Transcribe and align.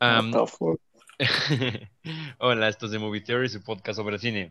Um, 0.00 0.32
What 0.32 0.46
the 0.46 0.46
fuck? 0.46 0.80
Hola, 2.40 2.68
esto 2.68 2.86
es 2.86 2.92
de 2.92 2.98
Movie 2.98 3.20
Theory, 3.20 3.48
su 3.50 3.60
podcast 3.60 3.96
sobre 3.98 4.18
cine. 4.18 4.50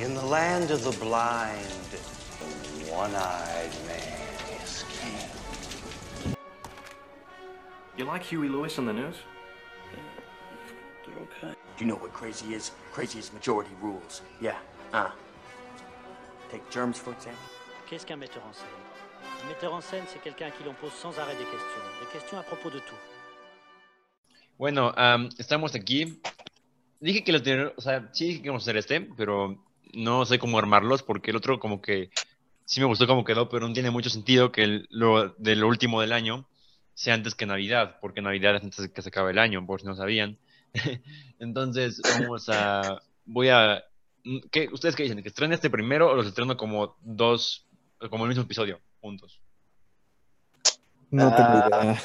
In 0.00 0.14
the 0.14 0.24
land 0.26 0.70
of 0.72 0.82
the 0.82 0.90
blind, 0.98 1.64
the 1.92 2.92
one-eyed 2.92 3.70
man 3.86 4.60
is 4.60 4.84
king. 4.90 6.34
You 7.96 8.04
like 8.06 8.24
Huey 8.24 8.48
Lewis 8.48 8.78
on 8.78 8.86
the 8.86 8.92
news? 8.92 9.14
Okay? 11.06 11.54
Do 11.76 11.84
you 11.84 11.86
know 11.86 11.96
what 11.96 12.12
crazy 12.12 12.54
is? 12.54 12.72
Crazy 12.92 13.20
is 13.20 13.32
majority 13.32 13.70
rules. 13.80 14.22
Yeah. 14.40 14.56
Uh. 14.92 15.10
Take 16.50 16.68
germs, 16.70 16.98
for 16.98 17.12
example. 17.12 17.38
Qu'est-ce 17.88 18.04
qu'un 18.04 18.16
metteur 18.16 18.42
en 18.48 18.52
scène? 18.52 18.66
Un 19.44 19.48
metteur 19.48 19.72
en 19.74 19.80
scène, 19.80 20.04
c'est 20.08 20.20
quelqu'un 20.20 20.46
à 20.46 20.50
qui 20.50 20.64
l'on 20.64 20.74
pose 20.74 20.92
sans 20.92 21.16
arrêt 21.20 21.36
des 21.36 21.44
questions. 21.44 21.82
Des 22.00 22.18
questions 22.18 22.38
à 22.38 22.42
propos 22.42 22.70
de 22.70 22.80
tout. 22.80 22.98
Bueno, 24.62 24.92
am, 24.96 25.28
estamos 25.38 25.74
aquí. 25.74 26.20
Dije 27.00 27.24
que 27.24 27.32
lo 27.32 27.42
tenía, 27.42 27.72
o 27.76 27.80
sea, 27.80 28.08
sí 28.12 28.26
dije 28.26 28.42
que 28.42 28.46
íbamos 28.46 28.62
a 28.62 28.66
hacer 28.66 28.76
este, 28.76 29.00
pero 29.00 29.60
no 29.92 30.24
sé 30.24 30.38
cómo 30.38 30.56
armarlos 30.56 31.02
porque 31.02 31.32
el 31.32 31.36
otro 31.36 31.58
como 31.58 31.82
que 31.82 32.10
sí 32.64 32.78
me 32.78 32.86
gustó 32.86 33.08
cómo 33.08 33.24
quedó, 33.24 33.48
pero 33.48 33.66
no 33.66 33.74
tiene 33.74 33.90
mucho 33.90 34.08
sentido 34.08 34.52
que 34.52 34.84
lo 34.88 35.30
de 35.30 35.64
último 35.64 36.00
del 36.00 36.12
año 36.12 36.48
sea 36.94 37.14
antes 37.14 37.34
que 37.34 37.44
Navidad, 37.44 37.98
porque 38.00 38.22
Navidad 38.22 38.54
es 38.54 38.62
antes 38.62 38.82
de 38.82 38.92
que 38.92 39.02
se 39.02 39.08
acabe 39.08 39.32
el 39.32 39.40
año, 39.40 39.66
por 39.66 39.80
si 39.80 39.86
no 39.88 39.96
sabían. 39.96 40.38
Entonces, 41.40 42.00
vamos 42.20 42.48
a, 42.48 43.02
voy 43.24 43.48
a, 43.48 43.82
¿qué, 44.52 44.68
¿ustedes 44.70 44.94
qué 44.94 45.02
dicen? 45.02 45.20
¿Que 45.24 45.28
estrene 45.28 45.56
este 45.56 45.70
primero 45.70 46.08
o 46.08 46.14
los 46.14 46.28
estreno 46.28 46.56
como 46.56 46.96
dos, 47.00 47.66
como 48.10 48.26
el 48.26 48.28
mismo 48.28 48.44
episodio, 48.44 48.78
juntos? 49.00 49.41
No 51.12 51.34
tengo 51.34 51.48
Ah. 51.50 51.68
idea. 51.82 52.02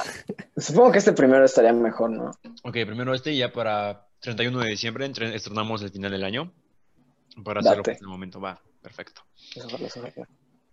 Supongo 0.57 0.91
que 0.91 0.97
este 0.99 1.13
primero 1.13 1.43
estaría 1.45 1.73
mejor, 1.73 2.11
¿no? 2.11 2.31
Ok, 2.63 2.73
primero 2.85 3.13
este 3.13 3.31
y 3.31 3.37
ya 3.39 3.51
para 3.51 4.05
31 4.19 4.59
de 4.59 4.69
diciembre 4.69 5.09
estrenamos 5.33 5.81
el 5.81 5.89
final 5.91 6.11
del 6.11 6.23
año. 6.23 6.51
Para 7.43 7.61
hacerlo 7.61 7.77
Date. 7.77 7.91
en 7.93 7.97
el 8.01 8.07
momento, 8.07 8.39
va, 8.41 8.59
perfecto. 8.81 9.21
Ojalá, 9.63 9.87
ojalá. 9.87 10.27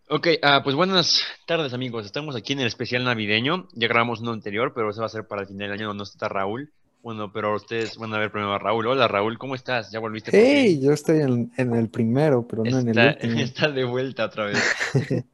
Ok, 0.08 0.28
ah, 0.42 0.60
pues 0.64 0.76
buenas 0.76 1.22
tardes 1.46 1.72
amigos, 1.72 2.04
estamos 2.06 2.36
aquí 2.36 2.52
en 2.54 2.60
el 2.60 2.66
especial 2.66 3.04
navideño, 3.04 3.68
ya 3.72 3.88
grabamos 3.88 4.20
uno 4.20 4.32
anterior, 4.32 4.72
pero 4.74 4.90
ese 4.90 5.00
va 5.00 5.06
a 5.06 5.10
ser 5.10 5.26
para 5.26 5.42
el 5.42 5.48
final 5.48 5.68
del 5.68 5.72
año 5.78 5.86
donde 5.88 5.98
no 6.00 6.04
está 6.04 6.28
Raúl. 6.28 6.72
Bueno, 7.02 7.30
pero 7.32 7.54
ustedes 7.54 7.96
van 7.98 8.12
a 8.14 8.18
ver 8.18 8.30
primero 8.32 8.52
a 8.54 8.58
Raúl. 8.58 8.86
Hola 8.86 9.06
Raúl, 9.08 9.38
¿cómo 9.38 9.54
estás? 9.54 9.90
¿Ya 9.92 10.00
volviste? 10.00 10.30
por 10.30 10.40
Hey, 10.40 10.80
yo 10.82 10.92
estoy 10.92 11.20
en, 11.20 11.52
en 11.56 11.74
el 11.74 11.88
primero, 11.88 12.46
pero 12.48 12.64
no 12.64 12.78
en 12.80 12.88
el 12.88 12.98
último. 13.22 13.40
está 13.40 13.68
de 13.70 13.84
vuelta 13.84 14.24
otra 14.26 14.46
vez. 14.46 14.58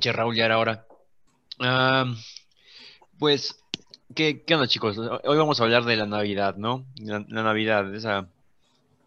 Che, 0.00 0.12
Raúl, 0.12 0.34
ya 0.34 0.46
era 0.46 0.58
hora. 0.58 0.86
Ah, 1.60 2.12
pues, 3.18 3.62
¿qué, 4.14 4.42
¿qué 4.42 4.54
onda, 4.54 4.66
chicos? 4.66 4.98
Hoy 4.98 5.38
vamos 5.38 5.60
a 5.60 5.64
hablar 5.64 5.84
de 5.84 5.96
la 5.96 6.06
Navidad, 6.06 6.56
¿no? 6.56 6.84
La, 6.96 7.24
la 7.28 7.42
Navidad, 7.42 7.94
esa 7.94 8.28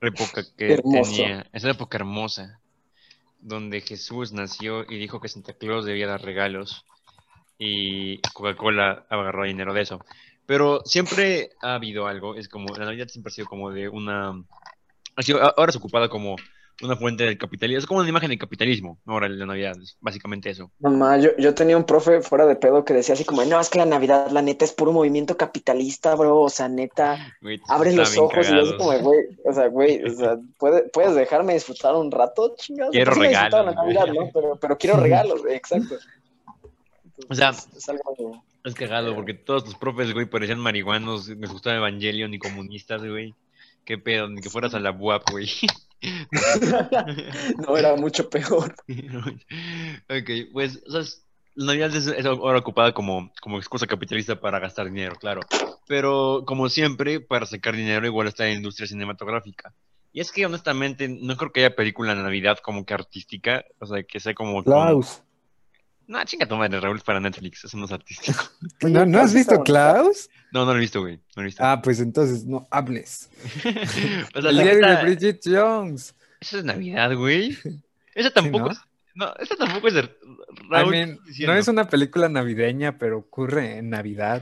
época 0.02 0.44
que 0.58 0.78
tenía, 0.78 1.48
esa 1.54 1.70
época 1.70 1.98
hermosa, 1.98 2.60
donde 3.40 3.82
Jesús 3.82 4.32
nació 4.32 4.84
y 4.90 4.98
dijo 4.98 5.20
que 5.20 5.28
Santa 5.28 5.54
Claus 5.54 5.86
debía 5.86 6.08
dar 6.08 6.22
regalos 6.22 6.86
y 7.60 8.20
Coca-Cola 8.34 9.06
agarró 9.10 9.44
dinero 9.44 9.74
de 9.74 9.82
eso. 9.82 10.00
Pero 10.46 10.82
siempre 10.86 11.52
ha 11.62 11.76
habido 11.76 12.08
algo, 12.08 12.36
es 12.36 12.48
como, 12.48 12.74
la 12.76 12.86
Navidad 12.86 13.10
siempre 13.10 13.32
ha 13.32 13.36
sido 13.36 13.48
como 13.48 13.72
de 13.72 13.90
una, 13.90 14.42
ha 15.16 15.22
sido, 15.22 15.42
ahora 15.42 15.70
es 15.70 15.76
ocupada 15.76 16.08
como 16.08 16.38
una 16.84 16.96
fuente 16.96 17.24
del 17.24 17.38
capitalismo, 17.38 17.80
es 17.80 17.86
como 17.88 18.00
una 18.02 18.10
imagen 18.10 18.30
del 18.30 18.38
capitalismo, 18.38 19.00
ahora 19.06 19.28
la 19.30 19.46
Navidad, 19.46 19.76
es 19.82 19.98
básicamente 20.00 20.50
eso. 20.50 20.72
Mamá, 20.80 21.18
yo, 21.18 21.30
yo 21.38 21.56
tenía 21.56 21.76
un 21.76 21.86
profe 21.86 22.22
fuera 22.22 22.46
de 22.46 22.56
pedo 22.56 22.86
que 22.86 22.94
decía 22.94 23.14
así 23.14 23.26
como, 23.26 23.44
no, 23.46 23.60
es 23.60 23.70
que 23.70 23.80
la 23.80 23.86
Navidad, 23.86 24.30
la 24.32 24.42
neta, 24.42 24.64
es 24.66 24.74
puro 24.74 24.92
movimiento 24.92 25.38
capitalista, 25.38 26.14
bro. 26.16 26.42
O 26.42 26.50
sea, 26.50 26.70
neta, 26.70 27.36
Güey, 27.42 27.60
abre 27.68 27.90
está 27.90 28.02
los 28.02 28.18
ojos 28.18 28.48
y 28.48 28.52
yo 28.52 28.58
cagados. 28.58 28.74
como, 28.76 29.00
güey, 29.00 29.20
o 29.44 29.54
sea, 29.54 29.68
güey, 29.68 30.04
o 30.04 30.10
sea, 30.16 30.38
¿puede- 30.60 30.84
¿puedes 30.90 31.16
dejarme 31.16 31.54
disfrutar 31.56 31.96
un 31.96 32.12
rato? 32.12 32.54
Chingados. 32.58 32.92
Quiero 32.92 33.14
sí 33.14 33.20
me 33.22 33.30
disfrutaba 33.30 33.64
la 33.64 33.72
regalos, 33.72 33.96
Navidad, 33.96 34.14
güey. 34.14 34.28
¿no? 34.28 34.32
Pero, 34.34 34.56
pero 34.62 34.78
quiero 34.78 34.98
regalos, 35.02 35.42
güey, 35.42 35.56
exacto. 35.56 35.96
O 37.30 37.34
sea, 37.34 37.50
es, 37.50 37.90
algo... 37.90 38.44
Es 38.64 38.76
cagado 38.76 39.16
porque 39.16 39.34
todos 39.34 39.64
tus 39.64 39.76
profes, 39.76 40.14
güey, 40.14 40.26
parecían 40.28 40.60
marihuanos, 40.60 41.28
les 41.30 41.52
gustaba 41.52 41.78
Evangelion 41.78 42.34
y 42.34 42.40
comunistas, 42.40 43.04
güey. 43.04 43.34
Qué 43.88 43.98
pedo, 43.98 44.28
ni 44.28 44.42
que 44.42 44.50
fueras 44.50 44.74
a 44.74 44.82
la 44.82 44.92
UAP, 44.92 45.30
güey. 45.32 45.50
no, 47.66 47.78
era 47.78 47.96
mucho 47.96 48.30
peor. 48.30 48.76
ok, 50.10 50.30
pues, 50.52 50.84
o 50.86 51.02
sea, 51.02 51.10
la 51.56 51.68
Navidad 51.68 51.96
es, 51.96 52.08
es 52.08 52.26
ahora 52.26 52.60
ocupada 52.60 52.94
como, 52.94 53.32
como 53.42 53.58
excusa 53.58 53.88
capitalista 53.88 54.42
para 54.42 54.60
gastar 54.60 54.88
dinero, 54.88 55.16
claro. 55.16 55.40
Pero, 55.88 56.44
como 56.46 56.68
siempre, 56.68 57.22
para 57.22 57.46
sacar 57.46 57.78
dinero 57.78 58.06
igual 58.06 58.28
está 58.28 58.44
la 58.44 58.52
industria 58.52 58.90
cinematográfica. 58.90 59.74
Y 60.12 60.20
es 60.20 60.34
que, 60.34 60.46
honestamente, 60.46 61.08
no 61.08 61.38
creo 61.38 61.54
que 61.54 61.62
haya 61.62 61.74
película 61.78 62.14
de 62.14 62.22
Navidad 62.22 62.58
como 62.58 62.86
que 62.86 62.94
artística, 62.94 63.64
o 63.80 63.86
sea, 63.86 64.04
que 64.04 64.20
sea 64.20 64.34
como... 64.34 64.66
Klaus. 64.66 65.22
No, 66.08 66.22
chinga 66.26 66.46
tu 66.46 66.58
madre, 66.58 66.82
Raúl, 66.82 66.98
es 66.98 67.04
para 67.04 67.22
Netflix, 67.22 67.64
eso 67.64 67.78
no 67.78 67.86
es 67.86 67.92
artístico. 67.94 68.44
¿No, 68.82 69.06
¿no 69.06 69.20
has 69.20 69.34
visto. 69.34 69.64
Klaus? 69.64 70.30
No, 70.58 70.66
no 70.66 70.72
lo 70.72 70.80
he 70.80 70.82
visto, 70.82 71.02
güey, 71.02 71.18
no 71.18 71.22
lo 71.36 71.42
he 71.44 71.46
visto. 71.46 71.64
Ah, 71.64 71.80
pues 71.84 72.00
entonces 72.00 72.44
no 72.46 72.68
hables. 72.72 73.30
o 74.34 74.42
sea, 74.42 74.50
El 74.50 74.58
diario 74.58 74.88
de 74.88 75.04
Bridget 75.04 75.40
Jones. 75.46 76.16
Eso 76.42 76.58
es 76.58 76.64
Navidad, 76.64 77.14
güey. 77.16 77.56
Esa 78.16 78.32
tampoco 78.32 78.66
¿no? 78.66 78.72
es. 78.72 78.80
No, 79.14 79.32
esa 79.40 79.56
tampoco 79.56 79.88
es 79.88 79.94
de 79.94 80.00
I 80.02 80.10
Raúl. 80.68 81.20
no 81.46 81.54
es 81.54 81.68
una 81.68 81.88
película 81.88 82.28
navideña, 82.28 82.98
pero 82.98 83.20
ocurre 83.20 83.78
en 83.78 83.92
Navidad. 83.92 84.42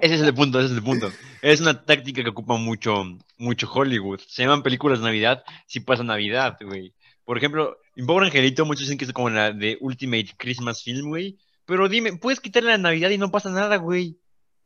Ese 0.00 0.14
es 0.14 0.20
el 0.20 0.34
punto, 0.34 0.60
ese 0.60 0.68
es 0.68 0.76
el 0.76 0.84
punto. 0.84 1.10
Es 1.40 1.60
una 1.60 1.82
táctica 1.82 2.22
que 2.22 2.28
ocupa 2.28 2.56
mucho, 2.56 3.04
mucho 3.38 3.68
Hollywood. 3.72 4.20
Se 4.28 4.44
llaman 4.44 4.62
películas 4.62 5.00
de 5.00 5.06
Navidad 5.06 5.42
si 5.66 5.80
pasa 5.80 6.04
Navidad, 6.04 6.58
güey. 6.60 6.94
Por 7.24 7.38
ejemplo, 7.38 7.76
Mi 7.96 8.04
Pobre 8.04 8.26
Angelito, 8.26 8.64
muchos 8.64 8.82
dicen 8.82 8.98
que 8.98 9.04
es 9.04 9.12
como 9.12 9.30
la 9.30 9.52
de 9.52 9.78
Ultimate 9.80 10.30
Christmas 10.36 10.84
Film, 10.84 11.08
güey. 11.08 11.38
Pero 11.64 11.88
dime, 11.88 12.12
puedes 12.18 12.38
quitarle 12.38 12.70
la 12.70 12.78
Navidad 12.78 13.10
y 13.10 13.18
no 13.18 13.32
pasa 13.32 13.50
nada, 13.50 13.76
güey. 13.76 14.16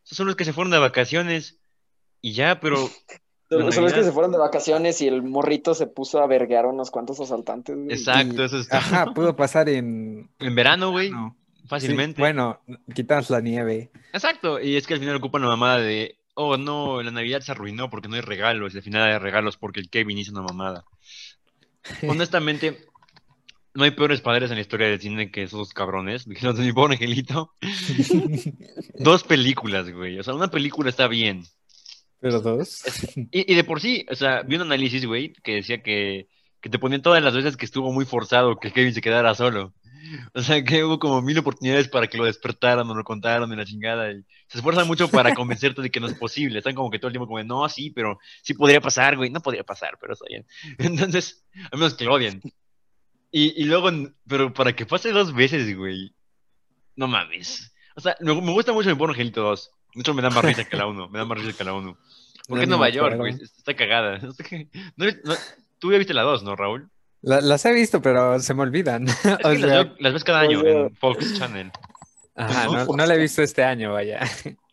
Esos 0.07 0.17
son 0.17 0.27
los 0.29 0.37
que 0.37 0.45
se 0.47 0.53
fueron 0.55 0.71
de 0.71 0.79
vacaciones. 0.79 1.59
Y 2.23 2.33
ya, 2.33 2.61
pero 2.61 2.77
solo 3.51 3.87
es 3.89 3.93
que 3.93 4.03
se 4.05 4.13
fueron 4.13 4.33
de 4.33 4.39
vacaciones 4.39 5.01
y 5.01 5.09
el 5.09 5.23
morrito 5.23 5.75
se 5.75 5.87
puso 5.87 6.21
a 6.21 6.27
verguear 6.27 6.65
a 6.65 6.69
unos 6.69 6.91
cuantos 6.91 7.21
asaltantes. 7.21 7.77
güey. 7.77 7.91
exacto, 7.93 8.43
Y- 8.43 8.47
eso 8.47 8.59
es 8.59 8.73
Ajá, 8.73 9.07
pudo 9.13 9.37
pasar 9.37 9.69
en. 9.69 10.31
En 10.39 10.55
verano, 10.55 10.91
güey. 10.93 11.11
no, 11.11 11.37
Fácilmente. 11.67 12.17
sí, 12.17 12.21
bueno, 12.23 12.61
quitas 12.95 13.29
la 13.31 13.41
nieve. 13.41 13.91
Exacto, 14.13 14.61
y 14.61 14.77
es 14.77 14.87
que 14.87 14.95
al 14.95 15.01
final 15.01 15.17
ocupan 15.17 15.43
la 15.43 15.49
mamada 15.49 15.79
de, 15.79 16.17
oh 16.35 16.57
no, 16.57 17.03
la 17.03 17.11
Navidad 17.11 17.41
se 17.41 17.51
arruinó 17.53 17.91
porque 17.91 18.09
no 18.09 18.15
hay 18.15 18.21
regalos, 18.23 18.73
y 18.75 18.77
al 18.79 18.83
final 18.85 19.03
hay 19.11 19.19
regalos 19.19 19.57
porque 19.57 19.81
el 19.81 19.91
Kevin 19.91 20.19
hizo 20.19 20.31
una 20.33 20.43
mamada. 20.43 20.85
Honestamente, 22.09 22.87
no 23.77 23.85
hay 23.85 23.91
peores 23.93 24.21
padres 24.21 24.51
en 24.51 24.57
la 24.57 24.63
historia 24.63 24.89
del 24.89 25.01
cine 25.01 25.31
que 25.31 25.45
esos 25.45 25.73
cabrones, 25.73 26.27
de 26.27 26.53
mi 26.53 26.73
pobre 26.73 26.95
angelito. 26.95 27.55
Dos 28.99 29.23
películas, 29.25 29.91
güey, 29.91 30.19
o 30.19 30.23
sea, 30.23 30.35
una 30.35 30.49
película 30.49 30.91
está 30.91 31.09
bien. 31.09 31.45
Pero 32.19 32.41
dos. 32.41 32.83
Y, 33.31 33.53
y 33.53 33.55
de 33.55 33.63
por 33.63 33.81
sí, 33.81 34.07
o 34.11 34.15
sea, 34.15 34.43
vi 34.43 34.57
un 34.57 34.63
análisis, 34.63 35.05
güey, 35.05 35.35
que 35.45 35.57
decía 35.57 35.83
que, 35.83 36.29
que 36.61 36.71
te 36.71 36.79
ponían 36.79 37.03
todas 37.03 37.23
las 37.23 37.35
veces 37.35 37.57
que 37.57 37.67
estuvo 37.67 37.93
muy 37.93 38.07
forzado 38.07 38.57
que 38.57 38.73
Kevin 38.73 38.95
se 38.95 39.03
quedara 39.03 39.35
solo. 39.35 39.75
O 40.35 40.43
sea, 40.43 40.63
que 40.63 40.85
hubo 40.85 40.99
como 40.99 41.23
mil 41.23 41.39
oportunidades 41.39 41.89
para 41.89 42.07
que 42.07 42.19
lo 42.19 42.25
despertaran 42.25 42.89
o 42.89 42.95
lo 42.95 43.05
contaran 43.05 43.51
en 43.51 43.59
la 43.59 43.65
chingada. 43.65 44.11
Y 44.13 44.23
se 44.49 44.59
esfuerzan 44.59 44.87
mucho 44.87 45.09
para 45.09 45.35
convencerte 45.35 45.83
de 45.83 45.91
que 45.91 46.01
no 46.01 46.07
es 46.07 46.15
posible. 46.15 46.59
Están 46.59 46.75
como 46.75 46.91
que 46.91 46.99
todo 46.99 47.09
el 47.09 47.13
tiempo 47.13 47.27
como, 47.27 47.43
no, 47.43 47.69
sí, 47.69 47.91
pero 47.91 48.19
sí 48.43 48.55
podría 48.55 48.81
pasar, 48.81 49.17
güey. 49.17 49.31
No 49.31 49.41
podría 49.41 49.65
pasar, 49.65 49.99
pero 50.01 50.15
está 50.15 50.27
bien. 50.29 50.47
Entonces, 50.79 51.45
a 51.71 51.77
menos 51.77 51.95
que 51.95 52.05
lo 52.05 52.15
odien. 52.15 52.41
Y, 53.39 53.63
y 53.63 53.65
luego, 53.67 53.91
pero 54.27 54.55
para 54.55 54.75
que 54.75 54.87
pase 54.87 55.11
dos 55.13 55.35
veces, 55.35 55.77
güey. 55.77 56.15
No 56.95 57.07
mames. 57.07 57.71
O 57.95 58.01
sea, 58.01 58.17
me, 58.21 58.33
me 58.41 58.53
gusta 58.53 58.73
mucho 58.73 58.89
mi 58.89 58.95
pobre 58.95 59.11
Angelito 59.13 59.43
2. 59.43 59.71
Mucho 59.95 60.15
me 60.15 60.23
da 60.23 60.31
más 60.31 60.43
risa 60.43 60.65
que 60.65 60.75
la 60.77 60.87
1. 60.87 61.09
Me 61.11 61.19
da 61.19 61.25
más 61.27 61.39
risa 61.39 61.57
que 61.57 61.65
la 61.65 61.75
1. 61.75 61.99
Porque 62.49 62.63
es 62.65 62.69
No, 62.69 62.77
ni 62.77 62.79
Nueva 62.79 62.89
York, 62.89 63.17
güey. 63.19 63.35
Está 63.35 63.75
cagada. 63.77 64.19
No- 64.97 65.05
no- 65.25 65.35
tú 65.79 65.93
ya 65.93 65.99
viste 65.99 66.15
la 66.15 66.23
2, 66.23 66.45
¿no, 66.45 66.57
Raúl? 66.57 66.89
La- 67.21 67.43
las 67.43 67.63
he 67.67 67.73
visto, 67.75 68.01
pero 68.01 68.41
se 68.41 68.55
me 68.55 68.63
olvidan. 68.63 69.07
Es 69.09 69.15
que 69.23 69.29
las, 69.59 69.61
sea, 69.61 69.83
veo- 69.85 69.95
las 69.99 70.13
ves 70.15 70.25
cada 70.25 70.41
año 70.41 70.61
Oye. 70.61 70.81
en 70.87 70.97
Fox 70.97 71.35
Channel. 71.39 71.71
ajá, 72.37 72.65
no, 72.67 72.87
no 72.97 73.05
la 73.07 73.15
he 73.15 73.19
visto 73.19 73.43
este 73.43 73.63
año, 73.65 73.93
vaya. 73.93 74.21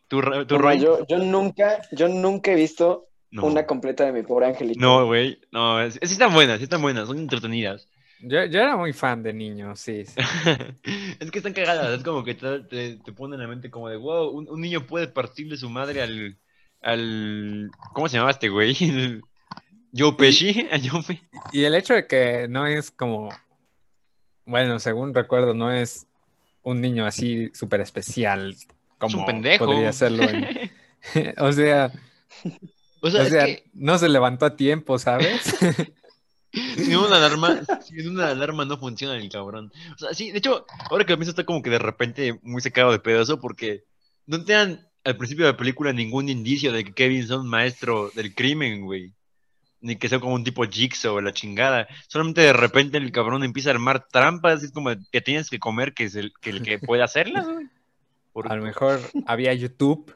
¿Tú, 0.08 0.22
tú 0.46 0.56
Roy? 0.56 0.80
yo, 0.80 1.06
yo 1.06 1.18
nunca, 1.18 1.82
yo 1.92 2.08
nunca 2.08 2.52
he 2.52 2.54
visto 2.54 3.08
No. 3.30 3.44
una 3.44 3.66
completa 3.66 4.04
de 4.06 4.12
mi 4.12 4.22
pobre 4.22 4.46
angelito. 4.46 4.80
No, 4.80 5.04
güey. 5.04 5.38
No, 5.52 5.82
es- 5.82 5.94
sí 6.02 6.12
están 6.14 6.32
buenas, 6.32 6.58
sí 6.58 6.64
están 6.64 6.80
buenas. 6.80 7.08
Son 7.08 7.18
entretenidas. 7.18 7.88
Yo, 8.26 8.44
yo 8.46 8.60
era 8.60 8.76
muy 8.76 8.92
fan 8.92 9.22
de 9.22 9.32
niño, 9.32 9.74
sí. 9.76 10.04
sí. 10.04 10.14
es 11.20 11.30
que 11.30 11.38
están 11.38 11.52
cagadas. 11.52 11.98
Es 11.98 12.04
como 12.04 12.24
que 12.24 12.34
te, 12.34 12.60
te, 12.60 12.96
te 12.96 13.12
ponen 13.12 13.34
en 13.34 13.46
la 13.46 13.48
mente 13.48 13.70
como 13.70 13.88
de, 13.88 13.96
wow, 13.96 14.30
un, 14.30 14.48
un 14.48 14.60
niño 14.60 14.86
puede 14.86 15.08
partirle 15.08 15.56
su 15.56 15.68
madre 15.70 16.02
al... 16.02 16.38
al 16.80 17.70
¿Cómo 17.92 18.08
se 18.08 18.14
llamaba 18.16 18.30
este 18.32 18.48
güey? 18.48 18.76
El- 18.80 19.22
Joe 19.96 20.14
Pesci. 20.14 20.66
Y 21.52 21.64
el 21.64 21.74
hecho 21.74 21.94
de 21.94 22.06
que 22.06 22.48
no 22.48 22.66
es 22.66 22.90
como, 22.90 23.28
bueno, 24.44 24.78
según 24.80 25.14
recuerdo, 25.14 25.54
no 25.54 25.70
es 25.72 26.06
un 26.62 26.80
niño 26.80 27.06
así 27.06 27.50
súper 27.54 27.80
especial 27.80 28.56
como 28.98 29.24
pendejo. 29.26 29.66
podría 29.66 29.90
hacerlo. 29.90 30.24
en- 30.24 30.70
o 31.38 31.52
sea, 31.52 31.92
O 33.02 33.10
sea, 33.10 33.20
o 33.20 33.24
es 33.24 33.28
sea, 33.30 33.44
que 33.46 33.64
no 33.74 33.98
se 33.98 34.08
levantó 34.08 34.46
a 34.46 34.56
tiempo, 34.56 34.98
¿sabes? 34.98 35.54
Sin 36.76 36.96
una 36.96 37.16
alarma, 37.16 37.60
sin 37.82 38.08
una 38.08 38.28
alarma 38.28 38.64
no 38.64 38.78
funciona 38.78 39.16
el 39.16 39.28
cabrón. 39.28 39.72
O 39.94 39.98
sea, 39.98 40.14
sí, 40.14 40.30
de 40.30 40.38
hecho, 40.38 40.66
ahora 40.90 41.04
que 41.04 41.12
lo 41.12 41.18
pienso 41.18 41.30
está 41.30 41.44
como 41.44 41.62
que 41.62 41.70
de 41.70 41.78
repente 41.78 42.38
muy 42.42 42.60
sacado 42.60 42.92
de 42.92 42.98
pedazo 43.00 43.40
porque 43.40 43.84
no 44.26 44.42
te 44.44 44.52
dan 44.52 44.88
al 45.04 45.16
principio 45.16 45.44
de 45.46 45.52
la 45.52 45.56
película 45.58 45.92
ningún 45.92 46.28
indicio 46.28 46.72
de 46.72 46.84
que 46.84 46.92
Kevin 46.94 47.26
sea 47.26 47.38
un 47.38 47.48
maestro 47.48 48.10
del 48.14 48.34
crimen, 48.34 48.82
güey. 48.84 49.12
Ni 49.80 49.96
que 49.96 50.08
sea 50.08 50.18
como 50.18 50.32
un 50.34 50.44
tipo 50.44 50.64
Jigsaw 50.64 51.16
o 51.16 51.20
la 51.20 51.34
chingada. 51.34 51.86
Solamente 52.08 52.40
de 52.40 52.54
repente 52.54 52.96
el 52.96 53.12
cabrón 53.12 53.44
empieza 53.44 53.68
a 53.68 53.74
armar 53.74 54.08
trampas. 54.10 54.62
Es 54.62 54.72
como 54.72 54.90
que 55.12 55.20
tienes 55.20 55.50
que 55.50 55.58
comer 55.58 55.92
que 55.92 56.04
es 56.04 56.14
el 56.14 56.32
que, 56.40 56.48
el 56.50 56.62
que 56.62 56.78
puede 56.78 57.02
hacerlas, 57.02 57.46
güey. 57.52 57.66
Por- 58.32 58.50
A 58.50 58.56
lo 58.56 58.62
mejor 58.62 58.98
había 59.26 59.52
YouTube. 59.52 60.14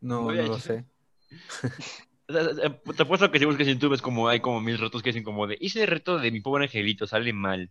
No, 0.00 0.30
no 0.30 0.42
lo 0.42 0.60
sé. 0.60 0.84
Eh, 2.28 2.70
te 2.94 3.02
apuesto 3.02 3.30
que 3.30 3.38
si 3.38 3.44
buscas 3.46 3.66
en 3.68 3.74
YouTube 3.78 3.94
es 3.94 4.02
como 4.02 4.28
hay 4.28 4.40
como 4.40 4.60
mil 4.60 4.76
retos 4.78 5.02
que 5.02 5.08
dicen 5.10 5.24
como 5.24 5.46
de 5.46 5.56
hice 5.60 5.82
el 5.82 5.88
reto 5.88 6.18
de 6.18 6.30
mi 6.30 6.40
pobre 6.40 6.64
angelito, 6.64 7.06
sale 7.06 7.32
mal. 7.32 7.70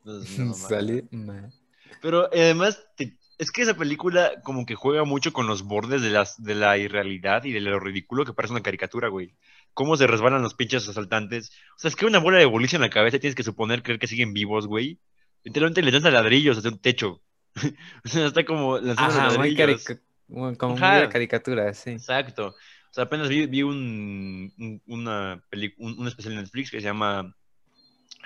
Entonces, 0.00 0.38
no, 0.38 0.46
mamá. 0.46 0.54
Salí 0.68 1.02
mal. 1.12 1.52
Pero 2.00 2.26
eh, 2.32 2.42
además 2.42 2.84
te- 2.96 3.16
es 3.38 3.50
que 3.52 3.62
esa 3.62 3.74
película 3.74 4.32
como 4.42 4.66
que 4.66 4.74
juega 4.74 5.04
mucho 5.04 5.32
con 5.32 5.46
los 5.46 5.62
bordes 5.62 6.02
de 6.02 6.10
las 6.10 6.42
de 6.42 6.54
la 6.56 6.76
irrealidad 6.78 7.44
y 7.44 7.52
de 7.52 7.60
lo 7.60 7.78
ridículo 7.78 8.24
que 8.24 8.32
parece 8.32 8.52
una 8.52 8.62
caricatura, 8.62 9.08
güey. 9.08 9.34
Cómo 9.74 9.96
se 9.96 10.06
resbalan 10.08 10.42
los 10.42 10.54
pinches 10.54 10.88
asaltantes. 10.88 11.50
O 11.76 11.78
sea, 11.78 11.88
es 11.88 11.96
que 11.96 12.04
una 12.06 12.18
bola 12.18 12.38
de 12.38 12.44
boliche 12.44 12.76
en 12.76 12.82
la 12.82 12.90
cabeza 12.90 13.16
y 13.16 13.20
tienes 13.20 13.36
que 13.36 13.42
suponer 13.44 13.82
creer 13.84 14.00
que 14.00 14.06
siguen 14.08 14.32
vivos, 14.34 14.66
güey. 14.66 14.98
Literalmente 15.44 15.80
les 15.82 15.92
lanzan 15.94 16.12
ladrillos 16.12 16.58
hacia 16.58 16.70
un 16.70 16.78
techo. 16.78 17.20
o 18.04 18.08
sea, 18.08 18.26
está 18.26 18.44
como 18.44 18.78
lanzando 18.78 19.14
Ajá, 19.20 19.28
ladrillos. 19.36 19.84
muy- 20.28 20.56
como 20.56 20.74
Ajá. 20.76 21.02
de 21.02 21.08
caricatura, 21.08 21.72
sí. 21.72 21.90
Exacto. 21.90 22.54
O 22.92 22.94
sea, 22.94 23.04
apenas 23.04 23.28
vi, 23.28 23.46
vi 23.46 23.62
un, 23.62 24.52
un- 24.58 24.82
una 24.86 25.42
peli- 25.50 25.74
un, 25.78 25.98
un 25.98 26.06
especial 26.06 26.34
en 26.34 26.40
Netflix 26.40 26.70
que 26.70 26.78
se 26.80 26.84
llama 26.84 27.34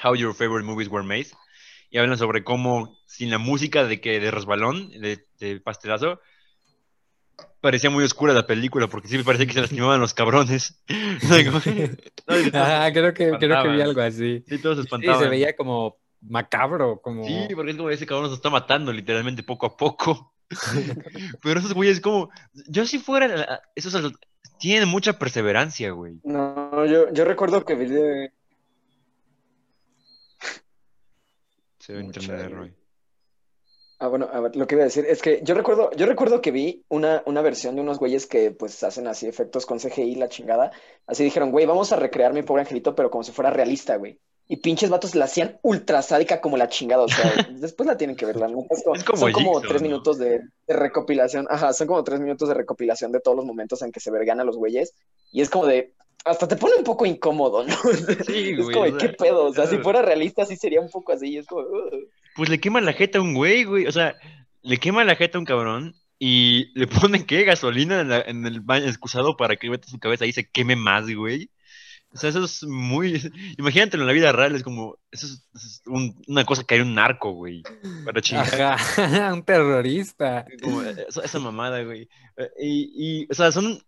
How 0.03 0.17
Your 0.17 0.35
Favorite 0.35 0.67
Movies 0.67 0.89
Were 0.89 1.07
Made. 1.07 1.29
Y 1.89 1.99
hablan 1.99 2.19
sobre 2.19 2.43
cómo 2.43 2.99
sin 3.07 3.31
la 3.31 3.39
música 3.39 3.85
de 3.85 4.01
que 4.01 4.19
de 4.19 4.33
resbalón, 4.33 4.91
de, 4.91 5.25
de 5.39 5.61
pastelazo, 5.61 6.21
parecía 7.61 7.91
muy 7.91 8.03
oscura 8.03 8.33
la 8.35 8.47
película, 8.47 8.89
porque 8.89 9.07
sí 9.07 9.17
me 9.17 9.23
parecía 9.25 9.47
que 9.47 9.53
se 9.53 9.61
lastimaban 9.61 10.01
los 10.01 10.13
cabrones. 10.15 10.83
Ah, 12.53 12.91
creo 12.93 13.15
que, 13.15 13.31
creo 13.39 13.63
que 13.63 13.69
vi 13.69 13.81
algo 13.81 14.01
así. 14.01 14.43
sí, 14.49 14.59
todos 14.59 14.77
se 14.79 14.83
Sí, 14.83 14.87
espantaban. 14.87 15.23
se 15.23 15.29
veía 15.29 15.55
como 15.55 15.97
macabro, 16.23 17.01
como... 17.01 17.23
Sí, 17.25 17.55
porque 17.55 17.71
es 17.71 17.77
como 17.77 17.91
ese 17.91 18.05
cabrón 18.07 18.31
se 18.31 18.35
está 18.35 18.51
matando 18.51 18.93
literalmente 18.93 19.45
poco 19.45 19.67
a 19.67 19.77
poco. 19.77 20.35
Pero 21.43 21.61
esos 21.61 21.73
güeyes 21.75 22.01
como, 22.01 22.31
yo 22.69 22.85
si 22.87 22.99
fuera, 22.99 23.63
esos 23.77 24.13
tienen 24.59 24.89
mucha 24.89 25.19
perseverancia, 25.19 25.91
güey. 25.91 26.21
No, 26.25 26.85
yo, 26.87 27.13
yo 27.13 27.25
recuerdo 27.25 27.65
que 27.65 27.75
vi 27.75 27.87
de... 27.87 28.33
Se 31.79 31.93
ve 31.93 32.01
internet 32.01 32.39
de. 32.39 32.49
Roy. 32.49 32.75
Ah, 33.99 34.09
bueno, 34.09 34.29
a 34.31 34.41
ver, 34.41 34.57
lo 34.57 34.67
que 34.67 34.75
iba 34.75 34.83
a 34.83 34.87
decir 34.87 35.07
es 35.07 35.23
que 35.23 35.41
yo 35.43 35.55
recuerdo, 35.55 35.91
yo 35.93 36.05
recuerdo 36.05 36.43
que 36.43 36.51
vi 36.51 36.85
una, 36.89 37.23
una 37.25 37.41
versión 37.41 37.77
de 37.77 37.81
unos 37.81 37.99
güeyes 37.99 38.27
que 38.27 38.51
pues 38.51 38.83
hacen 38.83 39.07
así 39.07 39.27
efectos 39.27 39.65
con 39.65 39.79
CGI, 39.79 40.17
la 40.17 40.29
chingada. 40.29 40.71
Así 41.07 41.25
dijeron, 41.25 41.51
güey, 41.51 41.65
vamos 41.65 41.93
a 41.93 41.97
recrear 41.97 42.35
mi 42.35 42.43
pobre 42.43 42.63
angelito, 42.63 42.95
pero 42.95 43.11
como 43.11 43.25
si 43.25 43.33
fuera 43.33 43.51
realista, 43.51 43.97
güey. 43.97 44.19
Y 44.49 44.59
pinches 44.59 44.91
vatos 44.91 45.15
la 45.17 45.25
hacían 45.25 45.59
ultra 45.63 46.03
sádica 46.03 46.41
como 46.41 46.57
la 46.57 46.69
chingada, 46.69 47.03
o 47.03 47.09
sea, 47.09 47.17
después 47.51 47.87
la 47.87 47.97
tienen 47.97 48.15
que 48.17 48.27
ver, 48.27 48.37
la 48.37 48.47
neta, 48.49 48.75
es 48.75 48.83
como- 48.85 48.95
Es 48.97 49.05
como 49.05 49.19
son 49.19 49.33
como 49.33 49.61
tres 49.61 49.83
¿no? 49.83 49.89
minutos 49.89 50.19
de, 50.19 50.41
de 50.69 50.75
recopilación, 50.75 51.47
ajá, 51.51 51.73
son 51.73 51.87
como 51.89 52.05
tres 52.05 52.21
minutos 52.21 52.49
de 52.49 52.55
recopilación 52.55 53.11
de 53.13 53.21
todos 53.21 53.37
los 53.37 53.45
momentos 53.47 53.83
en 53.83 53.91
que 53.91 54.01
se 54.01 54.11
vergan 54.13 54.39
a 54.41 54.45
los 54.45 54.57
güeyes, 54.57 54.95
y 55.33 55.41
es 55.41 55.51
como 55.51 55.67
de, 55.67 55.93
hasta 56.25 56.47
te 56.47 56.57
pone 56.57 56.75
un 56.77 56.85
poco 56.85 57.07
incómodo, 57.07 57.65
¿no? 57.65 57.75
Sí, 58.27 58.51
es 58.51 58.57
güey, 58.63 58.73
como, 58.73 58.85
de, 58.87 58.99
¿qué 58.99 59.09
pedo? 59.11 59.47
O 59.47 59.53
sea, 59.53 59.67
si 59.67 59.79
fuera 59.79 60.03
realista, 60.03 60.47
sí 60.47 60.57
sería 60.57 60.81
un 60.81 60.91
poco 60.91 61.13
así, 61.13 61.37
es 61.37 61.47
como, 61.47 61.63
"Ugh". 61.63 62.09
Pues 62.37 62.49
le 62.49 62.61
quema 62.61 62.81
la 62.81 62.93
jeta 62.93 63.19
a 63.19 63.23
un 63.23 63.35
güey, 63.35 63.65
güey. 63.65 63.87
O 63.87 63.93
sea, 63.93 64.15
le 64.63 64.77
quema 64.79 65.05
la 65.05 65.17
jeta 65.17 65.39
a 65.39 65.41
un 65.41 65.45
cabrón 65.47 65.95
y 66.19 66.67
le 66.79 66.87
ponen, 66.87 67.25
¿qué? 67.27 67.45
Gasolina 67.45 68.01
en, 68.01 68.09
la- 68.11 68.21
en 68.21 68.45
el 68.47 68.61
baño 68.61 68.87
excusado 68.87 69.37
para 69.37 69.57
que 69.57 69.71
meta 69.71 69.89
su 69.89 69.99
cabeza 69.99 70.27
y 70.27 70.33
se 70.33 70.49
queme 70.49 70.77
más, 70.77 71.07
güey. 71.15 71.49
O 72.13 72.19
sea, 72.19 72.31
eso 72.31 72.45
es 72.45 72.63
muy... 72.65 73.21
Imagínatelo 73.59 74.03
en 74.05 74.07
la 74.07 74.13
vida 74.13 74.33
real, 74.33 74.55
es 74.55 74.63
como... 74.63 74.99
Eso 75.11 75.27
es, 75.27 75.33
eso 75.55 75.67
es 75.67 75.83
un- 75.87 76.23
una 76.29 76.45
cosa 76.45 76.65
que 76.65 76.75
hay 76.77 76.81
un 76.81 76.95
narco, 76.95 77.33
güey. 77.33 77.63
Para 78.05 78.23
chingar. 78.23 78.61
Ajá, 78.63 79.33
un 79.35 79.43
terrorista. 79.45 80.47
Como 80.63 80.83
esa, 80.83 81.23
esa 81.23 81.39
mamada, 81.41 81.83
güey. 81.83 82.09
Eh, 82.37 82.51
Y, 82.61 82.93
y, 83.23 83.27
o 83.31 83.35
sea, 83.35 83.53
son. 83.53 83.79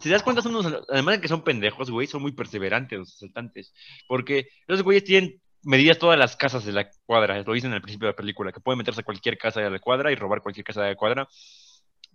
Si 0.00 0.04
te 0.08 0.10
das 0.10 0.22
cuenta, 0.22 0.42
son 0.42 0.54
unos. 0.56 0.84
Además 0.88 1.16
de 1.16 1.20
que 1.20 1.28
son 1.28 1.42
pendejos, 1.42 1.90
güey, 1.90 2.06
son 2.06 2.22
muy 2.22 2.32
perseverantes 2.32 2.98
los 2.98 3.14
asaltantes. 3.14 3.72
Porque 4.08 4.48
los 4.66 4.82
güeyes 4.82 5.04
tienen 5.04 5.40
medidas 5.62 5.98
todas 5.98 6.18
las 6.18 6.36
casas 6.36 6.64
de 6.64 6.72
la 6.72 6.88
cuadra. 7.04 7.42
Lo 7.42 7.52
dicen 7.52 7.72
al 7.72 7.82
principio 7.82 8.06
de 8.06 8.12
la 8.12 8.16
película, 8.16 8.52
que 8.52 8.60
pueden 8.60 8.78
meterse 8.78 9.00
a 9.00 9.04
cualquier 9.04 9.36
casa 9.38 9.60
de 9.60 9.70
la 9.70 9.78
cuadra 9.80 10.10
y 10.12 10.14
robar 10.16 10.40
cualquier 10.42 10.64
casa 10.64 10.82
de 10.82 10.90
la 10.90 10.96
cuadra. 10.96 11.28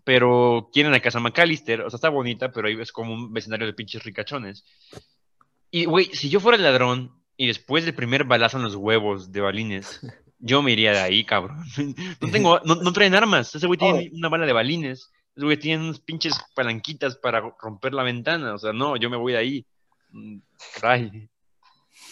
Pero 0.06 0.70
quieren 0.74 0.92
la 0.92 1.00
casa 1.00 1.20
McAllister, 1.22 1.82
o 1.82 1.90
sea, 1.90 1.96
está 1.98 2.10
bonita, 2.10 2.52
pero 2.52 2.68
ahí 2.68 2.76
es 2.80 2.92
como 2.92 3.14
un 3.14 3.32
vecindario 3.32 3.66
de 3.66 3.74
pinches 3.74 4.04
ricachones. 4.04 4.66
Y, 5.76 5.86
güey, 5.86 6.06
si 6.14 6.30
yo 6.30 6.40
fuera 6.40 6.56
el 6.56 6.62
ladrón 6.62 7.12
y 7.36 7.48
después 7.48 7.84
del 7.84 7.96
primer 7.96 8.26
balazo 8.26 8.58
en 8.58 8.64
los 8.64 8.76
huevos 8.76 9.32
de 9.32 9.42
balines, 9.42 10.02
yo 10.38 10.62
me 10.62 10.72
iría 10.72 10.92
de 10.92 11.00
ahí, 11.00 11.24
cabrón. 11.26 11.66
No 12.22 12.30
tengo, 12.30 12.60
no, 12.64 12.76
no 12.76 12.94
traen 12.94 13.16
armas. 13.16 13.56
Ese 13.56 13.66
güey 13.66 13.80
tiene 13.80 14.12
una 14.14 14.30
bala 14.30 14.46
de 14.46 14.54
balines. 14.54 15.12
Ese 15.36 15.44
güey 15.46 15.58
tiene 15.58 15.84
unas 15.84 16.00
pinches 16.00 16.36
palanquitas 16.56 17.16
para 17.18 17.42
romper 17.60 17.96
la 17.96 18.04
ventana. 18.04 18.54
O 18.54 18.60
sea, 18.60 18.72
no, 18.72 18.98
yo 18.98 19.10
me 19.10 19.18
voy 19.18 19.34
de 19.34 19.40
ahí. 19.40 19.66
Mm, 20.12 20.38
Caray. 20.80 21.30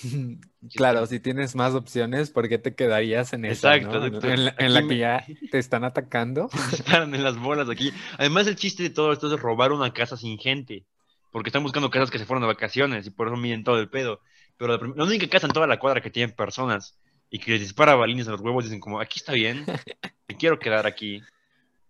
Claro, 0.75 1.05
si 1.05 1.19
tienes 1.19 1.55
más 1.55 1.73
opciones, 1.73 2.29
¿por 2.31 2.47
qué 2.49 2.57
te 2.57 2.73
quedarías 2.75 3.33
en 3.33 3.45
esa, 3.45 3.75
Exacto, 3.75 3.99
no? 3.99 4.05
exacto. 4.07 4.27
En 4.29 4.45
la, 4.45 4.51
en 4.57 4.65
Aquí 4.65 4.73
la 4.73 4.81
me- 4.81 4.87
que 4.87 4.97
ya 4.97 5.25
te 5.51 5.59
están 5.59 5.83
atacando. 5.83 6.49
Disparan 6.71 7.13
en 7.13 7.23
las 7.23 7.37
bolas 7.37 7.69
aquí. 7.69 7.91
Además, 8.17 8.47
el 8.47 8.55
chiste 8.55 8.81
de 8.83 8.89
todo 8.89 9.11
esto 9.11 9.31
es 9.33 9.39
robar 9.39 9.71
una 9.71 9.93
casa 9.93 10.17
sin 10.17 10.37
gente. 10.39 10.85
Porque 11.31 11.49
están 11.49 11.63
buscando 11.63 11.89
casas 11.89 12.11
que 12.11 12.19
se 12.19 12.25
fueron 12.25 12.41
de 12.41 12.47
vacaciones 12.47 13.07
y 13.07 13.09
por 13.09 13.27
eso 13.27 13.37
miden 13.37 13.63
todo 13.63 13.79
el 13.79 13.89
pedo. 13.89 14.19
Pero 14.57 14.77
la, 14.77 15.03
única 15.05 15.27
casa 15.27 15.47
en 15.47 15.53
toda 15.53 15.67
la 15.67 15.79
cuadra 15.79 16.01
que 16.01 16.09
tienen 16.11 16.35
personas 16.35 16.99
y 17.29 17.39
que 17.39 17.51
les 17.51 17.61
dispara 17.61 17.95
balines 17.95 18.27
en 18.27 18.33
los 18.33 18.41
huevos 18.41 18.65
dicen 18.65 18.79
como, 18.79 18.99
aquí 18.99 19.19
está 19.19 19.33
bien, 19.33 19.65
me 20.27 20.37
quiero 20.37 20.59
quedar 20.59 20.85
aquí. 20.85 21.21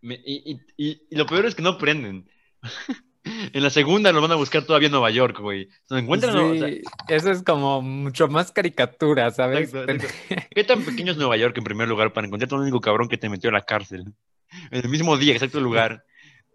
Me- 0.02 0.22
y, 0.26 0.52
y- 0.52 0.62
y- 0.78 1.02
y 1.10 1.16
lo 1.16 1.26
peor 1.26 1.46
es 1.46 1.56
que 1.56 1.64
no 1.64 1.78
prenden. 1.78 2.30
en 3.24 3.64
la 3.64 3.70
segunda 3.70 4.12
lo 4.12 4.22
van 4.22 4.32
a 4.32 4.36
buscar 4.36 4.64
todavía 4.64 4.88
en 4.88 4.92
Nueva 4.94 5.12
York, 5.12 5.40
güey. 5.40 5.70
Se 5.86 5.98
encuentran, 5.98 6.36
o 6.38 6.56
sea, 6.56 6.68
Sí, 6.68 6.82
eso 7.08 7.32
es 7.32 7.44
como 7.44 7.82
mucho 7.82 8.28
más 8.28 8.52
caricatura, 8.52 9.30
¿sabes? 9.32 9.74
Exacto, 9.74 9.92
exacto. 9.92 10.46
¿Qué 10.52 10.64
tan 10.64 10.84
pequeño 10.84 11.12
es 11.12 11.18
Nueva 11.18 11.38
York 11.38 11.58
en 11.58 11.64
primer 11.64 11.88
lugar 11.88 12.14
para 12.14 12.28
encontrarte 12.28 12.56
un 12.56 12.62
único 12.62 12.82
cabrón 12.82 13.10
que 13.10 13.18
te 13.18 13.30
metió 13.30 13.50
a 13.50 13.54
la 13.54 13.62
cárcel? 13.66 14.06
En 14.70 14.84
el 14.84 14.90
mismo 14.90 15.16
día, 15.18 15.34
exacto 15.34 15.62
lugar. 15.62 16.04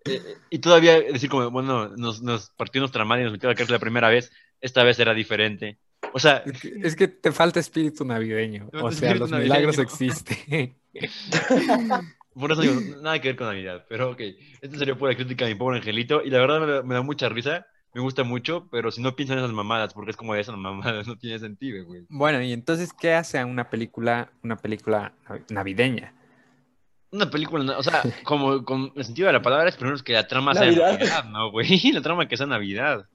Eh, 0.06 0.22
y 0.50 0.58
todavía 0.58 1.00
decir 1.00 1.28
como, 1.28 1.50
bueno, 1.50 1.88
nos, 1.96 2.22
nos 2.22 2.50
partió 2.50 2.80
nuestra 2.80 3.04
madre 3.04 3.22
y 3.22 3.24
nos 3.24 3.32
metió 3.32 3.48
a 3.48 3.52
la 3.52 3.56
cárcel 3.56 3.74
la 3.74 3.80
primera 3.80 4.08
vez, 4.08 4.32
esta 4.60 4.84
vez 4.84 4.98
era 4.98 5.14
diferente. 5.14 5.78
O 6.12 6.18
sea, 6.18 6.42
Es 6.46 6.60
que, 6.60 6.72
es 6.82 6.96
que 6.96 7.08
te 7.08 7.32
falta 7.32 7.60
espíritu 7.60 8.04
navideño. 8.04 8.68
O 8.72 8.90
sea, 8.90 9.14
los 9.14 9.30
navideño. 9.30 9.54
milagros 9.54 9.78
existen. 9.78 10.76
por 12.34 12.52
eso 12.52 12.62
digo, 12.62 12.80
nada 13.02 13.20
que 13.20 13.28
ver 13.28 13.36
con 13.36 13.46
Navidad. 13.46 13.84
Pero 13.88 14.12
ok, 14.12 14.20
esta 14.60 14.78
sería 14.78 14.94
pura 14.94 15.14
crítica 15.14 15.44
a 15.44 15.48
mi 15.48 15.54
pobre 15.54 15.78
angelito. 15.78 16.22
Y 16.24 16.30
la 16.30 16.38
verdad 16.38 16.60
me 16.60 16.66
da, 16.66 16.82
me 16.82 16.94
da 16.94 17.02
mucha 17.02 17.28
risa, 17.28 17.66
me 17.94 18.00
gusta 18.00 18.24
mucho, 18.24 18.68
pero 18.70 18.90
si 18.90 19.00
no 19.00 19.16
piensan 19.16 19.38
en 19.38 19.44
esas 19.44 19.54
mamadas, 19.54 19.94
porque 19.94 20.10
es 20.10 20.16
como 20.16 20.34
de 20.34 20.40
esas 20.40 20.56
mamadas, 20.56 21.06
no 21.06 21.16
tiene 21.16 21.38
sentido, 21.38 21.84
güey. 21.84 22.04
Bueno, 22.08 22.42
y 22.42 22.52
entonces, 22.52 22.92
¿qué 22.92 23.14
hace 23.14 23.38
a 23.38 23.46
una 23.46 23.70
película, 23.70 24.30
una 24.42 24.56
película 24.56 25.12
navideña? 25.50 26.12
Una 27.10 27.30
película, 27.30 27.78
o 27.78 27.82
sea, 27.82 28.02
como 28.24 28.64
con 28.64 28.92
el 28.96 29.04
sentido 29.04 29.26
de 29.26 29.32
la 29.32 29.42
palabra 29.42 29.68
es 29.68 29.76
primero 29.76 29.96
que 30.02 30.12
la 30.12 30.26
trama 30.26 30.54
sea 30.54 30.64
Navidad. 30.64 30.92
Navidad, 30.98 31.24
¿no, 31.26 31.50
güey? 31.50 31.68
La 31.92 32.02
trama 32.02 32.28
que 32.28 32.36
sea 32.36 32.46
Navidad. 32.46 33.06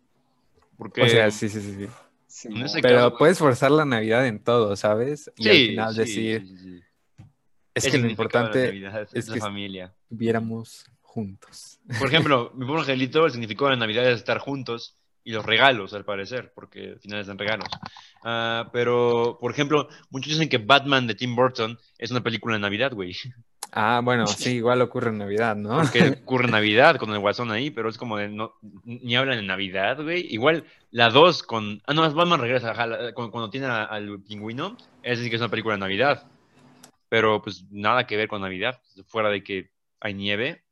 Porque 0.78 1.04
O 1.04 1.10
sea, 1.10 1.30
sí, 1.32 1.50
sí, 1.50 1.62
sí, 1.62 1.88
sí. 2.28 2.50
Pero 2.82 2.98
caso, 2.98 3.18
puedes 3.18 3.38
forzar 3.38 3.72
la 3.72 3.86
Navidad 3.86 4.26
en 4.26 4.40
todo, 4.40 4.76
¿sabes? 4.76 5.30
Y 5.38 5.50
al 5.50 5.56
sí, 5.56 5.68
final 5.68 5.94
sí, 5.94 6.00
decir, 6.00 6.42
sí, 6.48 6.58
sí, 6.58 6.64
sí. 6.64 6.84
es 7.76 7.88
que 7.92 7.98
lo 7.98 8.10
importante 8.10 8.66
Navidad 8.68 9.08
es 9.14 9.28
la 9.28 9.34
que 9.36 9.40
familia. 9.42 9.94
estuviéramos 10.04 10.86
juntos. 11.02 11.80
Por 12.00 12.08
ejemplo, 12.08 12.52
mi 12.56 12.66
pobre 12.66 12.82
angelito, 12.82 13.26
el 13.26 13.32
significado 13.32 13.70
de 13.70 13.76
la 13.76 13.82
Navidad 13.82 14.10
es 14.10 14.18
estar 14.18 14.40
juntos 14.40 14.98
y 15.24 15.32
los 15.32 15.46
regalos, 15.46 15.94
al 15.94 16.06
parecer, 16.06 16.52
porque 16.56 16.92
al 16.94 17.00
final 17.00 17.26
dan 17.26 17.38
regalos. 17.38 17.68
Ah, 18.24 18.70
pero, 18.74 19.38
por 19.40 19.52
ejemplo, 19.52 19.88
muchos 20.10 20.34
dicen 20.34 20.50
que 20.50 20.58
Batman 20.58 21.08
de 21.08 21.16
Tim 21.16 21.36
Burton 21.36 21.78
es 21.98 22.12
una 22.12 22.22
película 22.22 22.56
de 22.56 22.62
Navidad, 22.62 22.94
güey. 22.94 23.16
Ah, 23.72 24.02
bueno, 24.04 24.26
sí, 24.28 24.56
igual 24.56 24.82
ocurre 24.82 25.10
en 25.10 25.20
Navidad, 25.20 25.56
¿no? 25.56 25.78
Porque 25.78 26.20
ocurre 26.24 26.46
en 26.46 26.52
Navidad 26.52 26.98
con 26.98 27.12
el 27.14 27.20
guasón 27.20 27.52
ahí, 27.52 27.70
pero 27.72 27.90
es 27.90 27.98
como 27.98 28.18
de 28.18 28.30
no, 28.30 28.54
ni 28.84 29.16
hablan 29.16 29.38
de 29.38 29.44
Navidad, 29.44 30.02
güey. 30.02 30.26
Igual 30.34 30.66
la 30.92 31.10
2 31.10 31.44
con. 31.44 31.82
Ah, 31.86 31.94
no, 31.94 32.12
Batman 32.14 32.40
regresa, 32.42 32.72
ajá, 32.72 32.88
la- 32.88 33.14
cuando, 33.14 33.32
cuando 33.32 33.50
tiene 33.50 33.68
a- 33.68 33.84
al 33.86 34.20
pingüino, 34.22 34.76
es 35.04 35.18
decir 35.20 35.30
que 35.30 35.36
es 35.38 35.42
una 35.42 35.50
película 35.52 35.76
de 35.76 35.80
Navidad. 35.82 36.28
Pero 37.10 37.42
pues 37.42 37.66
nada 37.72 38.08
que 38.08 38.16
ver 38.18 38.28
con 38.28 38.42
Navidad, 38.42 38.80
fuera 39.08 39.30
de 39.30 39.44
que 39.44 39.70
hay 40.00 40.14
nieve 40.14 40.64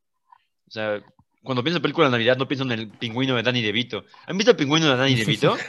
O 0.68 0.72
sea, 0.72 1.02
cuando 1.44 1.64
pienso 1.64 1.78
en 1.78 1.82
película 1.82 2.08
de 2.08 2.12
Navidad, 2.12 2.38
no 2.38 2.48
pienso 2.48 2.66
en 2.66 2.72
el 2.72 2.90
pingüino 2.90 3.36
de 3.36 3.44
Danny 3.44 3.62
DeVito. 3.62 4.04
¿Han 4.28 4.38
visto 4.38 4.52
el 4.52 4.58
pingüino 4.58 4.90
de 4.90 4.96
Danny 4.96 5.16
DeVito? 5.16 5.56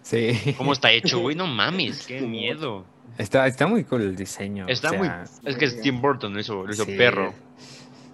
Sí. 0.00 0.54
¿Cómo 0.56 0.72
está 0.72 0.92
hecho, 0.92 1.18
güey? 1.18 1.34
No 1.34 1.48
mames, 1.48 2.06
qué 2.06 2.20
miedo. 2.20 2.86
Está, 3.18 3.48
está 3.48 3.66
muy 3.66 3.82
cool 3.82 4.02
el 4.02 4.14
diseño. 4.14 4.66
o 4.66 4.68
Está 4.68 4.92
muy. 4.92 5.08
sea, 5.08 5.24
Es 5.44 5.56
que 5.56 5.64
es 5.64 5.80
Tim 5.80 6.00
Burton, 6.00 6.34
lo 6.34 6.38
hizo, 6.38 6.64
lo 6.64 6.72
hizo 6.72 6.84
sí. 6.84 6.96
perro. 6.96 7.34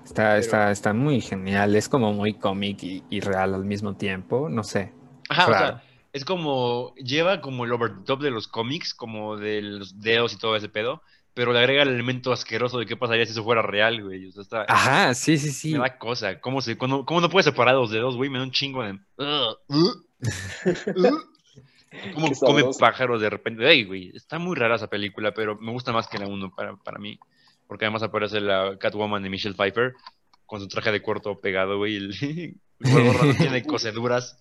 Está, 0.02 0.38
está, 0.38 0.70
está 0.70 0.94
muy 0.94 1.20
genial. 1.20 1.76
Es 1.76 1.90
como 1.90 2.14
muy 2.14 2.34
cómic 2.34 2.82
y, 2.82 3.02
y 3.10 3.20
real 3.20 3.54
al 3.54 3.66
mismo 3.66 3.96
tiempo. 3.96 4.48
No 4.48 4.64
sé. 4.64 4.92
Ajá, 5.28 5.44
o 5.46 5.52
sea, 5.52 5.82
es 6.14 6.24
como. 6.24 6.94
Lleva 6.94 7.40
como 7.42 7.64
el 7.64 7.72
over 7.72 7.92
the 7.96 8.04
top 8.04 8.22
de 8.22 8.30
los 8.30 8.48
cómics, 8.48 8.94
como 8.94 9.36
de 9.36 9.60
los 9.60 10.00
dedos 10.00 10.32
y 10.32 10.38
todo 10.38 10.56
ese 10.56 10.68
pedo, 10.68 11.02
pero 11.34 11.52
le 11.52 11.58
agrega 11.58 11.82
el 11.82 11.90
elemento 11.90 12.32
asqueroso 12.32 12.78
de 12.78 12.86
qué 12.86 12.96
pasaría 12.96 13.24
si 13.24 13.32
eso 13.32 13.44
fuera 13.44 13.62
real, 13.62 14.02
güey. 14.02 14.28
O 14.28 14.32
sea, 14.32 14.42
está. 14.42 14.66
Ajá, 14.68 15.14
sí, 15.14 15.38
sí, 15.38 15.50
sí. 15.50 15.72
Me 15.72 15.78
da 15.78 15.98
cosa. 15.98 16.40
¿Cómo, 16.40 16.60
se, 16.60 16.76
cómo, 16.76 17.04
cómo 17.06 17.20
no 17.20 17.30
puedes 17.30 17.46
separar 17.46 17.74
los 17.74 17.90
dedos, 17.90 18.16
güey? 18.16 18.30
Me 18.30 18.38
da 18.38 18.44
un 18.44 18.50
chingo 18.50 18.82
de. 18.82 18.98
Ugh, 19.16 19.58
ugh. 19.68 20.06
Como 22.14 22.28
Qué 22.28 22.34
come 22.40 22.64
pájaros 22.78 23.20
de 23.20 23.30
repente. 23.30 23.66
Ay, 23.66 23.84
güey. 23.84 24.10
Está 24.14 24.38
muy 24.38 24.56
rara 24.56 24.76
esa 24.76 24.88
película, 24.88 25.32
pero 25.32 25.58
me 25.58 25.72
gusta 25.72 25.92
más 25.92 26.08
que 26.08 26.18
la 26.18 26.26
1 26.26 26.54
para, 26.54 26.76
para 26.76 26.98
mí. 26.98 27.18
Porque 27.66 27.84
además 27.84 28.02
aparece 28.02 28.40
la 28.40 28.76
Catwoman 28.78 29.22
de 29.22 29.30
Michelle 29.30 29.54
Pfeiffer 29.54 29.94
con 30.46 30.60
su 30.60 30.68
traje 30.68 30.92
de 30.92 31.02
cuarto 31.02 31.40
pegado, 31.40 31.78
güey. 31.78 31.96
El, 31.96 32.14
tiene 33.38 33.64
coseduras. 33.64 34.38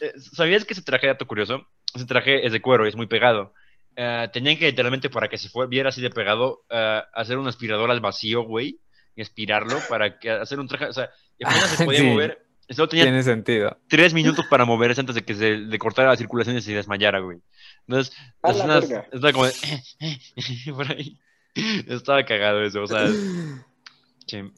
Eh, 0.00 0.12
¿Sabías 0.18 0.64
que 0.64 0.72
ese 0.72 0.82
traje, 0.82 1.06
dato 1.06 1.26
curioso? 1.26 1.66
Ese 1.94 2.06
traje 2.06 2.46
es 2.46 2.52
de 2.52 2.60
cuero 2.60 2.86
y 2.86 2.88
es 2.88 2.96
muy 2.96 3.06
pegado. 3.06 3.52
Eh, 3.96 4.28
tenían 4.32 4.56
que 4.58 4.66
literalmente, 4.66 5.10
para 5.10 5.28
que 5.28 5.38
se 5.38 5.48
fue, 5.48 5.66
viera 5.66 5.88
así 5.90 6.00
de 6.02 6.10
pegado, 6.10 6.64
eh, 6.70 7.02
hacer 7.14 7.38
una 7.38 7.50
aspiradora 7.50 7.92
al 7.92 8.00
vacío, 8.00 8.42
güey, 8.42 8.80
y 9.16 9.22
aspirarlo 9.22 9.78
para 9.88 10.18
que 10.18 10.30
hacer 10.30 10.58
un 10.60 10.66
traje. 10.68 10.86
O 10.86 10.92
sea, 10.92 11.10
y 11.38 11.44
apenas 11.46 11.70
se 11.70 11.84
podía 11.84 12.00
Sí. 12.00 12.06
mover. 12.06 12.40
Solo 12.70 12.88
tenía 12.88 13.04
Tiene 13.04 13.22
sentido. 13.22 13.78
tres 13.88 14.14
minutos 14.14 14.46
para 14.48 14.64
moverse 14.64 14.98
antes 15.00 15.14
de 15.14 15.22
que 15.24 15.34
se 15.34 15.56
le 15.58 15.78
cortara 15.78 16.08
la 16.08 16.16
circulación 16.16 16.56
y 16.56 16.62
se 16.62 16.72
desmayara, 16.72 17.20
güey. 17.20 17.38
Entonces, 17.86 18.16
A 18.42 18.50
es 18.52 18.56
la 18.56 18.64
una- 18.64 18.80
verga. 18.80 19.06
estaba 19.12 19.32
como 19.34 19.44
de, 19.46 19.52
por 20.74 20.90
ahí. 20.90 21.18
Estaba 21.54 22.24
cagado 22.24 22.62
eso, 22.64 22.82
o 22.82 22.86
sea, 22.86 23.04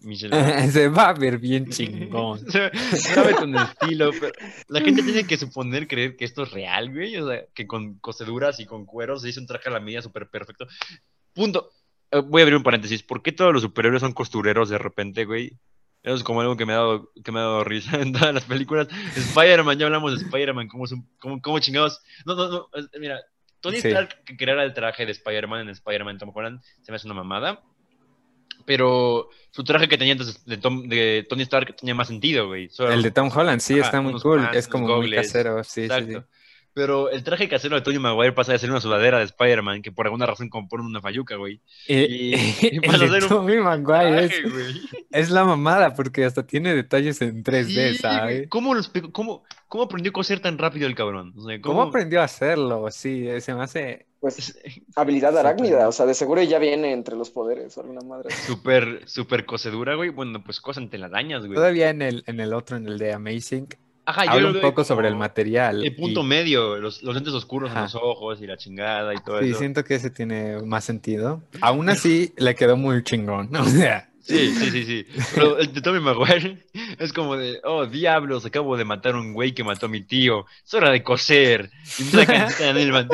Michelle. 0.03 0.71
Se 0.71 0.89
va 0.89 1.09
a 1.09 1.13
ver 1.15 1.39
bien 1.39 1.67
chingón. 1.71 2.39
Se 2.51 2.71
ve 3.23 3.35
con 3.37 3.57
estilo, 3.57 4.11
pero 4.19 4.33
la 4.69 4.81
gente 4.81 5.03
tiene 5.03 5.27
que 5.27 5.37
suponer, 5.37 5.87
creer 5.89 6.17
que 6.17 6.25
esto 6.25 6.45
es 6.45 6.51
real, 6.53 6.93
güey. 6.93 7.17
O 7.17 7.29
sea, 7.29 7.45
que 7.55 7.67
con 7.67 7.99
coseduras 7.99 8.61
y 8.61 8.67
con 8.67 8.87
cueros 8.87 9.23
se 9.23 9.29
hizo 9.29 9.41
un 9.41 9.47
traje 9.47 9.69
a 9.69 9.73
la 9.73 9.81
medida 9.81 10.03
súper 10.03 10.29
perfecto. 10.29 10.67
Punto. 11.33 11.71
Eh, 12.11 12.21
Voy 12.21 12.43
a 12.43 12.45
abrir 12.45 12.57
un 12.57 12.63
paréntesis. 12.63 13.03
¿Por 13.03 13.23
qué 13.23 13.33
todos 13.33 13.53
los 13.53 13.63
superhéroes 13.63 14.01
son 14.01 14.13
costureros 14.13 14.69
de 14.69 14.79
repente, 14.79 15.25
güey? 15.25 15.59
Eso 16.03 16.15
es 16.15 16.23
como 16.23 16.41
algo 16.41 16.57
que 16.57 16.65
me 16.67 16.73
ha 16.73 16.77
dado, 16.77 17.11
que 17.25 17.33
me 17.33 17.41
ha 17.41 17.43
dado 17.43 17.65
risa 17.65 17.97
en 18.01 18.13
todas 18.13 18.33
las 18.33 18.45
películas. 18.45 18.89
Spider-Man, 19.17 19.79
ya 19.79 19.87
hablamos 19.87 20.13
de 20.17 20.25
Spider-Man, 20.25 20.69
cómo, 20.69 20.85
cómo, 21.19 21.41
cómo 21.43 21.59
chingados. 21.59 22.01
No, 22.25 22.37
no, 22.37 22.49
no. 22.49 22.69
Mira, 23.01 23.21
Tony 23.61 23.81
Sí. 23.81 23.89
Stark 23.89 24.23
que 24.25 24.37
creara 24.37 24.63
el 24.63 24.73
traje 24.73 25.05
de 25.05 25.13
Spider-Man 25.13 25.63
en 25.63 25.69
Spider-Man 25.71 26.19
Tom 26.19 26.31
Holland 26.33 26.61
se 26.83 26.93
me 26.93 26.97
hace 26.97 27.09
una 27.09 27.15
mamada. 27.17 27.61
Pero 28.67 29.31
su 29.53 29.65
traje 29.65 29.89
que 29.89 29.97
tenía 29.97 30.13
antes 30.13 30.45
de, 30.45 30.59
Tom- 30.59 30.89
de 30.89 31.25
Tony 31.29 31.43
Stark 31.45 31.75
tenía 31.77 31.95
más 31.95 32.09
sentido, 32.09 32.49
güey. 32.49 32.69
El 32.79 33.03
de 33.03 33.11
Tom 33.11 33.31
Holland, 33.35 33.61
sí, 33.61 33.75
Ajá, 33.75 33.87
está 33.87 34.01
muy 34.03 34.21
cool. 34.21 34.47
Es 34.53 34.69
como 34.69 34.97
muy 34.97 35.11
casero. 35.11 35.65
Sí, 35.65 35.71
sí, 35.73 35.81
Exacto. 35.85 36.21
sí. 36.21 36.27
Pero 36.75 37.09
el 37.09 37.25
traje 37.25 37.49
casero 37.49 37.75
de 37.77 37.81
Tony 37.81 37.99
Maguire 37.99 38.33
pasa 38.35 38.53
de 38.53 38.59
ser 38.59 38.71
una 38.71 38.83
sudadera 38.83 39.17
de 39.19 39.25
Spider-Man 39.25 39.81
que 39.81 39.93
por 39.93 40.05
alguna 40.07 40.27
razón 40.27 40.51
componen 40.51 40.85
una 40.85 41.01
falluca, 41.01 41.37
güey. 41.37 41.63
Y, 41.89 41.95
Y- 41.95 42.35
y 42.61 42.81
el 42.85 43.23
un 43.23 43.29
Tobey 43.31 43.61
Maguire 43.61 44.25
es, 44.27 44.43
güey. 44.53 44.83
es 45.11 45.31
la 45.31 45.45
mamada 45.45 45.95
porque 45.95 46.27
hasta 46.27 46.47
tiene 46.47 46.75
detalles 46.75 47.23
en 47.23 47.43
3D, 47.43 47.93
Sí. 47.93 47.99
¿sabes? 47.99 48.49
¿Cómo, 48.51 48.75
los 48.75 48.93
cómo, 49.13 49.45
¿Cómo 49.69 49.85
aprendió 49.85 50.11
a 50.11 50.13
coser 50.13 50.41
tan 50.41 50.59
rápido 50.59 50.87
el 50.87 50.95
cabrón? 50.95 51.33
O 51.39 51.49
sea, 51.49 51.59
¿Cómo 51.63 51.81
aprendió 51.81 52.21
a 52.21 52.25
hacerlo? 52.25 52.87
Sí, 52.91 53.27
se 53.41 53.55
me 53.55 53.63
hace... 53.63 54.06
Pues 54.21 54.59
habilidad 54.97 55.37
arácnida, 55.39 55.89
o 55.89 55.93
sea, 55.93 56.07
de 56.07 56.15
seguro 56.15 56.43
ya 56.43 56.59
viene 56.59 56.93
entre 56.93 57.17
los 57.17 57.31
poderes 57.31 57.77
o 57.77 57.81
alguna 57.83 58.01
madre. 58.01 58.31
Súper, 58.35 59.03
súper 59.07 59.45
cosedura, 59.47 59.95
güey. 59.95 60.11
Bueno, 60.11 60.43
pues 60.43 60.61
cosan 60.61 60.89
telarañas, 60.89 61.41
güey. 61.47 61.55
Todavía 61.55 61.91
en 61.91 62.03
el, 62.03 62.25
en 62.27 62.41
el 62.41 62.53
otro, 62.55 62.77
en 62.77 62.87
el 62.87 62.99
de 62.99 63.13
Amazing, 63.13 63.69
Ajá, 64.09 64.25
yo 64.25 64.31
habla 64.33 64.51
lo 64.51 64.55
un 64.55 64.61
poco 64.61 64.85
sobre 64.85 65.09
el 65.09 65.17
material. 65.17 65.85
El 65.85 65.97
punto 65.97 66.21
y- 66.21 66.27
medio, 66.27 66.77
los, 66.77 67.03
los 67.03 67.15
lentes 67.15 67.35
oscuros 67.35 67.73
en 67.73 67.83
los 67.83 67.95
ojos 67.97 68.41
y 68.41 68.47
la 68.47 68.57
chingada 68.57 69.13
y 69.13 69.17
todo 69.19 69.41
Sí, 69.43 69.51
eso. 69.51 69.59
siento 69.59 69.83
que 69.85 69.97
ese 69.97 70.11
tiene 70.11 70.61
más 70.63 70.85
sentido. 70.85 71.43
Aún 71.61 71.89
así, 71.89 72.33
le 72.37 72.55
quedó 72.55 72.77
muy 72.77 73.03
chingón. 73.03 73.51
O 73.57 73.65
sea, 73.65 74.09
Sí, 74.27 74.53
sí, 74.55 74.71
sí, 74.71 74.85
sí. 74.85 75.07
Pero 75.35 75.59
el 75.59 75.73
de 75.73 75.81
Tommy 75.81 76.01
Maguire 76.01 76.59
es 76.99 77.13
como 77.13 77.37
de, 77.37 77.61
oh, 77.63 77.87
diablos, 77.87 78.45
acabo 78.45 78.77
de 78.77 78.85
matar 78.85 79.15
a 79.15 79.19
un 79.19 79.33
güey 79.33 79.55
que 79.55 79.63
mató 79.63 79.87
a 79.87 79.89
mi 79.89 80.03
tío. 80.03 80.47
Es 80.65 80.75
hora 80.75 80.91
de 80.91 81.03
coser. 81.05 81.71
Y 81.99 82.03
empieza 82.03 82.23
a 82.23 82.27
cantar 82.27 82.77
en 82.77 82.77
el 82.79 82.93
man- 82.93 83.09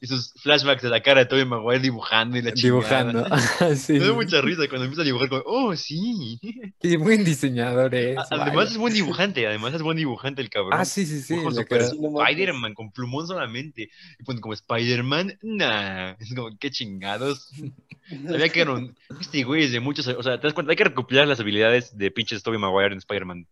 y 0.00 0.06
sus 0.06 0.32
flashbacks 0.42 0.82
de 0.82 0.88
la 0.88 1.00
cara 1.00 1.20
de 1.20 1.26
Tommy 1.26 1.44
Maguire 1.44 1.80
dibujando 1.80 2.36
y 2.36 2.42
la 2.42 2.52
chingada. 2.52 3.04
dibujando. 3.04 3.76
sí. 3.76 3.92
Me 3.92 4.06
da 4.06 4.12
mucha 4.14 4.40
risa 4.40 4.66
cuando 4.68 4.84
empieza 4.84 5.02
a 5.02 5.04
dibujar 5.04 5.28
como, 5.28 5.42
oh, 5.46 5.76
sí. 5.76 6.40
Y 6.82 6.96
buen 6.96 7.24
diseñador 7.24 7.94
es. 7.94 8.18
Además 8.30 8.54
vaya. 8.54 8.70
es 8.70 8.76
buen 8.76 8.94
dibujante, 8.94 9.46
además 9.46 9.74
es 9.74 9.82
buen 9.82 9.96
dibujante 9.96 10.42
el 10.42 10.50
cabrón. 10.50 10.72
Ah, 10.74 10.84
sí, 10.84 11.06
sí, 11.06 11.20
sí. 11.20 11.36
Spider-Man 11.36 12.74
con 12.74 12.90
plumón 12.90 13.28
solamente. 13.28 13.90
Y 14.18 14.24
ponen 14.24 14.40
como 14.40 14.54
Spider-Man, 14.54 15.38
nah. 15.42 16.14
Es 16.18 16.34
como, 16.34 16.56
qué 16.58 16.70
chingados. 16.70 17.50
Sabía 18.26 18.48
que 18.48 18.60
eran. 18.60 18.94
Este 19.20 19.44
güey 19.44 19.64
es 19.64 19.72
de 19.72 19.80
muchos. 19.84 20.06
O 20.08 20.22
sea, 20.22 20.40
te 20.40 20.46
das 20.46 20.54
cuenta, 20.54 20.72
hay 20.72 20.76
que 20.76 20.84
recopilar 20.84 21.28
las 21.28 21.38
habilidades 21.40 21.96
de 21.96 22.10
pinches 22.10 22.42
Tobey 22.42 22.58
Maguire 22.58 22.92
en 22.92 22.98
Spider-Man. 22.98 23.46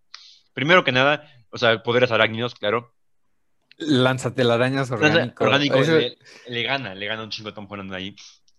Primero 0.55 0.83
que 0.85 0.93
nada, 0.93 1.31
o 1.51 1.59
sea, 1.59 1.83
poderes 1.83 2.11
arácnidos, 2.11 2.55
claro. 2.55 2.93
Lanzatelarañas 3.79 4.91
orgánico. 4.91 5.45
Orgánico, 5.45 5.77
Eso- 5.77 5.99
le, 5.99 6.19
le 6.49 6.62
gana, 6.62 6.95
le 6.95 7.07
gana 7.07 7.23
un 7.23 7.31
chingo 7.31 7.51
a 7.51 7.55
Tom 7.55 7.67
Holland 7.71 7.93
ahí. 7.95 8.15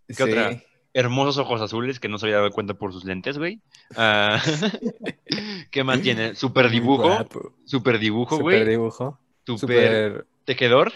¿Qué 0.08 0.13
sí. 0.15 0.24
otra? 0.24 0.62
Hermosos 0.96 1.38
ojos 1.39 1.60
azules 1.62 2.00
que 2.00 2.08
no 2.08 2.20
se 2.20 2.27
había 2.27 2.38
dado 2.38 2.51
cuenta 2.51 2.75
por 2.75 2.94
sus 2.94 3.03
lentes, 3.03 3.38
güey. 3.38 3.62
Ah, 3.96 4.39
¿Qué 5.72 5.84
más 5.84 6.01
tiene? 6.01 6.36
Super 6.36 6.70
dibujo. 6.70 7.27
Super 7.65 7.98
dibujo, 8.00 8.38
Super 8.38 8.60
güey. 8.63 8.70
dibujo. 8.70 9.20
Super 9.46 9.60
Super. 9.60 10.25
tejedor. 10.46 10.94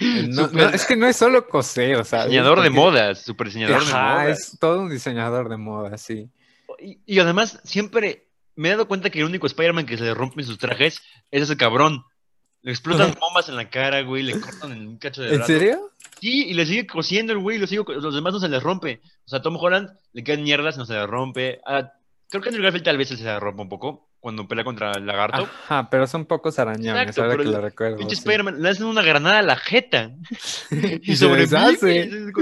No, 0.00 0.46
Super- 0.48 0.70
no, 0.70 0.74
es 0.74 0.86
que 0.86 0.96
no 0.96 1.06
es 1.06 1.16
solo 1.16 1.46
coser, 1.48 2.04
¿sabes? 2.04 2.26
Diseñador 2.26 2.60
de 2.62 2.70
modas. 2.70 3.22
Super 3.22 3.46
diseñador 3.46 3.84
de 3.84 3.92
modas. 3.92 4.38
es 4.38 4.58
todo 4.58 4.80
un 4.80 4.90
diseñador 4.90 5.48
de 5.48 5.56
moda, 5.56 5.96
sí. 5.98 6.28
Y, 6.80 6.98
y 7.06 7.18
además, 7.20 7.60
siempre 7.64 8.26
me 8.56 8.68
he 8.68 8.70
dado 8.72 8.88
cuenta 8.88 9.10
que 9.10 9.20
el 9.20 9.24
único 9.26 9.46
Spider-Man 9.46 9.86
que 9.86 9.96
se 9.96 10.04
le 10.04 10.14
rompen 10.14 10.44
sus 10.44 10.58
trajes 10.58 11.00
es 11.30 11.42
ese 11.42 11.56
cabrón. 11.56 12.04
Le 12.62 12.72
explotan 12.72 13.14
bombas 13.20 13.48
en 13.48 13.56
la 13.56 13.68
cara, 13.68 14.00
güey, 14.02 14.22
le 14.22 14.40
cortan 14.40 14.72
en 14.72 14.88
un 14.88 14.96
cacho 14.98 15.20
de 15.22 15.28
¿En 15.30 15.36
brazo. 15.36 15.52
serio? 15.52 15.90
Sí, 16.20 16.46
y 16.48 16.54
le 16.54 16.64
sigue 16.64 16.86
cosiendo 16.86 17.32
el 17.34 17.38
güey, 17.38 17.58
lo 17.58 17.66
sigue 17.66 17.84
co- 17.84 17.92
los 17.92 18.14
demás 18.14 18.32
no 18.32 18.40
se 18.40 18.48
les 18.48 18.62
rompe. 18.62 19.00
O 19.26 19.28
sea, 19.28 19.42
Tom 19.42 19.56
Holland 19.56 19.90
le 20.12 20.24
quedan 20.24 20.42
mierdas, 20.42 20.78
no 20.78 20.86
se 20.86 20.94
le 20.94 21.06
rompe. 21.06 21.60
Ah, 21.66 21.92
creo 22.30 22.42
que 22.42 22.48
Andrew 22.48 22.64
Garfield 22.64 22.84
tal 22.86 22.96
vez 22.96 23.08
se 23.08 23.16
le 23.22 23.38
rompe 23.38 23.62
un 23.62 23.68
poco 23.68 24.08
cuando 24.24 24.48
pelea 24.48 24.64
contra 24.64 24.92
el 24.92 25.04
lagarto. 25.04 25.42
Ajá, 25.42 25.90
pero 25.90 26.06
son 26.06 26.24
pocos 26.24 26.58
arañones, 26.58 27.02
Exacto, 27.08 27.24
ahora 27.24 27.36
que 27.36 27.42
el 27.42 27.52
lo 27.52 27.60
recuerdo. 27.60 27.98
Pinche 27.98 28.16
sí. 28.16 28.20
Spider-Man 28.20 28.62
le 28.62 28.70
hacen 28.70 28.86
una 28.86 29.02
granada 29.02 29.40
a 29.40 29.42
la 29.42 29.54
jeta 29.56 30.12
y, 31.02 31.14
sobrevive. 31.14 32.32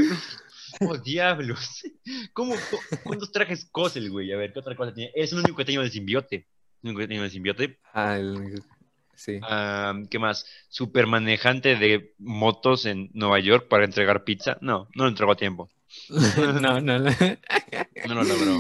Oh, 0.81 0.97
diablos. 0.97 1.83
¿Cómo, 2.33 2.55
cu- 2.55 2.97
¿Cuántos 3.03 3.33
trajes 3.33 3.67
cose 3.73 3.99
el 3.99 4.11
güey? 4.11 4.33
A 4.33 4.37
ver, 4.37 4.53
¿qué 4.53 4.61
otra 4.61 4.77
cosa 4.77 4.95
tiene? 4.95 5.11
Es 5.17 5.33
el 5.33 5.39
único 5.41 5.57
que 5.57 5.65
tiene 5.65 5.83
de 5.83 5.91
simbiote. 5.91 6.47
El 6.85 6.91
único 6.91 7.01
que 7.01 7.09
tiene 7.09 7.25
de 7.25 7.31
simbiote. 7.31 7.81
Ah, 7.93 8.17
el- 8.17 8.63
Sí. 9.17 9.41
¿Qué 10.09 10.19
más? 10.21 10.47
Super 10.69 11.07
manejante 11.09 11.75
de 11.77 12.15
motos 12.19 12.87
en 12.87 13.11
Nueva 13.13 13.41
York 13.41 13.67
para 13.69 13.85
entregar 13.85 14.23
pizza. 14.25 14.57
No, 14.61 14.89
no 14.95 15.03
lo 15.05 15.09
entregó 15.11 15.33
a 15.33 15.37
tiempo. 15.37 15.69
no, 16.09 16.81
no, 16.81 16.81
no. 16.81 17.11
No 18.07 18.15
lo 18.15 18.23
logró. 18.25 18.59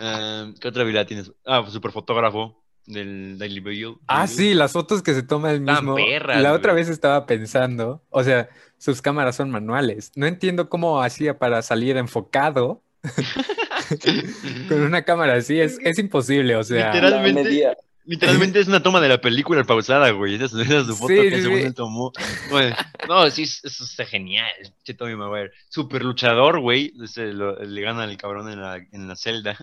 Ah, 0.00 0.50
¿Qué 0.60 0.68
otra 0.68 0.82
habilidad 0.82 1.06
tienes? 1.06 1.32
Ah, 1.44 1.64
super 1.68 1.92
fotógrafo 1.92 2.62
del 2.86 3.36
Daily 3.38 3.60
Bugle. 3.60 3.96
Ah, 4.06 4.26
sí, 4.26 4.54
las 4.54 4.72
fotos 4.72 5.02
que 5.02 5.14
se 5.14 5.22
toma 5.22 5.52
el 5.52 5.60
mismo. 5.60 5.94
perras, 5.94 6.40
la 6.40 6.52
otra 6.52 6.72
güey. 6.72 6.84
vez 6.84 6.90
estaba 6.90 7.26
pensando, 7.26 8.02
o 8.10 8.24
sea, 8.24 8.48
sus 8.78 9.02
cámaras 9.02 9.36
son 9.36 9.50
manuales. 9.50 10.12
No 10.16 10.26
entiendo 10.26 10.68
cómo 10.68 11.02
hacía 11.02 11.38
para 11.38 11.62
salir 11.62 11.96
enfocado 11.96 12.82
con 14.68 14.80
una 14.82 15.02
cámara 15.02 15.34
así. 15.34 15.60
Es, 15.60 15.78
es 15.82 15.98
imposible, 15.98 16.56
o 16.56 16.64
sea. 16.64 16.92
Literal. 16.92 17.76
Literalmente 18.08 18.58
es 18.58 18.68
una 18.68 18.82
toma 18.82 19.00
de 19.02 19.08
la 19.10 19.20
película 19.20 19.62
pausada, 19.64 20.10
güey. 20.12 20.34
Esa 20.36 20.46
es, 20.46 20.54
esa 20.54 20.78
es 20.80 20.86
su 20.86 20.96
foto 20.96 21.12
Sí, 21.12 21.28
que 21.28 21.36
sí, 21.36 21.42
según 21.42 21.58
sí. 21.58 21.64
él 21.66 21.74
tomó. 21.74 22.12
Bueno, 22.50 22.74
no, 23.06 23.30
sí, 23.30 23.42
eso 23.42 23.84
está 23.84 24.06
genial. 24.06 24.48
Che, 24.82 24.94
Tommy 24.94 25.14
Maguire. 25.14 25.52
Super 25.68 26.02
luchador, 26.02 26.58
güey. 26.60 26.94
Ese 27.04 27.34
lo- 27.34 27.62
le 27.62 27.80
gana 27.82 28.04
al 28.04 28.16
cabrón 28.16 28.48
en 28.50 28.62
la, 28.62 28.76
en 28.76 29.06
la 29.08 29.14
celda. 29.14 29.58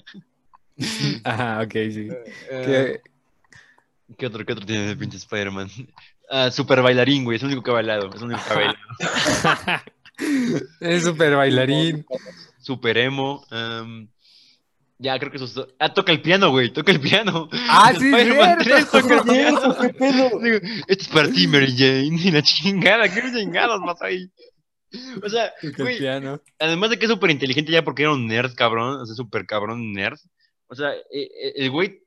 Ajá, 1.23 1.61
ok, 1.63 1.71
sí. 1.73 2.07
Eh, 2.51 3.01
Que- 4.09 4.15
¿Qué 4.19 4.27
otro, 4.27 4.45
qué 4.45 4.53
otro 4.53 4.65
tiene 4.65 4.91
el 4.91 4.97
pinche 4.99 5.17
Spider-Man? 5.17 5.67
Ah, 6.29 6.51
super 6.51 6.83
bailarín, 6.83 7.23
güey. 7.23 7.37
Es 7.37 7.41
el 7.41 7.47
único 7.47 7.63
que 7.63 7.71
ha 7.71 7.73
bailado. 7.73 8.09
Es 8.09 8.17
el 8.21 8.23
único 8.25 8.41
que 8.47 8.53
ha 8.53 8.55
bailado. 8.55 9.83
es 10.79 11.03
súper 11.03 11.35
bailarín. 11.35 12.05
Super 12.59 12.97
emo. 12.99 13.43
em, 13.51 14.07
Ya, 14.97 15.19
creo 15.19 15.29
que 15.29 15.37
eso 15.37 15.45
es... 15.45 15.67
Ah, 15.77 15.93
toca 15.93 16.11
el 16.11 16.21
piano, 16.21 16.51
güey, 16.51 16.71
toca 16.71 16.91
el 16.91 17.01
piano. 17.01 17.49
Ah, 17.69 17.93
sí, 17.93 18.09
cierto. 18.11 18.63
3 18.63 18.91
toca 18.91 19.15
el 19.15 19.23
piano. 19.23 19.77
Qué 19.81 19.89
pedo. 19.89 20.39
Digo, 20.39 20.57
esto 20.87 21.03
es 21.03 21.07
para 21.09 21.29
ti, 21.29 21.47
Mary 21.47 21.75
Jane. 21.75 22.17
Y 22.21 22.31
la 22.31 22.41
chingada, 22.41 23.13
¿qué 23.13 23.21
chingados 23.33 23.81
más 23.81 24.01
ahí? 24.01 24.31
O 25.21 25.29
sea, 25.29 25.53
güey, 25.77 25.99
además 26.59 26.89
de 26.89 26.97
que 26.97 27.05
es 27.05 27.11
súper 27.11 27.29
inteligente 27.31 27.71
ya 27.71 27.83
porque 27.83 28.03
era 28.03 28.13
un 28.13 28.27
nerd, 28.27 28.53
cabrón, 28.55 29.01
o 29.01 29.05
sea, 29.05 29.15
súper 29.15 29.45
cabrón 29.45 29.91
nerd. 29.91 30.17
O 30.67 30.75
sea, 30.75 30.93
eh, 30.93 31.03
eh, 31.11 31.53
el 31.57 31.71
güey 31.71 32.01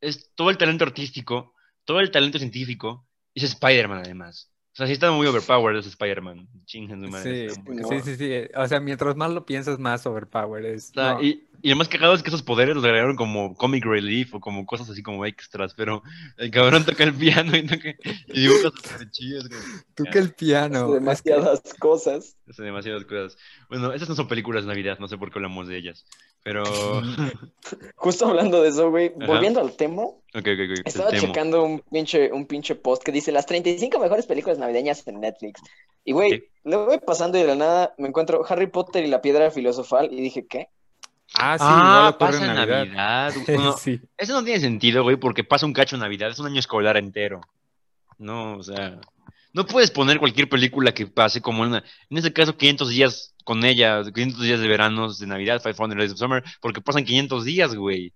es 0.00 0.30
todo 0.34 0.50
el 0.50 0.58
talento 0.58 0.84
artístico, 0.84 1.54
todo 1.84 2.00
el 2.00 2.10
talento 2.10 2.38
científico, 2.38 3.08
es 3.34 3.44
Spider-Man 3.44 4.02
además. 4.04 4.51
O 4.72 4.74
sea, 4.74 4.86
sí 4.86 4.94
está 4.94 5.10
muy 5.10 5.26
overpowered 5.26 5.78
ese 5.78 5.90
Spider-Man. 5.90 6.48
Sí, 6.64 6.88
sí, 6.88 8.00
sí, 8.04 8.16
sí. 8.16 8.32
O 8.56 8.66
sea, 8.66 8.80
mientras 8.80 9.16
más 9.16 9.30
lo 9.30 9.44
piensas, 9.44 9.78
más 9.78 10.06
overpower 10.06 10.64
es. 10.64 10.90
O 10.90 10.94
sea, 10.94 11.14
No. 11.14 11.22
y, 11.22 11.46
y 11.60 11.68
lo 11.70 11.76
más 11.76 11.88
cagado 11.88 12.14
es 12.14 12.22
que 12.22 12.30
esos 12.30 12.42
poderes 12.42 12.74
los 12.74 12.82
agregaron 12.84 13.14
como 13.14 13.54
comic 13.54 13.84
relief 13.84 14.34
o 14.34 14.40
como 14.40 14.64
cosas 14.64 14.88
así 14.88 15.02
como 15.02 15.26
extras, 15.26 15.74
pero 15.74 16.02
el 16.38 16.50
cabrón 16.50 16.84
toca 16.86 17.04
el 17.04 17.12
piano 17.12 17.54
y, 17.54 17.66
toca, 17.66 17.90
y 18.28 18.40
dibuja 18.40 18.70
chidos. 19.10 19.48
güey. 19.48 19.60
Toca 19.94 20.18
el 20.18 20.32
piano. 20.32 20.84
Hace 20.84 20.94
demasiadas 20.94 21.62
cosas. 21.78 22.36
Hace 22.48 22.62
demasiadas 22.62 23.04
cosas. 23.04 23.36
Bueno, 23.68 23.92
esas 23.92 24.08
no 24.08 24.14
son 24.14 24.26
películas 24.26 24.64
de 24.64 24.68
Navidad, 24.68 24.98
no 24.98 25.06
sé 25.06 25.18
por 25.18 25.30
qué 25.30 25.38
hablamos 25.38 25.68
de 25.68 25.76
ellas. 25.76 26.06
Pero. 26.42 26.64
Justo 27.96 28.26
hablando 28.26 28.62
de 28.62 28.70
eso, 28.70 28.90
güey, 28.90 29.12
Ajá. 29.16 29.26
volviendo 29.26 29.60
al 29.60 29.72
tema, 29.76 30.02
Ok, 30.02 30.16
ok, 30.34 30.44
ok. 30.44 30.86
estaba 30.86 31.10
checando 31.12 31.62
un 31.62 31.80
pinche, 31.80 32.32
un 32.32 32.46
pinche 32.46 32.74
post 32.74 33.02
que 33.04 33.12
dice 33.12 33.30
las 33.32 33.46
35 33.46 33.98
mejores 33.98 34.26
películas 34.26 34.58
navideñas 34.58 35.06
en 35.06 35.20
Netflix. 35.20 35.60
Y, 36.04 36.12
güey, 36.12 36.48
lo 36.64 36.86
voy 36.86 36.98
pasando 36.98 37.38
y 37.38 37.42
de 37.42 37.46
la 37.46 37.54
nada 37.54 37.94
me 37.98 38.08
encuentro 38.08 38.44
Harry 38.48 38.66
Potter 38.66 39.04
y 39.04 39.08
la 39.08 39.22
piedra 39.22 39.50
filosofal 39.52 40.12
y 40.12 40.20
dije, 40.20 40.46
¿qué? 40.46 40.68
Ah, 41.34 41.56
sí, 41.58 41.64
Ah, 41.66 42.16
pasa 42.18 42.44
en 42.44 42.54
Navidad. 42.54 42.86
Navidad. 42.86 43.32
Bueno, 43.46 43.72
sí. 43.78 44.00
Eso 44.18 44.32
no 44.34 44.44
tiene 44.44 44.60
sentido, 44.60 45.02
güey, 45.04 45.16
porque 45.16 45.44
pasa 45.44 45.64
un 45.64 45.72
cacho 45.72 45.96
en 45.96 46.00
Navidad, 46.02 46.30
es 46.30 46.38
un 46.40 46.46
año 46.46 46.58
escolar 46.58 46.96
entero. 46.96 47.40
No, 48.18 48.56
o 48.56 48.62
sea, 48.62 49.00
no 49.52 49.64
puedes 49.66 49.90
poner 49.90 50.18
cualquier 50.18 50.48
película 50.48 50.92
que 50.92 51.06
pase 51.06 51.40
como 51.40 51.62
una, 51.62 51.84
en 52.10 52.16
este 52.18 52.32
caso 52.32 52.56
500 52.56 52.88
días 52.90 53.31
con 53.44 53.64
ella, 53.64 54.02
500 54.04 54.42
días 54.42 54.60
de 54.60 54.68
veranos 54.68 55.18
de 55.18 55.26
Navidad, 55.26 55.60
500 55.62 55.96
Days 55.96 56.12
of 56.12 56.18
Summer, 56.18 56.42
porque 56.60 56.80
pasan 56.80 57.04
500 57.04 57.44
días, 57.44 57.74
güey. 57.74 58.12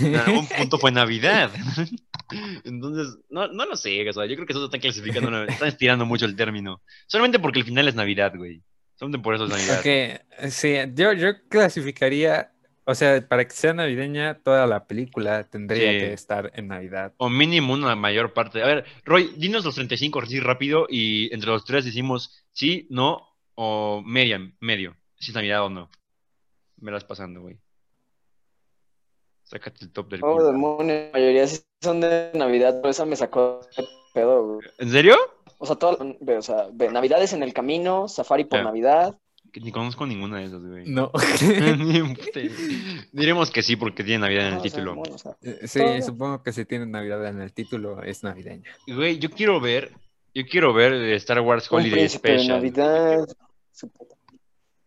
En 0.00 0.16
algún 0.16 0.46
punto 0.48 0.78
fue 0.78 0.90
Navidad. 0.90 1.50
Entonces, 2.64 3.18
no, 3.30 3.48
no 3.48 3.66
lo 3.66 3.76
sé, 3.76 4.08
o 4.08 4.12
sea, 4.12 4.26
yo 4.26 4.34
creo 4.34 4.46
que 4.46 4.52
eso 4.52 4.64
están 4.64 4.80
clasificando, 4.80 5.44
están 5.44 5.68
estirando 5.68 6.04
mucho 6.06 6.24
el 6.24 6.34
término. 6.36 6.80
Solamente 7.06 7.38
porque 7.38 7.58
el 7.60 7.64
final 7.64 7.88
es 7.88 7.94
Navidad, 7.94 8.32
güey. 8.36 8.62
Solamente 8.96 9.22
por 9.22 9.34
eso 9.34 9.44
es 9.44 9.50
Navidad. 9.50 10.20
Sí, 10.50 10.74
yo, 10.94 11.12
yo 11.12 11.28
clasificaría, 11.48 12.52
o 12.84 12.94
sea, 12.94 13.26
para 13.28 13.44
que 13.44 13.50
sea 13.52 13.74
navideña, 13.74 14.38
toda 14.42 14.66
la 14.66 14.86
película 14.86 15.44
tendría 15.44 15.92
Sí. 15.92 15.98
que 15.98 16.12
estar 16.12 16.50
en 16.54 16.68
Navidad. 16.68 17.12
O 17.18 17.28
mínimo 17.28 17.74
una 17.74 17.94
mayor 17.96 18.32
parte. 18.32 18.62
A 18.62 18.66
ver, 18.66 18.84
Roy, 19.04 19.32
dinos 19.36 19.64
los 19.64 19.74
35 19.74 20.20
así 20.22 20.40
rápido 20.40 20.86
y 20.88 21.32
entre 21.34 21.50
los 21.50 21.64
tres 21.64 21.84
decimos 21.84 22.42
sí, 22.52 22.86
no 22.90 23.28
o 23.54 24.02
media, 24.04 24.40
medio. 24.60 24.96
Si 25.18 25.30
es 25.30 25.34
Navidad 25.34 25.64
o 25.64 25.70
no. 25.70 25.90
Me 26.78 26.90
las 26.90 27.04
pasando, 27.04 27.40
güey. 27.42 27.58
Sácate 29.44 29.84
el 29.84 29.92
top 29.92 30.08
del 30.10 30.20
Oh, 30.24 30.32
culo. 30.34 30.46
demonios, 30.46 31.06
la 31.06 31.12
mayoría 31.12 31.46
sí 31.46 31.60
son 31.80 32.00
de 32.00 32.30
Navidad, 32.34 32.76
pero 32.80 32.90
esa 32.90 33.04
me 33.04 33.16
sacó 33.16 33.60
de 33.76 33.84
pedo, 34.14 34.46
güey. 34.54 34.68
¿En 34.78 34.90
serio? 34.90 35.16
O 35.58 35.66
sea, 35.66 35.76
todo, 35.76 36.16
ve, 36.20 36.38
o 36.38 36.42
sea, 36.42 36.68
ve, 36.72 36.90
Navidades 36.90 37.32
en 37.32 37.42
el 37.42 37.52
camino, 37.52 38.08
Safari 38.08 38.44
por 38.44 38.58
Ya. 38.60 38.64
Navidad. 38.64 39.18
Que 39.52 39.60
ni 39.60 39.70
conozco 39.70 40.06
ninguna 40.06 40.38
de 40.38 40.44
esas, 40.46 40.62
güey. 40.62 40.88
No. 40.88 41.12
Ni 41.78 42.00
un 42.00 42.14
puta 42.14 42.40
idea. 42.40 42.56
Diremos 43.12 43.50
que 43.50 43.62
sí 43.62 43.76
porque 43.76 44.02
tiene 44.02 44.20
Navidad 44.20 44.48
en 44.48 44.54
el 44.54 44.58
o 44.60 44.62
sea, 44.62 44.70
título. 44.70 44.94
bueno, 44.94 45.14
o 45.14 45.18
sea, 45.18 45.36
sí, 45.66 45.78
Todo. 45.80 46.02
supongo 46.02 46.42
que 46.42 46.52
si 46.52 46.64
tiene 46.64 46.86
Navidad 46.86 47.26
en 47.26 47.40
el 47.42 47.52
título, 47.52 48.02
es 48.02 48.22
navideña. 48.22 48.70
Güey, 48.86 49.18
yo 49.18 49.28
quiero 49.30 49.60
ver, 49.60 49.92
yo 50.34 50.44
quiero 50.50 50.72
ver 50.72 50.94
el 50.94 51.12
Star 51.14 51.40
Wars 51.40 51.70
un 51.70 51.80
Holiday 51.80 51.98
príncipe 51.98 52.30
de 52.32 52.38
Special. 52.38 52.56
Navidad. 52.56 53.28
Su 53.72 53.90
puta- 53.90 54.14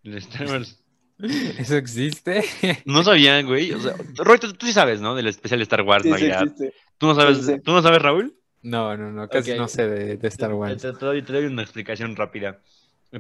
El 0.03 0.17
Star 0.17 0.47
Wars. 0.47 0.81
¿Eso 1.19 1.75
existe? 1.77 2.43
No 2.85 3.03
sabían, 3.03 3.45
güey. 3.45 3.71
O 3.73 3.79
sea, 3.79 3.95
Roy, 4.17 4.37
tú, 4.39 4.53
tú 4.53 4.65
sí 4.65 4.73
sabes, 4.73 5.01
¿no? 5.01 5.15
Del 5.15 5.27
especial 5.27 5.59
de 5.59 5.63
Star 5.63 5.81
Wars 5.81 6.03
Sí, 6.03 6.09
sí 6.09 6.13
Navidad. 6.13 6.43
existe. 6.43 6.73
¿Tú 6.97 7.07
no 7.07 7.15
sabes, 7.15 7.45
Sí. 7.45 7.59
¿Tú 7.63 7.71
no 7.71 7.81
sabes, 7.81 8.01
Raúl? 8.01 8.35
No, 8.61 8.95
no, 8.97 9.11
no, 9.11 9.27
casi 9.29 9.53
no 9.53 9.67
sé 9.67 9.87
de, 9.87 10.17
de 10.17 10.27
Star 10.27 10.53
Wars. 10.53 10.81
Te, 10.81 10.91
te 10.93 11.05
doy, 11.05 11.21
te 11.21 11.33
doy 11.33 11.45
una 11.45 11.61
explicación 11.61 12.15
rápida. 12.15 12.59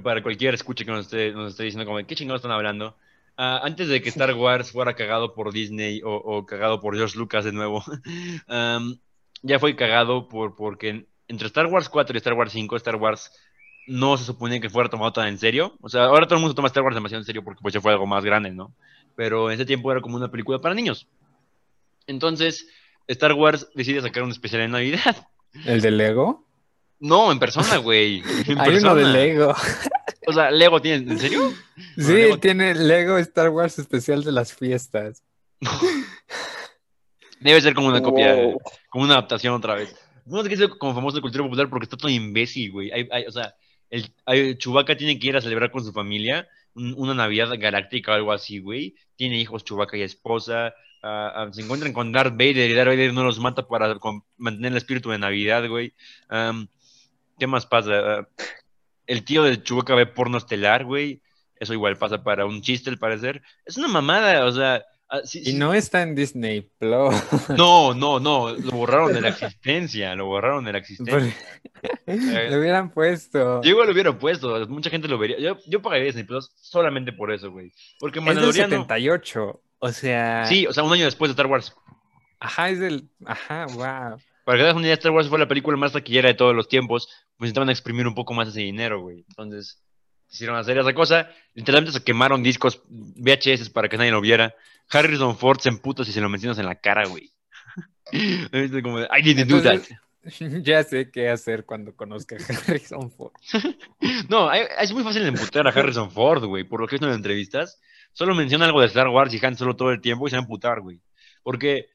Para 0.03 0.21
cualquier 0.23 0.55
escuche 0.55 0.83
que 0.85 0.91
nos 0.91 1.05
esté, 1.05 1.31
nos 1.31 1.51
esté 1.51 1.63
diciendo 1.63 1.85
como, 1.85 2.05
¿qué 2.05 2.15
chingados 2.15 2.39
están 2.39 2.51
hablando? 2.51 2.97
Ah, 3.37 3.61
antes 3.63 3.87
de 3.87 4.01
que 4.01 4.09
Star 4.09 4.33
Wars 4.33 4.71
fuera 4.71 4.95
cagado 4.95 5.33
por 5.33 5.53
Disney 5.53 6.01
o, 6.03 6.15
o 6.15 6.45
cagado 6.45 6.79
por 6.81 6.95
George 6.95 7.17
Lucas 7.17 7.45
de 7.45 7.51
nuevo, 7.51 7.83
ya 9.43 9.59
fue 9.59 9.75
cagado 9.75 10.27
por, 10.27 10.55
porque 10.55 11.07
entre 11.27 11.47
Star 11.47 11.67
Wars 11.67 11.89
4 11.89 12.15
y 12.15 12.17
Star 12.17 12.33
Wars 12.33 12.51
5, 12.51 12.75
Star 12.77 12.95
Wars 12.95 13.31
no 13.87 14.17
se 14.17 14.25
suponía 14.25 14.59
que 14.59 14.69
fuera 14.69 14.89
tomado 14.89 15.13
tan 15.13 15.27
en 15.27 15.37
serio. 15.37 15.75
O 15.81 15.89
sea, 15.89 16.05
ahora 16.05 16.25
todo 16.25 16.35
el 16.35 16.41
mundo 16.41 16.55
toma 16.55 16.67
Star 16.67 16.83
Wars 16.83 16.95
demasiado 16.95 17.21
en 17.21 17.25
serio 17.25 17.43
porque 17.43 17.61
pues 17.61 17.73
ya 17.73 17.81
fue 17.81 17.91
algo 17.91 18.05
más 18.07 18.23
grande, 18.25 18.51
¿no? 18.51 18.73
Pero 19.15 19.49
en 19.49 19.55
ese 19.55 19.65
tiempo 19.65 19.91
era 19.91 20.01
como 20.01 20.15
una 20.17 20.29
película 20.31 20.59
para 20.59 20.75
niños. 20.75 21.07
Entonces, 22.07 22.67
Star 23.07 23.33
Wars 23.33 23.69
decide 23.75 24.01
sacar 24.01 24.23
un 24.23 24.31
especial 24.31 24.61
en 24.63 24.71
Navidad. 24.71 25.27
¿El 25.65 25.81
de 25.81 25.91
Lego? 25.91 26.45
No, 26.99 27.31
en 27.31 27.39
persona, 27.39 27.77
güey. 27.77 28.21
Hay 28.57 28.75
uno 28.77 28.95
de. 28.95 29.05
Lego. 29.05 29.53
O 30.27 30.33
sea, 30.33 30.49
Lego 30.51 30.81
tiene, 30.81 31.11
¿en 31.11 31.19
serio? 31.19 31.51
Sí, 31.97 32.13
Lego- 32.13 32.39
tiene 32.39 32.73
Lego 32.73 33.17
Star 33.17 33.49
Wars 33.49 33.77
especial 33.79 34.23
de 34.23 34.31
las 34.31 34.53
fiestas. 34.53 35.21
Debe 37.39 37.61
ser 37.61 37.73
como 37.73 37.87
una 37.89 38.01
copia, 38.01 38.35
como 38.89 39.03
una 39.03 39.13
adaptación 39.15 39.53
otra 39.53 39.75
vez. 39.75 39.95
No 40.25 40.41
sé 40.41 40.49
qué 40.49 40.55
es 40.55 40.67
como 40.79 40.95
famoso 40.95 41.17
de 41.17 41.21
cultura 41.21 41.43
popular 41.43 41.69
porque 41.69 41.83
está 41.83 41.97
todo 41.97 42.09
imbécil, 42.09 42.71
güey. 42.71 42.91
Hay, 42.91 43.07
hay- 43.11 43.25
o 43.27 43.31
sea, 43.31 43.53
el, 43.89 44.57
Chewbacca 44.57 44.95
tiene 44.97 45.19
que 45.19 45.27
ir 45.27 45.37
a 45.37 45.41
celebrar 45.41 45.71
con 45.71 45.83
su 45.83 45.91
familia 45.93 46.47
un- 46.73 46.93
una 46.97 47.13
Navidad 47.13 47.49
galáctica 47.57 48.11
o 48.11 48.15
algo 48.15 48.31
así, 48.33 48.59
güey. 48.59 48.95
Tiene 49.15 49.39
hijos 49.39 49.63
Chewbacca 49.63 49.97
y 49.97 50.01
esposa. 50.01 50.73
ah, 51.03 51.31
ah, 51.35 51.49
se 51.53 51.61
encuentran 51.61 51.93
con 51.93 52.11
Darth 52.11 52.33
Vader 52.33 52.69
y 52.69 52.73
Darth 52.73 52.89
Vader 52.89 53.13
no 53.13 53.23
los 53.23 53.39
mata 53.39 53.67
para 53.67 53.95
mantener 54.37 54.71
el 54.71 54.77
espíritu 54.77 55.09
de 55.11 55.19
Navidad, 55.19 55.67
güey. 55.69 55.93
¿Qué 57.39 57.47
más 57.47 57.65
pasa? 57.65 57.91
Ah, 58.19 58.27
el 59.07 59.23
tío 59.23 59.43
de 59.43 59.61
Chewbacca 59.61 59.95
ve 59.95 60.05
porno 60.07 60.37
estelar, 60.37 60.83
güey. 60.85 61.21
Eso 61.59 61.73
igual 61.73 61.97
pasa 61.97 62.23
para 62.23 62.45
un 62.45 62.61
chiste, 62.61 62.89
al 62.89 62.97
parecer. 62.99 63.41
Es 63.65 63.77
una 63.77 63.87
mamada, 63.87 64.45
o 64.45 64.51
sea... 64.51 64.83
ah, 65.09 65.21
sí- 65.23 65.39
Y 65.39 65.45
sí- 65.45 65.53
no 65.55 65.73
está 65.73 66.01
en 66.01 66.15
Disney 66.15 66.61
Plus. 66.77 67.13
no, 67.57 67.93
no, 67.93 68.19
no, 68.19 68.49
lo 68.53 68.71
borraron 68.71 69.13
de 69.13 69.21
la 69.21 69.29
existencia, 69.29 70.15
lo 70.15 70.25
borraron 70.25 70.65
de 70.65 70.71
la 70.73 70.77
existencia. 70.79 71.35
Lo 72.49 72.59
hubieran 72.59 72.89
puesto. 72.91 73.61
Yo 73.61 73.69
igual 73.69 73.87
lo 73.87 73.93
hubiera 73.93 74.17
puesto, 74.17 74.65
mucha 74.67 74.89
gente 74.89 75.07
lo 75.07 75.17
vería. 75.17 75.39
Yo, 75.39 75.57
yo 75.67 75.81
pagaría 75.81 76.05
Disney 76.05 76.23
Plus 76.23 76.51
solamente 76.55 77.13
por 77.13 77.31
eso, 77.31 77.51
güey. 77.51 77.71
Porque 77.99 78.19
Es 78.19 78.25
del 78.25 78.35
Mandaloriano. 78.35 78.69
78. 78.69 79.61
O 79.79 79.91
sea. 79.91 80.45
Sí, 80.45 80.65
o 80.67 80.73
sea, 80.73 80.83
un 80.83 80.93
año 80.93 81.05
después 81.05 81.29
de 81.29 81.33
Star 81.33 81.47
Wars. 81.47 81.75
Ajá, 82.39 82.69
es 82.69 82.79
del. 82.79 83.09
Ajá, 83.25 83.65
wow. 83.67 84.17
Para 84.45 84.57
que 84.57 84.63
te 84.63 84.67
das 84.67 84.75
una 84.75 84.85
idea, 84.85 84.93
Star 84.95 85.11
Wars 85.11 85.27
fue 85.27 85.39
la 85.39 85.47
película 85.47 85.77
más 85.77 85.93
taquillera 85.93 86.29
de 86.29 86.35
todos 86.35 86.55
los 86.55 86.67
tiempos. 86.67 87.07
Pues 87.37 87.47
necesitaban 87.47 87.69
exprimir 87.69 88.07
un 88.07 88.15
poco 88.15 88.33
más 88.33 88.47
ese 88.47 88.61
dinero, 88.61 89.01
güey. 89.01 89.25
Entonces, 89.29 89.83
hicieron 90.35 90.57
hacer 90.57 90.77
esa 90.77 90.93
cosa. 90.93 91.29
Literalmente 91.53 91.97
se 91.97 92.03
quemaron 92.03 92.43
discos 92.43 92.81
VHS 92.87 93.69
para 93.69 93.89
que 93.89 93.97
nadie 93.97 94.11
lo 94.11 94.21
viera. 94.21 94.55
Harrison 94.89 95.37
Ford 95.37 95.59
se 95.59 95.69
emputa 95.69 96.03
si 96.03 96.11
se 96.11 96.21
lo 96.21 96.29
mencionas 96.29 96.59
en 96.59 96.65
la 96.65 96.75
cara, 96.75 97.07
güey. 97.07 97.31
Como 98.83 98.99
I 99.01 99.21
didn't 99.23 99.49
do 99.49 99.61
that. 99.61 99.73
Entonces, 99.73 99.97
ya 100.63 100.83
sé 100.83 101.11
qué 101.11 101.29
hacer 101.29 101.65
cuando 101.65 101.95
conozca 101.95 102.35
a 102.35 102.53
Harrison 102.67 103.11
Ford. 103.11 103.33
No, 104.29 104.51
es 104.51 104.91
muy 104.91 105.03
fácil 105.03 105.25
emputar 105.25 105.67
a 105.67 105.71
Harrison 105.71 106.11
Ford, 106.11 106.43
güey, 106.45 106.63
por 106.63 106.81
lo 106.81 106.87
que 106.87 106.95
he 106.95 106.97
visto 106.97 107.07
en 107.07 107.13
entrevistas. 107.13 107.79
Solo 108.13 108.33
menciona 108.33 108.65
algo 108.65 108.81
de 108.81 108.87
Star 108.87 109.07
Wars 109.07 109.33
y 109.33 109.45
Han 109.45 109.57
Solo 109.57 109.75
todo 109.75 109.91
el 109.91 110.01
tiempo 110.01 110.27
y 110.27 110.29
se 110.29 110.35
va 110.35 110.41
a 110.41 110.43
emputar, 110.43 110.81
güey. 110.81 111.01
Porque 111.43 111.87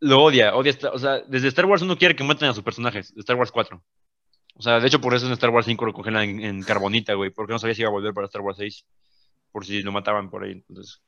lo 0.00 0.22
odia, 0.22 0.54
odia, 0.54 0.74
o 0.92 0.98
sea, 0.98 1.20
desde 1.28 1.48
Star 1.48 1.66
Wars 1.66 1.82
uno 1.82 1.96
quiere 1.96 2.16
que 2.16 2.24
maten 2.24 2.48
a 2.48 2.54
sus 2.54 2.64
personajes, 2.64 3.14
de 3.14 3.20
Star 3.20 3.36
Wars 3.36 3.52
4. 3.52 3.82
O 4.54 4.62
sea, 4.62 4.80
de 4.80 4.86
hecho 4.86 5.00
por 5.00 5.14
eso 5.14 5.26
en 5.26 5.32
Star 5.32 5.50
Wars 5.50 5.66
5 5.66 5.86
lo 5.86 5.92
congelan 5.92 6.28
en, 6.28 6.40
en 6.40 6.62
carbonita, 6.62 7.14
güey, 7.14 7.30
porque 7.30 7.52
no 7.52 7.58
sabía 7.58 7.74
si 7.74 7.82
iba 7.82 7.88
a 7.88 7.92
volver 7.92 8.12
para 8.12 8.26
Star 8.26 8.42
Wars 8.42 8.58
6, 8.58 8.84
por 9.50 9.64
si 9.64 9.82
lo 9.82 9.92
mataban 9.92 10.30
por 10.30 10.44
ahí. 10.44 10.52
Entonces, 10.68 11.02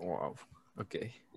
Wow. 0.00 0.34
Ok. 0.76 0.94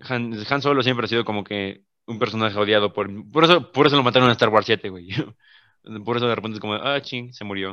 Han, 0.08 0.34
Han 0.48 0.62
Solo 0.62 0.82
siempre 0.82 1.04
ha 1.04 1.08
sido 1.08 1.24
como 1.24 1.44
que 1.44 1.82
un 2.06 2.18
personaje 2.18 2.58
odiado 2.58 2.92
por... 2.92 3.08
Por 3.30 3.44
eso, 3.44 3.72
por 3.72 3.86
eso 3.86 3.96
lo 3.96 4.02
mataron 4.02 4.28
en 4.28 4.32
Star 4.32 4.48
Wars 4.48 4.66
7, 4.66 4.88
güey. 4.88 5.08
Por 6.04 6.16
eso 6.16 6.28
de 6.28 6.34
repente 6.36 6.54
es 6.54 6.60
como, 6.60 6.74
ah, 6.74 7.00
ching, 7.02 7.32
se 7.32 7.42
murió. 7.42 7.72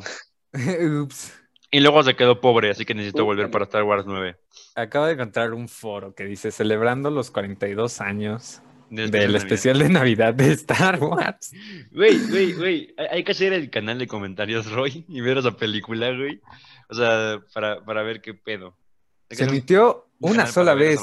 Ups. 1.03 1.31
Y 1.69 1.79
luego 1.79 2.01
se 2.01 2.15
quedó 2.15 2.41
pobre, 2.41 2.71
así 2.71 2.83
que 2.83 2.95
necesitó 2.95 3.23
volver 3.23 3.51
para 3.51 3.65
Star 3.65 3.83
Wars 3.83 4.05
9. 4.07 4.35
Acabo 4.73 5.05
de 5.05 5.13
encontrar 5.13 5.53
un 5.53 5.67
foro 5.67 6.15
que 6.15 6.25
dice 6.25 6.49
celebrando 6.49 7.11
los 7.11 7.29
42 7.29 8.01
años 8.01 8.63
Del 8.89 9.11
del 9.11 9.31
de 9.33 9.37
especial 9.37 9.79
de 9.79 9.89
Navidad 9.89 10.33
de 10.33 10.51
Star 10.53 10.99
Wars. 11.01 11.51
Güey, 11.91 12.17
güey, 12.29 12.53
güey. 12.53 12.95
Hay, 13.11 13.23
que 13.23 13.31
hacer 13.31 13.53
el 13.53 13.69
canal 13.69 13.99
de 13.99 14.07
comentarios, 14.07 14.71
Roy, 14.71 15.05
y 15.07 15.21
ver 15.21 15.37
esa 15.37 15.51
película, 15.51 16.11
güey. 16.11 16.39
O 16.89 16.95
sea, 16.95 17.41
para, 17.53 17.83
para 17.83 18.03
ver 18.03 18.21
qué 18.21 18.33
pedo. 18.33 18.75
Se 19.29 19.43
un 19.43 19.49
emitió 19.49 20.07
una 20.19 20.47
sola 20.47 20.73
vez. 20.73 20.99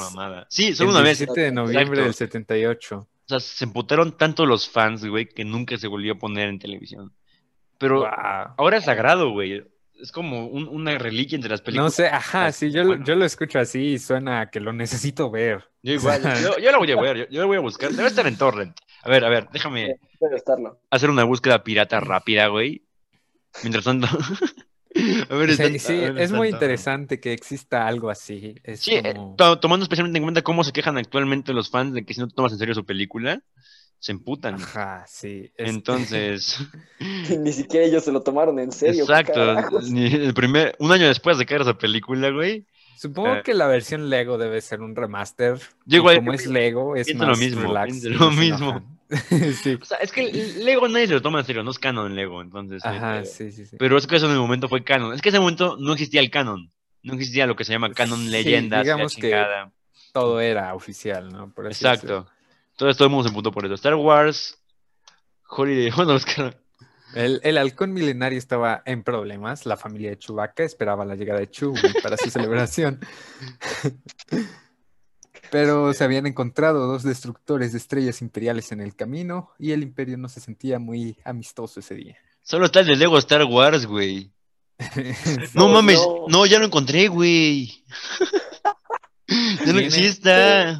Sí, 0.49 0.67
El 0.67 0.75
solo 0.75 0.91
una 0.91 1.01
vez. 1.01 1.19
17 1.19 1.41
de 1.41 1.51
noviembre 1.51 2.01
Exacto. 2.01 2.03
del 2.03 2.13
78. 2.13 2.97
O 2.97 3.07
sea, 3.25 3.39
se 3.39 3.65
emputaron 3.65 4.17
tanto 4.17 4.45
los 4.45 4.69
fans, 4.69 5.05
güey, 5.05 5.27
que 5.27 5.45
nunca 5.45 5.77
se 5.77 5.87
volvió 5.87 6.13
a 6.13 6.17
poner 6.17 6.49
en 6.49 6.59
televisión. 6.59 7.13
Pero 7.77 7.99
Wow. 7.99 8.09
ahora 8.57 8.77
es 8.77 8.85
sagrado, 8.85 9.29
güey. 9.31 9.63
Es 10.01 10.11
como 10.11 10.45
un- 10.47 10.67
una 10.67 10.97
reliquia 10.97 11.35
entre 11.35 11.49
las 11.49 11.61
No 11.61 11.65
películas. 11.65 11.93
sé, 11.95 12.07
ajá, 12.07 12.51
sí, 12.51 12.71
yo, 12.71 12.81
lo- 12.83 12.89
Bueno. 12.89 13.05
yo 13.05 13.15
lo 13.15 13.25
escucho 13.25 13.59
así 13.59 13.79
y 13.93 13.99
suena 13.99 14.41
a 14.41 14.49
que 14.49 14.59
lo 14.59 14.71
necesito 14.73 15.31
ver. 15.31 15.65
Yo 15.81 15.93
igual, 16.21 16.21
yo, 16.41 16.57
yo 16.59 16.71
la 16.71 16.77
voy 16.77 16.91
a 16.91 17.01
ver, 17.01 17.17
yo, 17.17 17.25
yo 17.29 17.39
la 17.41 17.45
voy 17.47 17.57
a 17.57 17.61
buscar. 17.61 17.91
Debe 17.91 18.07
estar 18.07 18.27
en 18.27 18.37
Torrent. 18.37 18.77
A 19.03 19.09
ver, 19.09 19.23
a 19.25 19.29
ver, 19.29 19.47
déjame 19.51 19.97
Debe 20.19 20.35
estarlo. 20.35 20.81
hacer 20.91 21.09
una 21.09 21.23
búsqueda 21.23 21.63
pirata 21.63 21.99
rápida, 21.99 22.47
güey. 22.47 22.83
Mientras 23.63 23.85
tanto. 23.85 24.07
a 25.29 25.35
ver, 25.35 25.53
Sí, 25.55 25.63
está- 25.63 25.79
sí, 25.79 25.93
a 26.03 26.11
ver, 26.11 26.21
es 26.21 26.31
muy 26.31 26.49
interesante 26.49 27.19
que 27.19 27.33
exista 27.33 27.87
algo 27.87 28.09
así. 28.09 28.55
Es 28.63 28.81
Sí, 28.81 28.95
eh, 28.95 29.13
como... 29.15 29.35
tomando 29.59 29.83
especialmente 29.83 30.17
en 30.17 30.23
cuenta 30.23 30.41
cómo 30.43 30.63
se 30.63 30.73
quejan 30.73 30.97
actualmente 30.97 31.53
los 31.53 31.69
fans 31.69 31.93
de 31.93 32.05
que 32.05 32.13
si 32.13 32.19
no 32.19 32.27
te 32.27 32.35
tomas 32.35 32.51
en 32.51 32.59
serio 32.59 32.73
su 32.75 32.85
película, 32.85 33.41
se 33.99 34.11
emputan. 34.11 34.55
Ajá, 34.55 35.05
sí. 35.07 35.51
es- 35.57 35.69
Entonces, 35.69 36.59
Ni 37.39 37.51
siquiera 37.53 37.85
ellos 37.85 38.03
se 38.03 38.11
lo 38.11 38.21
tomaron 38.21 38.59
en 38.59 38.71
serio. 38.71 39.05
¿qué 39.07 39.11
exacto. 39.13 39.57
El 39.95 40.33
primer, 40.33 40.75
un 40.79 40.91
año 40.91 41.07
después 41.07 41.37
de 41.37 41.45
caer 41.45 41.61
esa 41.61 41.77
película, 41.77 42.29
güey. 42.29 42.65
Supongo 42.97 43.35
Eh. 43.35 43.41
que 43.43 43.53
la 43.53 43.67
versión 43.67 44.09
Lego 44.09 44.37
debe 44.39 44.59
ser 44.61 44.81
un 44.81 44.95
remaster. 44.95 45.59
Yo 45.85 45.97
igual 45.97 46.15
como 46.17 46.33
es 46.33 46.47
Lego, 46.47 46.95
es 46.95 47.05
pienso 47.05 47.25
lo 47.25 47.29
más 47.31 47.39
mismo, 47.39 47.61
relax. 47.61 48.03
lo 48.05 48.31
mismo. 48.31 48.69
enojan. 48.71 48.97
sí. 49.63 49.77
O 49.81 49.85
sea, 49.85 49.97
es 49.99 50.11
que 50.11 50.31
Lego 50.33 50.87
nadie 50.87 51.07
se 51.07 51.13
lo 51.13 51.21
toma 51.21 51.39
en 51.39 51.45
serio, 51.45 51.63
no 51.63 51.71
es 51.71 51.79
canon 51.79 52.15
Lego, 52.15 52.41
entonces. 52.41 52.83
Ajá, 52.83 53.21
pedo. 53.21 53.25
sí, 53.25 53.51
sí, 53.51 53.65
sí. 53.67 53.77
Pero 53.77 53.97
es 53.97 54.07
que 54.07 54.15
eso 54.15 54.25
en 54.25 54.31
el 54.33 54.39
momento 54.39 54.67
fue 54.67 54.83
canon. 54.83 55.13
Es 55.13 55.21
que 55.21 55.29
en 55.29 55.35
ese 55.35 55.39
momento 55.39 55.77
no 55.79 55.93
existía 55.93 56.19
el 56.21 56.31
canon. 56.31 56.71
No 57.03 57.13
existía 57.13 57.45
lo 57.45 57.55
que 57.55 57.63
se 57.63 57.71
llama 57.73 57.91
canon 57.93 58.19
Sí, 58.19 58.29
leyendas, 58.29 58.79
la 58.79 58.83
digamos 58.83 59.15
que. 59.15 59.45
Todo 60.11 60.41
era 60.41 60.73
oficial, 60.73 61.29
¿no? 61.31 61.53
Por 61.53 61.67
así 61.67 61.85
Exacto. 61.85 62.27
Entonces 62.77 62.97
todo 62.97 63.07
el 63.07 63.11
mundo 63.11 63.27
se 63.27 63.51
por 63.51 63.65
eso. 63.65 63.73
Star 63.73 63.95
Wars, 63.95 64.59
Holiday, 65.49 65.89
bueno, 65.95 66.15
es 66.15 66.25
que 66.25 66.55
El, 67.15 67.41
el 67.43 67.57
halcón 67.57 67.91
milenario 67.91 68.37
estaba 68.37 68.83
en 68.85 69.01
problemas. 69.01 69.65
La 69.65 69.77
familia 69.77 70.11
de 70.11 70.19
Chewbacca 70.19 70.63
esperaba 70.63 71.03
la 71.03 71.15
llegada 71.15 71.39
de 71.39 71.49
Chewie 71.49 71.81
para 72.03 72.17
su 72.17 72.29
celebración. 72.29 72.99
Pero 75.49 75.91
se 75.93 76.03
habían 76.03 76.27
encontrado 76.27 76.85
dos 76.85 77.01
destructores 77.01 77.71
de 77.71 77.79
estrellas 77.79 78.21
imperiales 78.21 78.71
en 78.71 78.81
el 78.81 78.95
camino 78.95 79.49
y 79.57 79.71
el 79.71 79.81
imperio 79.81 80.17
no 80.17 80.29
se 80.29 80.39
sentía 80.39 80.77
muy 80.77 81.17
amistoso 81.23 81.79
ese 81.79 81.95
día. 81.95 82.17
solo 82.43 82.65
está 82.65 82.81
el 82.81 82.87
de 82.87 82.95
Lego 82.97 83.17
Star 83.17 83.43
Wars, 83.45 83.87
güey. 83.87 84.31
No 85.55 85.65
Oh, 85.65 85.69
mames, 85.69 85.97
no. 85.97 86.25
no. 86.27 86.45
ya 86.45 86.59
lo 86.59 86.65
encontré, 86.65 87.07
güey. 87.07 87.83
Ya 89.27 89.63
¿Tiene? 89.63 89.89
sí 89.89 90.05
está. 90.05 90.79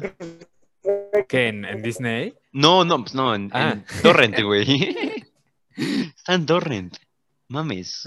¿Qué? 1.28 1.48
¿En, 1.48 1.64
en 1.64 1.82
Disney? 1.82 2.34
No, 2.52 2.84
no, 2.84 3.00
pues 3.02 3.14
no, 3.14 3.34
en, 3.34 3.50
Ah. 3.52 3.72
en 3.72 3.84
Torrent, 4.02 4.40
güey. 4.42 4.94
Está 5.76 6.34
en 6.34 6.46
Torrent. 6.46 6.96
Mames. 7.48 8.02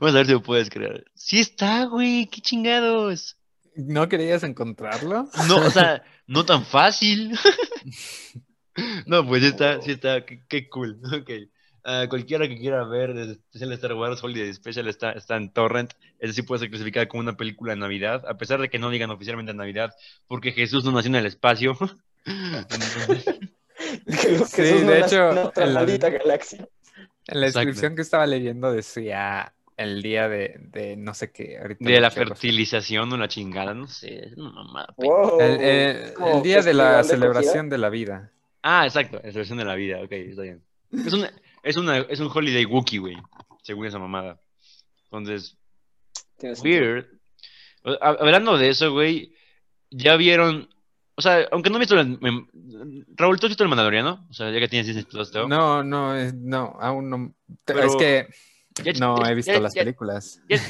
Vamos 0.00 0.14
a 0.14 0.18
ver 0.18 0.26
si 0.26 0.32
lo 0.32 0.42
puedes 0.42 0.70
creer. 0.70 1.04
Sí 1.14 1.38
está, 1.40 1.84
güey, 1.84 2.26
qué 2.26 2.40
chingados. 2.40 3.36
¿No 3.76 4.08
querías 4.08 4.42
encontrarlo? 4.42 5.28
No, 5.46 5.56
o 5.58 5.70
sea, 5.70 6.02
no 6.26 6.44
tan 6.44 6.64
fácil. 6.64 7.38
No, 9.06 9.26
pues 9.26 9.42
sí 9.42 9.48
está, 9.48 9.82
sí 9.82 9.90
está, 9.90 10.24
qué, 10.24 10.44
qué 10.48 10.68
cool. 10.68 11.00
Ok. 11.12 11.30
Ah, 11.84 12.06
cualquiera 12.08 12.46
que 12.48 12.58
quiera 12.58 12.84
ver 12.84 13.10
el 13.10 13.30
especial 13.32 13.70
de 13.70 13.76
Star 13.76 13.94
Wars 13.94 14.22
Holiday 14.22 14.52
Special 14.52 14.88
está, 14.88 15.12
está 15.12 15.36
en 15.36 15.50
Torrent. 15.52 15.92
Es 16.18 16.30
decir, 16.30 16.44
puede 16.44 16.60
ser 16.60 16.70
clasificada 16.70 17.06
como 17.08 17.20
una 17.20 17.36
película 17.36 17.72
de 17.74 17.80
Navidad, 17.80 18.24
a 18.28 18.36
pesar 18.36 18.60
de 18.60 18.68
que 18.68 18.78
no 18.78 18.90
digan 18.90 19.10
oficialmente 19.10 19.54
Navidad, 19.54 19.94
porque 20.26 20.52
Jesús 20.52 20.84
no 20.84 20.92
nació 20.92 21.08
en 21.10 21.16
el 21.16 21.26
espacio. 21.26 21.76
Sí, 24.46 24.62
no 24.82 24.90
de 24.90 25.00
hecho, 25.00 25.30
en 25.30 25.62
en 25.62 25.74
la- 25.74 25.84
galaxia. 25.84 26.68
En 27.28 27.40
la 27.40 27.46
Exacto. 27.46 27.66
descripción 27.66 27.94
que 27.94 28.02
estaba 28.02 28.26
leyendo 28.26 28.72
decía 28.72 29.52
el 29.76 30.02
día 30.02 30.28
de, 30.28 30.56
de 30.58 30.96
no 30.96 31.14
sé 31.14 31.30
qué. 31.30 31.58
ahorita 31.58 31.84
de 31.84 31.94
no 31.94 32.00
la 32.00 32.10
fertilización 32.10 33.12
o 33.12 33.16
la 33.16 33.28
chingada, 33.28 33.74
no 33.74 33.86
sé, 33.86 34.26
es 34.26 34.36
una 34.36 34.50
mamada. 34.50 34.94
Wow. 34.96 35.40
El, 35.40 35.58
eh, 35.60 36.14
el 36.34 36.42
día 36.42 36.62
de 36.62 36.74
la 36.74 37.04
celebración 37.04 37.68
de 37.68 37.78
la 37.78 37.88
vida. 37.88 38.32
Ah, 38.62 38.84
exacto, 38.86 39.20
es 39.22 39.34
versión 39.34 39.58
de 39.58 39.64
la 39.64 39.76
vida, 39.76 40.00
ok, 40.02 40.10
está 40.12 40.42
bien. 40.42 40.62
Es, 40.90 41.12
una, 41.12 41.30
es, 41.62 41.76
una, 41.76 41.98
es 41.98 42.20
un 42.20 42.30
holiday 42.32 42.64
Wookiee, 42.64 42.98
güey, 42.98 43.16
según 43.62 43.86
esa 43.86 43.98
mamada. 43.98 44.40
Entonces, 45.04 45.56
weird. 46.62 47.06
Hablando 48.00 48.58
de 48.58 48.68
eso, 48.70 48.92
güey, 48.92 49.34
ya 49.90 50.16
vieron, 50.16 50.68
o 51.14 51.22
sea, 51.22 51.46
aunque 51.52 51.70
no 51.70 51.76
he 51.76 51.80
visto, 51.80 51.98
el- 51.98 52.18
me- 52.20 52.46
Raúl, 53.16 53.38
¿tú 53.40 53.46
has 53.46 53.50
visto 53.50 53.62
el 53.62 53.68
Mandaloriano? 53.70 54.26
O 54.28 54.32
sea, 54.32 54.50
ya 54.50 54.58
que 54.60 54.68
tienes 54.68 54.86
Disney 54.86 55.04
Plus. 55.04 55.32
No, 55.32 55.82
no, 55.82 56.14
es- 56.16 56.34
no, 56.34 56.76
aún 56.80 57.08
no. 57.10 57.34
Pero- 57.64 57.82
es 57.84 57.96
que 57.96 58.28
Ya- 58.84 58.92
no 59.00 59.22
ya- 59.24 59.30
he 59.30 59.34
visto 59.34 59.52
ya- 59.52 59.60
las 59.60 59.74
ya- 59.74 59.82
películas. 59.82 60.40
ya- 60.48 60.60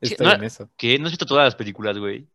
Estoy 0.00 0.26
no- 0.26 0.34
en 0.34 0.44
eso. 0.44 0.70
¿Qué? 0.76 0.98
¿No 0.98 1.06
has 1.06 1.12
visto 1.12 1.26
todas 1.26 1.44
las 1.46 1.54
películas, 1.56 1.98
güey? 1.98 2.28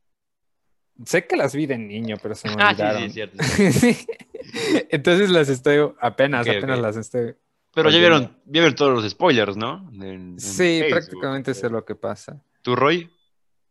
Sé 1.06 1.26
que 1.26 1.36
las 1.38 1.56
vi 1.56 1.66
de 1.66 1.78
niño, 1.78 2.18
pero 2.22 2.36
se 2.36 2.50
me 2.50 2.56
Ah, 2.60 2.70
sí, 2.72 2.76
sí, 2.76 2.82
olvidaron. 2.82 3.04
es 3.04 3.14
cierto. 3.14 3.38
Entonces 4.90 5.30
las 5.30 5.50
estoy, 5.50 5.92
apenas, 6.00 6.48
apenas 6.48 6.80
las 6.80 6.98
estoy. 6.98 7.36
Pero 7.74 7.90
ya 7.90 7.98
vieron, 8.00 8.24
ya 8.46 8.62
vieron 8.62 8.76
todos 8.76 8.94
los 8.94 9.10
spoilers, 9.12 9.58
¿no? 9.58 9.90
En- 9.94 10.04
en 10.04 10.40
Sí, 10.40 10.80
Facebook. 10.82 10.90
prácticamente 10.92 11.54
sé 11.54 11.70
lo 11.70 11.84
que 11.86 11.96
pasa. 11.96 12.40
¿Tú, 12.62 12.76
Roy? 12.76 13.10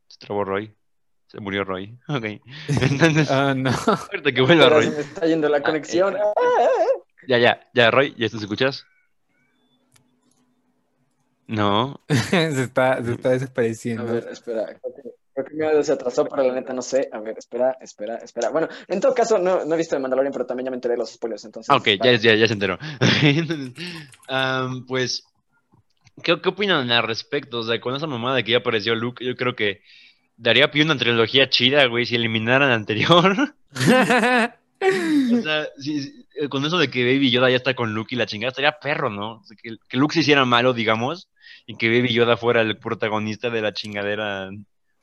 Se 0.09 0.19
trabó 0.19 0.45
Roy. 0.45 0.75
Se 1.29 1.41
murió 1.41 1.65
Roy. 1.65 1.97
Ok. 2.09 2.25
Entonces, 2.69 3.31
Ah, 3.31 3.55
no. 3.57 3.71
ahorita 3.71 4.33
que 4.33 4.41
vuelva 4.43 4.69
Roy. 4.69 4.85
se 4.85 4.91
me 4.91 5.01
está 5.01 5.27
yendo 5.27 5.49
la 5.49 5.63
conexión. 5.63 6.17
eh, 6.17 6.21
Ya, 7.29 7.39
ya, 7.39 7.71
ya, 7.75 7.91
Roy, 7.91 8.15
¿ya 8.19 8.29
te 8.29 8.37
escuchas? 8.37 8.85
No. 11.47 12.01
se 12.31 12.63
está, 12.63 13.03
se 13.05 13.13
está 13.13 13.29
A 13.29 13.33
desapareciendo. 13.33 14.05
ver, 14.05 14.29
espera. 14.31 14.67
Que, 14.75 15.12
creo 15.35 15.47
que 15.47 15.55
mi 15.55 15.65
audio 15.65 15.83
se 15.83 15.93
atrasó, 15.93 16.25
pero 16.27 16.43
la 16.43 16.55
neta 16.55 16.73
no 16.73 16.83
sé. 16.83 17.09
A 17.13 17.21
ver, 17.21 17.37
espera, 17.39 17.77
espera, 17.81 18.17
espera. 18.17 18.51
Bueno, 18.51 18.69
en 18.89 19.01
todo 19.01 19.15
caso, 19.15 19.39
no, 19.39 19.65
no 19.65 19.75
he 19.75 19.79
visto 19.79 19.95
el 19.97 20.03
Mandalorian, 20.03 20.33
pero 20.33 20.47
también 20.47 20.67
ya 20.67 20.71
me 20.71 20.77
enteré 20.77 20.93
de 20.93 20.99
los 20.99 21.11
spoilers, 21.13 21.45
entonces. 21.45 21.75
Ok, 21.75 21.89
ya, 22.03 22.13
ya, 22.15 22.35
ya 22.35 22.47
se 22.47 22.53
enteró. 22.55 22.79
Pues, 24.89 25.25
¿qué, 26.23 26.41
¿qué 26.41 26.49
opinan 26.49 26.91
al 26.91 27.03
respecto? 27.07 27.61
O 27.61 27.63
sea, 27.65 27.81
con 27.81 27.95
esa 27.95 28.07
mamada 28.07 28.37
de 28.37 28.45
que 28.45 28.53
ya 28.53 28.59
apareció 28.59 28.95
Luke, 28.95 29.25
yo 29.25 29.35
creo 29.37 29.55
que 29.55 29.83
daría 30.37 30.71
pie 30.71 30.83
una 30.85 30.97
trilogía 30.97 31.49
chida, 31.49 31.87
güey, 31.87 32.07
si 32.07 32.15
eliminaran 32.17 32.69
la 32.69 32.75
anterior. 32.75 33.55
O 34.85 35.43
sea, 35.43 35.69
si- 35.79 36.27
eh, 36.35 36.49
con 36.49 36.65
eso 36.65 36.77
de 36.77 36.91
que 36.91 37.05
Baby 37.05 37.31
Yoda 37.31 37.49
ya 37.49 37.55
está 37.57 37.75
con 37.75 37.95
Luke 37.95 38.13
y 38.17 38.19
la 38.19 38.27
chingada, 38.27 38.49
estaría 38.49 38.81
perro, 38.81 39.11
¿no? 39.11 39.35
O 39.35 39.45
sea, 39.45 39.57
que, 39.63 39.77
que 39.89 39.97
Luke 39.97 40.13
se 40.13 40.21
hiciera 40.23 40.45
malo, 40.45 40.73
digamos, 40.73 41.29
y 41.67 41.77
que 41.77 41.89
Baby 41.89 42.13
Yoda 42.13 42.37
fuera 42.37 42.63
el 42.63 42.77
protagonista 42.79 43.49
de 43.49 43.63
la 43.63 43.73
chingadera 43.73 44.51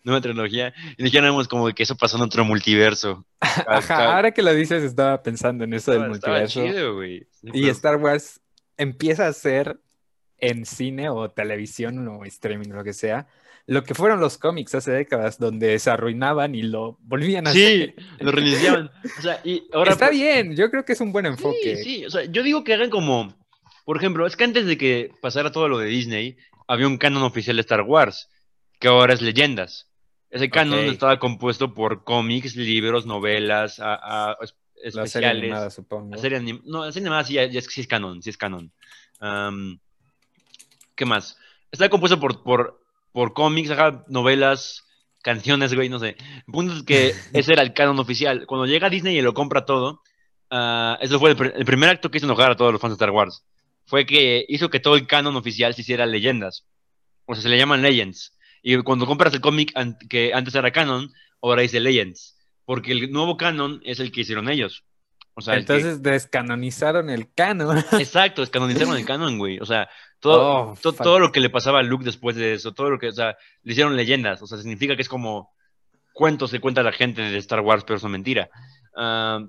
nueva 0.03 0.21
trilogía, 0.21 0.73
y 0.97 1.03
dijéramos 1.03 1.47
como 1.47 1.67
que 1.73 1.83
eso 1.83 1.95
pasó 1.97 2.17
en 2.17 2.23
otro 2.23 2.45
multiverso. 2.45 3.25
Ajá, 3.67 4.15
ahora 4.15 4.31
que 4.31 4.41
lo 4.41 4.53
dices, 4.53 4.83
estaba 4.83 5.21
pensando 5.23 5.63
en 5.63 5.73
eso 5.73 5.91
del 5.91 6.11
estaba 6.11 6.39
multiverso. 6.39 6.65
chido. 6.65 7.01
Sí, 7.31 7.47
Y 7.53 7.61
pero- 7.61 7.71
Star 7.71 7.95
Wars 7.97 8.41
empieza 8.77 9.27
a 9.27 9.33
ser 9.33 9.79
en 10.37 10.65
cine 10.65 11.09
o 11.09 11.29
televisión 11.29 12.07
o 12.07 12.23
streaming, 12.25 12.69
lo 12.69 12.83
que 12.83 12.93
sea, 12.93 13.27
lo 13.65 13.83
que 13.83 13.93
fueron 13.93 14.19
los 14.21 14.37
cómics 14.37 14.73
hace 14.73 14.91
décadas, 14.91 15.37
donde 15.37 15.77
se 15.79 15.89
arruinaban 15.91 16.55
y 16.55 16.61
lo 16.63 16.97
volvían 17.01 17.45
a 17.45 17.51
Sí, 17.51 17.65
hacer. 17.65 17.95
lo 18.21 18.31
reiniciaban. 18.31 18.89
O 19.17 19.21
sea, 19.21 19.41
y 19.43 19.67
ahora. 19.73 19.91
Está 19.91 20.09
bien, 20.09 20.55
yo 20.55 20.71
creo 20.71 20.85
que 20.85 20.93
es 20.93 21.01
un 21.01 21.11
buen 21.11 21.25
enfoque. 21.27 21.75
Sí, 21.75 21.83
sí. 21.83 22.05
O 22.05 22.09
sea, 22.09 22.23
yo 22.23 22.41
digo 22.41 22.63
que 22.63 22.73
hagan 22.73 22.89
como. 22.89 23.37
Por 23.85 23.97
ejemplo, 23.97 24.25
es 24.25 24.35
que 24.37 24.43
antes 24.45 24.65
de 24.65 24.77
que 24.77 25.11
pasara 25.21 25.51
todo 25.51 25.67
lo 25.67 25.77
de 25.79 25.87
Disney, 25.87 26.37
había 26.67 26.87
un 26.87 26.97
canon 26.97 27.23
oficial 27.23 27.57
de 27.57 27.61
Star 27.61 27.81
Wars, 27.81 28.29
que 28.79 28.87
ahora 28.87 29.13
es 29.13 29.21
leyendas. 29.21 29.88
Ese 30.31 30.49
canon 30.49 30.79
estaba 30.91 31.17
compuesto 31.19 31.73
por 31.73 32.03
cómics, 32.03 32.55
libros, 32.55 33.05
novelas, 33.05 33.79
a- 33.79 34.31
a- 34.31 34.37
es- 34.41 34.53
La 34.95 35.05
serie 35.07 35.27
especiales. 35.29 35.43
animada, 35.43 35.69
supongo. 35.71 36.15
La 36.15 36.21
serie 36.21 36.37
anim- 36.39 36.61
No, 36.65 36.85
la 36.85 36.91
serie 36.91 37.07
animada 37.07 37.23
sí, 37.25 37.33
ya, 37.33 37.45
ya 37.45 37.59
es, 37.59 37.65
sí 37.65 37.81
es 37.81 37.87
canon, 37.87 38.21
sí 38.21 38.29
es 38.29 38.37
canon. 38.37 38.71
¿Qué 40.95 41.05
más? 41.05 41.37
Está 41.71 41.89
compuesto 41.89 42.19
por, 42.19 42.43
por, 42.43 42.81
por 43.11 43.33
cómics, 43.33 43.71
ajá, 43.71 44.03
novelas, 44.07 44.85
canciones, 45.21 45.73
güey, 45.73 45.89
no 45.89 45.99
sé. 45.99 46.15
El 46.47 46.51
punto 46.53 46.73
es 46.73 46.83
que 46.83 47.13
ese 47.33 47.53
era 47.53 47.61
el 47.61 47.73
canon 47.73 47.99
oficial. 47.99 48.45
Cuando 48.45 48.65
llega 48.65 48.89
Disney 48.89 49.17
y 49.17 49.21
lo 49.21 49.33
compra 49.33 49.65
todo, 49.65 50.01
ah, 50.49 50.97
eso 51.01 51.19
fue 51.19 51.31
el, 51.31 51.37
pr- 51.37 51.53
el 51.55 51.65
primer 51.65 51.89
acto 51.89 52.09
que 52.11 52.17
hizo 52.17 52.27
enojar 52.27 52.51
a 52.51 52.55
todos 52.55 52.71
los 52.71 52.81
fans 52.81 52.91
de 52.91 52.95
Star 52.95 53.11
Wars. 53.11 53.43
Fue 53.85 54.05
que 54.05 54.45
hizo 54.47 54.69
que 54.69 54.79
todo 54.79 54.95
el 54.95 55.07
canon 55.07 55.35
oficial 55.35 55.73
se 55.73 55.81
hiciera 55.81 56.05
leyendas. 56.05 56.65
O 57.25 57.33
sea, 57.33 57.41
se 57.43 57.49
le 57.49 57.57
llaman 57.57 57.81
Legends. 57.81 58.33
Y 58.61 58.77
cuando 58.83 59.05
compras 59.05 59.33
el 59.33 59.41
cómic 59.41 59.71
an- 59.75 59.97
que 60.09 60.33
antes 60.33 60.53
era 60.55 60.71
canon, 60.71 61.11
ahora 61.41 61.61
dice 61.61 61.79
Legends. 61.79 62.37
Porque 62.65 62.91
el 62.91 63.11
nuevo 63.11 63.35
canon 63.37 63.81
es 63.83 63.99
el 63.99 64.11
que 64.11 64.21
hicieron 64.21 64.49
ellos. 64.49 64.83
O 65.33 65.41
sea, 65.41 65.53
que- 65.53 65.59
Entonces 65.61 66.01
descanonizaron 66.03 67.09
el 67.09 67.33
canon. 67.33 67.77
exacto, 67.99 68.41
descanonizaron 68.41 68.97
el 68.97 69.05
canon, 69.05 69.37
güey. 69.37 69.59
O 69.59 69.65
sea, 69.65 69.89
todo, 70.19 70.71
Oh, 70.71 70.77
to- 70.81 70.93
todo 70.93 71.19
lo 71.19 71.31
que 71.31 71.39
le 71.39 71.49
pasaba 71.49 71.79
a 71.79 71.83
Luke 71.83 72.03
después 72.03 72.35
de 72.35 72.53
eso, 72.53 72.73
todo 72.73 72.89
lo 72.89 72.99
que, 72.99 73.07
o 73.07 73.11
sea, 73.13 73.37
le 73.63 73.71
hicieron 73.71 73.95
leyendas. 73.95 74.41
O 74.41 74.47
sea, 74.47 74.57
significa 74.57 74.95
que 74.95 75.01
es 75.01 75.09
como 75.09 75.53
cuentos 76.13 76.51
que 76.51 76.59
cuenta 76.59 76.83
la 76.83 76.91
gente 76.91 77.21
de 77.21 77.37
Star 77.37 77.61
Wars, 77.61 77.83
pero 77.87 77.99
son 77.99 78.11
mentira. 78.11 78.49
Ah, 78.95 79.39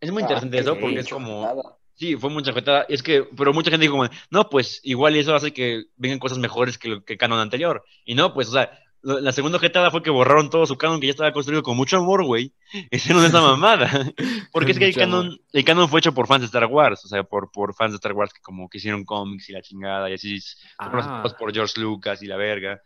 es 0.00 0.10
muy 0.10 0.22
interesante 0.22 0.56
Ah, 0.56 0.60
eso 0.62 0.74
qué 0.74 0.80
porque 0.80 0.98
es 1.00 1.08
como... 1.08 1.42
nada. 1.42 1.76
Sí, 1.94 2.16
fue 2.16 2.30
mucha 2.30 2.52
jetada. 2.52 2.84
Es 2.88 3.02
que, 3.02 3.24
pero 3.36 3.52
mucha 3.52 3.70
gente 3.70 3.84
dijo 3.84 3.96
como, 3.96 4.08
no, 4.30 4.48
pues 4.48 4.80
igual 4.82 5.14
eso 5.16 5.34
hace 5.34 5.52
que 5.52 5.84
vengan 5.96 6.18
cosas 6.18 6.38
mejores 6.38 6.78
que 6.78 6.88
lo 6.88 7.04
que 7.04 7.14
el 7.14 7.18
canon 7.18 7.38
anterior. 7.38 7.84
Y 8.04 8.14
no, 8.14 8.32
pues, 8.34 8.48
o 8.48 8.52
sea, 8.52 8.70
la 9.02 9.32
segunda 9.32 9.58
jetada 9.58 9.90
fue 9.90 10.02
que 10.02 10.10
borraron 10.10 10.48
todo 10.48 10.64
su 10.64 10.78
canon 10.78 11.00
que 11.00 11.08
ya 11.08 11.10
estaba 11.10 11.32
construido 11.32 11.62
con 11.64 11.76
mucho 11.76 11.96
amor, 11.96 12.24
güey. 12.24 12.54
Hicieron 12.90 13.24
esa 13.24 13.40
mamada. 13.40 13.90
Porque 14.52 14.72
es 14.72 14.78
que 14.78 14.86
el 14.86 14.94
canon, 14.94 15.38
el 15.52 15.64
canon 15.64 15.88
fue 15.88 16.00
hecho 16.00 16.14
por 16.14 16.26
fans 16.26 16.42
de 16.42 16.46
Star 16.46 16.66
Wars, 16.66 17.04
o 17.04 17.08
sea, 17.08 17.24
por, 17.24 17.50
por 17.50 17.74
fans 17.74 17.92
de 17.92 17.96
Star 17.96 18.12
Wars 18.12 18.32
que 18.32 18.40
como 18.40 18.68
que 18.68 18.78
hicieron 18.78 19.04
cómics 19.04 19.48
y 19.48 19.52
la 19.52 19.62
chingada, 19.62 20.08
y 20.08 20.14
así 20.14 20.38
Ah. 20.78 21.24
por 21.38 21.52
George 21.52 21.80
Lucas 21.80 22.22
y 22.22 22.26
la 22.26 22.36
verga. 22.36 22.80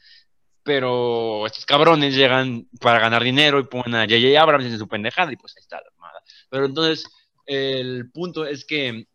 Pero 0.62 1.46
estos 1.46 1.64
cabrones 1.64 2.14
llegan 2.14 2.66
para 2.80 2.98
ganar 2.98 3.22
dinero 3.22 3.60
y 3.60 3.64
ponen 3.64 3.94
a 3.94 4.00
J.J. 4.04 4.40
Abrams 4.40 4.64
en 4.64 4.78
su 4.78 4.88
pendejada 4.88 5.32
y 5.32 5.36
pues 5.36 5.54
ahí 5.56 5.60
está 5.60 5.76
la 5.76 5.90
mamada. 5.96 6.20
Pero 6.50 6.66
entonces, 6.66 7.04
el 7.46 8.10
punto 8.12 8.44
es 8.46 8.64
que 8.64 9.06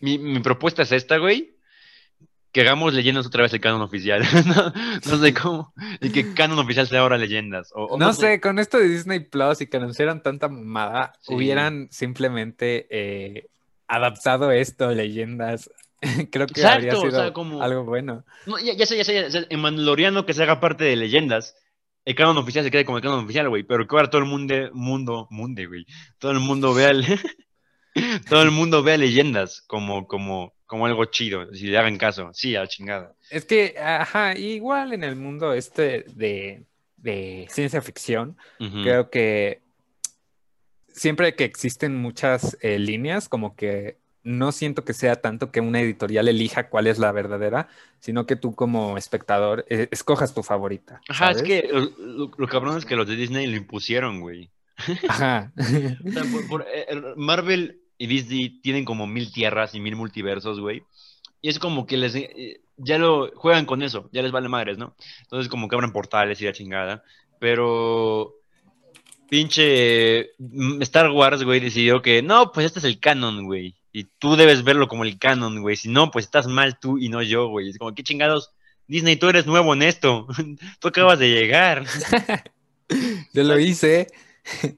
mi, 0.00 0.18
mi 0.18 0.40
propuesta 0.40 0.82
es 0.82 0.92
esta, 0.92 1.18
güey. 1.18 1.56
Que 2.52 2.62
hagamos 2.62 2.94
leyendas 2.94 3.26
otra 3.26 3.42
vez 3.42 3.52
el 3.52 3.60
canon 3.60 3.80
oficial. 3.82 4.22
no, 4.46 4.72
no 5.08 5.18
sé 5.22 5.32
cómo. 5.34 5.72
Y 6.00 6.10
que 6.10 6.34
canon 6.34 6.58
oficial 6.58 6.88
sea 6.88 7.00
ahora 7.00 7.16
leyendas. 7.16 7.70
O, 7.74 7.84
o 7.84 7.98
No 7.98 8.12
sé, 8.12 8.40
con 8.40 8.58
esto 8.58 8.78
de 8.78 8.88
Disney 8.88 9.20
Plus 9.20 9.60
y 9.60 9.68
que 9.68 9.76
anunciaron 9.76 10.20
tanta 10.22 10.48
mamada, 10.48 11.12
Sí. 11.20 11.34
hubieran 11.34 11.86
simplemente 11.92 12.88
eh, 12.90 13.46
adaptado 13.86 14.50
esto, 14.50 14.90
leyendas. 14.90 15.70
Creo 16.32 16.46
que 16.48 16.60
Exacto, 16.60 16.66
habría 16.76 16.98
o 16.98 17.00
sido 17.02 17.10
sea, 17.22 17.32
como- 17.32 17.62
algo 17.62 17.84
bueno. 17.84 18.24
No, 18.46 18.58
ya, 18.58 18.72
ya 18.74 18.84
sé, 18.86 18.96
ya 18.96 19.04
sé, 19.04 19.14
ya 19.14 19.30
sé, 19.30 19.46
en 19.48 19.60
Mandaloriano 19.60 20.26
que 20.26 20.34
se 20.34 20.42
haga 20.42 20.58
parte 20.58 20.82
de 20.82 20.96
leyendas, 20.96 21.54
el 22.04 22.14
canon 22.16 22.38
oficial 22.38 22.64
se 22.64 22.70
quede 22.72 22.84
como 22.84 22.96
el 22.98 23.02
canon 23.04 23.22
oficial, 23.24 23.48
güey, 23.48 23.62
pero 23.62 23.86
que 23.86 23.94
ahora 23.94 24.10
todo 24.10 24.22
el 24.22 24.26
mundo, 24.26 24.54
mundo, 24.72 25.28
munde, 25.30 25.66
güey, 25.66 25.86
todo 26.18 26.32
el 26.32 26.40
mundo 26.40 26.74
vea, 26.74 26.90
el- 26.90 27.04
todo 28.28 28.42
el 28.42 28.50
mundo 28.50 28.82
vea 28.82 28.96
leyendas 28.96 29.62
como, 29.62 30.06
como, 30.06 30.52
como 30.66 30.86
algo 30.86 31.04
chido, 31.06 31.52
si 31.54 31.66
le 31.66 31.78
hagan 31.78 31.98
caso, 31.98 32.30
sí, 32.32 32.54
a 32.56 32.60
la 32.60 32.68
chingada. 32.68 33.14
Es 33.30 33.44
que, 33.44 33.76
ajá, 33.78 34.36
igual 34.36 34.92
en 34.92 35.04
el 35.04 35.16
mundo 35.16 35.52
este 35.54 36.04
de, 36.14 36.64
de 36.96 37.46
ciencia 37.50 37.82
ficción, 37.82 38.36
creo 38.82 39.10
que 39.10 39.60
siempre 40.88 41.34
que 41.34 41.44
existen 41.44 41.96
muchas 41.96 42.56
eh, 42.60 42.78
líneas, 42.78 43.28
como 43.28 43.56
que 43.56 43.98
no 44.22 44.52
siento 44.52 44.84
que 44.84 44.92
sea 44.92 45.16
tanto 45.16 45.50
que 45.50 45.60
una 45.60 45.80
editorial 45.80 46.28
elija 46.28 46.68
cuál 46.68 46.86
es 46.86 46.98
la 46.98 47.10
verdadera, 47.10 47.68
sino 48.00 48.26
que 48.26 48.36
tú 48.36 48.54
como 48.54 48.98
espectador 48.98 49.64
eh, 49.70 49.88
escojas 49.90 50.34
tu 50.34 50.42
favorita. 50.42 51.00
Ajá, 51.08 51.30
es 51.30 51.42
que 51.42 51.68
lo, 51.72 51.80
lo- 51.98 52.30
lo 52.36 52.46
cabrón 52.48 52.76
es 52.76 52.84
que 52.84 52.96
los 52.96 53.06
de 53.08 53.16
Disney 53.16 53.46
lo 53.46 53.56
impusieron, 53.56 54.20
güey. 54.20 54.50
Ajá. 55.08 55.52
O 55.56 56.10
sea, 56.12 56.22
por- 56.30 56.48
por- 56.48 56.66
eh, 56.72 56.86
Marvel 57.16 57.80
y 57.98 58.06
Disney 58.06 58.60
tienen 58.60 58.84
como 58.84 59.06
mil 59.06 59.32
tierras 59.32 59.74
y 59.74 59.80
mil 59.80 59.96
multiversos, 59.96 60.60
güey. 60.60 60.82
Y 61.42 61.48
es 61.48 61.58
como 61.58 61.86
que 61.86 61.96
les 61.96 62.14
eh, 62.14 62.60
ya 62.76 62.98
lo 62.98 63.30
juegan 63.34 63.66
con 63.66 63.82
eso, 63.82 64.08
ya 64.12 64.22
les 64.22 64.32
vale 64.32 64.48
madres, 64.48 64.78
¿no? 64.78 64.94
Entonces 65.22 65.48
como 65.48 65.68
que 65.68 65.74
abren 65.76 65.92
portales 65.92 66.40
y 66.40 66.44
la 66.44 66.52
chingada. 66.52 67.02
Pero 67.38 68.34
pinche 69.28 70.30
mm, 70.38 70.82
Star 70.82 71.10
Wars, 71.10 71.42
güey, 71.44 71.60
decidió 71.60 72.02
que 72.02 72.22
no, 72.22 72.52
pues 72.52 72.66
este 72.66 72.78
es 72.80 72.84
el 72.84 72.98
canon, 73.00 73.44
güey. 73.44 73.74
Y 73.92 74.04
tú 74.04 74.36
debes 74.36 74.62
verlo 74.64 74.86
como 74.88 75.04
el 75.04 75.18
canon, 75.18 75.60
güey. 75.62 75.76
Si 75.76 75.88
no, 75.88 76.10
pues 76.10 76.24
estás 76.26 76.46
mal 76.46 76.78
tú 76.78 76.98
y 76.98 77.08
no 77.08 77.22
yo, 77.22 77.48
güey. 77.48 77.70
Es 77.70 77.78
como, 77.78 77.94
¿qué 77.94 78.02
chingados? 78.02 78.50
Disney, 78.86 79.16
tú 79.16 79.28
eres 79.28 79.46
nuevo 79.46 79.72
en 79.74 79.82
esto. 79.82 80.26
tú 80.80 80.88
acabas 80.88 81.18
de 81.18 81.30
llegar. 81.30 81.84
Yo 83.32 83.44
lo 83.44 83.58
hice. 83.58 84.08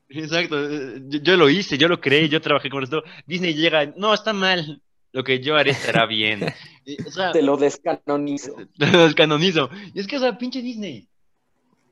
Exacto, 0.09 0.59
eh, 0.59 1.01
yo, 1.09 1.21
yo 1.21 1.37
lo 1.37 1.49
hice, 1.49 1.79
yo 1.79 1.89
lo 1.89 2.01
creé, 2.01 2.29
yo 2.29 2.41
trabajé 2.41 2.71
con 2.71 2.83
esto. 2.83 3.03
Disney 3.27 3.55
llega, 3.55 3.93
no, 3.97 4.13
está 4.15 4.33
mal, 4.33 4.83
lo 5.13 5.25
que 5.25 5.41
yo 5.41 5.57
haré 5.57 5.71
estará 5.71 6.07
bien. 6.07 6.41
Y, 6.85 7.01
o 7.07 7.13
sea, 7.13 7.31
Te 7.31 7.43
lo 7.43 7.57
descanonizo. 7.57 8.57
los 8.77 9.15
canonizo. 9.15 9.71
Y 9.95 10.01
es 10.01 10.09
que, 10.09 10.17
o 10.17 10.19
sea, 10.19 10.37
pinche 10.37 10.61
Disney 10.61 11.07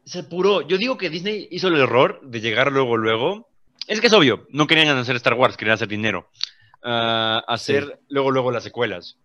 se 0.05 0.19
apuró. 0.19 0.63
Yo 0.63 0.79
digo 0.79 0.99
que 0.99 1.11
Disney 1.11 1.47
hizo 1.53 1.69
el 1.69 1.77
error 1.77 2.21
de 2.25 2.41
llegar 2.41 2.73
luego, 2.73 2.97
luego. 2.97 3.49
Es 3.87 4.01
que 4.01 4.09
es 4.09 4.13
obvio, 4.13 4.49
no 4.51 4.67
querían 4.67 4.89
hacer 4.97 5.15
Star 5.15 5.35
Wars, 5.35 5.57
querían 5.57 5.75
hacer 5.75 5.87
dinero. 5.87 6.29
Ah, 6.83 7.45
hacer 7.47 8.01
luego, 8.09 8.33
luego 8.33 8.51
las 8.51 8.65
secuelas. 8.65 9.17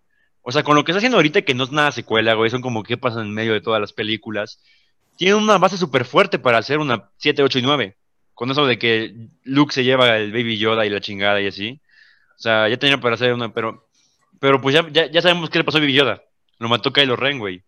O 0.41 0.51
sea, 0.51 0.61
con 0.61 0.75
lo 0.75 0.83
que 0.83 0.91
está 0.91 0.97
haciendo 0.97 1.17
ahorita, 1.17 1.41
que 1.41 1.55
no 1.55 1.63
es 1.63 1.71
nada 1.71 1.91
secuela, 1.91 2.35
güey, 2.35 2.51
son 2.51 2.61
como 2.61 2.83
que 2.83 2.97
pasan 2.97 3.25
en 3.25 3.33
medio 3.33 3.53
de 3.53 3.61
todas 3.61 3.81
las 3.81 3.93
películas. 3.93 4.61
Tienen 5.17 5.37
una 5.37 5.57
base 5.57 5.77
súper 5.77 6.05
fuerte 6.05 6.37
para 6.37 6.59
hacer 6.59 6.77
una 6.77 7.09
7, 7.17 7.41
8 7.41 7.59
y 7.59 7.61
9. 7.63 7.97
Con 8.35 8.51
eso 8.51 8.67
de 8.67 8.77
que 8.77 9.15
Luke 9.43 9.73
se 9.73 9.83
lleva 9.83 10.17
el 10.17 10.31
Baby 10.31 10.57
Yoda 10.57 10.85
y 10.85 10.89
la 10.89 11.01
chingada 11.01 11.41
y 11.41 11.47
así. 11.47 11.81
O 12.37 12.39
sea, 12.39 12.69
ya 12.69 12.77
tenían 12.77 13.01
para 13.01 13.15
hacer 13.15 13.33
una, 13.33 13.53
pero. 13.53 13.87
Pero 14.39 14.61
pues 14.61 14.75
ya, 14.75 14.87
ya, 14.91 15.09
ya 15.09 15.21
sabemos 15.21 15.49
qué 15.49 15.57
le 15.57 15.63
pasó 15.63 15.77
a 15.77 15.81
Baby 15.81 15.93
Yoda. 15.93 16.21
Lo 16.59 16.69
mató 16.69 16.93
Kylo 16.93 17.15
Ren, 17.15 17.39
güey. 17.39 17.63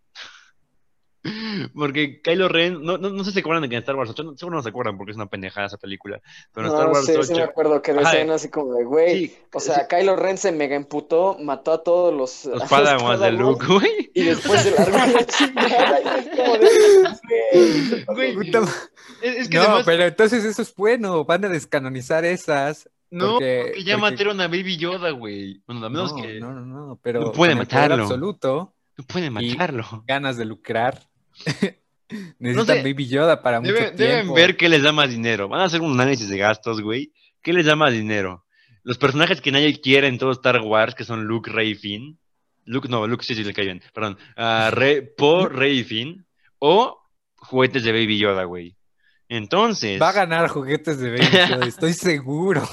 Porque 1.75 2.21
Kylo 2.21 2.47
Ren, 2.49 2.81
no, 2.83 2.97
no, 2.97 3.09
no 3.09 3.23
sé 3.23 3.31
si 3.31 3.35
se 3.35 3.39
acuerdan 3.41 3.63
de 3.63 3.69
que 3.69 3.75
en 3.75 3.79
Star 3.79 3.95
Wars 3.95 4.09
8, 4.11 4.35
seguro 4.37 4.57
no 4.57 4.63
se 4.63 4.69
acuerdan 4.69 4.97
porque 4.97 5.11
es 5.11 5.15
una 5.17 5.27
pendejada 5.27 5.67
esa 5.67 5.77
película. 5.77 6.21
Pero 6.53 6.67
en 6.67 6.73
Star 6.73 6.87
No, 6.87 6.93
Wars 6.93 7.05
sí, 7.05 7.11
8. 7.13 7.23
sí 7.23 7.33
me 7.33 7.41
acuerdo 7.43 7.81
que 7.81 7.93
decían 7.93 8.29
así 8.31 8.49
como 8.49 8.73
de, 8.73 8.83
güey, 8.83 9.27
sí, 9.27 9.37
o 9.53 9.59
sea, 9.59 9.87
Kylo 9.87 10.15
Ren 10.15 10.37
se 10.37 10.51
mega 10.51 10.75
emputó, 10.75 11.37
mató 11.39 11.71
a 11.73 11.83
todos 11.83 12.13
los... 12.13 12.45
los 12.45 12.63
Padawans 12.69 13.19
de 13.19 13.31
Luke, 13.31 13.65
güey. 13.67 14.11
Y 14.13 14.23
después 14.23 14.61
se 14.61 14.71
largó 14.77 14.97
la 14.97 15.25
chingada 15.25 15.99
y 16.01 16.19
es 16.19 16.35
como 16.35 16.57
de, 16.57 18.05
güey, 18.05 18.51
Es, 19.21 19.49
que 19.49 19.57
No, 19.57 19.63
además, 19.63 19.83
pero 19.85 20.03
entonces 20.03 20.43
eso 20.45 20.61
es 20.61 20.73
bueno. 20.75 21.25
Van 21.25 21.43
a 21.45 21.49
descanonizar 21.49 22.25
esas. 22.25 22.89
no, 23.09 23.33
porque- 23.33 23.61
porque 23.67 23.83
ya 23.83 23.97
porque- 23.97 24.11
mataron 24.11 24.41
a 24.41 24.47
Baby 24.47 24.77
Yoda, 24.77 25.11
güey. 25.11 25.61
Bueno, 25.65 25.85
a 25.85 25.89
menos 25.89 26.13
no, 26.13 26.21
que 26.21 26.39
no, 26.39 26.51
no, 26.53 26.65
no, 26.65 26.99
pero 27.01 27.21
no 27.21 27.31
poder 27.31 27.55
matarlo. 27.55 28.03
absoluto, 28.03 28.73
no 28.97 29.03
pueden 29.05 29.37
y- 29.41 29.51
matarlo. 29.51 30.03
ganas 30.07 30.37
de 30.37 30.45
lucrar. 30.45 31.06
Necesitan 32.39 32.77
sé, 32.77 32.83
Baby 32.83 33.07
Yoda 33.07 33.41
para 33.41 33.59
mucho 33.59 33.73
Deben, 33.73 33.95
tiempo. 33.95 34.03
deben 34.03 34.33
ver 34.33 34.57
qué 34.57 34.69
les 34.69 34.81
da 34.81 34.91
más 34.91 35.09
dinero. 35.09 35.47
Van 35.49 35.59
a 35.61 35.65
hacer 35.65 35.81
un 35.81 35.91
análisis 35.99 36.29
de 36.29 36.37
gastos, 36.37 36.81
güey. 36.81 37.11
¿Qué 37.41 37.51
les 37.53 37.65
da 37.65 37.75
más 37.75 37.91
dinero? 37.93 38.45
Los 38.83 38.97
personajes 38.97 39.41
que 39.41 39.51
nadie 39.51 39.79
quiere 39.81 40.07
en 40.07 40.17
todo 40.17 40.31
Star 40.31 40.61
Wars, 40.61 40.95
que 40.95 41.03
son 41.03 41.25
Luke, 41.25 41.51
Rey 41.51 41.71
y 41.71 41.75
Finn. 41.75 42.19
Luke, 42.63 42.87
no, 42.87 43.05
Luke 43.07 43.25
sí, 43.25 43.35
sí 43.35 43.43
le 43.43 43.53
cae 43.53 43.65
bien. 43.65 43.81
Perdón. 43.93 44.17
Ah, 44.37 44.69
Rey, 44.73 45.01
Poe, 45.17 45.49
Rey 45.49 45.79
y 45.79 45.83
Finn. 45.83 46.25
O 46.59 46.97
juguetes 47.35 47.83
de 47.83 47.91
Baby 47.91 48.17
Yoda, 48.19 48.45
güey. 48.45 48.75
Entonces. 49.29 50.01
Va 50.01 50.09
a 50.09 50.13
ganar 50.13 50.47
juguetes 50.47 50.99
de 50.99 51.11
Baby 51.11 51.49
Yoda, 51.49 51.65
estoy 51.67 51.93
seguro. 51.93 52.63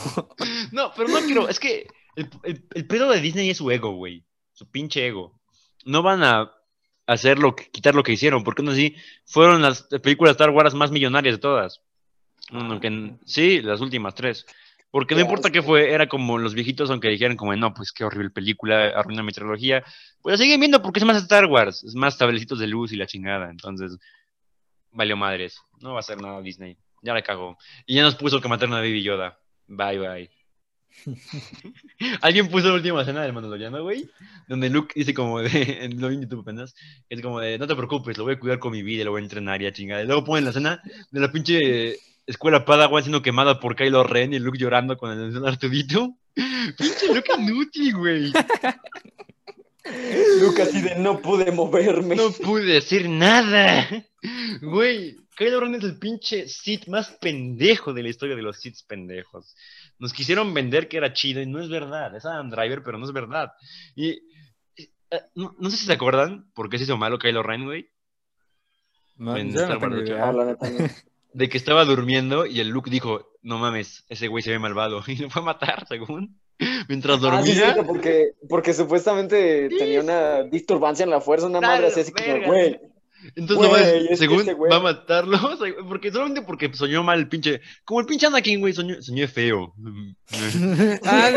No, 0.70 0.92
pero 0.96 1.08
no 1.08 1.20
quiero. 1.22 1.48
Es 1.48 1.58
que 1.58 1.88
el, 2.14 2.30
el- 2.44 2.64
el 2.72 2.86
pedo 2.86 3.10
de 3.10 3.20
Disney 3.20 3.50
es 3.50 3.56
su 3.56 3.68
ego, 3.72 3.92
güey. 3.96 4.24
Su 4.52 4.70
pinche 4.70 5.06
ego. 5.08 5.40
No 5.84 6.02
van 6.02 6.22
a 6.22 6.52
hacer 7.06 7.38
lo 7.38 7.54
que, 7.54 7.70
quitar 7.70 7.94
lo 7.94 8.02
que 8.02 8.12
hicieron, 8.12 8.44
porque 8.44 8.62
no 8.62 8.70
así 8.72 8.96
fueron 9.24 9.62
las 9.62 9.82
películas 10.02 10.32
Star 10.32 10.50
Wars 10.50 10.74
más 10.74 10.90
millonarias 10.90 11.36
de 11.36 11.40
todas. 11.40 11.80
Que- 12.80 13.14
sí, 13.24 13.62
las 13.62 13.80
últimas 13.80 14.14
tres. 14.14 14.46
Porque 14.90 15.16
no 15.16 15.22
importa 15.22 15.50
qué 15.50 15.60
fue, 15.60 15.90
era 15.92 16.06
como 16.08 16.38
los 16.38 16.54
viejitos, 16.54 16.88
aunque 16.88 17.08
dijeran 17.08 17.36
como, 17.36 17.54
no, 17.56 17.74
pues 17.74 17.90
qué 17.90 18.04
horrible 18.04 18.30
película, 18.30 18.90
arruina 18.90 19.24
mi 19.24 19.32
trilogía. 19.32 19.82
Pues 20.22 20.38
la 20.38 20.44
siguen 20.44 20.60
viendo 20.60 20.80
porque 20.82 21.00
es 21.00 21.04
más 21.04 21.16
Star 21.16 21.46
Wars, 21.46 21.82
es 21.82 21.96
más 21.96 22.16
tablecitos 22.16 22.60
de 22.60 22.68
luz 22.68 22.92
y 22.92 22.96
la 22.96 23.06
chingada. 23.06 23.50
Entonces, 23.50 23.98
valió 24.92 25.16
madres. 25.16 25.60
No 25.80 25.90
va 25.90 25.96
a 25.96 26.00
hacer 26.00 26.20
nada 26.22 26.40
Disney. 26.42 26.78
Ya 27.02 27.12
la 27.12 27.22
cagó. 27.22 27.58
Y 27.86 27.96
ya 27.96 28.02
nos 28.02 28.14
puso 28.14 28.40
que 28.40 28.48
mataron 28.48 28.74
a 28.74 28.78
Baby 28.78 29.02
Yoda. 29.02 29.36
Bye, 29.66 29.98
bye. 29.98 30.30
Alguien 32.22 32.48
puso 32.48 32.68
la 32.68 32.74
última 32.74 33.02
escena 33.02 33.22
del 33.22 33.32
Mandaloriano, 33.32 33.82
güey, 33.82 34.08
donde 34.48 34.70
Luke 34.70 34.92
dice 34.96 35.14
como 35.14 35.40
de, 35.40 35.48
en 35.84 36.00
lo 36.00 36.10
en 36.10 36.22
YouTube 36.22 36.40
apenas, 36.40 36.74
es 37.08 37.20
como 37.20 37.40
de, 37.40 37.58
no 37.58 37.66
te 37.66 37.76
preocupes, 37.76 38.16
lo 38.18 38.24
voy 38.24 38.34
a 38.34 38.40
cuidar 38.40 38.58
con 38.58 38.72
mi 38.72 38.82
vida, 38.82 39.04
lo 39.04 39.12
voy 39.12 39.20
a 39.20 39.24
entrenar 39.24 39.60
y 39.62 39.66
a 39.66 39.72
chingada. 39.72 40.02
Y 40.02 40.06
luego 40.06 40.24
ponen 40.24 40.44
la 40.44 40.50
escena 40.50 40.82
de 41.10 41.20
la 41.20 41.30
pinche 41.30 41.98
escuela 42.26 42.64
Padawan 42.64 43.02
siendo 43.02 43.22
quemada 43.22 43.60
por 43.60 43.76
Kylo 43.76 44.04
Ren 44.04 44.32
y 44.32 44.38
Luke 44.38 44.58
llorando 44.58 44.96
con 44.96 45.12
el 45.12 45.46
Artudito. 45.46 46.16
Pinche 46.34 47.14
Luke 47.14 47.30
inútil, 47.38 47.96
güey. 47.96 48.32
Lucas 50.40 50.68
así 50.68 50.80
de 50.80 50.96
no 50.96 51.20
pude 51.20 51.52
moverme. 51.52 52.16
No 52.16 52.30
pude 52.30 52.64
decir 52.64 53.08
nada. 53.08 53.86
Güey, 54.62 55.16
Kylo 55.36 55.60
Ren 55.60 55.74
es 55.74 55.84
el 55.84 55.98
pinche 55.98 56.48
Sith 56.48 56.86
más 56.86 57.10
pendejo 57.20 57.92
de 57.92 58.02
la 58.02 58.08
historia 58.08 58.36
de 58.36 58.42
los 58.42 58.60
Sith 58.60 58.78
pendejos. 58.86 59.54
Nos 60.04 60.12
quisieron 60.12 60.52
vender 60.52 60.86
que 60.86 60.98
era 60.98 61.14
chido 61.14 61.40
y 61.40 61.46
no 61.46 61.62
es 61.62 61.70
verdad. 61.70 62.14
Es 62.14 62.26
Adam 62.26 62.50
Driver, 62.50 62.82
pero 62.82 62.98
no 62.98 63.06
es 63.06 63.12
verdad. 63.14 63.52
Y 63.96 64.10
eh, 64.76 65.20
no, 65.34 65.56
no 65.58 65.70
sé 65.70 65.78
si 65.78 65.86
se 65.86 65.94
acuerdan 65.94 66.50
por 66.54 66.68
qué 66.68 66.76
se 66.76 66.84
hizo 66.84 66.98
malo 66.98 67.18
Kylo 67.18 67.42
Ren, 67.42 67.64
güey. 67.64 67.88
No, 69.16 69.34
En 69.34 69.48
no 69.54 69.60
Star 69.60 69.78
tengo 69.80 69.94
Wars 69.96 70.06
idea. 70.10 70.26
No, 70.26 70.32
la 70.32 70.44
neta 70.44 70.68
no. 70.68 70.76
De 71.32 71.48
que 71.48 71.56
estaba 71.56 71.86
durmiendo 71.86 72.44
y 72.44 72.60
el 72.60 72.68
Luke 72.68 72.90
dijo, 72.90 73.30
no 73.40 73.56
mames, 73.58 74.04
ese 74.10 74.28
güey 74.28 74.42
se 74.42 74.50
ve 74.50 74.58
malvado. 74.58 75.02
Y 75.08 75.16
lo 75.16 75.30
fue 75.30 75.40
a 75.40 75.44
matar, 75.46 75.86
según. 75.88 76.38
Mientras 76.88 77.16
Ah, 77.16 77.42
sí, 77.42 77.54
dormía. 77.54 77.54
cierto, 77.54 77.86
porque, 77.86 78.32
porque 78.46 78.74
supuestamente 78.74 79.70
tenía 79.70 80.02
una 80.02 80.42
disturbancia 80.42 81.04
en 81.04 81.10
la 81.10 81.22
fuerza, 81.22 81.46
una 81.46 81.62
madre 81.62 81.86
así, 81.86 82.00
así 82.00 82.12
como, 82.12 82.44
güey. 82.44 82.78
Entonces, 83.36 83.66
nomás, 83.66 83.82
que 83.82 84.16
según 84.16 84.46
va 84.70 84.76
a 84.76 84.80
matarlo, 84.80 85.36
o 85.52 85.56
sea, 85.56 85.72
porque 85.88 86.10
solamente 86.12 86.42
porque 86.42 86.72
soñó 86.74 87.02
mal 87.02 87.18
el 87.18 87.28
pinche, 87.28 87.60
como 87.84 88.00
el 88.00 88.06
pinche 88.06 88.26
Anakin, 88.26 88.60
güey, 88.60 88.72
soñó, 88.72 89.00
soñó 89.02 89.26
feo. 89.28 89.74
Ah, 91.04 91.30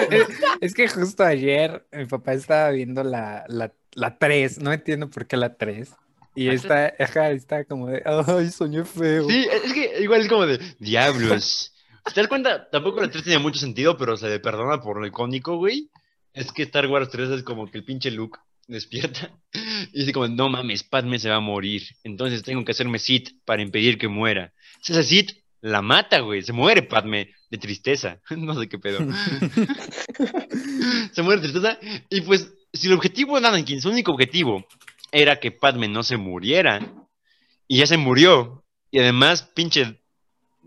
es 0.61 0.73
que 0.73 0.87
justo 0.87 1.23
ayer 1.23 1.85
mi 1.91 2.05
papá 2.05 2.33
estaba 2.33 2.69
viendo 2.71 3.03
la, 3.03 3.45
la, 3.47 3.73
la 3.93 4.17
3, 4.17 4.59
no 4.59 4.71
entiendo 4.71 5.09
por 5.09 5.27
qué 5.27 5.37
la 5.37 5.55
3. 5.55 5.89
Y 6.35 6.49
está, 6.49 6.93
ajá, 6.99 7.31
está 7.31 7.65
como 7.65 7.87
de, 7.87 8.03
ay, 8.05 8.49
soñé 8.49 8.85
feo. 8.85 9.27
Sí, 9.27 9.47
es 9.51 9.73
que 9.73 10.01
igual 10.01 10.21
es 10.21 10.27
como 10.27 10.45
de 10.45 10.59
diablos. 10.79 11.73
¿Te 12.13 12.21
das 12.21 12.27
cuenta? 12.27 12.69
Tampoco 12.69 13.01
la 13.01 13.09
3 13.09 13.23
tenía 13.23 13.39
mucho 13.39 13.59
sentido, 13.59 13.97
pero 13.97 14.15
se 14.17 14.29
le 14.29 14.39
perdona 14.39 14.79
por 14.79 14.99
lo 14.99 15.07
icónico, 15.07 15.57
güey. 15.57 15.89
Es 16.33 16.51
que 16.51 16.63
Star 16.63 16.87
Wars 16.87 17.09
3 17.09 17.29
es 17.31 17.43
como 17.43 17.69
que 17.69 17.79
el 17.79 17.83
pinche 17.83 18.11
Luke 18.11 18.39
despierta 18.67 19.31
y 19.93 19.99
dice 19.99 20.13
como, 20.13 20.27
no 20.27 20.49
mames, 20.49 20.83
Padme 20.83 21.19
se 21.19 21.29
va 21.29 21.37
a 21.37 21.41
morir. 21.41 21.83
Entonces 22.03 22.43
tengo 22.43 22.65
que 22.65 22.71
hacerme 22.71 22.99
Sith 22.99 23.31
para 23.45 23.61
impedir 23.61 23.97
que 23.97 24.07
muera. 24.07 24.53
Si 24.81 24.93
ese 24.93 25.03
Sith 25.03 25.31
la 25.61 25.81
mata, 25.81 26.19
güey. 26.19 26.41
Se 26.41 26.53
muere 26.53 26.83
Padme 26.83 27.33
de 27.49 27.57
tristeza. 27.57 28.21
No 28.37 28.59
sé 28.59 28.69
qué 28.69 28.79
pedo. 28.79 28.99
se 31.11 31.21
muere 31.21 31.41
de 31.41 31.49
tristeza. 31.49 31.79
Y 32.09 32.21
pues, 32.21 32.53
si 32.73 32.87
el 32.87 32.93
objetivo 32.93 33.39
de 33.39 33.47
Anakin, 33.47 33.81
su 33.81 33.89
único 33.89 34.11
objetivo, 34.11 34.65
era 35.11 35.39
que 35.39 35.51
Padme 35.51 35.87
no 35.87 36.03
se 36.03 36.17
muriera, 36.17 36.81
y 37.67 37.79
ya 37.79 37.87
se 37.87 37.97
murió, 37.97 38.63
y 38.91 38.99
además, 38.99 39.43
pinche 39.43 40.01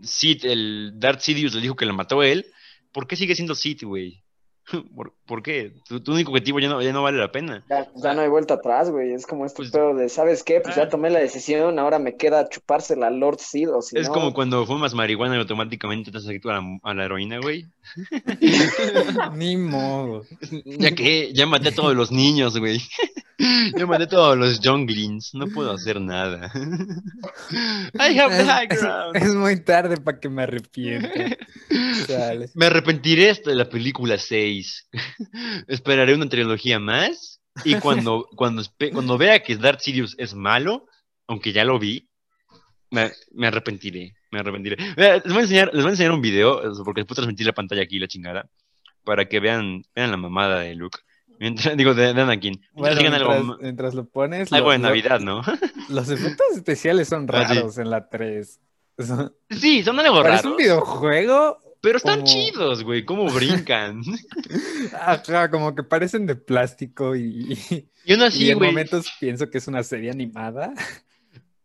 Sid, 0.03 0.45
el 0.45 0.93
Darth 0.95 1.21
Sidious 1.21 1.53
le 1.53 1.61
dijo 1.61 1.75
que 1.75 1.85
la 1.85 1.93
mató 1.93 2.21
a 2.21 2.27
él, 2.27 2.45
¿por 2.91 3.07
qué 3.07 3.15
sigue 3.15 3.35
siendo 3.35 3.55
Sid, 3.55 3.83
güey? 3.83 4.23
¿Por, 4.95 5.15
por 5.31 5.41
qué? 5.43 5.71
Tu, 5.87 6.01
tu 6.01 6.11
único 6.11 6.31
objetivo 6.31 6.59
ya 6.59 6.67
no, 6.67 6.81
ya 6.81 6.91
no 6.91 7.03
vale 7.03 7.17
la 7.17 7.31
pena. 7.31 7.63
Ya, 7.69 7.87
ya 7.95 8.13
no 8.13 8.19
hay 8.19 8.27
vuelta 8.27 8.55
atrás, 8.55 8.89
güey. 8.89 9.13
Es 9.13 9.25
como 9.25 9.45
este 9.45 9.55
Pues- 9.55 9.71
pedo 9.71 9.95
de, 9.95 10.09
¿sabes 10.09 10.43
qué? 10.43 10.59
Pues 10.59 10.75
ya 10.75 10.83
Ah. 10.83 10.89
tomé 10.89 11.09
la 11.09 11.19
decisión, 11.19 11.79
ahora 11.79 11.99
me 11.99 12.17
queda 12.17 12.49
chupársela 12.49 13.07
al 13.07 13.17
Lord 13.17 13.37
o 13.73 13.81
si 13.81 13.97
es 13.97 14.07
no- 14.09 14.13
como 14.13 14.33
cuando 14.33 14.65
fumas 14.65 14.93
marihuana 14.93 15.37
y 15.37 15.39
automáticamente 15.39 16.11
te 16.11 16.17
has 16.17 16.25
adicto 16.27 16.49
a 16.49 16.55
la, 16.55 16.63
a 16.83 16.93
la 16.93 17.05
heroína, 17.05 17.39
güey. 17.39 17.65
Ni 19.35 19.55
modo. 19.55 20.25
Ya 20.65 20.91
que 20.91 21.31
ya 21.33 21.45
maté 21.45 21.69
a 21.69 21.75
todos 21.75 21.95
los 21.95 22.11
niños, 22.11 22.57
güey. 22.57 22.81
Ya 23.75 23.87
maté 23.87 24.03
a 24.03 24.07
todos 24.07 24.37
los 24.37 24.59
junglings. 24.63 25.33
No 25.33 25.47
puedo 25.47 25.71
hacer 25.71 25.99
nada. 25.99 26.51
I 27.99 28.15
have 28.19 28.37
the 28.37 28.45
high 28.45 28.67
Es, 28.69 28.79
ground. 28.79 29.15
es 29.17 29.33
muy 29.33 29.59
tarde 29.63 29.97
para 29.97 30.19
que 30.19 30.29
me 30.29 30.43
arrepienta. 30.43 31.09
Me 32.53 32.65
arrepentiré 32.67 33.31
hasta 33.31 33.49
la 33.55 33.67
película 33.67 34.19
6. 34.19 34.89
Esperaré 35.67 36.13
una 36.15 36.29
trilogía 36.29 36.79
más. 36.79 37.39
Y 37.65 37.75
cuando, 37.75 38.27
cuando, 38.35 38.63
cuando 38.93 39.17
vea 39.17 39.41
que 39.43 39.55
Darth 39.57 39.81
Sidious 39.81 40.15
es 40.17 40.33
malo, 40.33 40.85
aunque 41.27 41.51
ya 41.51 41.63
lo 41.65 41.79
vi, 41.79 42.07
me, 42.89 43.11
me 43.33 43.47
arrepentiré. 43.47 44.13
Me 44.31 44.39
arrepentiré. 44.39 44.77
Les 44.95 45.23
voy, 45.25 45.37
a 45.37 45.41
enseñar, 45.41 45.69
les 45.73 45.81
voy 45.83 45.89
a 45.89 45.93
enseñar 45.93 46.11
un 46.13 46.21
video, 46.21 46.61
porque 46.85 47.01
después 47.01 47.15
transmitir 47.15 47.45
la 47.45 47.53
pantalla 47.53 47.81
aquí, 47.83 47.99
la 47.99 48.07
chingada, 48.07 48.49
para 49.03 49.25
que 49.27 49.39
vean, 49.39 49.83
vean 49.95 50.11
la 50.11 50.17
mamada 50.17 50.59
de 50.61 50.75
Luke. 50.75 50.99
Mientras, 51.39 51.75
digo, 51.77 51.93
de, 51.93 52.13
de 52.13 52.21
Anakin. 52.21 52.53
Mientras 52.73 52.95
Bueno, 52.95 53.01
mientras, 53.01 53.21
algo, 53.37 53.57
mientras 53.61 53.93
lo 53.95 54.05
pones, 54.09 54.53
algo 54.53 54.67
lo- 54.67 54.71
de 54.73 54.77
lo- 54.79 54.83
Navidad, 54.87 55.19
¿no? 55.19 55.41
los 55.89 56.09
efectos 56.09 56.47
especiales 56.55 57.09
son 57.09 57.27
Ah, 57.29 57.47
sí. 57.47 57.55
raros 57.55 57.77
en 57.77 57.89
la 57.89 58.07
3. 58.07 58.59
Son- 58.99 59.33
Sí, 59.49 59.83
son 59.83 59.99
algo 59.99 60.21
raros. 60.23 60.45
un 60.45 60.55
videojuego. 60.57 61.59
Pero 61.81 61.97
están 61.97 62.21
como- 62.21 62.27
chidos, 62.31 62.83
güey. 62.83 63.03
Cómo 63.05 63.25
brincan. 63.33 64.01
Ajá, 64.93 65.49
como 65.49 65.73
que 65.75 65.83
parecen 65.83 66.25
de 66.25 66.35
plástico 66.35 67.15
y, 67.15 67.57
Y 68.05 68.13
aún 68.13 68.21
y 68.21 68.25
así, 68.25 68.51
en 68.51 68.57
güey. 68.57 68.69
momentos 68.69 69.11
pienso 69.19 69.49
que 69.49 69.57
es 69.57 69.67
una 69.67 69.83
serie 69.83 70.11
animada. 70.11 70.73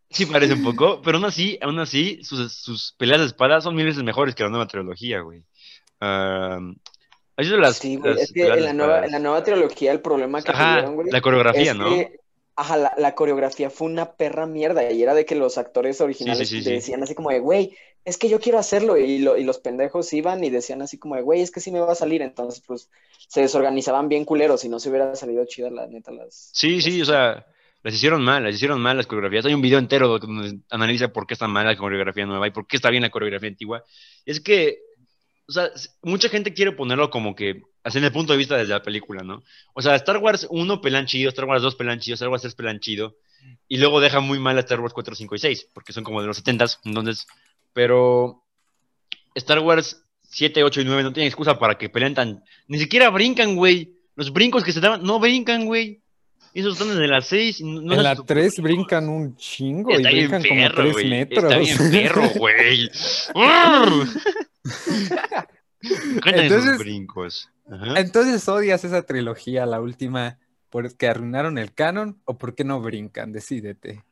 Sí 0.09 0.25
parece 0.25 0.53
un 0.53 0.63
poco, 0.63 1.01
pero 1.01 1.17
aún 1.17 1.25
así, 1.25 1.59
aún 1.61 1.77
así, 1.79 2.23
sus, 2.23 2.51
sus 2.53 2.93
peleas 2.97 3.19
de 3.19 3.25
espada 3.27 3.59
son 3.61 3.75
mil 3.75 3.85
veces 3.85 4.03
mejores 4.03 4.35
que 4.35 4.43
la 4.43 4.49
nueva 4.49 4.65
trilogía, 4.67 5.19
güey. 5.19 5.43
Um, 6.01 6.75
¿Has 7.35 7.45
visto 7.45 7.57
las, 7.57 7.75
Sí, 7.77 7.97
güey, 7.97 8.13
las 8.13 8.23
es 8.23 8.31
que 8.31 8.47
en 8.47 8.63
la, 8.63 8.73
nueva, 8.73 8.93
espadas? 8.93 9.05
en 9.07 9.11
la 9.11 9.19
nueva 9.19 9.43
trilogía 9.43 9.91
el 9.91 9.99
problema 10.01 10.41
que 10.41 10.51
Ajá, 10.51 10.71
tuvieron, 10.75 10.95
güey, 10.95 11.11
la 11.11 11.21
coreografía, 11.21 11.71
es 11.71 11.77
¿no? 11.77 11.89
que, 11.89 12.19
ajá, 12.55 12.77
la, 12.77 12.93
la 12.97 13.15
coreografía 13.15 13.69
fue 13.69 13.87
una 13.87 14.13
perra 14.13 14.47
mierda 14.47 14.89
y 14.91 15.03
era 15.03 15.13
de 15.13 15.25
que 15.25 15.35
los 15.35 15.57
actores 15.57 15.99
originales 16.01 16.47
sí, 16.49 16.63
sí. 16.63 16.71
decían 16.71 17.03
así 17.03 17.13
como 17.13 17.29
de, 17.29 17.39
güey, 17.39 17.75
es 18.07 18.17
que 18.17 18.29
yo 18.29 18.39
quiero 18.39 18.57
hacerlo 18.57 18.97
y, 18.97 19.19
lo- 19.19 19.37
y 19.37 19.43
los 19.43 19.59
pendejos 19.59 20.13
iban 20.13 20.41
y 20.41 20.49
decían 20.49 20.81
así 20.81 20.97
como 20.97 21.17
de, 21.17 21.23
güey, 21.23 21.41
es 21.41 21.51
que 21.51 21.59
sí 21.59 21.71
me 21.71 21.81
va 21.81 21.91
a 21.91 21.95
salir, 21.95 22.21
entonces 22.21 22.63
pues 22.65 22.89
se 23.27 23.41
desorganizaban 23.41 24.07
bien 24.07 24.23
culeros 24.23 24.61
si 24.61 24.69
no 24.69 24.79
se 24.79 24.89
hubiera 24.89 25.13
salido 25.15 25.43
chida 25.45 25.69
la 25.69 25.87
neta 25.87 26.13
las... 26.13 26.49
Sí, 26.53 26.81
sí, 26.81 27.01
o 27.01 27.05
sea, 27.05 27.45
las 27.83 27.93
hicieron 27.93 28.23
mal, 28.23 28.45
las 28.45 28.55
hicieron 28.55 28.79
mal 28.79 28.95
las 28.95 29.07
coreografías. 29.07 29.45
Hay 29.45 29.53
un 29.53 29.61
video 29.61 29.77
entero 29.77 30.07
donde 30.19 30.59
analiza 30.69 31.09
por 31.09 31.27
qué 31.27 31.33
está 31.33 31.49
mal 31.49 31.65
la 31.65 31.75
coreografía 31.75 32.25
nueva 32.25 32.47
y 32.47 32.51
por 32.51 32.65
qué 32.65 32.77
está 32.77 32.89
bien 32.89 33.03
la 33.03 33.09
coreografía 33.09 33.49
antigua. 33.49 33.83
Es 34.25 34.39
que, 34.39 34.79
o 35.49 35.51
sea, 35.51 35.69
mucha 36.01 36.29
gente 36.29 36.53
quiere 36.53 36.71
ponerlo 36.71 37.09
como 37.09 37.35
que, 37.35 37.61
así 37.83 37.97
en 37.97 38.05
el 38.05 38.13
punto 38.13 38.31
de 38.31 38.37
vista 38.39 38.55
desde 38.55 38.71
la 38.73 38.83
película, 38.83 39.21
¿no? 39.23 39.43
O 39.73 39.81
sea, 39.81 39.95
Star 39.95 40.17
Wars 40.19 40.47
1 40.49 40.79
pelan 40.79 41.07
chido, 41.07 41.27
Star 41.29 41.43
Wars 41.45 41.61
2 41.61 41.75
pelan 41.75 41.99
chido, 41.99 42.13
Star 42.15 42.29
Wars 42.29 42.41
3 42.41 42.55
pelan 42.55 42.79
chido, 42.79 43.17
y 43.67 43.77
luego 43.77 43.99
deja 43.99 44.21
muy 44.21 44.39
mal 44.39 44.57
a 44.57 44.61
Star 44.61 44.79
Wars 44.79 44.93
4, 44.93 45.13
5 45.15 45.35
y 45.35 45.39
6, 45.39 45.69
porque 45.73 45.91
son 45.93 46.05
como 46.05 46.21
de 46.21 46.27
los 46.27 46.37
70s, 46.37 46.79
entonces, 46.85 47.27
pero 47.77 48.43
Star 49.35 49.59
Wars 49.59 50.03
7, 50.23 50.63
8 50.63 50.81
y 50.81 50.85
9 50.85 51.03
no 51.03 51.13
tienen 51.13 51.27
excusa 51.27 51.59
para 51.59 51.77
que 51.77 51.89
peleen 51.89 52.15
tan... 52.15 52.43
Ni 52.67 52.79
siquiera 52.79 53.11
brincan, 53.11 53.55
güey. 53.55 53.93
Los 54.15 54.33
brincos 54.33 54.63
que 54.63 54.71
se 54.71 54.79
daban, 54.79 55.03
no 55.03 55.19
brincan, 55.19 55.65
güey. 55.67 56.01
Esos 56.55 56.73
están 56.73 56.87
desde 56.89 57.07
las 57.07 57.27
6. 57.27 57.61
No 57.61 57.93
en 57.93 58.01
la 58.01 58.15
supo- 58.15 58.25
3 58.25 58.59
brincan 58.61 59.09
un 59.09 59.35
chingo 59.35 59.91
Está 59.91 60.11
y 60.11 60.21
brincan 60.25 60.41
como 60.43 60.59
perro, 60.61 60.75
3 60.81 60.93
güey. 60.93 61.09
metros. 61.11 61.43
Está 61.43 61.57
bien 61.59 61.77
perro, 61.91 62.29
güey. 62.35 62.89
Entonces- 66.25 66.79
brincos. 66.79 67.51
Ajá. 67.71 67.99
Entonces 67.99 68.49
odias 68.49 68.83
esa 68.85 69.03
trilogía, 69.03 69.67
la 69.67 69.79
última, 69.81 70.39
porque 70.71 71.07
arruinaron 71.07 71.59
el 71.59 71.75
canon 71.75 72.19
o 72.25 72.39
porque 72.39 72.63
no 72.63 72.81
brincan, 72.81 73.33
decídete. 73.33 74.03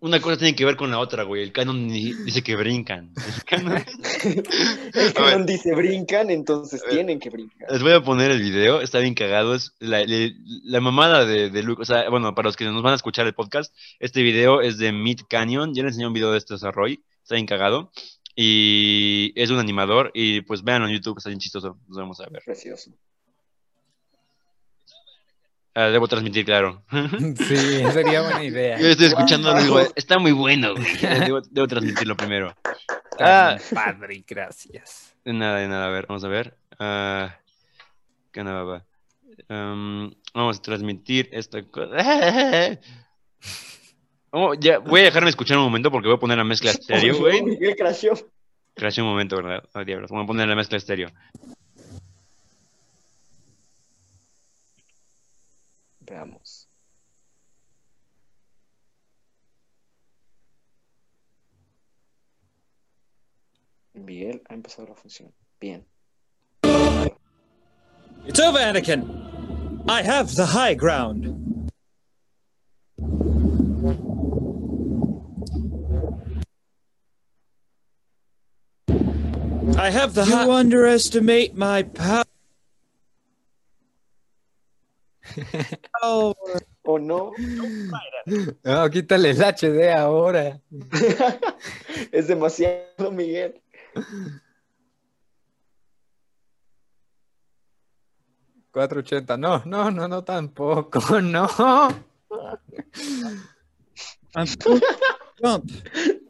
Una 0.00 0.20
cosa 0.20 0.36
tiene 0.36 0.54
que 0.54 0.64
ver 0.64 0.76
con 0.76 0.90
la 0.90 0.98
otra, 0.98 1.22
güey. 1.22 1.42
El 1.42 1.52
canon 1.52 1.88
dice 1.88 2.42
que 2.42 2.54
brincan. 2.54 3.12
El 3.16 3.44
canon- 3.44 3.84
El 5.38 5.46
dice 5.46 5.74
brincan, 5.74 6.30
entonces 6.30 6.82
tienen 6.88 7.18
que 7.18 7.30
brincar. 7.30 7.70
Les 7.72 7.82
voy 7.82 7.92
a 7.92 8.02
poner 8.02 8.30
el 8.30 8.42
video, 8.42 8.80
está 8.82 8.98
bien 8.98 9.14
cagado. 9.14 9.54
Es 9.54 9.72
la, 9.78 10.04
la- 10.04 10.30
la 10.64 10.80
mamada 10.80 11.24
de, 11.24 11.48
de 11.50 11.62
Luke. 11.62 11.80
O 11.80 11.84
sea, 11.84 12.08
bueno, 12.10 12.34
para 12.34 12.48
los 12.48 12.56
que 12.56 12.64
nos 12.66 12.82
van 12.82 12.92
a 12.92 12.96
escuchar 12.96 13.26
el 13.26 13.34
podcast, 13.34 13.74
este 13.98 14.22
video 14.22 14.60
es 14.60 14.76
de 14.78 14.92
Mid 14.92 15.20
Canyon. 15.28 15.74
Ya 15.74 15.82
les 15.82 15.92
enseñé 15.92 16.06
un 16.08 16.12
video 16.12 16.30
de 16.30 16.38
este 16.38 16.54
a 16.60 16.70
Roy. 16.70 17.02
Está 17.22 17.36
bien 17.36 17.46
cagado. 17.46 17.90
Y 18.34 19.32
es 19.34 19.50
un 19.50 19.58
animador. 19.58 20.10
Y 20.14 20.42
pues 20.42 20.62
véanlo 20.62 20.88
en 20.88 20.94
YouTube, 20.94 21.16
está 21.16 21.30
bien 21.30 21.40
chistoso. 21.40 21.78
Nos 21.88 21.96
vamos 21.96 22.20
a 22.20 22.28
ver. 22.28 22.42
Precioso. 22.44 22.90
Ah, 25.78 25.90
debo 25.90 26.08
transmitir, 26.08 26.46
claro. 26.46 26.82
Sí, 27.36 27.84
sería 27.92 28.22
buena 28.22 28.42
idea. 28.42 28.78
Yo 28.78 28.88
estoy 28.88 29.06
escuchando 29.08 29.52
Wow. 29.52 29.62
digo, 29.62 29.80
está 29.94 30.18
muy 30.18 30.32
bueno, 30.32 30.74
güey. 30.74 30.86
Debo, 31.26 31.42
debo 31.42 31.68
transmitirlo 31.68 32.16
primero. 32.16 32.54
Ah. 33.20 33.58
Padre, 33.74 34.24
gracias. 34.26 35.14
De 35.22 35.34
nada, 35.34 35.58
de 35.58 35.68
nada. 35.68 35.86
A 35.86 35.90
ver, 35.90 36.06
vamos 36.08 36.24
a 36.24 36.28
ver. 36.28 36.56
Ah, 36.78 37.36
¿Qué 38.32 38.42
nada 38.42 38.62
va? 38.62 38.84
Um, 39.50 40.12
vamos 40.32 40.58
a 40.58 40.62
transmitir 40.62 41.28
esta 41.30 41.62
cosa. 41.62 42.78
Oh, 44.30 44.54
ya, 44.54 44.78
voy 44.78 45.00
a 45.00 45.04
dejarme 45.04 45.28
escuchar 45.28 45.58
un 45.58 45.64
momento 45.64 45.90
porque 45.90 46.08
voy 46.08 46.16
a 46.16 46.20
poner 46.20 46.38
la 46.38 46.44
mezcla 46.44 46.70
estéreo, 46.70 47.18
güey. 47.18 47.42
Miguel 47.42 47.76
crashó. 47.76 48.14
Crashé 48.74 49.02
un 49.02 49.08
momento, 49.08 49.36
¿verdad? 49.36 49.62
Oh, 49.74 49.84
diablos. 49.84 50.10
Voy 50.10 50.24
a 50.24 50.26
poner 50.26 50.48
la 50.48 50.56
mezcla 50.56 50.78
estéreo. 50.78 51.10
Veamos. 56.06 56.68
Miguel 63.94 64.42
ha 64.48 64.54
empezado 64.54 64.88
la 64.88 64.94
función. 64.94 65.32
Bien. 65.60 65.84
It's 68.24 68.38
over, 68.40 68.58
Anakin. 68.58 69.82
I 69.88 70.02
have 70.02 70.34
the 70.34 70.46
high 70.46 70.74
ground. 70.74 71.70
I 79.78 79.90
have 79.90 80.14
the 80.14 80.24
You 80.24 80.52
underestimate 80.52 81.54
my 81.56 81.82
power. 81.82 82.24
Oh, 86.02 86.34
o 86.84 86.98
no. 86.98 87.32
No, 88.62 88.90
quítale 88.90 89.30
el 89.30 89.38
HD 89.38 89.90
ahora. 89.92 90.60
es 92.12 92.28
demasiado, 92.28 93.10
Miguel. 93.12 93.60
$4.80. 98.72 99.38
No, 99.38 99.62
no, 99.64 99.90
no, 99.90 100.06
no, 100.08 100.22
tampoco. 100.22 101.00
No. 101.22 101.48
don't. 105.40 105.70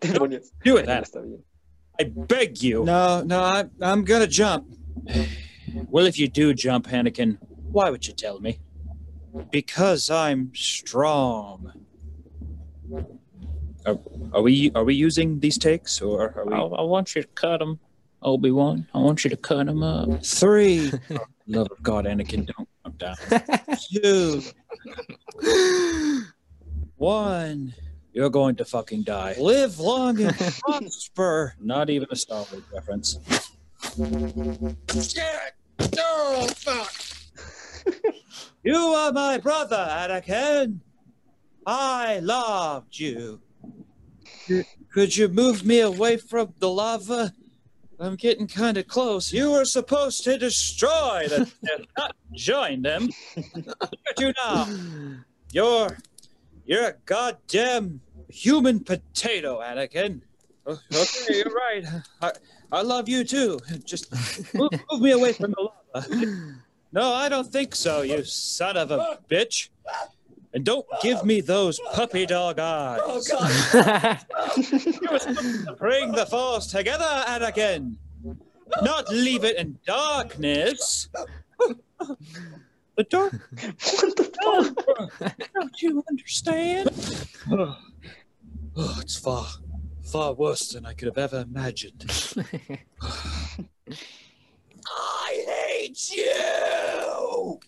Demonios. 0.01 0.53
Do 0.64 0.76
it. 0.76 0.88
I 0.88 2.05
beg 2.05 2.62
you. 2.62 2.84
No, 2.84 3.22
no, 3.22 3.40
I, 3.40 3.64
I'm 3.82 4.05
gonna 4.05 4.28
jump. 4.28 4.66
Well, 5.88 6.07
if 6.07 6.18
you 6.18 6.28
do 6.28 6.55
jump, 6.55 6.86
Hanakin, 6.86 7.38
why 7.72 7.90
would 7.90 8.07
you 8.07 8.12
tell 8.12 8.38
me? 8.38 8.61
Because 9.51 10.11
I'm 10.11 10.53
strong. 10.55 11.72
Are, 13.84 13.99
are 14.32 14.43
we 14.43 14.72
are 14.74 14.84
we 14.84 14.95
using 14.95 15.41
these 15.41 15.59
takes 15.59 16.01
or 16.01 16.32
are 16.37 16.45
we? 16.47 16.55
I, 16.55 16.61
I 16.61 16.82
want 16.82 17.14
you 17.14 17.22
to 17.22 17.28
cut 17.28 17.62
him, 17.62 17.78
Obi 18.22 18.51
Wan. 18.51 18.87
I 18.95 18.99
want 18.99 19.24
you 19.24 19.30
to 19.30 19.37
cut 19.37 19.66
them 19.66 19.82
up. 19.82 20.24
Three. 20.24 20.93
Oh, 21.11 21.18
love 21.47 21.68
of 21.70 21.82
God, 21.82 22.05
Anakin, 22.05 22.47
don't 22.47 22.68
come 22.82 22.95
down. 22.99 23.16
Two. 23.93 24.43
One. 26.97 27.74
You're 28.16 28.30
going 28.30 28.57
to 28.57 28.64
fucking 28.64 29.03
die. 29.03 29.34
Live 29.39 29.78
long 29.78 30.18
and 30.22 30.34
prosper. 30.34 31.55
Not 31.61 31.91
even 31.91 32.09
a 32.11 32.16
Star 32.16 32.47
Wars 32.51 32.64
reference. 32.72 33.18
Oh, 35.99 36.49
fuck. 36.57 36.93
you 38.67 38.77
are 38.77 39.12
my 39.12 39.39
brother, 39.39 39.87
Anakin. 39.89 40.81
I 41.64 42.19
loved 42.19 42.99
you. 42.99 43.41
Could 44.93 45.17
you 45.17 45.29
move 45.29 45.64
me 45.64 45.81
away 45.81 46.17
from 46.17 46.53
the 46.59 46.69
lava? 46.69 47.33
I'm 47.99 48.17
getting 48.17 48.47
kind 48.47 48.77
of 48.77 48.87
close. 48.89 49.33
You 49.33 49.53
were 49.53 49.64
supposed 49.64 50.25
to 50.25 50.37
destroy 50.37 51.29
them, 51.29 51.47
not 51.97 52.17
join 52.35 52.83
them. 52.83 53.09
Look 53.55 53.77
at 54.11 54.21
you 54.21 54.33
now. 54.45 54.67
You're 55.53 55.97
you're 56.67 56.89
a 56.89 56.95
goddamn 57.05 58.01
human 58.29 58.81
potato, 58.81 59.61
Anakin. 59.61 60.21
Okay, 60.67 60.79
you're 61.31 61.55
right. 61.55 61.85
I, 62.21 62.33
I 62.73 62.83
love 62.83 63.09
you 63.09 63.23
too. 63.23 63.61
Just 63.85 64.12
move, 64.53 64.71
move 64.91 65.01
me 65.01 65.12
away 65.12 65.33
from 65.33 65.53
the 65.53 65.71
lava. 65.95 66.57
No, 66.97 67.12
I 67.12 67.28
don't 67.28 67.53
think 67.53 67.74
so, 67.74 68.01
you 68.01 68.24
son 68.24 68.78
of 68.78 68.90
a 68.90 69.18
bitch. 69.30 69.68
And 70.55 70.64
don't 70.64 70.86
give 71.03 71.26
me 71.26 71.42
those 71.42 71.78
puppy 71.92 72.24
dog 72.24 72.59
eyes. 72.59 73.01
Oh, 73.05 73.22
God. 73.30 74.24
you 74.57 75.09
were 75.11 75.18
supposed 75.18 75.66
to 75.66 75.76
bring 75.78 76.12
the 76.12 76.24
force 76.24 76.68
together, 76.68 77.05
Anakin. 77.05 77.97
Not 78.80 79.11
leave 79.11 79.44
it 79.44 79.59
in 79.59 79.78
darkness. 79.86 81.11
The 82.97 83.05
dark. 83.11 83.32
What 83.34 84.16
the 84.16 85.05
fuck? 85.18 85.36
Don't 85.55 85.82
you 85.82 86.03
understand? 86.09 86.88
Oh, 87.53 87.76
oh, 88.74 88.99
it's 89.03 89.18
far, 89.18 89.47
far 90.03 90.32
worse 90.32 90.70
than 90.70 90.86
I 90.86 90.94
could 90.94 91.09
have 91.09 91.18
ever 91.18 91.40
imagined. 91.42 92.07
I 94.89 95.45
hate 95.47 96.11
you. 96.14 97.61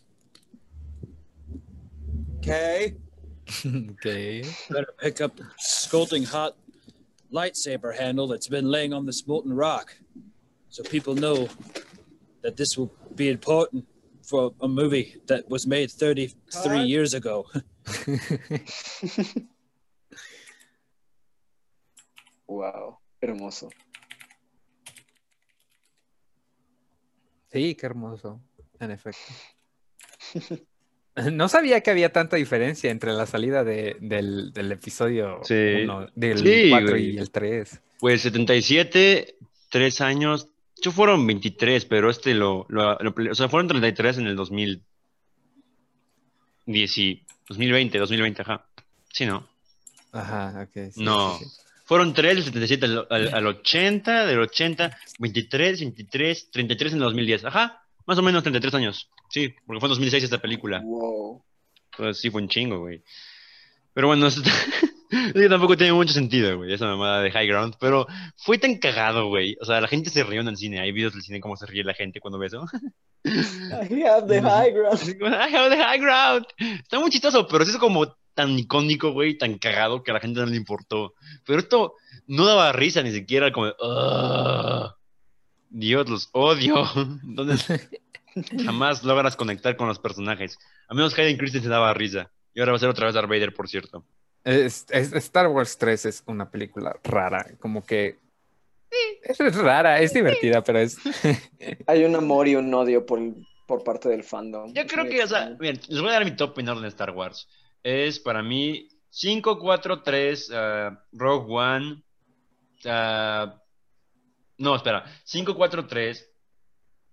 Okay, 2.38 2.94
okay. 3.66 4.44
better 4.70 4.94
pick 4.98 5.20
up 5.20 5.36
the 5.36 5.46
scolding 5.58 6.24
hot 6.24 6.56
lightsaber 7.32 7.96
handle 7.96 8.26
that's 8.26 8.48
been 8.48 8.70
laying 8.70 8.92
on 8.92 9.04
this 9.06 9.26
molten 9.26 9.52
rock, 9.52 9.96
so 10.70 10.82
people 10.82 11.14
know 11.14 11.48
that 12.42 12.56
this 12.56 12.78
will 12.78 12.92
be 13.14 13.28
important 13.28 13.86
for 14.22 14.52
a 14.60 14.68
movie 14.68 15.16
that 15.26 15.48
was 15.48 15.66
made 15.66 15.90
33 15.90 16.82
years 16.82 17.14
ago. 17.14 17.46
Wow, 22.48 22.98
hermoso. 23.22 23.70
Sí, 27.52 27.74
qué 27.74 27.86
hermoso, 27.86 28.40
en 28.80 28.90
efecto. 28.90 29.20
No 31.32 31.48
sabía 31.48 31.80
que 31.80 31.90
había 31.90 32.12
tanta 32.12 32.36
diferencia 32.36 32.90
entre 32.92 33.12
la 33.12 33.26
salida 33.26 33.64
de- 33.64 33.96
del, 34.00 34.52
del 34.52 34.70
episodio 34.72 35.40
Sí. 35.42 35.54
uno, 35.82 36.06
del 36.14 36.38
Sí, 36.38 36.70
4 36.70 36.90
güey. 36.90 37.10
y 37.10 37.18
el 37.18 37.30
3. 37.30 37.80
Pues 37.98 38.20
77, 38.22 39.36
3 39.70 40.00
años. 40.00 40.48
Yo 40.80 40.92
fueron 40.92 41.26
23, 41.26 41.86
pero 41.86 42.08
este 42.10 42.34
lo, 42.34 42.66
lo- 42.68 42.96
lo- 43.00 43.14
O 43.32 43.34
sea, 43.34 43.48
fueron 43.48 43.66
33 43.66 44.18
en 44.18 44.26
el 44.28 44.36
2010 44.36 44.80
y 46.98 47.24
2020, 47.48 47.98
2020, 47.98 48.42
ajá. 48.42 48.64
Sí, 49.12 49.26
¿no? 49.26 49.48
Ajá, 50.12 50.68
ok. 50.68 50.92
sí, 50.92 51.02
No. 51.02 51.36
sí. 51.38 51.44
Fueron 51.88 52.12
3 52.12 52.34
del 52.36 52.44
77 52.44 52.84
al, 52.84 53.06
al- 53.10 53.34
al 53.34 53.46
80, 53.46 54.26
del 54.26 54.40
80, 54.40 54.96
23, 55.18 55.80
23, 55.80 56.50
33 56.50 56.92
en 56.92 56.98
el 56.98 57.04
2010. 57.04 57.44
Ajá, 57.46 57.82
más 58.06 58.18
o 58.18 58.22
menos 58.22 58.42
33 58.42 58.74
años. 58.74 59.08
Sí, 59.30 59.54
porque 59.66 59.80
fue 59.80 59.86
en 59.88 59.90
2006 59.92 60.24
esta 60.24 60.38
película. 60.38 60.80
Wow. 60.84 61.42
Entonces 61.92 62.20
sí 62.20 62.30
fue 62.30 62.42
un 62.42 62.48
chingo, 62.48 62.80
güey. 62.80 63.02
Pero 63.94 64.06
bueno, 64.08 64.26
es 64.28 64.36
que 65.32 65.48
tampoco 65.48 65.76
tiene 65.78 65.94
mucho 65.94 66.12
sentido, 66.12 66.58
güey, 66.58 66.72
esa 66.74 66.84
mamada 66.86 67.22
de 67.22 67.30
High 67.30 67.48
Ground. 67.48 67.74
Pero 67.80 68.06
fue 68.36 68.58
tan 68.58 68.76
cagado, 68.76 69.28
güey. 69.28 69.56
O 69.60 69.64
sea, 69.64 69.80
la 69.80 69.88
gente 69.88 70.10
se 70.10 70.22
rió 70.24 70.42
en 70.42 70.48
el 70.48 70.56
cine. 70.58 70.80
Hay 70.80 70.92
videos 70.92 71.14
del 71.14 71.22
cine 71.22 71.40
cómo 71.40 71.56
se 71.56 71.64
ríe 71.66 71.82
la 71.84 71.94
gente 71.94 72.20
cuando 72.20 72.38
ve 72.38 72.48
eso. 72.48 72.66
I 73.24 74.02
have 74.04 74.28
the 74.28 74.40
high 74.42 74.70
ground. 74.72 75.00
I 75.22 75.54
have 75.56 75.70
the 75.74 75.82
high 75.82 75.98
ground. 75.98 76.46
Está 76.82 77.00
muy 77.00 77.10
chistoso, 77.10 77.46
pero 77.48 77.64
es 77.64 77.76
como 77.78 78.14
tan 78.38 78.56
icónico, 78.56 79.10
güey, 79.12 79.36
tan 79.36 79.58
cagado 79.58 80.04
que 80.04 80.12
a 80.12 80.14
la 80.14 80.20
gente 80.20 80.38
no 80.38 80.46
le 80.46 80.54
importó. 80.56 81.14
Pero 81.44 81.58
esto 81.58 81.94
no 82.28 82.46
daba 82.46 82.70
risa 82.70 83.02
ni 83.02 83.10
siquiera, 83.10 83.50
como, 83.50 83.66
"Ugh, 83.66 84.94
Dios, 85.70 86.08
los 86.08 86.28
odio. 86.32 86.84
Entonces, 87.24 87.90
jamás 88.64 89.02
logras 89.02 89.34
conectar 89.34 89.76
con 89.76 89.88
los 89.88 89.98
personajes. 89.98 90.56
A 90.88 90.94
menos 90.94 91.18
Hayden 91.18 91.36
Christensen 91.36 91.70
daba 91.72 91.92
risa. 91.94 92.30
Y 92.54 92.60
ahora 92.60 92.72
va 92.72 92.76
a 92.76 92.78
ser 92.78 92.88
otra 92.88 93.06
vez 93.06 93.14
Darth 93.14 93.28
Vader, 93.28 93.52
por 93.52 93.68
cierto. 93.68 94.04
Es- 94.44 94.86
es- 94.90 95.12
Star 95.14 95.48
Wars 95.48 95.76
3 95.76 96.06
es 96.06 96.22
una 96.26 96.48
película 96.50 96.96
rara, 97.02 97.44
como 97.58 97.84
que... 97.84 98.18
Es, 99.22 99.38
es 99.40 99.56
rara, 99.56 100.00
es 100.00 100.14
divertida, 100.14 100.62
pero 100.62 100.78
es... 100.78 100.96
Hay 101.88 102.04
un 102.04 102.14
amor 102.14 102.46
y 102.48 102.54
un 102.54 102.72
odio 102.72 103.04
por, 103.04 103.20
por 103.66 103.82
parte 103.84 104.08
del 104.08 104.22
fandom. 104.22 104.72
Yo 104.72 104.86
creo 104.86 105.04
que, 105.06 105.22
o 105.22 105.26
sea, 105.26 105.54
miren, 105.60 105.80
les 105.88 106.00
voy 106.00 106.08
a 106.10 106.12
dar 106.14 106.24
mi 106.24 106.30
top 106.36 106.58
en 106.60 106.68
orden 106.70 106.82
de 106.84 106.88
Star 106.88 107.10
Wars. 107.10 107.48
Es 107.88 108.20
para 108.20 108.42
mí 108.42 108.86
5, 109.08 109.58
4, 109.58 110.02
3, 110.02 110.50
ah, 110.52 111.02
Rogue 111.12 111.46
One. 111.48 112.02
ah, 112.84 113.62
no, 114.58 114.76
espera. 114.76 115.06
5, 115.24 115.54
4, 115.54 115.86
3, 115.86 116.30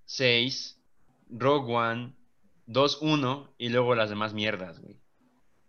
6, 0.04 0.82
Rogue 1.30 1.74
One, 1.74 2.14
2, 2.66 2.98
1 3.02 3.54
y 3.58 3.70
luego 3.70 3.96
las 3.96 4.10
demás 4.10 4.34
mierdas, 4.34 4.82
güey. 4.82 5.00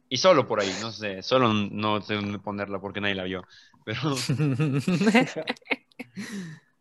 Y 0.08 0.16
solo 0.16 0.48
por 0.48 0.58
ahí, 0.60 0.72
no 0.80 0.90
sé, 0.90 1.22
solo 1.22 1.52
no 1.52 2.02
sé 2.02 2.14
dónde 2.14 2.40
ponerla 2.40 2.80
porque 2.80 3.00
nadie 3.00 3.14
la 3.14 3.22
vio. 3.22 3.44
Pero, 3.84 4.00
o 4.12 4.16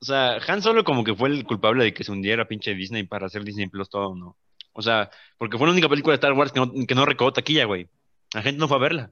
sea, 0.01 0.37
Han 0.47 0.63
Solo 0.63 0.83
como 0.83 1.03
que 1.03 1.13
fue 1.13 1.29
el 1.29 1.45
culpable 1.45 1.83
de 1.83 1.93
que 1.93 2.03
se 2.03 2.11
hundiera 2.11 2.47
pinche 2.47 2.73
Disney 2.73 3.03
para 3.03 3.27
hacer 3.27 3.43
Disney 3.43 3.67
Plus 3.67 3.87
todo, 3.87 4.15
¿no? 4.15 4.35
O 4.73 4.81
sea, 4.81 5.11
porque 5.37 5.59
fue 5.59 5.67
la 5.67 5.73
única 5.73 5.89
película 5.89 6.13
de 6.13 6.15
Star 6.15 6.33
Wars 6.33 6.51
que 6.51 6.59
no, 6.59 6.71
que 6.87 6.95
no 6.95 7.05
recaudó 7.05 7.31
taquilla, 7.33 7.65
güey. 7.65 7.87
La 8.35 8.41
gente 8.41 8.59
no 8.59 8.67
fue 8.67 8.75
a 8.77 8.81
verla. 8.81 9.11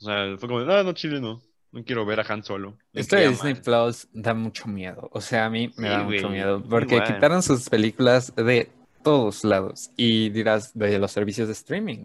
O 0.00 0.04
sea, 0.04 0.36
fue 0.38 0.48
como, 0.48 0.60
ah, 0.60 0.82
no, 0.84 0.92
chile, 0.92 1.20
no. 1.20 1.42
No 1.72 1.84
quiero 1.84 2.06
ver 2.06 2.20
a 2.20 2.24
Han 2.28 2.42
Solo. 2.44 2.78
Esto 2.92 3.16
de 3.16 3.28
Disney 3.28 3.54
mal. 3.54 3.62
Plus 3.62 4.08
da 4.12 4.32
mucho 4.32 4.66
miedo. 4.68 5.08
O 5.12 5.20
sea, 5.20 5.46
a 5.46 5.50
mí 5.50 5.72
me 5.76 5.88
Sí, 5.88 5.92
da 5.92 6.02
güey, 6.02 6.18
mucho 6.18 6.30
miedo. 6.30 6.62
Porque 6.68 6.94
igual. 6.96 7.14
quitaron 7.14 7.42
sus 7.42 7.68
películas 7.68 8.32
de 8.36 8.70
todos 9.02 9.42
lados. 9.44 9.90
Y 9.96 10.30
dirás, 10.30 10.76
de 10.78 10.98
los 11.00 11.10
servicios 11.10 11.48
de 11.48 11.52
streaming. 11.52 12.04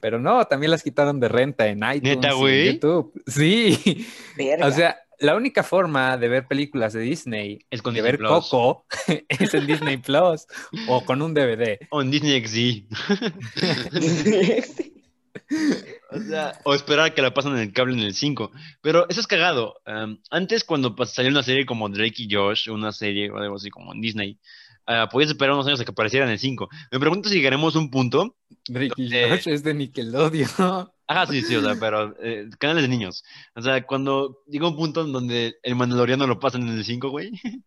Pero 0.00 0.18
no, 0.18 0.44
también 0.46 0.70
las 0.70 0.82
quitaron 0.82 1.20
de 1.20 1.28
renta 1.28 1.66
en 1.66 1.78
iTunes 1.78 2.16
¿Neta, 2.16 2.34
y 2.34 2.68
en? 2.68 2.74
YouTube. 2.74 3.12
Sí. 3.26 4.06
Verga. 4.36 4.66
O 4.66 4.70
sea, 4.70 4.96
la 5.18 5.34
única 5.36 5.62
forma 5.62 6.16
de 6.16 6.28
ver 6.28 6.46
películas 6.46 6.92
de 6.94 7.00
Disney, 7.00 7.58
Es 7.70 7.82
con 7.82 7.94
de 7.94 8.00
Disney 8.02 8.12
ver 8.12 8.18
Plus. 8.18 8.30
Coco, 8.50 8.86
es 9.28 9.54
en 9.54 9.66
Disney 9.66 9.96
Plus 9.98 10.46
o 10.88 11.04
con 11.04 11.22
un 11.22 11.32
DVD. 11.34 11.78
O 11.90 12.02
en 12.02 12.10
Disney 12.10 12.42
XD. 12.46 12.84
O 16.10 16.20
sea, 16.20 16.58
o 16.64 16.74
esperar 16.74 17.06
a 17.06 17.14
que 17.14 17.20
la 17.20 17.34
pasen 17.34 17.52
en 17.52 17.58
el 17.58 17.72
cable 17.72 17.94
en 17.94 18.00
el 18.00 18.14
5. 18.14 18.52
Pero 18.80 19.08
eso 19.08 19.20
es 19.20 19.26
cagado. 19.26 19.74
Um, 19.86 20.18
antes, 20.30 20.62
cuando 20.62 20.94
salió 21.04 21.30
una 21.30 21.42
serie 21.42 21.66
como 21.66 21.88
Drake 21.88 22.22
y 22.22 22.28
Josh, 22.32 22.68
una 22.70 22.92
serie 22.92 23.30
o 23.30 23.36
algo 23.38 23.56
así 23.56 23.70
como 23.70 23.92
en 23.92 24.00
Disney, 24.00 24.38
ah, 24.86 25.08
podías 25.10 25.30
esperar 25.30 25.54
unos 25.54 25.66
años 25.66 25.80
a 25.80 25.84
que 25.84 25.90
apareciera 25.90 26.24
en 26.24 26.32
el 26.32 26.38
5. 26.38 26.68
Me 26.92 27.00
pregunto 27.00 27.28
si 27.28 27.34
llegaremos 27.36 27.74
a 27.74 27.80
un 27.80 27.90
punto. 27.90 28.36
Drake 28.68 28.94
y 28.96 29.10
Josh 29.10 29.48
es 29.48 29.62
de 29.64 29.74
Nickelodeon. 29.74 30.88
Ajá, 31.08 31.26
sí, 31.26 31.42
sí, 31.42 31.54
o 31.54 31.62
sea, 31.62 31.76
pero 31.78 32.14
eh, 32.20 32.48
canales 32.58 32.82
de 32.82 32.88
niños. 32.88 33.24
O 33.54 33.62
sea, 33.62 33.84
cuando 33.86 34.42
llega 34.48 34.68
un 34.68 34.76
punto 34.76 35.02
en 35.02 35.12
donde 35.12 35.56
el 35.62 35.76
Mandaloriano 35.76 36.26
lo 36.26 36.40
pasan 36.40 36.62
en 36.68 36.78
el 36.78 36.84
5, 36.84 37.10
güey. 37.10 37.32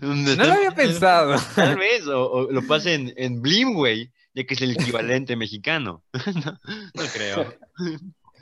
No 0.00 0.46
lo 0.46 0.52
había 0.54 0.70
pensado. 0.70 1.36
Tal 1.54 1.76
vez, 1.76 2.06
o, 2.06 2.30
o 2.30 2.50
lo 2.50 2.66
pasen 2.66 3.12
en 3.18 3.42
Blim, 3.42 3.74
güey. 3.74 4.10
Ya 4.34 4.44
que 4.44 4.54
es 4.54 4.60
el 4.62 4.72
equivalente 4.72 5.36
mexicano. 5.36 6.04
no, 6.44 6.58
no 6.94 7.02
creo. 7.12 7.54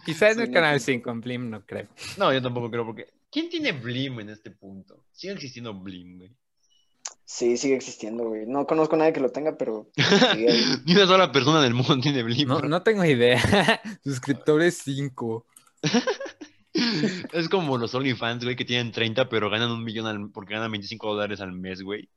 Quizás 0.05 0.33
en 0.33 0.37
Sí, 0.37 0.43
el 0.43 0.49
no 0.51 0.55
canal 0.55 0.81
sé. 0.81 0.93
5 0.93 1.11
en 1.11 1.21
Blim, 1.21 1.51
no 1.51 1.65
creo. 1.67 1.89
No, 2.17 2.33
yo 2.33 2.41
tampoco 2.43 2.71
creo, 2.71 2.85
porque 2.87 3.07
¿quién 3.31 3.49
tiene 3.49 3.73
Blim 3.73 4.21
en 4.21 4.31
este 4.31 4.51
punto? 4.51 5.05
Sigue 5.13 5.33
existiendo 5.33 5.75
Blim, 5.75 6.19
güey. 6.19 6.33
Sí, 7.25 7.57
sigue 7.57 7.75
existiendo, 7.75 8.25
güey. 8.29 8.47
No 8.47 8.67
conozco 8.67 8.95
a 8.95 8.99
nadie 8.99 9.13
que 9.13 9.21
lo 9.21 9.31
tenga, 9.31 9.57
pero. 9.57 9.91
Ni 10.85 10.95
una 10.95 11.07
sola 11.07 11.33
persona 11.33 11.61
del 11.61 11.75
mundo 11.75 11.99
tiene 12.01 12.23
Blim. 12.23 12.49
No, 12.49 12.61
no 12.61 12.83
tengo 12.83 13.05
idea. 13.05 13.41
Suscriptores 14.05 14.79
5. 14.85 15.45
Es 17.33 17.49
como 17.49 17.79
los 17.79 17.95
OnlyFans, 17.95 18.45
güey, 18.45 18.55
que 18.55 18.65
tienen 18.65 18.93
30, 18.93 19.29
pero 19.29 19.49
ganan 19.51 19.71
un 19.71 19.83
millón 19.83 20.07
al- 20.07 20.31
porque 20.31 20.55
ganan 20.55 20.71
25 20.71 21.15
dólares 21.15 21.41
al 21.41 21.53
mes, 21.53 21.83
güey. 21.83 22.09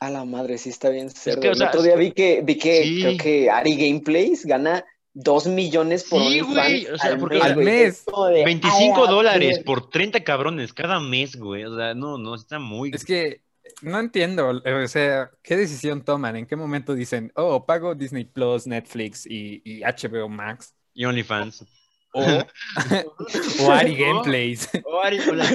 A 0.00 0.10
la 0.10 0.24
madre, 0.24 0.58
sí 0.58 0.68
está 0.70 0.90
bien 0.90 1.10
cerdo. 1.10 1.40
que, 1.40 1.48
o 1.48 1.52
El 1.52 1.62
otro 1.62 1.82
día 1.82 1.96
vi 1.96 2.12
que, 2.12 2.42
vi 2.42 2.56
que 2.58 2.82
sí. 2.82 3.00
creo 3.02 3.16
que 3.18 3.50
Ari 3.50 3.76
Gameplays 3.76 4.44
gana 4.44 4.84
2 5.14 5.46
millones 5.46 6.04
por 6.04 6.20
Sí, 6.22 6.40
güey, 6.40 6.86
o 6.86 6.98
sea, 6.98 7.10
al 7.12 7.18
porque- 7.18 7.36
mes, 7.36 7.44
Al 7.44 7.54
güey. 7.54 7.64
mes. 7.66 7.88
Es 7.98 8.02
como 8.04 8.26
de, 8.26 8.44
25 8.44 8.96
"A 9.02 9.04
la 9.06 9.10
dólares 9.10 9.48
verga". 9.58 9.64
por 9.64 9.88
30 9.90 10.24
cabrones 10.24 10.72
cada 10.72 10.98
mes, 11.00 11.36
güey. 11.36 11.64
O 11.64 11.76
sea, 11.76 11.94
no, 11.94 12.18
no, 12.18 12.34
está 12.34 12.58
muy... 12.58 12.90
Es 12.92 13.04
que 13.04 13.40
no 13.82 13.98
entiendo, 14.00 14.48
o 14.64 14.88
sea, 14.88 15.30
¿qué 15.42 15.56
decisión 15.56 16.04
toman? 16.04 16.36
¿En 16.36 16.46
qué 16.46 16.56
momento 16.56 16.94
dicen, 16.94 17.32
oh, 17.36 17.64
pago 17.64 17.94
Disney 17.94 18.24
Plus, 18.24 18.66
Netflix 18.66 19.24
y, 19.26 19.62
y 19.64 19.80
HBO 19.82 20.28
Max? 20.28 20.74
Y 20.92 21.04
OnlyFans. 21.06 21.64
O, 22.12 22.20
o 23.66 23.70
Ari 23.72 23.96
Gameplays. 23.96 24.68
O, 24.84 25.00
Ari- 25.02 25.20
o 25.28 25.34
las 25.34 25.52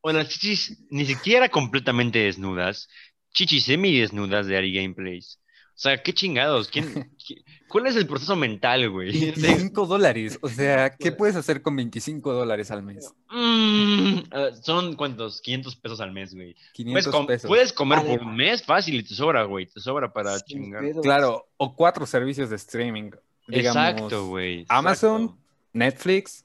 o 0.00 0.12
las 0.12 0.28
chichis 0.28 0.78
ni 0.90 1.06
siquiera 1.06 1.48
completamente 1.48 2.18
desnudas. 2.18 2.88
Chichis 3.32 3.64
semi-desnudas 3.64 4.46
de 4.46 4.56
Ari 4.56 4.72
Gameplays. 4.74 5.38
O 5.74 5.78
sea, 5.82 6.02
qué 6.02 6.12
chingados. 6.12 6.68
¿Quién, 6.68 6.84
qui- 7.18 7.42
¿Cuál 7.68 7.86
es 7.86 7.96
el 7.96 8.06
proceso 8.06 8.36
mental, 8.36 8.90
güey? 8.90 9.12
De- 9.12 9.32
25 9.32 9.86
dólares. 9.86 10.38
O 10.42 10.48
sea, 10.48 10.94
¿qué 10.96 11.12
puedes 11.12 11.34
hacer 11.34 11.62
con 11.62 11.74
25 11.74 12.32
dólares 12.32 12.70
al 12.70 12.82
mes? 12.82 13.10
Mm, 13.30 14.18
ah, 14.32 14.50
son 14.62 14.94
cuántos? 14.94 15.40
500 15.40 15.76
pesos 15.76 16.00
al 16.00 16.12
mes, 16.12 16.34
güey. 16.34 16.52
Puedes, 16.54 16.72
500 16.74 17.06
com- 17.14 17.26
pesos. 17.26 17.48
puedes 17.48 17.72
comer 17.72 18.00
por 18.06 18.20
un 18.22 18.36
mes 18.36 18.62
fácil 18.62 18.96
y 18.96 19.02
te 19.02 19.14
sobra, 19.14 19.44
güey. 19.44 19.66
Te 19.66 19.80
sobra 19.80 20.12
para 20.12 20.38
chingar. 20.40 20.82
pedos. 20.82 21.02
Claro, 21.02 21.48
o 21.56 21.74
cuatro 21.74 22.06
servicios 22.06 22.50
de 22.50 22.56
streaming. 22.56 23.10
Digamos, 23.48 23.76
Exacto, 23.76 24.26
güey. 24.28 24.64
Amazon. 24.68 25.36
Netflix, 25.72 26.44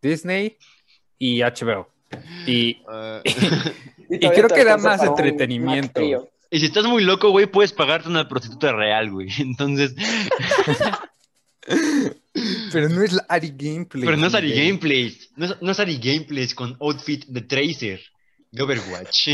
Disney 0.00 0.56
y 1.18 1.40
HBO. 1.42 1.88
Y 2.46 2.78
Ah, 2.88 3.22
Y 4.10 4.18
creo 4.18 4.48
que 4.48 4.64
da 4.64 4.76
más 4.76 5.02
entretenimiento. 5.02 6.00
Y 6.50 6.58
si 6.58 6.66
estás 6.66 6.84
muy 6.84 7.04
loco, 7.04 7.30
güey, 7.30 7.46
puedes 7.46 7.72
pagarte 7.72 8.08
una 8.08 8.28
prostituta 8.28 8.72
real, 8.72 9.10
güey. 9.12 9.28
Entonces, 9.38 9.94
pero 12.72 12.88
no 12.88 13.02
es 13.02 13.12
la 13.12 13.24
Ari 13.28 13.54
Gameplay. 13.56 14.04
pero 14.04 14.16
no 14.16 14.26
es 14.26 14.34
Ari 14.34 14.48
Miguel. 14.48 14.66
Gameplays. 14.68 15.30
No 15.36 15.44
es, 15.46 15.62
no 15.62 15.70
es 15.70 15.78
Ari 15.80 15.98
Gameplays 15.98 16.54
con 16.54 16.76
outfit 16.80 17.24
de 17.26 17.42
Tracer. 17.42 18.00
de 18.50 18.62
Overwatch. 18.64 19.28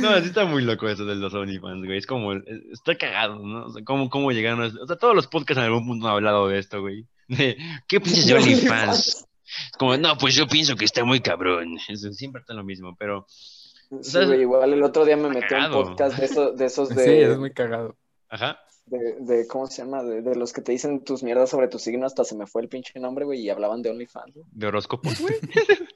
no, 0.00 0.20
sí 0.20 0.26
está 0.26 0.44
muy 0.44 0.62
loco 0.62 0.88
eso 0.88 1.04
de 1.04 1.14
los 1.14 1.32
OnlyFans, 1.34 1.86
güey. 1.86 1.98
Es 1.98 2.06
como, 2.06 2.32
está 2.32 2.96
cagado, 2.96 3.38
¿no? 3.38 3.66
O 3.66 3.70
sea, 3.72 3.84
cómo, 3.84 4.10
cómo 4.10 4.32
llegaron 4.32 4.62
a... 4.62 4.66
O 4.82 4.86
sea, 4.86 4.96
todos 4.96 5.14
los 5.14 5.28
podcasts 5.28 5.58
en 5.58 5.64
algún 5.66 5.86
punto 5.86 6.08
han 6.08 6.14
hablado 6.14 6.48
de 6.48 6.58
esto, 6.58 6.80
güey. 6.80 7.06
De, 7.28 7.56
¿qué 7.86 8.00
piensas 8.00 8.26
de 8.26 8.34
OnlyFans? 8.34 9.27
Es 9.66 9.76
como, 9.78 9.96
no, 9.96 10.16
pues 10.18 10.34
yo 10.34 10.46
pienso 10.46 10.76
que 10.76 10.84
está 10.84 11.04
muy 11.04 11.20
cabrón. 11.20 11.76
Eso, 11.88 12.12
siempre 12.12 12.40
está 12.40 12.54
lo 12.54 12.64
mismo, 12.64 12.94
pero... 12.98 13.26
Sí, 14.02 14.18
güey, 14.24 14.42
igual 14.42 14.72
el 14.74 14.82
otro 14.82 15.04
día 15.06 15.16
me 15.16 15.30
metí 15.30 15.54
a 15.54 15.66
un 15.66 15.72
podcast 15.72 16.18
de, 16.18 16.26
eso- 16.26 16.52
de 16.52 16.64
esos 16.66 16.88
Sí, 16.90 16.94
de, 16.94 17.32
es 17.32 17.38
muy 17.38 17.52
cagado. 17.52 17.96
Ajá. 18.28 18.58
De, 18.90 19.16
de- 19.20 19.46
¿cómo 19.46 19.66
se 19.66 19.82
llama? 19.82 20.02
De, 20.02 20.22
de 20.22 20.34
los 20.36 20.52
que 20.52 20.60
te 20.62 20.72
dicen 20.72 21.04
tus 21.04 21.22
mierdas 21.22 21.50
sobre 21.50 21.68
tu 21.68 21.78
signo, 21.78 22.06
hasta 22.06 22.24
se 22.24 22.36
me 22.36 22.46
fue 22.46 22.62
el 22.62 22.68
pinche 22.68 22.98
nombre, 23.00 23.24
güey, 23.24 23.40
y 23.40 23.50
hablaban 23.50 23.82
de 23.82 23.90
OnlyFans, 23.90 24.34
güey. 24.34 24.46
De 24.52 24.66
horóscopos, 24.66 25.20
güey. 25.20 25.34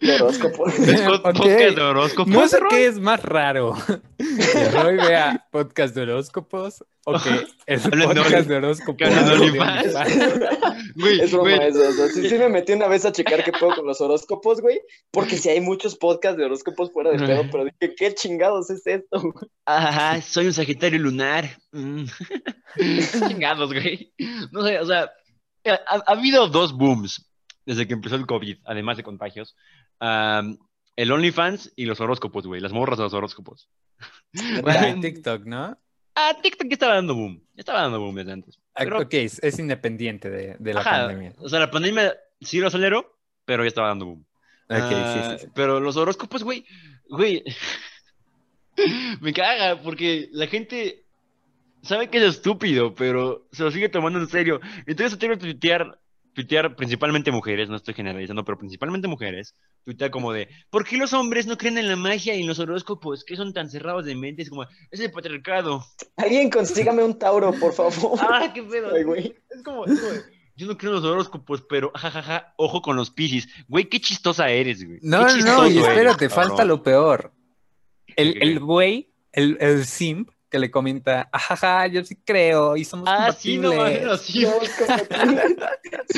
De 0.01 0.14
horóscopo. 0.14 0.66
¿Es 0.68 1.03
pod- 1.05 1.20
Ok. 1.24 1.36
podcast 1.36 1.76
de 1.76 1.82
horóscopos? 1.82 2.32
No 2.32 2.49
sé 2.49 2.59
qué 2.70 2.86
es 2.86 2.99
más 2.99 3.22
raro. 3.22 3.74
Que 4.18 4.70
Roy 4.70 4.97
vea 4.97 5.47
podcast 5.51 5.95
de 5.95 6.03
horóscopos 6.03 6.84
o 7.05 7.14
que 7.18 7.30
de 7.30 8.07
podcast 8.07 8.49
de 8.49 8.57
horóscopos. 8.57 9.09
Güey, 10.95 11.20
Es 11.20 11.32
broma 11.32 11.57
güey. 11.57 11.68
eso, 11.68 11.80
o 11.88 11.93
sea, 11.93 12.09
sí, 12.09 12.28
sí 12.28 12.34
me 12.36 12.49
metí 12.49 12.72
una 12.72 12.86
vez 12.86 13.05
a 13.07 13.12
checar 13.12 13.43
qué 13.45 13.53
pedo 13.53 13.74
con 13.74 13.86
los 13.86 14.01
horóscopos, 14.01 14.61
güey, 14.61 14.80
porque 15.11 15.36
si 15.36 15.49
hay 15.49 15.61
muchos 15.61 15.97
podcasts 15.97 16.36
de 16.36 16.45
horóscopos 16.45 16.93
fuera 16.93 17.11
de 17.11 17.18
pedo, 17.18 17.45
pero 17.51 17.64
dije, 17.64 17.95
¿qué 17.97 18.14
chingados 18.14 18.68
es 18.70 18.86
esto? 18.86 19.20
güey? 19.20 19.32
Ajá, 19.64 20.20
soy 20.20 20.47
un 20.47 20.53
sagitario 20.53 20.99
lunar. 20.99 21.49
Mm. 21.72 22.05
Chingados, 23.28 23.72
güey. 23.72 24.12
No 24.51 24.62
sé, 24.62 24.78
o 24.78 24.87
sea, 24.87 25.11
ha, 25.66 26.03
ha 26.07 26.12
habido 26.12 26.49
dos 26.49 26.72
booms 26.72 27.28
desde 27.64 27.87
que 27.87 27.95
empezó 27.95 28.16
el 28.16 28.26
COVID, 28.26 28.59
además 28.64 28.97
de 28.97 29.03
contagios. 29.05 29.57
El 30.95 31.11
OnlyFans 31.11 31.72
y 31.76 31.87
los 31.87 32.01
horóscopos, 32.01 32.47
güey, 32.47 32.61
las 32.61 32.72
morras 32.72 32.99
de 32.99 33.05
los 33.05 33.14
horóscopos. 33.14 33.68
Bueno, 34.62 34.87
en 34.87 35.01
TikTok, 35.01 35.45
¿no? 35.45 35.78
Ah, 36.14 36.37
TikTok 36.43 36.68
ya 36.68 36.74
estaba 36.74 36.95
dando 36.95 37.14
boom. 37.14 37.41
Ya 37.55 37.61
estaba 37.61 37.83
dando 37.83 38.01
boom 38.01 38.14
desde 38.16 38.33
antes. 38.33 38.59
Ah, 38.74 38.80
Pero, 38.85 39.01
Ok, 39.01 39.14
es, 39.14 39.59
independiente 39.59 40.28
de, 40.28 40.57
de 40.59 40.74
la 40.74 40.80
ajá, 40.80 41.07
pandemia. 41.07 41.35
o 41.39 41.49
sea, 41.49 41.61
la 41.61 41.70
pandemia 41.70 42.14
sí 42.41 42.59
lo 42.59 42.66
aceleró, 42.66 43.18
pero 43.45 43.62
ya 43.64 43.68
estaba 43.68 43.89
dando 43.89 44.07
boom. 44.07 44.26
Ok, 44.68 44.76
Ah, 44.80 45.14
sí, 45.14 45.39
sí, 45.39 45.45
sí. 45.47 45.53
Pero 45.55 45.80
los 45.80 45.97
horóscopos, 45.97 46.43
güey, 46.45 46.64
güey, 47.09 47.45
me 49.20 49.33
caga 49.33 49.80
porque 49.83 50.28
la 50.33 50.47
gente 50.47 51.01
sabe 51.83 52.09
que 52.09 52.18
es 52.18 52.24
estúpido, 52.24 52.95
pero 52.95 53.47
se 53.53 53.64
lo 53.64 53.70
sigue 53.70 53.89
tomando 53.89 54.18
en 54.18 54.28
serio. 54.28 54.61
Entonces 54.87 55.12
se 55.12 55.16
tiene 55.18 55.37
que 55.37 55.43
tuitear, 55.43 56.01
tuitear 56.33 56.76
principalmente 56.76 57.30
mujeres, 57.30 57.68
no 57.68 57.76
estoy 57.76 57.95
generalizando, 57.95 58.45
pero 58.45 58.59
principalmente 58.59 59.09
mujeres, 59.09 59.55
tuitear 59.85 60.11
como 60.11 60.33
de, 60.33 60.49
¿por 60.70 60.85
qué 60.85 60.97
los 60.97 61.12
hombres 61.12 61.47
no 61.47 61.59
creen 61.59 61.78
en 61.78 61.89
la 61.89 61.97
magia 61.97 62.35
y 62.35 62.43
en 62.43 62.47
los 62.47 62.59
horóscopos? 62.59 63.24
¿Qué 63.24 63.37
son 63.37 63.53
tan 63.53 63.68
cerrados 63.70 64.05
de 64.05 64.14
mente? 64.14 64.43
Es 64.43 64.51
como, 64.51 64.64
es 64.91 65.01
el 65.01 65.11
patriarcado. 65.11 65.85
Alguien 66.16 66.51
consígame 66.51 67.03
un 67.03 67.18
Tauro, 67.18 67.53
por 67.53 67.72
favor. 67.72 68.18
¡Ah, 68.20 68.51
qué 68.55 68.62
pedo! 68.62 68.95
Ay, 68.95 69.03
güey. 69.03 69.35
Es 69.51 69.62
como, 69.62 69.85
es 69.85 70.01
como, 70.01 70.12
yo 70.55 70.66
no 70.66 70.76
creo 70.76 70.91
en 70.91 70.97
los 70.97 71.05
horóscopos, 71.05 71.62
pero 71.62 71.91
jajaja, 71.95 72.55
ojo 72.57 72.83
con 72.83 72.97
los 72.97 73.11
piscis. 73.11 73.49
Güey, 73.68 73.89
qué 73.89 74.01
chistosa 74.01 74.51
eres, 74.51 74.85
güey. 74.85 74.99
No, 75.03 75.22
no, 75.22 75.66
y 75.66 75.78
eres, 75.78 75.89
espérate, 75.89 76.28
cabrón. 76.28 76.49
falta 76.49 76.64
lo 76.64 76.83
peor. 76.83 77.33
El, 78.16 78.43
el 78.43 78.61
güey, 78.61 79.11
el, 79.33 79.57
el 79.61 79.87
simp 79.87 80.30
que 80.53 80.59
le 80.59 80.70
comenta, 80.70 81.30
ajaja, 81.32 81.86
yo 81.86 82.05
sí 82.05 82.14
creo 82.14 82.76
y 82.76 82.84
somos 82.84 83.09
Ah, 83.11 83.32
sí, 83.32 83.57
no, 83.57 83.70
compatibles. 83.70 84.05
no, 84.05 84.16
sí. 84.18 84.42
Somos, 84.42 84.68
compatibles. 84.68 85.57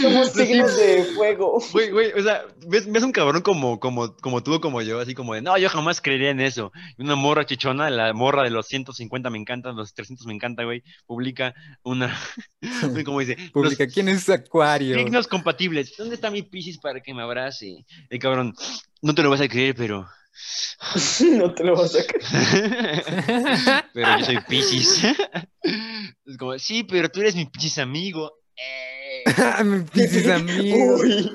Somos 0.03 0.32
signos 0.32 0.76
de 0.76 1.05
fuego. 1.14 1.62
Güey, 1.72 1.91
güey, 1.93 2.12
o 2.12 2.20
sea, 2.20 2.43
ves, 2.66 2.91
ves 2.91 3.05
un 3.05 3.12
cabrón 3.12 3.43
como, 3.43 3.78
como, 3.78 4.16
como 4.16 4.43
tú 4.43 4.55
o 4.55 4.61
como 4.61 4.82
yo, 4.82 4.99
así 4.99 5.14
como 5.14 5.35
de, 5.35 5.41
no, 5.43 5.57
yo 5.57 5.68
jamás 5.68 6.01
creería 6.01 6.30
en 6.30 6.41
eso. 6.41 6.72
Y 6.99 7.03
una 7.05 7.14
morra 7.14 7.47
chichona, 7.47 7.89
la 7.91 8.12
morra 8.12 8.43
de 8.43 8.51
los 8.51 8.66
150 8.66 9.30
me 9.30 9.39
encanta, 9.39 9.70
los 9.70 9.95
300 9.95 10.26
me 10.26 10.35
encanta, 10.35 10.64
güey, 10.64 10.82
publica 11.07 11.55
una, 11.85 12.18
como 13.05 13.20
dice, 13.20 13.37
los 13.39 13.51
Publica, 13.53 13.87
¿quién 13.87 14.09
es 14.09 14.28
Acuario? 14.28 14.97
signos 14.97 15.28
compatibles. 15.28 15.95
¿Dónde 15.97 16.16
está 16.16 16.28
mi 16.32 16.43
piscis 16.43 16.78
para 16.78 17.01
que 17.01 17.14
me 17.14 17.22
abrace? 17.22 17.87
El 18.11 18.18
cabrón, 18.18 18.53
no 19.01 19.14
te 19.14 19.22
lo 19.22 19.30
vas 19.30 19.41
a 19.41 19.49
creer, 19.49 19.76
pero... 19.76 20.09
No 21.39 21.55
te 21.55 21.64
lo 21.64 21.76
vas 21.76 21.95
a 21.95 22.05
creer. 22.07 23.85
pero 23.95 24.18
yo 24.18 24.24
soy 24.24 24.39
piscis. 24.49 25.03
Es 26.26 26.37
como, 26.37 26.59
sí, 26.59 26.85
pero 26.85 27.09
tú 27.09 27.20
eres 27.20 27.35
mi 27.35 27.47
piscis 27.47 27.78
amigo. 27.78 28.32
Eh. 28.57 29.64
Mi 29.64 29.80
Piscis 29.85 30.28
amigo. 30.28 30.97
Uy. 30.97 31.30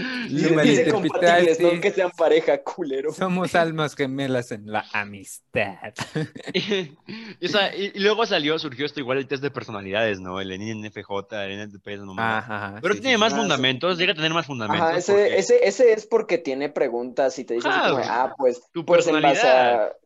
Compatibles, 0.90 1.60
no 1.60 1.80
que 1.80 1.90
sean 1.92 2.10
pareja, 2.16 2.58
culero. 2.62 3.12
Somos 3.12 3.54
almas 3.54 3.94
gemelas 3.94 4.50
en 4.52 4.70
la 4.70 4.84
amistad. 4.92 5.92
y, 6.54 7.44
o 7.44 7.48
sea, 7.48 7.74
y- 7.74 7.92
y 7.94 7.98
luego 8.00 8.26
salió, 8.26 8.58
surgió 8.58 8.86
esto 8.86 9.00
igual 9.00 9.18
el 9.18 9.26
test 9.26 9.42
de 9.42 9.50
personalidades, 9.50 10.20
¿no? 10.20 10.40
El 10.40 10.52
NFJ, 10.52 11.44
el 11.46 11.68
NFP, 11.68 11.96
no. 11.98 12.12
Ajá, 12.18 12.38
ajá, 12.66 12.78
Pero 12.82 12.94
sí, 12.94 13.00
tiene 13.00 13.16
sí, 13.16 13.20
más 13.20 13.32
Ah, 13.32 13.36
sí. 13.36 13.40
fundamentos, 13.42 13.98
llega 13.98 14.12
a 14.12 14.16
tener 14.16 14.32
más 14.32 14.46
fundamentos. 14.46 14.86
Ajá, 14.88 14.98
ese, 14.98 15.12
porque- 15.12 15.38
ese, 15.38 15.68
ese 15.68 15.92
es 15.92 16.06
porque 16.06 16.38
tiene 16.38 16.68
preguntas 16.68 17.38
y 17.38 17.44
te 17.44 17.54
dice 17.54 17.68
así 17.68 17.78
Ajá, 17.78 17.90
como, 17.90 18.02
ah, 18.06 18.34
pues, 18.38 18.62
Tu 18.72 18.84
pues 18.84 19.06
en 19.06 19.14
base 19.22 19.40
personalidad. 19.40 19.84
a, 19.84 19.96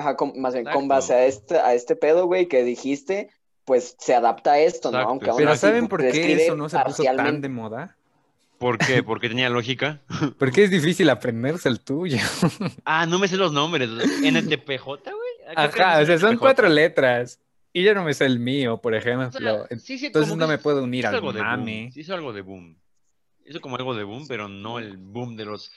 ajá, 0.00 0.16
con- 0.16 0.40
más 0.40 0.54
bien, 0.54 0.66
con 0.66 0.88
base 0.88 1.14
a 1.14 1.26
este, 1.26 1.58
a 1.58 1.74
este 1.74 1.96
pedo, 1.96 2.26
güey, 2.26 2.46
que 2.46 2.64
dijiste, 2.64 3.30
pues 3.64 3.96
se 3.98 4.14
adapta 4.14 4.52
a 4.52 4.58
esto, 4.58 4.90
¿no? 4.92 4.98
Aún 4.98 5.18
Pero 5.18 5.50
así 5.50 5.60
¿saben 5.60 5.88
por 5.88 6.00
qué 6.00 6.34
eso 6.34 6.54
no 6.56 6.68
se 6.68 6.78
puso 6.80 7.02
tan 7.02 7.40
de 7.40 7.48
moda? 7.48 7.96
¿Por 8.64 8.78
qué? 8.78 9.02
Porque 9.02 9.28
tenía 9.28 9.50
lógica. 9.50 10.00
Porque 10.38 10.64
es 10.64 10.70
difícil 10.70 11.10
aprenderse 11.10 11.68
el 11.68 11.80
tuyo. 11.80 12.16
Ah, 12.86 13.04
no 13.04 13.18
me 13.18 13.28
sé 13.28 13.36
los 13.36 13.52
nombres. 13.52 13.90
NTPJ, 13.90 14.84
güey. 14.86 15.54
Ajá, 15.54 16.00
o 16.00 16.06
sea, 16.06 16.18
son 16.18 16.38
cuatro 16.38 16.68
letras. 16.68 17.38
Y 17.74 17.82
yo 17.82 17.94
no 17.94 18.02
me 18.04 18.14
sé 18.14 18.24
el 18.24 18.38
mío, 18.38 18.78
por 18.80 18.94
O 18.94 18.96
ejemplo. 18.96 19.30
sea, 19.32 19.66
sí, 19.78 19.98
sí, 19.98 20.06
Entonces 20.06 20.30
como 20.30 20.40
no 20.40 20.48
me 20.48 20.56
puedo 20.58 20.82
unir 20.82 21.06
al 21.06 21.16
algo 21.16 21.32
de 21.34 21.42
mame. 21.42 21.82
boom. 21.82 21.92
Sí, 21.92 22.00
hizo 22.00 22.14
algo 22.14 22.32
de 22.32 22.40
boom. 22.40 22.78
Hizo 23.44 23.60
como 23.60 23.76
algo 23.76 23.94
de 23.94 24.04
boom, 24.04 24.26
pero 24.28 24.48
no 24.48 24.78
el 24.78 24.96
boom 24.96 25.36
de 25.36 25.44
los 25.44 25.70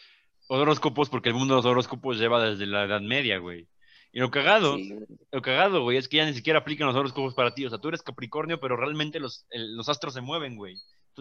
horóscopos, 0.47 1.09
porque 1.09 1.27
el 1.29 1.35
boom 1.35 1.47
de 1.49 1.55
los 1.55 1.65
horóscopos 1.65 2.17
lleva 2.17 2.41
desde 2.41 2.65
la 2.67 2.85
Edad 2.85 3.01
Media, 3.01 3.39
güey. 3.39 3.67
Y 4.13 4.19
lo 4.21 4.31
cagado, 4.31 4.77
Sí. 4.77 4.95
lo 5.31 5.41
cagado, 5.41 5.81
güey, 5.83 5.97
es 5.97 6.07
que 6.07 6.17
ya 6.17 6.25
ni 6.25 6.33
siquiera 6.33 6.59
aplican 6.59 6.87
los 6.87 6.95
horóscopos 6.95 7.33
para 7.33 7.53
ti. 7.53 7.65
O 7.65 7.69
sea, 7.69 7.79
tú 7.79 7.89
eres 7.89 8.01
Capricornio, 8.01 8.59
pero 8.61 8.77
realmente 8.77 9.19
los, 9.19 9.45
el- 9.49 9.75
los 9.75 9.89
astros 9.89 10.13
se 10.13 10.21
mueven, 10.21 10.55
güey. 10.55 10.77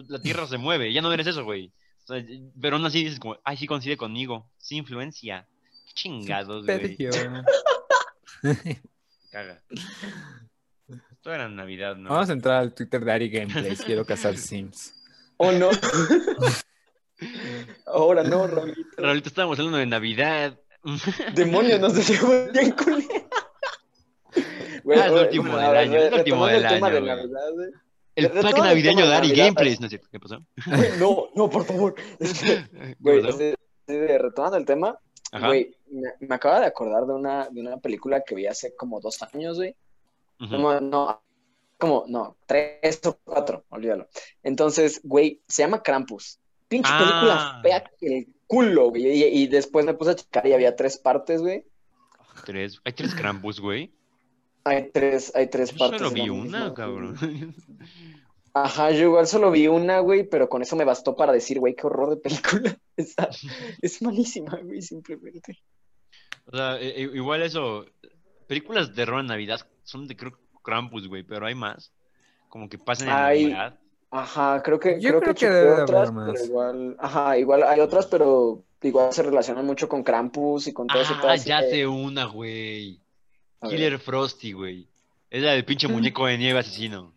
La 0.07 0.19
Tierra 0.19 0.47
se 0.47 0.57
mueve, 0.57 0.93
ya 0.93 1.01
no 1.01 1.11
eres 1.11 1.27
eso, 1.27 1.43
güey. 1.43 1.71
O 2.03 2.07
sea, 2.07 2.23
pero 2.61 2.77
aún 2.77 2.85
así 2.85 3.03
dices 3.03 3.19
como, 3.19 3.37
ay, 3.43 3.57
sí 3.57 3.67
coincide 3.67 3.97
conmigo. 3.97 4.49
Sí 4.57 4.77
influencia. 4.77 5.45
Qué 5.87 5.93
chingados, 5.93 6.65
güey. 6.65 6.97
Caga. 9.31 9.61
Esto 11.11 11.33
era 11.33 11.49
Navidad, 11.49 11.95
¿no? 11.97 12.09
Vamos 12.09 12.29
a 12.29 12.33
entrar 12.33 12.57
al 12.57 12.73
Twitter 12.73 13.03
de 13.03 13.11
Ari 13.11 13.29
Gameplays. 13.29 13.81
Quiero 13.81 14.05
cazar 14.05 14.37
Sims. 14.47 14.93
Oh, 15.37 15.51
no. 15.51 15.69
Ahora 17.87 18.23
no, 18.23 18.47
Raulito. 18.47 18.79
Raulito, 18.97 19.27
estábamos 19.29 19.57
hablando 19.59 19.79
de 19.79 19.85
Navidad. 19.87 20.57
Demonios, 21.33 21.79
nos 21.79 21.95
decimos 21.95 22.51
bien 22.53 22.71
culé. 22.71 23.07
Güey, 24.83 24.99
Ah, 24.99 25.07
es 25.07 25.11
el 25.11 25.17
último 25.19 25.57
del 25.57 25.75
año, 25.75 25.97
es 25.97 26.05
el 26.05 26.13
último 26.19 26.47
del 26.47 26.65
año, 26.65 26.79
El 28.17 28.33
De- 28.33 28.41
pack 28.41 28.57
navideño 28.57 29.07
de 29.07 29.15
Ari 29.15 29.31
Gameplays. 29.31 29.79
No 29.79 29.87
sé, 29.89 30.01
¿qué 30.11 30.19
pasó? 30.19 30.39
No, 30.99 31.29
no, 31.35 31.49
por 31.49 31.63
favor. 31.65 31.95
Este, 32.19 32.65
¿Qué 32.71 32.95
Güey, 32.99 33.21
retomando 34.17 34.57
el 34.57 34.65
tema, 34.65 34.97
güey, 35.31 35.73
me, 35.89 36.27
me 36.27 36.35
acaba 36.35 36.59
de 36.59 36.65
acordar 36.65 37.05
de 37.05 37.13
una, 37.13 37.47
de 37.49 37.61
una 37.61 37.77
película 37.77 38.21
que 38.25 38.35
vi 38.35 38.47
hace 38.47 38.75
como 38.75 38.99
dos 38.99 39.21
años, 39.21 39.57
güey. 39.57 39.75
Como, 40.39 40.79
no, 40.81 41.23
como, 41.77 42.03
no, 42.07 42.35
tres 42.45 42.99
o 43.05 43.17
cuatro, 43.23 43.65
olvídalo. 43.69 44.07
Entonces, 44.43 44.99
güey, 45.03 45.41
se 45.47 45.61
llama 45.63 45.81
Krampus. 45.83 46.39
Pinche 46.67 46.89
Ah. 46.91 46.99
película 46.99 47.59
fea 47.63 47.91
que 47.99 48.17
el 48.17 48.27
culo, 48.45 48.89
güey. 48.89 49.07
Y, 49.07 49.23
y 49.43 49.47
después 49.47 49.85
me 49.85 49.93
puse 49.93 50.11
a 50.11 50.15
checar 50.15 50.45
y 50.47 50.53
había 50.53 50.75
tres 50.75 50.97
partes, 50.97 51.41
güey. 51.41 51.65
Tres. 52.45 52.79
Hay 52.83 52.93
tres 52.93 53.15
Krampus, 53.15 53.59
güey. 53.59 53.93
Hay 54.67 54.89
tres, 54.91 55.31
hay 55.35 55.47
tres 55.49 55.71
Yo 55.71 55.77
partes. 55.77 55.99
solo 55.99 56.11
vi 56.11 56.29
una, 56.29 56.59
mismo, 56.59 56.73
cabrón. 56.73 57.15
Ajá, 58.53 58.89
yo 58.91 59.03
igual 59.03 59.27
solo 59.27 59.51
vi 59.51 59.67
una, 59.67 59.99
güey, 59.99 60.23
pero 60.27 60.49
con 60.49 60.61
eso 60.63 60.75
me 60.75 60.83
bastó 60.83 61.15
para 61.15 61.31
decir, 61.31 61.59
güey, 61.59 61.75
qué 61.75 61.85
horror 61.85 62.09
de 62.09 62.17
película. 62.17 62.75
Está- 62.97 63.29
es 63.81 64.01
malísima, 64.01 64.57
güey, 64.63 64.81
simplemente. 64.81 65.59
O 66.45 66.55
sea, 66.57 66.79
e- 66.79 66.89
e- 67.03 67.15
igual 67.15 67.43
eso. 67.43 67.85
Películas 68.47 68.89
de 68.89 68.95
terror 68.95 69.19
en 69.19 69.27
Navidad 69.27 69.59
son 69.83 70.07
de 70.07 70.15
creo 70.15 70.31
Krampus, 70.63 71.07
güey, 71.07 71.21
pero 71.23 71.45
hay 71.45 71.53
más. 71.55 71.91
Como 72.49 72.67
que 72.69 72.77
pasan 72.79 73.09
en 73.09 73.13
Hay- 73.13 73.43
Navidad. 73.45 73.79
Ajá, 74.09 74.63
creo 74.63 74.79
que, 74.79 75.01
Yo 75.01 75.09
creo 75.09 75.21
creo 75.21 75.33
que 75.33 75.39
que 75.41 75.49
debe 75.51 75.75
de 75.75 75.81
otras, 75.83 76.09
haber 76.09 76.33
pero 76.33 76.45
igual, 76.45 76.95
ajá, 76.97 77.37
igual 77.37 77.63
hay 77.63 77.81
otras, 77.81 78.05
pero 78.07 78.63
igual 78.81 79.11
se 79.11 79.21
relacionan 79.21 79.65
mucho 79.65 79.89
con 79.89 80.01
Krampus 80.01 80.67
y 80.67 80.73
con 80.73 80.87
todo 80.87 81.01
ese 81.01 81.13
Ah, 81.21 81.35
ya 81.35 81.61
de- 81.61 81.69
sé 81.71 81.87
una, 81.87 82.23
güey. 82.25 83.01
Killer 83.61 83.99
Frosty, 83.99 84.51
güey. 84.53 84.87
Es 85.29 85.43
la 85.43 85.51
del 85.51 85.65
pinche 85.65 85.87
muñeco 85.87 86.25
de 86.25 86.37
nieve 86.37 86.59
asesino. 86.59 87.13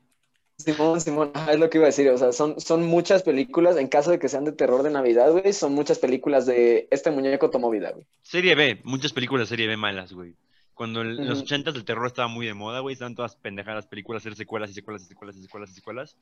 Simón, 0.58 1.00
Simón, 1.00 1.32
es 1.48 1.58
lo 1.58 1.70
que 1.70 1.78
iba 1.78 1.86
a 1.86 1.88
decir, 1.88 2.08
o 2.10 2.18
sea, 2.18 2.32
son, 2.32 2.60
son 2.60 2.84
muchas 2.84 3.22
películas, 3.22 3.76
en 3.78 3.88
caso 3.88 4.10
de 4.10 4.18
que 4.18 4.28
sean 4.28 4.44
de 4.44 4.52
terror 4.52 4.82
de 4.82 4.90
Navidad, 4.90 5.32
güey, 5.32 5.52
son 5.54 5.72
muchas 5.74 5.98
películas 5.98 6.44
de 6.44 6.86
este 6.90 7.10
muñeco 7.10 7.48
tomó 7.48 7.70
vida, 7.70 7.92
güey. 7.92 8.06
Serie 8.22 8.54
B, 8.54 8.80
muchas 8.84 9.12
películas 9.12 9.48
de 9.48 9.54
serie 9.54 9.68
B 9.68 9.76
malas, 9.78 10.12
güey. 10.12 10.34
Cuando 10.74 11.00
en 11.02 11.26
los 11.26 11.38
Ujú. 11.38 11.46
ochentas 11.46 11.74
el 11.74 11.84
terror 11.84 12.06
estaba 12.06 12.28
muy 12.28 12.46
de 12.46 12.54
moda, 12.54 12.80
güey, 12.80 12.92
estaban 12.92 13.14
todas 13.14 13.36
pendejadas 13.36 13.86
películas, 13.86 14.22
hacer 14.22 14.36
secuelas 14.36 14.70
y 14.70 14.74
secuelas 14.74 15.02
y 15.02 15.06
secuelas 15.06 15.36
y 15.36 15.42
secuelas 15.42 15.70
y 15.70 15.74
secuelas. 15.74 16.16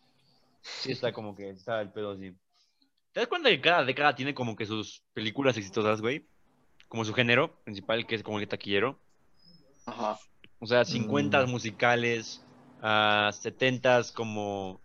Sí, 0.62 0.93
está 0.93 1.12
como 1.12 1.35
que 1.35 1.51
está 1.51 1.81
el 1.81 1.91
pedo 1.91 2.12
así. 2.12 2.33
¿Te 3.12 3.21
das 3.21 3.29
cuenta 3.29 3.49
que 3.51 3.61
cada 3.61 3.85
década 3.85 4.14
tiene 4.14 4.35
como 4.35 4.55
que 4.55 4.66
sus 4.66 5.03
películas 5.14 5.57
exitosas, 5.57 6.01
güey? 6.01 6.25
Como 6.89 7.05
su 7.05 7.12
género 7.14 7.57
principal, 7.64 8.07
que 8.07 8.14
es 8.14 8.23
como 8.23 8.39
el 8.39 8.49
taquillero. 8.49 8.99
Ajá. 9.89 10.18
O 10.61 10.66
sea, 10.66 10.84
50 10.84 11.47
Mm. 11.47 11.51
musicales, 11.51 12.43
ah, 12.82 13.30
70 13.32 14.03
como... 14.14 14.80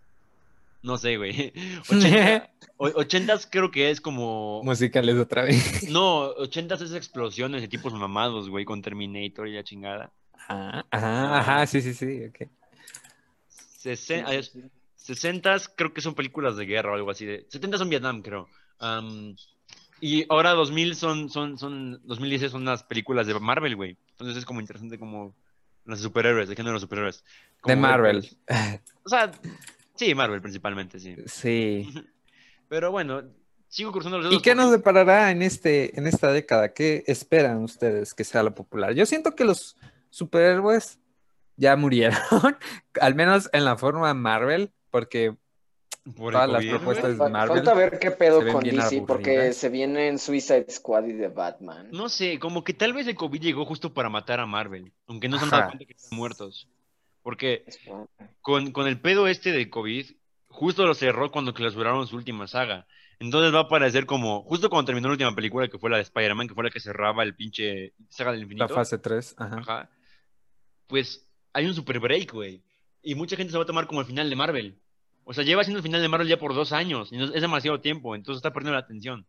No 0.82 0.98
sé, 0.98 1.16
güey. 1.16 1.52
80, 1.88 2.50
o- 2.76 2.88
80s 2.90 3.48
creo 3.50 3.70
que 3.70 3.90
es 3.90 4.00
como... 4.00 4.62
Musicales 4.64 5.16
otra 5.16 5.42
vez. 5.44 5.88
No, 5.90 6.34
80s 6.36 6.82
es 6.82 6.92
explosiones 6.94 7.62
de 7.62 7.68
tipos 7.68 7.92
mamados, 7.94 8.48
güey, 8.50 8.64
con 8.64 8.82
Terminator 8.82 9.48
y 9.48 9.54
la 9.54 9.64
chingada. 9.64 10.12
Ajá, 10.48 10.84
ajá, 10.90 11.38
ajá, 11.38 11.66
sí, 11.66 11.80
sí, 11.80 11.94
sí, 11.94 12.24
ok. 12.24 12.48
Sesen- 13.48 13.96
Sí, 13.96 13.96
sí, 13.96 14.14
ah, 14.14 14.42
sí. 14.42 15.14
60s 15.14 15.70
creo 15.76 15.92
que 15.92 16.00
son 16.00 16.14
películas 16.14 16.56
de 16.56 16.66
guerra 16.66 16.92
o 16.92 16.94
algo 16.94 17.10
así. 17.10 17.24
De... 17.26 17.46
70 17.48 17.78
son 17.78 17.88
Vietnam, 17.90 18.22
creo. 18.22 18.48
Am, 18.78 19.36
y 20.00 20.26
ahora 20.28 20.50
2000 20.52 20.94
son, 20.96 21.30
son, 21.30 21.58
son, 21.58 22.00
2010 22.06 22.50
son 22.52 22.64
las 22.66 22.82
películas 22.82 23.26
de 23.26 23.38
Marvel, 23.40 23.76
güey. 23.76 23.96
Entonces 24.14 24.38
es 24.38 24.44
como 24.44 24.60
interesante 24.60 24.98
como 24.98 25.34
los 25.84 26.00
superhéroes, 26.00 26.48
de 26.48 26.56
género 26.56 26.70
de 26.70 26.74
los 26.74 26.82
superhéroes. 26.82 27.22
De 27.22 27.60
Como 27.60 27.76
Marvel. 27.82 28.28
O 29.04 29.08
sea, 29.08 29.30
sí, 29.94 30.14
Marvel 30.14 30.40
principalmente, 30.40 30.98
sí. 30.98 31.16
Sí. 31.26 31.92
Pero 32.68 32.90
bueno, 32.90 33.22
sigo 33.68 33.92
cruzando 33.92 34.18
los 34.18 34.26
¿Y 34.26 34.30
dedos. 34.30 34.42
qué 34.42 34.54
nos 34.54 34.70
deparará 34.70 35.30
en 35.30 35.42
este, 35.42 35.98
en 35.98 36.06
esta 36.06 36.32
década? 36.32 36.72
¿Qué 36.72 37.04
esperan 37.06 37.62
ustedes 37.62 38.14
que 38.14 38.24
sea 38.24 38.42
lo 38.42 38.54
popular? 38.54 38.94
Yo 38.94 39.04
siento 39.04 39.34
que 39.34 39.44
los 39.44 39.76
superhéroes 40.10 40.98
ya 41.56 41.76
murieron, 41.76 42.18
al 43.00 43.14
menos 43.14 43.50
en 43.52 43.64
la 43.64 43.76
forma 43.76 44.12
Marvel, 44.14 44.72
porque 44.90 45.30
por 45.30 45.34
el 45.34 45.43
todas 46.16 46.48
las 46.48 46.64
propuestas 46.64 47.18
de 47.18 47.30
Marvel 47.30 47.56
Falta 47.56 47.74
ver 47.74 47.98
qué 47.98 48.10
pedo 48.10 48.46
con 48.52 48.62
DC, 48.62 49.04
porque 49.06 49.52
se 49.52 49.68
vienen 49.68 50.18
Suicide 50.18 50.66
Squad 50.68 51.06
y 51.06 51.14
The 51.14 51.28
Batman. 51.28 51.88
No 51.92 52.08
sé, 52.08 52.38
como 52.38 52.62
que 52.64 52.74
tal 52.74 52.92
vez 52.92 53.06
el 53.06 53.14
COVID 53.14 53.40
llegó 53.40 53.64
justo 53.64 53.94
para 53.94 54.10
matar 54.10 54.40
a 54.40 54.46
Marvel, 54.46 54.92
aunque 55.06 55.28
no 55.28 55.38
se 55.38 55.44
han 55.44 55.50
dado 55.50 55.66
cuenta 55.68 55.84
que 55.84 55.92
están 55.92 56.18
muertos. 56.18 56.68
Porque 57.22 57.64
con, 58.42 58.72
con 58.72 58.86
el 58.86 59.00
pedo 59.00 59.26
este 59.28 59.50
de 59.52 59.70
COVID, 59.70 60.06
justo 60.48 60.86
lo 60.86 60.94
cerró 60.94 61.30
cuando 61.30 61.54
clausuraron 61.54 62.06
su 62.06 62.16
última 62.16 62.46
saga. 62.46 62.86
Entonces 63.18 63.54
va 63.54 63.60
a 63.60 63.68
parecer 63.68 64.04
como, 64.06 64.42
justo 64.42 64.68
cuando 64.68 64.86
terminó 64.86 65.08
la 65.08 65.12
última 65.12 65.34
película, 65.34 65.68
que 65.68 65.78
fue 65.78 65.88
la 65.88 65.96
de 65.96 66.02
Spider-Man, 66.02 66.48
que 66.48 66.54
fue 66.54 66.64
la 66.64 66.70
que 66.70 66.80
cerraba 66.80 67.22
el 67.22 67.34
pinche 67.34 67.94
saga 68.10 68.32
del 68.32 68.40
la 68.40 68.44
infinito. 68.44 68.68
fase 68.68 68.98
3, 68.98 69.36
ajá. 69.38 69.56
Ajá. 69.58 69.90
Pues 70.86 71.26
hay 71.52 71.66
un 71.66 71.74
super 71.74 71.98
break, 71.98 72.32
güey. 72.32 72.62
Y 73.02 73.14
mucha 73.14 73.36
gente 73.36 73.52
se 73.52 73.56
va 73.56 73.64
a 73.64 73.66
tomar 73.66 73.86
como 73.86 74.00
el 74.00 74.06
final 74.06 74.28
de 74.28 74.36
Marvel. 74.36 74.78
O 75.24 75.32
sea, 75.34 75.42
lleva 75.44 75.64
siendo 75.64 75.78
el 75.78 75.82
final 75.82 76.02
de 76.02 76.08
Marvel 76.08 76.28
ya 76.28 76.38
por 76.38 76.54
dos 76.54 76.72
años. 76.72 77.10
Y 77.12 77.16
no- 77.16 77.32
es 77.34 77.40
demasiado 77.40 77.80
tiempo, 77.80 78.14
entonces 78.14 78.38
está 78.38 78.52
perdiendo 78.52 78.74
la 78.74 78.80
atención. 78.84 79.26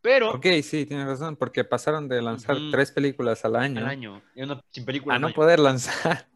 Pero 0.00 0.32
Ok, 0.32 0.46
sí, 0.62 0.84
tienes 0.86 1.06
razón, 1.06 1.36
porque 1.36 1.64
pasaron 1.64 2.08
de 2.08 2.20
lanzar 2.20 2.56
tres 2.70 2.90
películas 2.92 3.44
al 3.44 3.56
año 3.56 3.80
al 3.80 3.86
año, 3.86 4.22
y 4.34 4.42
una- 4.42 4.60
sin 4.70 4.84
película. 4.84 5.14
a 5.14 5.18
no 5.18 5.32
poder 5.32 5.58
lanzar. 5.60 6.26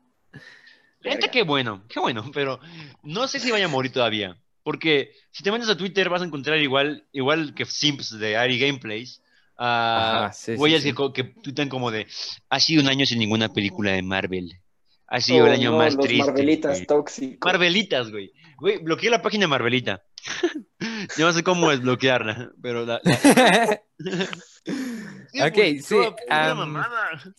La 1.01 1.15
neta, 1.15 1.29
qué 1.31 1.43
bueno, 1.43 1.85
qué 1.89 2.01
bueno, 2.01 2.25
pero 2.33 2.59
no 3.03 3.29
sé 3.29 3.39
si 3.41 3.51
vaya 3.51 3.67
a 3.67 3.69
morir 3.69 3.93
todavía. 3.93 4.37
Porque 4.63 5.13
si 5.31 5.43
te 5.43 5.51
metes 5.53 5.69
a 5.69 5.77
Twitter 5.77 6.09
vas 6.09 6.23
a 6.23 6.25
encontrar 6.25 6.59
igual, 6.59 7.07
igual 7.13 7.55
que 7.55 7.65
Simps 7.65 8.19
de 8.19 8.37
Ari 8.37 8.59
Gameplays, 8.59 9.23
Ajá, 9.57 10.33
sí, 10.33 10.57
sí, 10.57 10.79
sí. 10.81 10.83
que, 10.89 10.95
co- 10.95 11.13
que 11.13 11.25
tuitan 11.25 11.69
como 11.69 11.91
de, 11.91 12.07
ha 12.49 12.61
sido 12.61 12.83
un 12.83 12.89
año 12.89 13.07
sin 13.07 13.19
ninguna 13.19 13.49
película 13.53 13.93
de 13.93 14.03
Marvel. 14.03 14.61
Ha 15.09 15.21
sido 15.21 15.47
el 15.47 15.53
Oh, 15.53 15.55
año 15.55 15.71
no, 15.73 15.79
más 15.79 15.95
los 15.95 16.05
triste. 16.07 16.27
Marvelitas 16.27 16.73
güey". 16.77 16.87
tóxicos. 16.87 17.53
Marvelitas, 17.53 18.11
güey. 18.11 18.33
Güey, 18.59 18.79
bloqueé 18.79 19.09
la 19.11 19.23
página 19.23 19.45
de 19.45 19.49
Marvelita. 19.49 20.03
Yo 21.17 21.27
no 21.27 21.33
sé 21.33 21.43
cómo 21.43 21.71
desbloquearla, 21.71 22.51
pero 22.63 22.85
la... 22.85 23.01
la- 23.05 23.81
Ok, 25.47 25.55
pues, 25.55 25.87
sí, 25.87 25.97
mamada. 26.29 27.35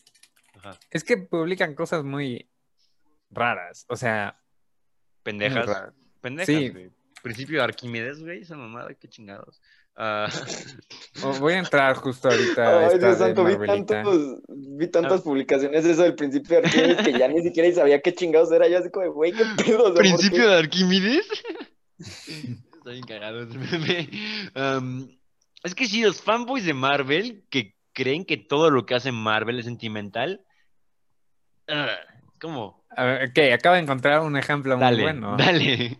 Ajá. 0.55 0.77
es 0.89 1.03
que 1.03 1.17
publican 1.17 1.73
cosas 1.75 2.03
muy 2.03 2.49
raras, 3.29 3.85
o 3.89 3.95
sea, 3.95 4.39
Pendejas. 5.23 5.67
Pendejas, 6.21 6.47
Sí. 6.47 6.69
güey. 6.69 6.91
Principio 7.21 7.57
de 7.59 7.63
Arquímedes, 7.65 8.21
güey, 8.21 8.41
esa 8.41 8.55
mamada, 8.55 8.93
qué 8.93 9.07
chingados. 9.09 9.61
Ah, 10.01 10.29
Voy 11.41 11.53
a 11.53 11.59
entrar 11.59 11.93
justo 11.97 12.29
ahorita 12.29 12.63
a 12.63 12.79
Ay, 12.79 12.85
esta 12.93 12.97
Dios 13.07 13.19
de 13.19 13.25
santo, 13.25 13.43
vi, 13.43 13.67
tantos, 13.67 14.37
vi 14.47 14.87
tantas 14.87 15.19
Ah. 15.19 15.23
publicaciones 15.23 15.83
de 15.83 15.91
eso 15.91 16.03
del 16.03 16.15
principio 16.15 16.61
de 16.61 16.67
Arquímedes 16.67 16.97
que 17.05 17.19
ya 17.19 17.27
ni 17.27 17.41
siquiera 17.41 17.69
sabía 17.75 17.99
qué 18.01 18.13
chingados 18.13 18.49
era. 18.53 18.69
Yo 18.69 18.77
así 18.77 18.89
como, 18.89 19.03
de, 19.03 19.09
güey, 19.11 19.33
qué 19.33 19.43
pedo. 19.57 19.79
o 19.83 19.85
sea, 19.87 19.93
¿por 19.95 19.97
¿Principio 19.97 20.47
de 20.49 20.55
Arquímedes? 20.57 21.27
Está 21.99 22.91
bien 22.91 23.03
cagado 23.03 23.41
ese 23.43 23.57
meme. 23.57 24.09
Am, 24.55 25.09
es 25.63 25.75
que 25.75 25.85
sí, 25.85 26.01
los 26.01 26.21
fanboys 26.21 26.63
de 26.63 26.73
Marvel 26.73 27.43
que 27.49 27.75
creen 27.91 28.23
que 28.23 28.37
todo 28.37 28.69
lo 28.69 28.85
que 28.85 28.95
hace 28.95 29.11
Marvel 29.11 29.59
es 29.59 29.65
sentimental. 29.65 30.41
ah, 31.67 31.89
¿Cómo? 32.39 32.85
A 32.95 33.03
ver, 33.03 33.29
ok, 33.31 33.53
acabo 33.53 33.75
de 33.75 33.81
encontrar 33.81 34.21
un 34.21 34.37
ejemplo 34.37 34.77
muy 34.77 34.81
Dale, 34.85 35.01
bueno. 35.03 35.35
dale. 35.37 35.99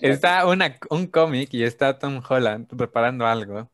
Está 0.00 0.46
una, 0.46 0.76
un 0.90 1.06
cómic 1.06 1.52
y 1.54 1.62
está 1.62 1.98
Tom 1.98 2.22
Holland 2.28 2.66
preparando 2.76 3.26
algo. 3.26 3.70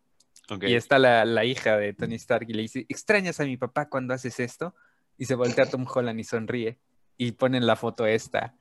Ok. 0.51 0.65
Y 0.65 0.75
está 0.75 0.99
la, 0.99 1.25
la 1.25 1.45
hija 1.45 1.77
de 1.77 1.93
Tony 1.95 2.17
Stark 2.17 2.47
y 2.49 2.53
le 2.53 2.63
dice, 2.63 2.85
¿extrañas 2.89 3.39
a 3.41 3.45
mi 3.45 3.57
papá 3.57 3.89
cuando 3.89 4.13
haces 4.15 4.41
esto? 4.41 4.75
Y 5.17 5.27
se 5.27 5.35
voltea 5.35 5.65
a 5.65 5.71
Tom 5.71 5.87
Holland 5.93 6.19
y 6.19 6.25
sonríe. 6.25 6.79
Y 7.17 7.33
ponen 7.33 7.67
la 7.67 7.77
foto 7.77 8.05
esta 8.07 8.55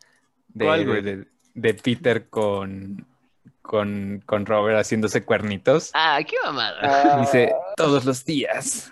de, 0.49 0.65
¿Cuál, 0.65 0.79
de, 0.81 0.85
güey? 0.85 1.01
de- 1.01 1.27
de 1.53 1.73
Peter 1.73 2.29
con, 2.29 3.05
con, 3.61 4.21
con 4.25 4.45
Robert 4.45 4.77
haciéndose 4.79 5.23
cuernitos. 5.25 5.89
Ah, 5.93 6.19
qué 6.25 6.35
mamada. 6.43 7.19
Dice, 7.21 7.51
todos 7.75 8.05
los 8.05 8.23
días. 8.23 8.91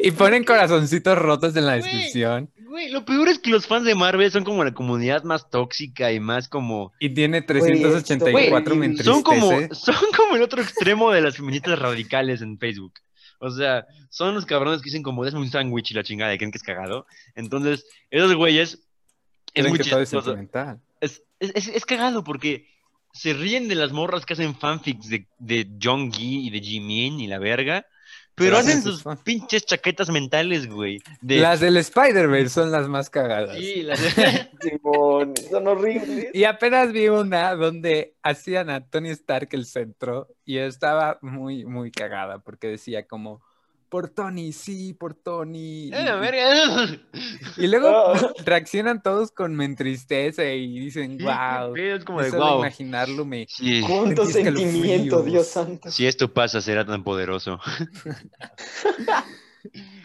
Y 0.00 0.10
ponen 0.12 0.44
corazoncitos 0.44 1.16
rotos 1.18 1.56
en 1.56 1.66
la 1.66 1.78
Güey. 1.78 1.82
descripción. 1.92 2.50
Güey, 2.66 2.90
lo 2.90 3.04
peor 3.04 3.28
es 3.28 3.38
que 3.38 3.50
los 3.50 3.66
fans 3.66 3.84
de 3.84 3.94
Marvel 3.94 4.30
son 4.30 4.44
como 4.44 4.64
la 4.64 4.72
comunidad 4.72 5.24
más 5.24 5.50
tóxica 5.50 6.10
y 6.12 6.20
más 6.20 6.48
como... 6.48 6.92
Y 7.00 7.10
tiene 7.10 7.38
esto, 7.38 7.52
384 7.52 8.74
me 8.76 8.88
güey, 8.88 8.98
Son 9.04 9.22
como, 9.22 9.50
son 9.74 9.94
como 10.16 10.36
el 10.36 10.42
otro 10.42 10.62
extremo 10.62 11.10
de 11.12 11.20
las 11.20 11.36
feministas 11.36 11.78
radicales 11.78 12.40
en 12.40 12.58
Facebook. 12.58 12.94
O 13.40 13.50
sea, 13.50 13.86
son 14.08 14.34
los 14.34 14.46
cabrones 14.46 14.80
que 14.80 14.86
dicen 14.86 15.02
como, 15.02 15.24
déjame 15.24 15.44
un 15.44 15.50
sándwich 15.50 15.90
y 15.90 15.94
la 15.94 16.04
chingada, 16.04 16.32
y 16.32 16.38
creen 16.38 16.50
que 16.52 16.58
es 16.58 16.64
cagado. 16.64 17.06
Entonces, 17.34 17.84
esos 18.10 18.34
güeyes... 18.34 18.78
Es 19.54 19.68
muy 19.68 19.78
que 19.78 19.84
todo 19.84 20.00
es. 20.00 20.12
Es, 21.00 21.22
es, 21.40 21.50
es- 21.54 21.68
es 21.68 21.84
cagado 21.84 22.24
porque 22.24 22.66
se 23.12 23.34
ríen 23.34 23.68
de 23.68 23.74
las 23.74 23.92
morras 23.92 24.24
que 24.24 24.32
hacen 24.32 24.54
fanfics 24.54 25.08
de, 25.10 25.26
de 25.38 25.68
John 25.82 26.10
Gee 26.10 26.46
y 26.46 26.50
de 26.50 26.60
Jimin 26.60 27.20
y 27.20 27.26
la 27.26 27.38
verga. 27.38 27.84
Pero 28.34 28.56
hacen 28.56 28.82
sus 28.82 29.02
fan- 29.02 29.18
pinches 29.22 29.66
chaquetas 29.66 30.08
mentales, 30.10 30.66
güey. 30.68 31.00
De, 31.20 31.36
Las 31.38 31.60
del 31.60 31.76
Spider-Man 31.76 32.48
son 32.48 32.70
las 32.72 32.88
más 32.88 33.10
cagadas. 33.10 33.56
Sí, 33.56 33.82
las 33.82 33.98
Simón, 34.60 35.34
son 35.50 35.66
horribles. 35.68 36.28
Y 36.32 36.44
apenas 36.44 36.92
vi 36.92 37.08
una 37.08 37.54
donde 37.54 38.14
hacían 38.22 38.70
a 38.70 38.86
Tony 38.88 39.10
Stark 39.10 39.48
el 39.52 39.66
centro 39.66 40.28
y 40.44 40.58
estaba 40.58 41.18
muy, 41.20 41.64
muy 41.66 41.90
cagada 41.90 42.38
porque 42.38 42.68
decía 42.68 43.06
como, 43.06 43.42
por 43.92 44.08
Tony, 44.08 44.54
sí, 44.54 44.94
por 44.94 45.12
Tony. 45.12 45.88
¡Eh, 45.92 46.02
la 46.02 46.16
Y- 46.16 46.20
verga! 46.20 46.98
Y 47.58 47.66
luego 47.66 48.14
reaccionan 48.46 49.02
todos 49.02 49.32
con 49.32 49.54
me 49.54 49.66
entristece 49.66 50.56
y 50.56 50.80
dicen, 50.80 51.18
wow. 51.18 51.76
es 51.76 52.02
como 52.02 52.22
de 52.22 52.30
wow. 52.30 52.60
imaginarlo 52.60 53.26
me... 53.26 53.44
Sí. 53.50 53.82
Cuánto 53.86 54.24
sentimiento. 54.24 55.22
Dios 55.22 55.46
santo. 55.48 55.90
Si 55.90 56.06
esto 56.06 56.32
pasa, 56.32 56.62
será 56.62 56.86
tan 56.86 57.04
poderoso. 57.04 57.60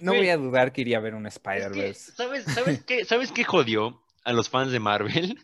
No 0.01 0.13
voy 0.13 0.29
a 0.29 0.37
dudar 0.37 0.71
que 0.71 0.81
iría 0.81 0.97
a 0.97 1.01
ver 1.01 1.15
un 1.15 1.25
Es 1.25 1.39
que, 1.39 1.49
Spider-Verse. 1.49 2.11
¿sabes, 2.11 2.43
sabes, 2.45 2.83
qué, 2.83 3.05
¿Sabes 3.05 3.31
qué 3.31 3.43
jodió 3.43 4.03
a 4.23 4.31
los 4.31 4.49
fans 4.49 4.71
de 4.71 4.79
Marvel? 4.79 5.39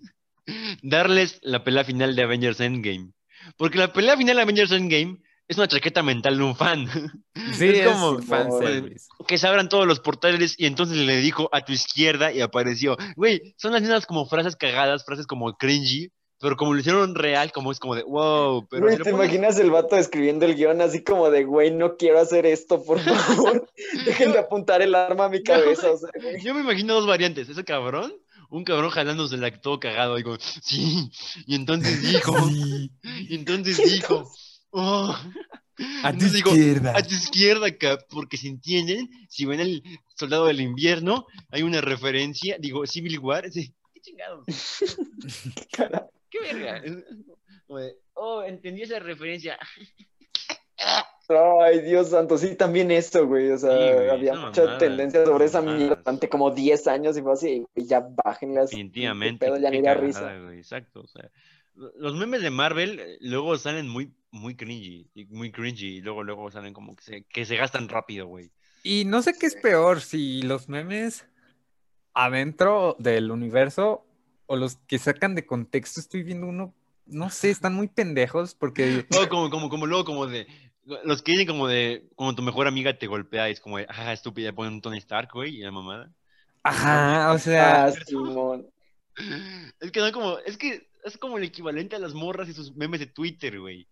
Darles 0.83 1.39
la 1.41 1.63
pelea 1.63 1.83
final 1.83 2.15
de 2.15 2.21
Avengers 2.21 2.59
Endgame. 2.59 3.11
Porque 3.57 3.79
la 3.79 3.91
pelea 3.91 4.15
final 4.15 4.35
de 4.35 4.41
Avengers 4.43 4.71
Endgame 4.71 5.17
es 5.53 5.57
una 5.57 5.67
chaqueta 5.67 6.03
mental 6.03 6.37
de 6.37 6.43
un 6.43 6.55
fan. 6.55 6.87
Sí, 7.53 7.65
es 7.69 7.79
es 7.79 7.87
como- 7.91 8.21
fanservice. 8.21 9.07
que 9.27 9.37
se 9.37 9.47
abran 9.47 9.69
todos 9.69 9.87
los 9.87 9.99
portales 9.99 10.55
y 10.57 10.65
entonces 10.65 10.97
le 10.97 11.17
dijo 11.17 11.49
a 11.51 11.61
tu 11.61 11.71
izquierda 11.73 12.31
y 12.31 12.41
apareció. 12.41 12.95
Güey, 13.15 13.53
son 13.57 13.71
las 13.73 13.81
mismas 13.81 14.05
como 14.05 14.25
frases 14.27 14.55
cagadas, 14.55 15.03
frases 15.05 15.25
como 15.27 15.53
cringy, 15.57 16.09
pero 16.39 16.55
como 16.57 16.73
lo 16.73 16.79
hicieron 16.79 17.15
real, 17.15 17.51
como 17.51 17.71
es 17.71 17.79
como 17.79 17.95
de 17.95 18.03
wow. 18.03 18.67
Pero 18.69 18.83
Güey, 18.85 18.97
¿te 18.97 19.03
pones- 19.11 19.13
imaginas 19.15 19.57
el 19.59 19.71
vato 19.71 19.95
escribiendo 19.97 20.45
el 20.45 20.55
guion 20.55 20.81
así 20.81 21.03
como 21.03 21.29
de, 21.29 21.43
güey, 21.43 21.71
no 21.71 21.95
quiero 21.97 22.19
hacer 22.19 22.45
esto, 22.45 22.83
por 22.83 22.99
favor? 23.55 23.67
Dejen 24.05 24.31
de 24.33 24.39
apuntar 24.39 24.81
el 24.81 24.93
arma 24.95 25.25
a 25.25 25.29
mi 25.29 25.41
cabeza. 25.43 25.91
O 25.91 25.97
sea. 25.97 26.09
Yo 26.43 26.53
me 26.53 26.61
imagino 26.61 26.93
dos 26.93 27.07
variantes. 27.07 27.49
Ese 27.49 27.63
cabrón, 27.63 28.13
un 28.49 28.63
cabrón 28.63 28.89
jalándose 28.91 29.37
la 29.37 29.51
todo 29.59 29.79
cagado, 29.79 30.15
digo, 30.17 30.37
sí. 30.39 31.09
Y 31.47 31.55
entonces 31.55 32.01
dijo, 32.01 32.35
Sí, 32.49 32.91
y 33.29 33.35
entonces 33.35 33.77
dijo, 33.77 34.29
oh. 34.73 35.15
a 35.15 35.21
tu 35.21 36.07
Entonces 36.07 36.33
digo, 36.33 36.51
izquierda. 36.51 36.97
A 36.97 37.03
tu 37.03 37.13
izquierda, 37.15 37.77
Cap, 37.77 38.01
porque 38.09 38.37
si 38.37 38.47
entienden, 38.47 39.09
si 39.29 39.45
ven 39.45 39.59
el 39.59 39.83
soldado 40.15 40.47
del 40.47 40.61
invierno, 40.61 41.25
hay 41.49 41.63
una 41.63 41.81
referencia, 41.81 42.57
digo, 42.59 42.85
Civil 42.85 43.19
War, 43.19 43.51
sí, 43.51 43.73
qué 43.93 44.01
chingados. 44.01 44.45
Cara. 45.71 46.07
qué 46.29 46.39
verga. 46.39 46.83
Oh, 48.13 48.43
entendí 48.43 48.83
esa 48.83 48.99
referencia. 48.99 49.57
Ay, 51.29 51.81
Dios 51.81 52.09
santo, 52.09 52.37
sí, 52.37 52.55
también 52.55 52.91
esto, 52.91 53.25
güey. 53.25 53.51
O 53.51 53.57
sea, 53.57 53.71
Sí, 53.71 53.93
güey, 53.93 54.09
había 54.09 54.33
esa 54.33 54.45
mucha 54.45 54.77
tendencia 54.77 55.25
sobre 55.25 55.45
esa 55.45 55.61
mierda 55.61 55.95
durante 55.95 56.29
como 56.29 56.51
10 56.51 56.87
años 56.87 57.17
y 57.17 57.21
fue 57.21 57.33
así, 57.33 57.65
y 57.75 57.85
ya 57.85 58.05
bájenle 58.23 58.59
así. 58.59 58.75
Definitivamente. 58.75 59.45
Pedo, 59.45 59.57
ya 59.57 59.69
ni 59.69 59.81
da 59.81 59.93
risa. 59.93 60.37
güey, 60.39 60.57
Exacto. 60.57 61.01
O 61.01 61.07
sea, 61.07 61.29
los 61.75 62.15
memes 62.15 62.41
de 62.41 62.49
Marvel 62.49 62.99
eh, 62.99 63.17
luego 63.21 63.57
salen 63.57 63.87
muy, 63.87 64.13
muy 64.31 64.55
cringy, 64.55 65.09
y 65.13 65.25
muy 65.25 65.51
cringy, 65.51 65.97
y 65.97 66.01
luego, 66.01 66.23
luego 66.23 66.51
salen 66.51 66.73
como 66.73 66.95
que 66.95 67.03
se, 67.03 67.23
que 67.23 67.45
se 67.45 67.55
gastan 67.55 67.89
rápido, 67.89 68.27
güey. 68.27 68.51
Y 68.83 69.05
no 69.05 69.21
sé 69.21 69.33
qué 69.39 69.45
es 69.45 69.55
peor, 69.55 70.01
si 70.01 70.41
los 70.41 70.69
memes 70.69 71.25
adentro 72.13 72.95
del 72.99 73.31
universo 73.31 74.05
o 74.45 74.55
los 74.55 74.75
que 74.87 74.99
sacan 74.99 75.35
de 75.35 75.45
contexto. 75.45 75.99
Estoy 75.99 76.23
viendo 76.23 76.47
uno, 76.47 76.73
no 77.05 77.29
sé, 77.29 77.49
están 77.49 77.73
muy 77.73 77.87
pendejos 77.87 78.55
porque 78.55 79.05
O 79.15 79.29
como, 79.29 79.49
como, 79.49 79.69
como 79.69 79.87
luego 79.87 80.05
como 80.05 80.27
de, 80.27 80.47
los 81.03 81.21
que 81.21 81.31
dicen 81.31 81.47
como 81.47 81.67
de, 81.67 82.07
como 82.15 82.35
tu 82.35 82.41
mejor 82.41 82.67
amiga 82.67 82.97
te 82.97 83.07
golpea 83.07 83.49
y 83.49 83.53
es 83.53 83.61
como 83.61 83.77
de, 83.77 83.87
ah, 83.89 84.13
estúpida, 84.13 84.53
ponen 84.53 84.73
un 84.73 84.81
Tony 84.81 84.97
Stark, 84.97 85.29
güey, 85.33 85.55
y 85.55 85.61
la 85.61 85.71
mamada. 85.71 86.11
Ajá, 86.63 87.31
o 87.33 87.39
sea, 87.39 87.85
Ah, 87.85 87.91
Simón. 87.91 88.67
Es 89.79 89.91
que 89.91 89.99
no 89.99 90.11
como, 90.11 90.39
es 90.39 90.57
que 90.57 90.87
es 91.05 91.17
como 91.17 91.37
el 91.37 91.43
equivalente 91.43 91.95
a 91.95 91.99
las 91.99 92.13
morras 92.13 92.47
y 92.49 92.53
sus 92.53 92.75
memes 92.75 92.99
de 92.99 93.07
Twitter, 93.07 93.59
güey. 93.59 93.87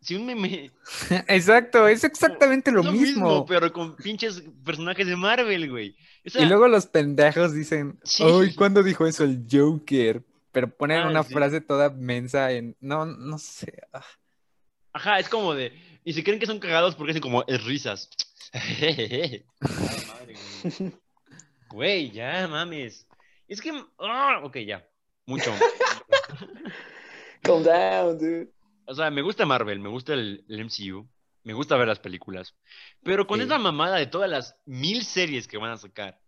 Si 0.00 0.16
un 0.16 0.26
meme 0.26 0.70
exacto, 1.28 1.86
es 1.86 2.02
exactamente 2.04 2.72
lo, 2.72 2.80
es 2.82 2.90
mismo. 2.92 3.46
pero 3.46 3.72
con 3.72 3.94
pinches 3.96 4.42
personajes 4.64 5.06
de 5.06 5.14
Marvel, 5.16 5.70
güey. 5.70 5.96
O 6.26 6.30
sea, 6.30 6.42
Y 6.42 6.46
luego 6.46 6.66
los 6.68 6.86
pendejos 6.86 7.52
dicen, 7.54 7.98
Sí. 8.02 8.24
¿cuándo 8.56 8.82
dijo 8.82 9.06
eso 9.06 9.24
el 9.24 9.44
Joker? 9.50 10.22
Pero 10.50 10.68
ponen 10.68 10.98
Ah, 11.02 11.08
una 11.08 11.22
sí. 11.22 11.32
frase 11.32 11.60
toda 11.60 11.90
mensa 11.90 12.50
en, 12.52 12.76
no, 12.80 13.06
no 13.06 13.38
sé. 13.38 13.72
ah. 13.92 14.04
Ajá, 14.92 15.18
es 15.18 15.28
como 15.28 15.54
de, 15.54 15.72
y 16.04 16.12
se 16.12 16.22
creen 16.22 16.38
que 16.40 16.46
son 16.46 16.58
cagados 16.58 16.94
porque 16.96 17.12
hacen 17.12 17.22
como 17.22 17.44
es 17.46 17.64
risas. 17.64 18.10
Ay, 18.52 19.44
madre, 19.60 20.34
güey. 20.78 20.92
Güey, 21.70 22.10
ya 22.10 22.46
mames. 22.48 23.06
Es 23.48 23.60
que, 23.62 23.72
ah, 23.98 24.40
ok, 24.42 24.58
ya. 24.66 24.86
Mucho. 25.26 25.50
Calm 27.42 27.62
down, 27.62 28.18
dude. 28.18 28.50
O 28.86 28.94
sea, 28.94 29.10
me 29.10 29.22
gusta 29.22 29.46
Marvel, 29.46 29.78
me 29.80 29.88
gusta 29.88 30.14
el, 30.14 30.44
el 30.48 30.60
MCU, 30.64 31.08
me 31.44 31.52
gusta 31.54 31.76
ver 31.76 31.88
las 31.88 31.98
películas, 32.00 32.54
pero 33.02 33.26
con 33.26 33.38
Sí. 33.40 33.46
esa 33.46 33.58
mamada 33.58 33.96
de 33.96 34.06
todas 34.06 34.28
las 34.30 34.56
mil 34.66 35.04
series 35.04 35.46
que 35.48 35.58
van 35.58 35.70
a 35.70 35.76
sacar 35.76 36.20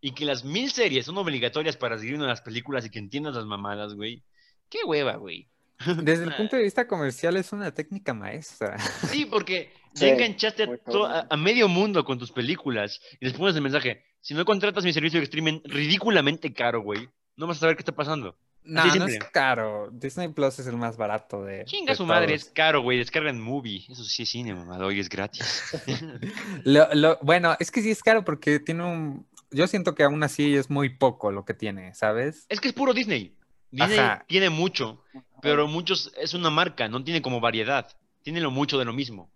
y 0.00 0.12
que 0.12 0.24
las 0.24 0.44
mil 0.44 0.70
series 0.70 1.06
son 1.06 1.18
obligatorias 1.18 1.76
para 1.76 1.98
seguir 1.98 2.14
una 2.14 2.24
de 2.24 2.30
las 2.30 2.42
películas 2.42 2.84
y 2.86 2.90
que 2.90 2.98
entiendas 2.98 3.34
las 3.34 3.46
mamadas, 3.46 3.94
güey. 3.94 4.22
Qué 4.68 4.78
hueva, 4.84 5.16
güey. 5.16 5.48
Desde 6.02 6.24
el 6.24 6.34
punto 6.34 6.56
de 6.56 6.62
vista 6.64 6.86
comercial 6.88 7.36
es 7.36 7.52
una 7.52 7.72
técnica 7.72 8.12
maestra. 8.14 8.76
Sí, 9.10 9.24
porque 9.26 9.72
ya 9.94 10.06
Sí, 10.06 10.08
enganchaste 10.08 10.66
muy 10.66 10.76
a, 10.76 10.78
to- 10.90 11.02
cabrón. 11.02 11.10
a- 11.12 11.34
a 11.34 11.36
medio 11.36 11.68
mundo 11.68 12.04
con 12.04 12.18
tus 12.18 12.32
películas 12.32 13.00
y 13.20 13.24
les 13.26 13.34
pones 13.34 13.54
el 13.56 13.62
mensaje, 13.62 14.04
si 14.20 14.34
no 14.34 14.44
contratas 14.44 14.84
mi 14.84 14.92
servicio 14.92 15.18
de 15.20 15.24
streaming 15.24 15.60
ridículamente 15.64 16.52
caro, 16.52 16.82
güey, 16.82 17.08
no 17.36 17.46
vas 17.46 17.58
a 17.58 17.60
saber 17.60 17.76
qué 17.76 17.82
está 17.82 17.94
pasando. 17.94 18.36
No, 18.68 18.84
no 18.94 19.06
es 19.06 19.18
caro. 19.32 19.88
Disney 19.90 20.28
Plus 20.28 20.58
es 20.58 20.66
el 20.66 20.76
más 20.76 20.96
barato 20.96 21.42
de. 21.44 21.64
Chinga 21.64 21.92
de 21.92 21.96
su 21.96 22.04
madre, 22.04 22.34
es 22.34 22.44
caro, 22.44 22.82
güey, 22.82 22.98
descargan 22.98 23.40
movie. 23.40 23.84
Eso 23.88 24.04
sí 24.04 24.24
es 24.24 24.28
cine, 24.28 24.54
mamá, 24.54 24.76
hoy 24.78 25.00
es 25.00 25.08
gratis. 25.08 25.72
Lo- 26.64 26.88
lo- 26.94 27.18
bueno, 27.22 27.56
es 27.58 27.70
que 27.70 27.80
sí 27.82 27.90
es 27.90 28.02
caro 28.02 28.24
porque 28.24 28.60
tiene 28.60 28.84
un. 28.84 29.26
Yo 29.50 29.66
siento 29.66 29.94
que 29.94 30.02
aún 30.02 30.22
así 30.22 30.54
es 30.54 30.68
muy 30.68 30.90
poco 30.90 31.32
lo 31.32 31.44
que 31.44 31.54
tiene, 31.54 31.94
¿sabes? 31.94 32.44
Es 32.50 32.60
que 32.60 32.68
es 32.68 32.74
puro 32.74 32.92
Disney. 32.92 33.34
Disney 33.70 33.98
Ajá. 33.98 34.24
tiene 34.26 34.50
mucho, 34.50 35.02
pero 35.42 35.66
muchos 35.66 36.12
es 36.18 36.34
una 36.34 36.50
marca, 36.50 36.88
no 36.88 37.02
tiene 37.02 37.22
como 37.22 37.40
variedad. 37.40 37.86
Tiene 38.22 38.40
lo 38.40 38.50
mucho 38.50 38.78
de 38.78 38.84
lo 38.84 38.92
mismo. 38.92 39.30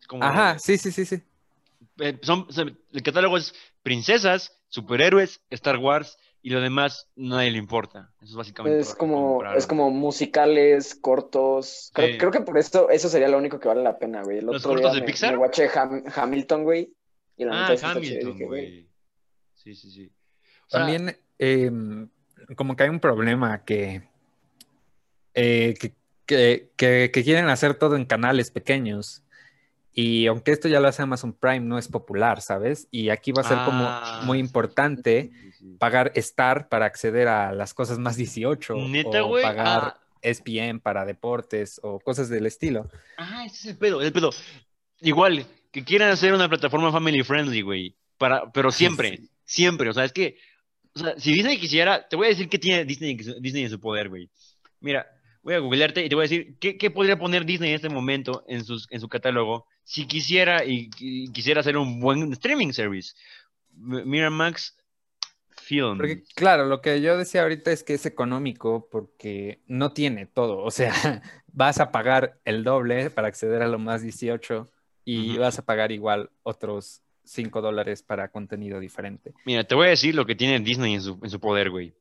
Es 0.00 0.06
como, 0.06 0.24
Ajá, 0.24 0.58
sí, 0.58 0.78
sí, 0.78 0.90
sí, 0.92 1.04
sí. 1.04 1.22
eh, 1.98 2.18
son- 2.22 2.46
el 2.92 3.02
catálogo 3.02 3.36
es 3.36 3.54
princesas, 3.82 4.56
superhéroes, 4.68 5.40
Star 5.50 5.76
Wars 5.76 6.16
y 6.42 6.50
lo 6.50 6.60
demás 6.60 7.08
nadie 7.16 7.50
le 7.50 7.58
importa. 7.58 8.10
Eso 8.20 8.30
es 8.30 8.34
básicamente. 8.36 8.78
Es 8.80 8.94
como, 8.94 9.44
es 9.54 9.66
como 9.66 9.90
musicales, 9.90 10.94
cortos. 10.94 11.90
Creo, 11.94 12.08
Sí. 12.08 12.18
creo 12.18 12.30
que 12.30 12.40
por 12.40 12.56
eso, 12.58 12.88
eso 12.90 13.08
sería 13.08 13.28
lo 13.28 13.38
único 13.38 13.58
que 13.60 13.68
vale 13.68 13.82
la 13.82 13.98
pena, 13.98 14.22
güey. 14.22 14.38
El 14.38 14.46
¿Los 14.46 14.56
otro 14.56 14.70
cortos 14.72 14.92
día 14.92 15.00
de 15.00 15.06
me, 15.06 15.06
Pixar? 15.12 15.32
me 15.32 15.38
watché 15.38 15.68
Ham- 15.70 16.04
Hamilton, 16.14 16.64
güey. 16.64 16.94
Y 17.36 17.44
la 17.44 17.66
Ah. 17.66 17.76
Hamilton, 17.82 18.00
Dije, 18.32 18.44
güey, 18.44 18.46
güey. 18.46 18.88
Sí, 19.54 19.74
sí, 19.74 19.90
sí. 19.90 20.12
O 20.66 20.70
sea, 20.70 20.80
También, 20.80 21.16
em, 21.38 22.08
como 22.56 22.74
que 22.76 22.84
hay 22.84 22.88
un 22.88 23.00
problema 23.00 23.64
que, 23.64 24.08
eh, 25.34 25.74
que, 25.78 25.94
que- 26.26 26.70
que- 26.76 27.10
que 27.12 27.24
quieren 27.24 27.48
hacer 27.48 27.74
todo 27.74 27.96
en 27.96 28.04
canales 28.04 28.50
pequeños. 28.50 29.22
Y 29.92 30.26
aunque 30.28 30.52
esto 30.52 30.68
ya 30.68 30.78
lo 30.80 30.88
hace 30.88 31.02
Amazon 31.02 31.32
Prime, 31.32 31.60
no 31.60 31.76
es 31.78 31.88
popular, 31.88 32.40
¿sabes? 32.40 32.86
Y 32.90 33.08
aquí 33.10 33.32
va 33.32 33.42
a 33.42 33.44
ser 33.48 33.58
Ah, 33.60 33.64
como 34.20 34.26
muy 34.26 34.38
importante 34.38 35.30
sí, 35.32 35.40
sí, 35.42 35.52
sí. 35.58 35.76
pagar 35.78 36.12
Star 36.14 36.68
para 36.68 36.86
acceder 36.86 37.26
a 37.28 37.52
las 37.52 37.74
cosas 37.74 37.98
más 37.98 38.16
18 38.16 38.76
Neta, 38.88 39.24
o 39.24 39.32
pagar 39.40 39.96
Ah, 39.96 40.00
ESPN 40.22 40.80
para 40.80 41.04
deportes 41.04 41.80
o 41.82 41.98
cosas 41.98 42.28
del 42.28 42.46
estilo. 42.46 42.88
Ah, 43.16 43.44
ese 43.46 43.56
es 43.56 43.64
el 43.66 43.78
pedo, 43.78 44.00
el 44.00 44.12
pedo. 44.12 44.30
Igual, 45.00 45.46
que 45.72 45.82
quieran 45.84 46.10
hacer 46.10 46.32
una 46.34 46.48
plataforma 46.48 46.92
family 46.92 47.22
friendly, 47.24 47.62
güey. 47.62 47.96
Para, 48.18 48.50
pero 48.52 48.70
siempre, 48.70 49.16
Sí. 49.16 49.30
siempre. 49.44 49.88
O 49.88 49.92
sea, 49.94 50.04
es 50.04 50.12
que, 50.12 50.36
o 50.94 50.98
sea, 50.98 51.14
si 51.18 51.32
Disney 51.32 51.58
quisiera, 51.58 52.06
te 52.06 52.16
voy 52.16 52.26
a 52.26 52.30
decir 52.30 52.48
qué 52.48 52.58
tiene 52.58 52.84
Disney, 52.84 53.16
Disney 53.16 53.64
en 53.64 53.70
su 53.70 53.80
poder, 53.80 54.08
güey. 54.10 54.28
Mira, 54.80 55.06
voy 55.42 55.54
a 55.54 55.58
googlearte 55.58 56.04
y 56.04 56.08
te 56.10 56.14
voy 56.14 56.22
a 56.22 56.28
decir 56.28 56.58
qué, 56.60 56.76
qué 56.76 56.90
podría 56.90 57.18
poner 57.18 57.46
Disney 57.46 57.70
en 57.70 57.76
este 57.76 57.88
momento 57.88 58.44
en, 58.46 58.62
sus, 58.64 58.86
en 58.90 59.00
su 59.00 59.08
catálogo 59.08 59.66
si 59.90 60.06
quisiera 60.06 60.64
y, 60.64 60.88
y 61.00 61.32
quisiera 61.32 61.62
hacer 61.62 61.76
un 61.76 61.98
buen 61.98 62.32
streaming 62.34 62.70
service. 62.70 63.12
Miramax 63.74 64.76
Film. 65.48 65.96
Porque, 65.96 66.22
claro, 66.36 66.66
lo 66.66 66.80
que 66.80 67.00
yo 67.00 67.18
decía 67.18 67.42
ahorita 67.42 67.72
es 67.72 67.82
que 67.82 67.94
es 67.94 68.06
económico 68.06 68.88
porque 68.88 69.58
no 69.66 69.92
tiene 69.92 70.26
todo. 70.26 70.58
O 70.58 70.70
sea, 70.70 70.92
vas 71.48 71.80
a 71.80 71.90
pagar 71.90 72.38
el 72.44 72.62
doble 72.62 73.10
para 73.10 73.26
acceder 73.26 73.62
a 73.62 73.68
lo 73.68 73.80
más 73.80 74.00
18 74.00 74.68
y 75.04 75.38
vas 75.38 75.58
a 75.58 75.64
pagar 75.64 75.90
igual 75.90 76.30
otros 76.44 77.02
5 77.24 77.60
dólares 77.60 78.04
para 78.04 78.30
contenido 78.30 78.78
diferente. 78.78 79.32
Mira, 79.44 79.64
te 79.64 79.74
voy 79.74 79.88
a 79.88 79.90
decir 79.90 80.14
lo 80.14 80.24
que 80.24 80.36
tiene 80.36 80.60
Disney 80.60 80.94
en 80.94 81.02
su, 81.02 81.18
en 81.20 81.30
su 81.30 81.40
poder, 81.40 81.68
güey. 81.68 81.94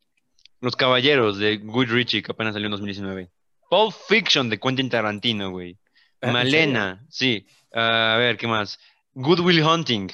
Los 0.61 0.75
Caballeros 0.75 1.39
de 1.39 1.57
Guy 1.57 1.87
Ritchie, 1.87 2.21
que 2.21 2.33
apenas 2.33 2.53
salió 2.53 2.67
en 2.67 2.71
2019. 2.71 3.29
Pulp 3.67 3.95
Fiction 4.07 4.47
de 4.47 4.59
Quentin 4.59 4.91
Tarantino, 4.91 5.49
güey. 5.49 5.75
Ah, 6.22 6.28
¿en 6.28 6.34
Malena, 6.34 7.05
sí. 7.09 7.47
Ah, 7.74 8.15
a 8.15 8.17
ver, 8.17 8.38
¿qué 8.38 8.47
más? 8.47 8.80
Good 9.13 9.39
Will 9.39 9.63
Hunting. 9.63 10.09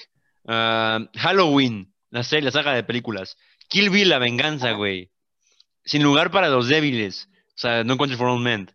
Ah, 0.48 1.00
Halloween, 1.16 1.94
la 2.10 2.24
serie, 2.24 2.46
la 2.46 2.52
saga 2.52 2.74
de 2.74 2.84
películas. 2.84 3.38
Kill 3.68 3.90
Bill, 3.90 4.10
La 4.10 4.20
Venganza, 4.20 4.72
güey. 4.72 5.12
Sin 5.84 6.04
lugar 6.04 6.32
para 6.32 6.50
los 6.50 6.68
débiles. 6.68 7.28
O 7.50 7.58
sea, 7.58 7.84
No 7.84 7.98
Country 7.98 8.18
for 8.18 8.28
Old 8.28 8.44
Men. 8.44 8.72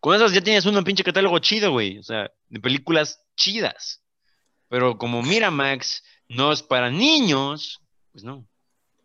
Con 0.00 0.16
esas 0.16 0.32
ya 0.32 0.40
tienes 0.40 0.66
un 0.66 0.82
pinche 0.82 1.04
catálogo 1.04 1.38
chido, 1.38 1.70
güey. 1.70 1.98
O 1.98 2.02
sea, 2.02 2.30
de 2.48 2.60
películas 2.60 3.20
chidas. 3.36 4.02
Pero 4.68 4.98
como 4.98 5.22
Miramax 5.22 6.02
no 6.28 6.50
es 6.50 6.62
para 6.62 6.90
niños, 6.90 7.80
pues 8.10 8.24
no. 8.24 8.48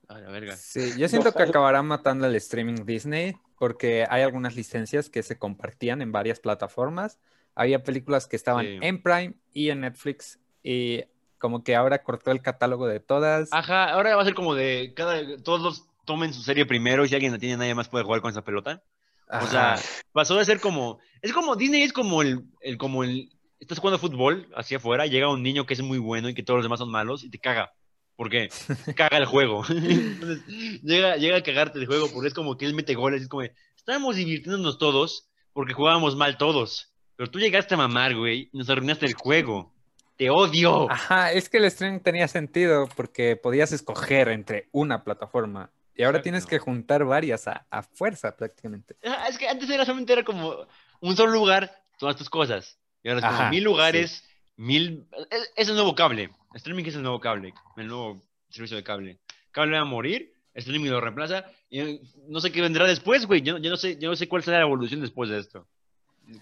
A 0.08 0.20
la 0.20 0.30
verga. 0.30 0.56
Sí, 0.56 0.94
yo 0.98 1.08
siento 1.10 1.34
que 1.34 1.44
acabará 1.44 1.82
matando 1.84 2.28
el 2.28 2.36
streaming 2.36 2.86
Disney 2.86 3.36
porque 3.60 4.06
hay 4.10 4.22
algunas 4.24 4.56
licencias 4.56 5.10
que 5.10 5.24
se 5.24 5.38
compartían 5.38 6.02
en 6.02 6.12
varias 6.12 6.40
plataformas. 6.40 7.20
Había 7.56 7.84
películas 7.84 8.28
que 8.28 8.36
estaban 8.36 8.66
Sí. 8.66 8.78
en 8.82 9.02
Prime 9.02 9.34
y 9.52 9.70
en 9.70 9.82
Netflix 9.82 10.40
y 10.64 11.04
como 11.40 11.64
que 11.64 11.76
ahora 11.76 12.04
cortó 12.04 12.32
el 12.32 12.42
catálogo 12.42 12.88
de 12.88 13.00
todas. 13.00 13.50
Ajá, 13.52 13.92
ahora 13.92 14.16
va 14.16 14.22
a 14.22 14.26
ser 14.26 14.34
como 14.36 14.56
de 14.56 14.94
cada 14.96 15.22
todos 15.44 15.88
tomen 16.06 16.34
su 16.34 16.42
serie 16.42 16.66
primero 16.66 17.04
y 17.04 17.10
si 17.10 17.16
alguien 17.16 17.34
la 17.34 17.38
tiene 17.40 17.58
nadie 17.58 17.76
más 17.76 17.90
puede 17.90 18.06
jugar 18.06 18.22
con 18.22 18.32
esa 18.32 18.44
pelota. 18.44 18.84
O 19.30 19.46
sea, 19.48 19.78
pasó 20.14 20.38
de 20.38 20.46
ser 20.46 20.62
como 20.62 21.00
es 21.22 21.34
como 21.34 21.56
Disney 21.58 21.82
es 21.82 21.92
como 21.92 22.22
el, 22.22 22.46
el 22.62 22.78
como 22.78 23.04
el 23.04 23.30
estás 23.60 23.80
jugando 23.80 24.00
fútbol 24.00 24.48
hacia 24.56 24.78
afuera, 24.78 25.06
llega 25.06 25.30
un 25.30 25.44
niño 25.44 25.66
que 25.66 25.74
es 25.74 25.82
muy 25.82 25.98
bueno 25.98 26.30
y 26.30 26.34
que 26.34 26.44
todos 26.44 26.60
los 26.60 26.66
demás 26.66 26.80
son 26.80 26.92
malos 26.92 27.24
y 27.26 27.30
te 27.30 27.40
caga. 27.40 27.74
¿Por 28.18 28.30
qué? 28.30 28.50
Caga 28.96 29.18
el 29.18 29.26
juego. 29.26 29.64
Entonces, 29.70 30.46
llega, 30.84 31.16
llega 31.16 31.38
a 31.38 31.44
cagarte 31.44 31.80
el 31.80 31.86
juego 31.86 32.10
porque 32.12 32.28
es 32.28 32.34
como 32.34 32.58
que 32.58 32.66
él 32.66 32.74
mete 32.74 32.96
goles, 32.96 33.22
es 33.22 33.30
como, 33.30 33.44
de, 33.44 33.54
estábamos 33.78 34.18
divirtiéndonos 34.18 34.78
todos 34.80 35.30
porque 35.54 35.74
jugábamos 35.74 36.16
mal 36.18 36.38
todos. 36.38 36.92
Pero 37.16 37.32
tú 37.32 37.40
llegaste 37.40 37.76
a 37.76 37.78
mamar, 37.78 38.16
güey, 38.16 38.50
y 38.52 38.58
nos 38.58 38.70
arruinaste 38.70 39.06
el 39.06 39.14
juego. 39.14 39.72
Te 40.18 40.30
odio. 40.32 40.92
Ajá, 40.92 41.32
es 41.32 41.48
que 41.48 41.58
el 41.58 41.66
streaming 41.66 42.00
tenía 42.00 42.28
sentido 42.28 42.90
porque 42.96 43.36
podías 43.36 43.72
escoger 43.72 44.30
entre 44.30 44.68
una 44.72 45.04
plataforma 45.04 45.72
y 45.96 46.04
ahora 46.04 46.22
tienes 46.22 46.46
que 46.46 46.60
juntar 46.60 47.06
varias 47.06 47.48
a, 47.48 47.66
a 47.70 47.82
fuerza 47.82 48.36
prácticamente. 48.36 48.96
Ajá, 49.04 49.28
Es 49.28 49.38
que 49.38 49.48
antes 49.48 49.70
era 49.70 49.86
solamente 49.86 50.14
era 50.14 50.24
como 50.24 50.68
un 51.02 51.16
solo 51.16 51.32
lugar, 51.32 51.84
todas 51.98 52.16
tus 52.16 52.30
cosas. 52.30 52.80
Y 53.04 53.10
ahora 53.10 53.20
es 53.20 53.26
como 53.26 53.40
Ajá, 53.40 53.50
mil 53.50 53.64
lugares, 53.64 54.28
mil... 54.56 55.08
Es, 55.32 55.52
es 55.56 55.70
el 55.70 55.76
nuevo 55.76 55.96
cable. 55.96 56.30
Streaming 56.58 56.86
es 56.86 56.96
el 56.96 57.04
nuevo 57.04 57.20
cable, 57.20 57.54
el 57.78 57.88
nuevo 57.88 58.22
servicio 58.50 58.78
de 58.78 58.84
cable. 58.84 59.18
Cable 59.52 59.76
va 59.76 59.82
a 59.82 59.86
morir, 59.86 60.34
streaming 60.54 60.90
lo 60.90 61.02
reemplaza. 61.02 61.46
Y 61.70 61.80
eh, 61.80 62.02
no 62.28 62.40
sé 62.40 62.52
qué 62.52 62.62
vendrá 62.62 62.86
después, 62.86 63.26
güey. 63.26 63.42
Yo, 63.42 63.58
yo 63.58 63.70
no 63.70 63.78
sé, 63.78 63.98
yo 63.98 64.10
no 64.10 64.16
sé 64.16 64.28
cuál 64.28 64.44
será 64.44 64.58
la 64.58 64.66
evolución 64.66 65.02
después 65.02 65.30
de 65.30 65.40
esto. 65.40 65.68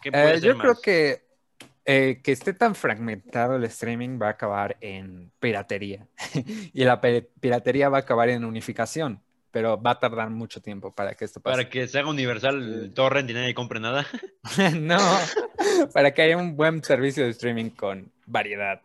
¿Qué 0.01 0.11
puede 0.11 0.35
Eh, 0.35 0.39
ser 0.39 0.53
yo 0.53 0.57
creo 0.57 0.81
que 0.81 1.21
eh, 1.85 2.19
que 2.23 2.31
esté 2.31 2.53
tan 2.53 2.73
fragmentado 2.73 3.57
el 3.57 3.63
streaming 3.65 4.19
va 4.19 4.27
a 4.27 4.31
acabar 4.31 4.75
en 4.81 5.31
piratería 5.39 6.07
y 6.73 6.83
la 6.83 6.99
piratería 6.99 7.89
va 7.89 7.97
a 7.97 8.01
acabar 8.01 8.29
en 8.29 8.43
unificación, 8.43 9.21
pero 9.51 9.79
va 9.79 9.91
a 9.91 9.99
tardar 9.99 10.31
mucho 10.31 10.61
tiempo 10.61 10.91
para 10.91 11.13
que 11.13 11.25
esto 11.25 11.39
pase. 11.39 11.55
Para 11.57 11.69
que 11.69 11.87
se 11.87 11.99
haga 11.99 12.09
universal 12.09 12.55
el 12.55 12.93
torrent 12.93 13.29
y 13.29 13.33
nadie 13.33 13.53
compre 13.53 13.79
nada. 13.79 14.07
no, 14.79 14.97
para 15.93 16.11
que 16.11 16.23
haya 16.23 16.37
un 16.37 16.55
buen 16.55 16.83
servicio 16.83 17.23
de 17.23 17.29
streaming 17.29 17.69
con 17.69 18.11
variedad. 18.25 18.81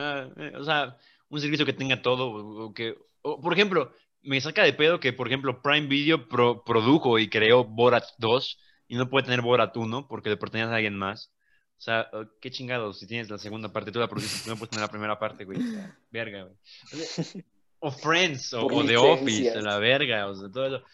Ah, 0.00 0.28
eh, 0.36 0.52
o 0.56 0.64
sea, 0.64 0.96
un 1.28 1.40
servicio 1.40 1.66
que 1.66 1.72
tenga 1.72 2.00
todo. 2.02 2.30
o- 2.30 2.64
o 2.66 2.74
que, 2.74 2.96
o, 3.22 3.40
por 3.40 3.52
ejemplo, 3.52 3.92
me 4.22 4.40
saca 4.40 4.62
de 4.64 4.72
pedo 4.72 4.98
que, 5.00 5.12
por 5.12 5.26
ejemplo, 5.26 5.62
Prime 5.62 5.86
Video 5.86 6.28
pro- 6.28 6.64
produjo 6.64 7.18
y 7.18 7.28
creó 7.28 7.64
Borat 7.64 8.04
2 8.18 8.58
y 8.88 8.96
no 8.96 9.08
puede 9.08 9.24
tener 9.24 9.40
Borat 9.42 9.76
1 9.76 10.08
porque 10.08 10.30
le 10.30 10.36
pertenece 10.36 10.72
a 10.72 10.76
alguien 10.76 10.96
más. 10.96 11.32
O 11.78 11.82
sea, 11.82 12.08
oh, 12.12 12.24
qué 12.40 12.50
chingados, 12.50 12.98
si 12.98 13.06
tienes 13.06 13.30
la 13.30 13.38
segunda 13.38 13.72
parte, 13.72 13.90
tú 13.92 13.98
la 13.98 14.08
produces, 14.08 14.42
tú 14.44 14.50
no 14.50 14.56
puedes 14.56 14.70
tener 14.70 14.82
la 14.84 14.90
primera 14.90 15.18
parte, 15.18 15.44
güey. 15.44 15.58
Verga, 16.10 16.42
güey. 16.44 16.54
O 16.92 16.96
sea, 16.96 17.42
O 17.82 17.90
Friends, 17.90 18.52
o, 18.52 18.66
o 18.66 18.84
The 18.84 18.96
Office, 18.98 19.62
la 19.62 19.78
verga, 19.78 20.26
o 20.26 20.34
sea, 20.34 20.50
todo 20.50 20.66
eso. 20.66 20.84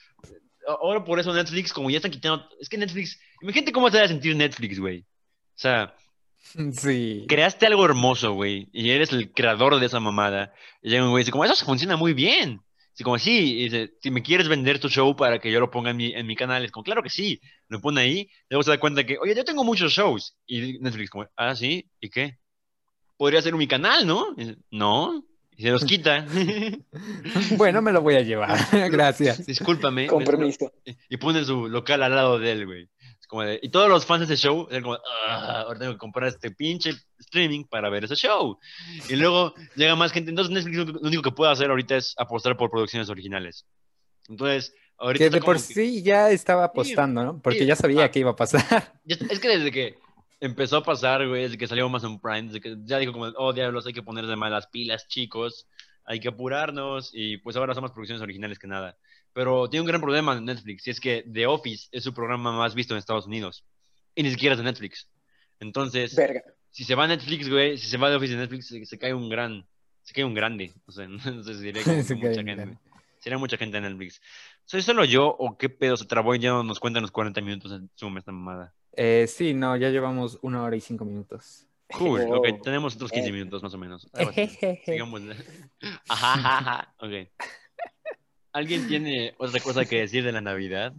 Ahora 0.69 1.05
por 1.05 1.19
eso 1.19 1.33
Netflix, 1.33 1.73
como 1.73 1.91
ya 1.91 1.97
están 1.97 2.11
quitando, 2.13 2.49
es 2.61 2.69
que 2.69 2.77
Netflix, 2.79 3.19
imagínate 3.41 3.73
cómo 3.73 3.91
te 3.91 3.99
va 3.99 4.05
a 4.05 4.09
sentir 4.09 4.35
Netflix, 4.37 4.79
güey. 4.79 5.01
O 5.01 5.05
sea, 5.59 5.95
Sí. 6.73 7.25
creaste 7.29 7.67
algo 7.67 7.85
hermoso, 7.85 8.33
güey, 8.33 8.69
y 8.73 8.91
eres 8.91 9.13
el 9.13 9.33
creador 9.33 9.79
de 9.79 9.87
esa 9.87 10.01
mamada. 10.01 10.53
Y 10.83 10.91
llega 10.91 11.05
un 11.05 11.11
güey 11.11 11.23
y 11.23 11.25
dice, 11.25 11.33
como, 11.33 11.45
eso 11.45 11.65
funciona 11.65 11.97
muy 11.97 12.15
bien. 12.15 12.61
Así 12.95 13.05
como, 13.05 13.19
sí, 13.19 13.59
y 13.61 13.65
dice, 13.65 13.93
si 14.01 14.11
me 14.11 14.23
quieres 14.23 14.49
vender 14.49 14.79
tu 14.79 14.89
show 14.89 15.15
para 15.15 15.39
que 15.39 15.53
yo 15.53 15.61
lo 15.61 15.71
ponga 15.71 15.91
en 15.91 15.99
mi, 15.99 16.15
en 16.15 16.27
mi 16.27 16.35
canal, 16.35 16.65
es 16.65 16.71
como, 16.71 16.85
claro 16.85 17.03
que 17.03 17.11
sí. 17.11 17.41
Lo 17.69 17.81
pone 17.81 18.01
ahí, 18.01 18.31
luego 18.49 18.63
se 18.63 18.71
da 18.71 18.81
cuenta 18.81 19.05
que, 19.05 19.19
oye, 19.19 19.35
yo 19.35 19.45
tengo 19.45 19.65
muchos 19.65 19.93
shows. 19.93 20.35
Y 20.47 20.79
Netflix, 20.79 21.11
como, 21.11 21.27
ah, 21.37 21.55
sí, 21.55 21.91
¿y 22.01 22.09
qué? 22.09 22.39
Podría 23.19 23.43
ser 23.43 23.55
mi 23.55 23.67
canal, 23.67 24.07
¿no? 24.07 24.33
Y 24.37 24.45
dice, 24.45 24.57
no, 24.71 25.25
y 25.57 25.63
se 25.63 25.71
los 25.71 25.85
quita. 25.87 26.27
Bueno, 27.57 27.83
me 27.83 27.93
lo 27.93 28.01
voy 28.03 28.15
a 28.15 28.23
llevar. 28.23 28.59
Gracias. 28.91 29.45
Discúlpame. 29.47 30.07
Con 30.07 30.25
permiso. 30.25 30.73
y 31.09 31.17
pone 31.17 31.45
su 31.45 31.69
local 31.69 32.03
al 32.03 32.15
lado 32.15 32.39
de 32.39 32.53
él, 32.53 32.67
güey. 32.67 32.89
Como 33.27 33.43
de- 33.43 33.59
y 33.63 33.69
todos 33.71 33.89
los 33.89 34.07
fans 34.07 34.27
de 34.29 34.35
ese 34.35 34.47
show, 34.47 34.69
es 34.71 34.83
como, 34.83 34.99
"Ah, 35.27 35.63
ahora 35.67 35.79
tengo 35.81 35.93
que 35.93 35.99
comprar 35.99 36.29
este 36.29 36.51
pinche 36.53 36.93
streaming 37.19 37.65
para 37.65 37.91
ver 37.91 38.05
ese 38.05 38.15
show. 38.15 38.59
Y 39.09 39.17
luego 39.17 39.55
llega 39.75 39.97
más 39.97 40.13
gente. 40.13 40.31
Entonces 40.31 40.53
Netflix 40.55 40.77
lo 40.95 41.01
único 41.01 41.23
que 41.23 41.33
puede 41.33 41.51
hacer 41.51 41.71
ahorita 41.71 41.97
es 41.97 42.15
apostar 42.19 42.57
por 42.57 42.71
producciones 42.71 43.09
originales. 43.09 43.67
Entonces, 44.29 44.75
ahorita 44.99 45.25
Que 45.25 45.31
de 45.31 45.41
por 45.41 45.57
que- 45.57 45.63
sí 45.63 46.03
ya 46.03 46.31
estaba 46.31 46.65
apostando, 46.65 47.25
¿no? 47.25 47.43
Porque 47.43 47.61
sí, 47.61 47.67
ya 47.67 47.77
sabía 47.77 48.05
ah. 48.05 48.11
que 48.11 48.21
iba 48.21 48.31
a 48.31 48.37
pasar. 48.37 48.63
es 49.07 49.41
que 49.41 49.49
desde 49.49 49.71
que 49.73 49.99
empezó 50.41 50.79
a 50.79 50.85
pasar, 50.85 51.27
güey, 51.27 51.43
desde 51.45 51.59
que 51.59 51.67
salió 51.67 51.87
Amazon 51.87 52.21
Prime, 52.21 52.45
desde 52.45 52.61
que 52.61 52.77
ya 52.85 52.99
dijo 52.99 53.13
como, 53.13 53.27
oh, 53.37 53.53
diablos, 53.53 53.87
hay 53.87 53.93
que 53.93 54.03
ponerse 54.03 54.37
más 54.37 54.51
las 54.51 54.67
pilas, 54.69 55.09
chicos, 55.09 55.67
hay 56.05 56.21
que 56.21 56.29
apurarnos, 56.29 57.11
y 57.13 57.39
pues 57.39 57.57
ahora 57.57 57.75
son 57.75 57.83
más 57.83 57.93
producciones 57.93 58.23
originales 58.23 58.59
que 58.59 58.67
nada. 58.67 58.97
Pero 59.37 59.69
tiene 59.69 59.83
un 59.83 59.87
gran 59.87 60.01
problema 60.01 60.33
en 60.35 60.47
Netflix, 60.47 60.87
y 60.87 60.91
es 60.91 60.99
que 60.99 61.23
The 61.31 61.47
Office 61.47 61.89
es 61.93 62.03
su 62.05 62.15
programa 62.15 62.53
más 62.57 62.75
visto 62.75 62.95
en 62.95 62.99
Estados 62.99 63.27
Unidos, 63.27 63.67
y 64.15 64.23
ni 64.23 64.31
siquiera 64.31 64.55
es 64.55 64.59
de 64.59 64.65
Netflix. 64.65 65.11
Entonces, 65.61 66.17
Verga. 66.17 66.43
si 66.71 66.85
se 66.85 66.95
va 66.95 67.05
a 67.05 67.09
Netflix, 67.09 67.51
güey, 67.51 67.77
si 67.77 67.87
se 67.87 67.99
va 67.99 68.09
The 68.09 68.15
Office 68.17 68.33
de 68.33 68.39
Netflix, 68.39 68.69
se, 68.69 68.87
se 68.87 68.99
cae 68.99 69.13
un 69.13 69.29
gran, 69.29 69.67
se 70.01 70.15
cae 70.15 70.25
un 70.25 70.33
grande, 70.33 70.73
o 70.87 70.91
sea, 70.93 71.07
no 71.09 71.19
sé 71.43 71.55
si 71.55 71.71
como 71.85 71.97
que 71.97 72.03
Se 72.03 72.15
mucha 72.15 72.43
gente. 72.43 72.79
Sería 73.19 73.37
mucha 73.39 73.59
gente 73.59 73.77
en 73.77 73.83
Netflix. 73.83 74.23
¿Soy 74.65 74.81
solo 74.81 75.05
yo 75.05 75.27
o 75.29 75.59
qué 75.59 75.69
pedo 75.69 75.99
se 75.99 76.07
trabó 76.07 76.35
y 76.35 76.39
ya 76.39 76.51
no 76.53 76.63
nos 76.63 76.81
cuentan 76.81 77.03
los 77.03 77.11
40 77.11 77.41
minutos 77.43 77.73
en 77.73 77.91
Zoom 77.95 78.17
esta 78.17 78.33
mamada? 78.33 78.73
Eh, 78.93 79.27
sí, 79.29 79.53
no, 79.53 79.77
ya 79.77 79.91
llevamos 79.91 80.39
una 80.41 80.63
hora 80.63 80.77
y 80.77 80.81
cinco 80.81 81.05
minutos. 81.05 81.67
Cool, 81.89 82.25
Wow. 82.25 82.37
ok, 82.39 82.63
tenemos 82.63 82.95
otros 82.97 83.11
15 83.13 83.29
Eh. 83.29 83.33
minutos 83.33 83.63
más 83.63 83.75
o 83.75 83.79
menos. 83.79 84.09
Sigamos. 84.87 85.23
Ajá, 86.09 86.33
ajá, 86.35 86.59
ajá, 86.59 86.95
ok. 87.01 87.29
¿Alguien 88.57 88.89
tiene 88.89 89.35
otra 89.37 89.61
cosa 89.61 89.85
que 89.85 90.01
decir 90.01 90.25
de 90.25 90.33
la 90.33 90.41
Navidad? 90.41 90.95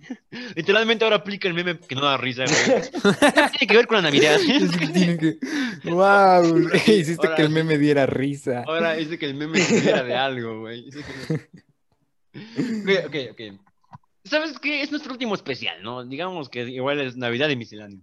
Literalmente 0.55 1.03
ahora 1.03 1.15
aplica 1.17 1.47
el 1.47 1.55
meme 1.55 1.79
que 1.79 1.95
no 1.95 2.01
da 2.01 2.15
risa, 2.15 2.43
güey. 2.45 2.81
¿Qué 2.91 3.49
tiene 3.57 3.67
que 3.67 3.75
ver 3.77 3.87
con 3.87 3.95
la 3.97 4.03
Navidad? 4.03 4.37
¡Wow! 5.83 6.69
Hiciste 6.75 7.25
Ahora 7.25 7.35
que 7.35 7.41
el 7.41 7.49
meme 7.49 7.79
diera 7.79 8.05
risa. 8.05 8.63
Ahora 8.67 8.93
dice 8.93 9.17
que 9.17 9.25
el 9.25 9.33
meme 9.33 9.59
era 9.83 10.03
de 10.03 10.15
algo, 10.15 10.59
güey. 10.59 10.85
Que- 10.91 10.99
Ok, 13.05 13.07
ok, 13.07 13.15
ok. 13.31 13.41
¿Sabes 14.23 14.59
qué? 14.59 14.83
Es 14.83 14.91
nuestro 14.91 15.11
último 15.13 15.33
especial, 15.33 15.81
¿no? 15.81 16.05
Digamos 16.05 16.49
que 16.49 16.61
igual 16.69 16.99
es 16.99 17.17
Navidad 17.17 17.49
y 17.49 17.55
misceláneo. 17.55 18.01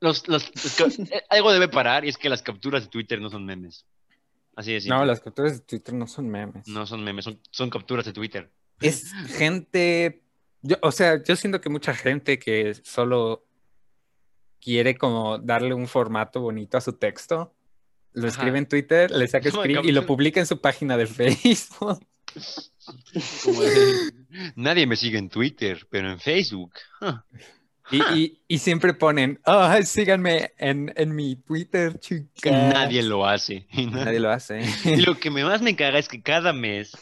Los, 0.00 0.28
los- 0.28 0.52
eh, 1.10 1.24
algo 1.28 1.52
debe 1.52 1.66
parar 1.66 2.04
y 2.04 2.10
es 2.10 2.16
que 2.16 2.28
las 2.28 2.42
capturas 2.42 2.84
de 2.84 2.90
Twitter 2.90 3.20
no 3.20 3.28
son 3.28 3.44
memes. 3.44 3.86
Así 4.56 4.80
simple. 4.80 4.98
No, 4.98 5.04
las 5.04 5.20
capturas 5.20 5.52
de 5.52 5.60
Twitter 5.60 5.94
no 5.94 6.06
son 6.06 6.28
memes. 6.28 6.66
No 6.68 6.86
son 6.86 7.02
memes, 7.02 7.24
son, 7.24 7.40
son 7.50 7.70
capturas 7.70 8.04
de 8.04 8.12
Twitter. 8.12 8.50
Es 8.80 9.12
gente. 9.28 10.22
Yo, 10.62 10.76
o 10.82 10.92
sea, 10.92 11.22
yo 11.22 11.36
siento 11.36 11.60
que 11.60 11.68
mucha 11.68 11.94
gente 11.94 12.38
que 12.38 12.74
solo 12.74 13.46
quiere 14.60 14.96
como 14.96 15.38
darle 15.38 15.74
un 15.74 15.88
formato 15.88 16.40
bonito 16.40 16.76
a 16.76 16.80
su 16.80 16.92
texto, 16.94 17.54
lo 18.12 18.26
Ajá. 18.26 18.28
escribe 18.28 18.58
en 18.58 18.66
Twitter, 18.66 19.10
le 19.10 19.26
saca 19.26 19.50
screen 19.50 19.84
y 19.84 19.92
lo 19.92 20.06
publica 20.06 20.40
en 20.40 20.46
su 20.46 20.60
página 20.60 20.96
de 20.96 21.06
Facebook. 21.06 22.06
Como 23.44 23.60
de, 23.62 24.12
Nadie 24.54 24.86
me 24.86 24.96
sigue 24.96 25.18
en 25.18 25.28
Twitter, 25.28 25.86
pero 25.90 26.12
en 26.12 26.20
Facebook. 26.20 26.72
huh, 27.00 27.18
Y, 27.90 27.98
y- 28.18 28.38
y 28.48 28.58
siempre 28.58 28.94
ponen, 28.94 29.40
oh, 29.46 29.68
síganme 29.84 30.52
en, 30.58 30.92
en 30.96 31.14
mi 31.14 31.36
Twitter, 31.36 31.98
chicas. 31.98 32.28
Que 32.42 32.50
nadie 32.50 33.02
lo 33.02 33.26
hace. 33.26 33.66
Y 33.72 33.86
nadie- 33.90 34.20
lo 34.20 34.30
hace. 34.30 34.62
Y 34.84 34.96
lo 34.96 35.18
que 35.18 35.30
más 35.30 35.60
me 35.62 35.74
caga 35.76 35.98
es 35.98 36.08
que 36.08 36.22
cada 36.22 36.52
mes 36.52 36.92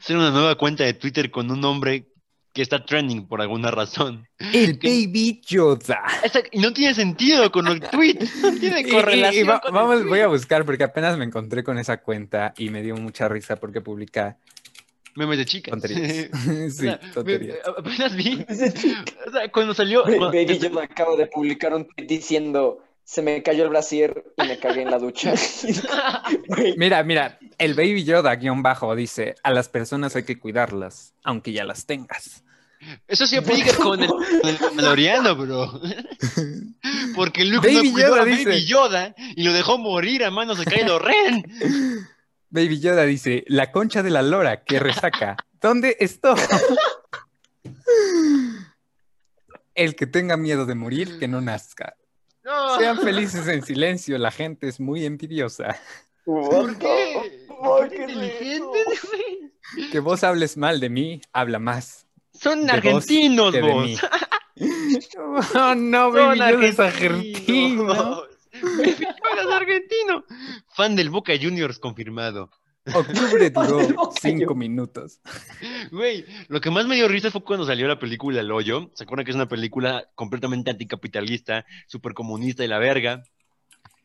sale 0.00 0.18
una 0.18 0.30
nueva 0.30 0.56
cuenta 0.56 0.84
de 0.84 0.94
Twitter 0.94 1.30
con 1.30 1.50
un 1.50 1.60
nombre 1.60 2.06
que 2.52 2.62
está 2.62 2.84
trending 2.84 3.26
por 3.26 3.40
alguna 3.42 3.70
razón. 3.72 4.28
El 4.38 4.74
Baby 4.74 5.40
Yoda. 5.44 6.00
Esa- 6.22 6.40
y 6.52 6.60
no 6.60 6.72
tiene 6.72 6.94
sentido 6.94 7.50
con 7.50 7.66
el 7.66 7.80
tweet. 7.80 8.18
No 8.42 8.52
tiene 8.52 8.80
Y- 8.84 8.86
y- 8.86 8.90
correlación. 8.90 9.44
y 9.44 9.48
va- 9.48 9.60
con 9.60 9.68
el 9.70 9.74
vamos, 9.74 9.96
tweet. 9.96 10.08
voy 10.08 10.20
a 10.20 10.28
buscar 10.28 10.64
porque 10.64 10.84
apenas 10.84 11.18
me 11.18 11.24
encontré 11.24 11.64
con 11.64 11.78
esa 11.78 11.96
cuenta 12.00 12.54
y 12.56 12.70
me 12.70 12.80
dio 12.82 12.94
mucha 12.96 13.28
risa 13.28 13.56
porque 13.56 13.80
publica 13.80 14.38
Memes 15.16 15.38
de 15.38 15.44
chicas. 15.44 15.70
tonterías. 15.72 16.28
O 16.32 16.36
sí, 16.48 16.70
sea, 16.70 16.98
tonterías. 17.12 17.58
me- 17.64 17.90
apenas 17.90 18.16
vi. 18.16 18.44
O 19.28 19.30
sea, 19.32 19.50
cuando 19.52 19.74
salió. 19.74 20.02
Cuando- 20.02 20.26
Baby 20.32 20.58
Yoda 20.58 20.84
acaba 20.84 21.16
de 21.16 21.26
publicar 21.26 21.72
un 21.74 21.86
tweet 21.86 22.06
diciendo 22.06 22.80
se 23.06 23.20
me 23.20 23.42
cayó 23.42 23.64
el 23.64 23.68
brasier 23.68 24.24
y 24.42 24.46
me 24.46 24.58
cagué 24.58 24.80
en 24.82 24.90
la 24.90 24.98
ducha. 24.98 25.34
Mira, 26.78 27.02
mira, 27.02 27.38
el 27.58 27.74
Baby 27.74 28.02
Yoda 28.04 28.34
guion 28.36 28.62
bajo 28.62 28.96
dice, 28.96 29.34
a 29.42 29.50
las 29.52 29.68
personas 29.68 30.16
hay 30.16 30.22
que 30.24 30.38
cuidarlas, 30.38 31.12
aunque 31.22 31.52
ya 31.52 31.64
las 31.64 31.84
tengas. 31.84 32.42
Eso 33.08 33.26
sí 33.26 33.36
aplica 33.36 33.74
con 33.76 34.02
el, 34.02 34.08
con 34.08 34.22
el 34.48 34.58
Mandaloriano, 34.60 35.36
bro. 35.36 35.80
Porque 37.14 37.44
Luke 37.44 37.66
Baby 37.72 37.88
no 37.88 37.92
cuidó 37.92 38.08
Yoda 38.08 38.20
a 38.22 38.24
Baby 38.24 38.36
dice. 38.36 38.64
Yoda 38.66 39.14
y 39.36 39.42
lo 39.42 39.52
dejó 39.52 39.78
morir 39.78 40.24
a 40.24 40.30
manos 40.30 40.58
de 40.58 40.64
Kylo 40.66 40.98
Ren. 40.98 41.44
Baby 42.54 42.78
Yoda 42.78 43.02
dice, 43.02 43.42
la 43.48 43.72
concha 43.72 44.04
de 44.04 44.10
la 44.10 44.22
lora 44.22 44.62
que 44.62 44.78
resaca. 44.78 45.36
¿Dónde 45.60 45.96
estoy? 45.98 46.38
El 49.74 49.96
que 49.96 50.06
tenga 50.06 50.36
miedo 50.36 50.64
de 50.64 50.76
morir, 50.76 51.18
que 51.18 51.26
no 51.26 51.40
nazca. 51.40 51.96
No. 52.44 52.78
Sean 52.78 53.00
felices 53.00 53.48
en 53.48 53.64
silencio, 53.64 54.18
la 54.18 54.30
gente 54.30 54.68
es 54.68 54.78
muy 54.78 55.04
envidiosa. 55.04 55.76
¿Por 56.24 56.78
qué? 56.78 57.44
¿Por 57.48 57.88
qué 57.88 57.96
inteligente? 58.02 58.78
Que 59.90 59.98
vos 59.98 60.22
hables 60.22 60.56
mal 60.56 60.78
de 60.78 60.90
mí, 60.90 61.20
habla 61.32 61.58
más. 61.58 62.06
Son 62.34 62.60
de 62.66 62.72
vos 62.72 62.74
argentinos, 62.76 63.60
vos. 63.60 63.84
mí. 63.84 63.96
Oh, 65.56 65.74
no, 65.74 66.12
Baby 66.12 66.38
Son 66.38 66.50
Yoda 66.52 66.66
es 66.68 66.78
argentinos. 66.78 67.98
argentino. 67.98 68.22
Baby 68.62 68.96
Yoda 69.00 69.42
es 69.42 69.50
argentino. 69.50 70.24
Fan 70.74 70.96
del 70.96 71.10
Boca 71.10 71.32
Juniors 71.40 71.78
confirmado. 71.78 72.50
Octubre 72.92 73.48
duró 73.50 74.10
cinco 74.20 74.54
minutos. 74.54 75.20
Güey, 75.90 76.26
lo 76.48 76.60
que 76.60 76.70
más 76.70 76.86
me 76.86 76.96
dio 76.96 77.08
risa 77.08 77.30
fue 77.30 77.42
cuando 77.42 77.64
salió 77.64 77.88
la 77.88 77.98
película 77.98 78.40
El 78.40 78.52
Hoyo. 78.52 78.90
¿Se 78.94 79.04
acuerdan 79.04 79.24
que 79.24 79.30
es 79.30 79.36
una 79.36 79.48
película 79.48 80.06
completamente 80.14 80.70
anticapitalista, 80.70 81.64
súper 81.86 82.12
comunista 82.12 82.64
y 82.64 82.68
la 82.68 82.78
verga? 82.78 83.22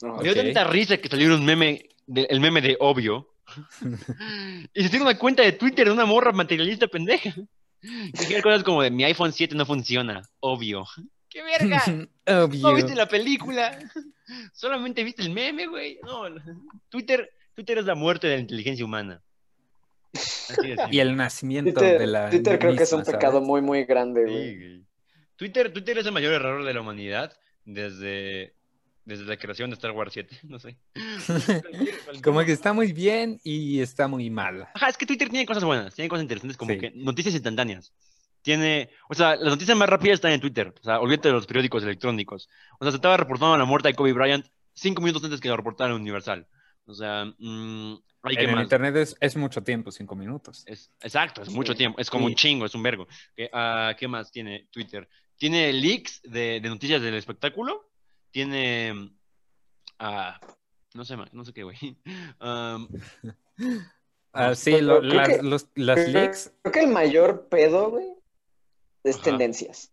Me 0.01 0.23
dio 0.23 0.33
tanta 0.35 0.63
risa 0.63 0.97
que 0.97 1.09
salió 1.09 1.35
un 1.35 1.43
meme, 1.43 1.89
de- 2.07 2.27
el 2.29 2.39
meme 2.39 2.61
de 2.61 2.77
obvio. 2.79 3.33
y 4.73 4.83
se 4.83 4.89
tiene 4.89 5.03
una 5.05 5.17
cuenta 5.17 5.43
de 5.43 5.51
Twitter 5.53 5.87
de 5.87 5.91
una 5.93 6.05
morra 6.05 6.31
materialista 6.31 6.87
pendeja. 6.87 7.33
Y 7.81 8.41
cosas 8.41 8.63
como 8.63 8.81
de 8.81 8.91
mi 8.91 9.03
iPhone 9.05 9.33
7 9.33 9.55
no 9.55 9.65
funciona, 9.65 10.21
obvio. 10.39 10.85
¡Qué 11.29 11.43
verga! 11.43 11.83
Obvio. 12.27 12.61
¿No 12.61 12.73
viste 12.73 12.95
la 12.95 13.07
película? 13.07 13.77
Solamente 14.53 15.03
viste 15.03 15.21
el 15.21 15.31
meme, 15.31 15.67
güey. 15.67 15.99
No, 16.03 16.23
Twitter, 16.89 17.31
Twitter 17.55 17.77
es 17.79 17.85
la 17.85 17.95
muerte 17.95 18.27
de 18.27 18.35
la 18.35 18.41
inteligencia 18.41 18.85
humana. 18.85 19.21
Así 20.13 20.73
Y 20.91 20.99
el 20.99 21.15
nacimiento 21.15 21.79
Twitter, 21.79 21.99
de 21.99 22.07
la. 22.07 22.29
Twitter 22.29 22.57
creo 22.57 22.75
que 22.75 22.83
es 22.83 22.93
un 22.93 23.03
pecado 23.03 23.41
muy, 23.41 23.61
muy 23.61 23.83
grande, 23.85 24.25
Sí, 24.25 24.57
güey. 24.57 24.85
Twitter, 25.35 25.71
Twitter 25.71 25.97
es 25.99 26.05
el 26.05 26.11
mayor 26.11 26.33
error 26.33 26.65
de 26.65 26.73
la 26.73 26.81
humanidad 26.81 27.31
desde, 27.63 28.55
desde 29.05 29.23
la 29.25 29.37
creación 29.37 29.69
de 29.69 29.75
Star 29.75 29.91
Wars 29.91 30.11
7. 30.11 30.39
No 30.43 30.59
sé. 30.59 30.77
Como 32.23 32.43
que 32.43 32.51
está 32.51 32.73
muy 32.73 32.91
bien 32.91 33.39
y 33.43 33.79
está 33.81 34.07
muy 34.07 34.29
mal. 34.29 34.67
Ajá, 34.73 34.89
es 34.89 34.97
que 34.97 35.05
Twitter 35.05 35.29
tiene 35.29 35.45
cosas 35.45 35.63
buenas, 35.63 35.93
tiene 35.95 36.09
cosas 36.09 36.23
interesantes 36.23 36.57
como 36.57 36.73
Sí. 36.73 36.79
que 36.79 36.91
noticias 36.91 37.33
instantáneas. 37.35 37.93
Tiene, 38.41 38.89
o 39.09 39.13
sea, 39.13 39.35
las 39.35 39.51
noticias 39.53 39.77
más 39.77 39.89
rápidas 39.89 40.15
están 40.15 40.31
en 40.31 40.41
Twitter. 40.41 40.73
O 40.79 40.83
sea, 40.83 40.99
olvídate 40.99 41.29
de 41.29 41.33
los 41.33 41.47
periódicos 41.47 41.83
electrónicos. 41.83 42.49
O 42.79 42.85
sea, 42.85 42.91
se 42.91 42.97
estaba 42.97 43.17
reportando 43.17 43.57
la 43.57 43.65
muerte 43.65 43.89
de 43.89 43.95
Kobe 43.95 44.13
Bryant 44.13 44.45
cinco 44.73 45.01
minutos 45.01 45.23
antes 45.23 45.41
que 45.41 45.49
lo 45.49 45.57
reportara 45.57 45.93
en 45.93 45.99
Universal. 46.01 46.47
O 46.85 46.93
sea, 46.93 47.25
mm, 47.37 47.95
hay 48.23 48.35
que 48.35 48.43
En 48.43 48.49
el 48.49 48.55
más. 48.55 48.63
internet 48.63 48.95
es, 48.95 49.15
es 49.19 49.35
mucho 49.35 49.61
tiempo, 49.61 49.91
cinco 49.91 50.15
minutos. 50.15 50.63
Es, 50.65 50.91
exacto, 51.01 51.41
es 51.41 51.49
mucho 51.49 51.73
Sí, 51.73 51.79
tiempo, 51.79 51.99
es 51.99 52.09
como 52.09 52.27
sí. 52.27 52.31
un 52.31 52.35
chingo, 52.35 52.65
es 52.65 52.73
un 52.75 52.83
vergo. 52.83 53.07
¿Qué, 53.35 53.49
ah, 53.53 53.93
¿qué 53.97 54.07
más 54.07 54.31
tiene 54.31 54.67
Twitter? 54.71 55.07
Tiene 55.37 55.71
leaks 55.73 56.21
de, 56.23 56.59
de 56.61 56.69
noticias 56.69 57.01
del 57.01 57.15
espectáculo. 57.15 57.89
Tiene. 58.31 59.11
ah, 59.99 60.39
no 60.93 61.03
sé, 61.05 61.15
no 61.33 61.43
sé 61.45 61.53
qué, 61.53 61.63
güey. 61.63 61.77
Um, 62.41 62.87
sí, 64.55 64.79
lo- 64.79 65.01
las, 65.01 65.27
que- 65.29 65.43
los- 65.43 65.67
las 65.75 65.99
Creo- 65.99 66.13
leaks. 66.13 66.53
Creo 66.61 66.71
que 66.71 66.79
el 66.81 66.87
mayor 66.91 67.47
pedo, 67.49 67.89
güey, 67.89 68.05
es 69.03 69.15
Ajá. 69.15 69.25
tendencias. 69.25 69.91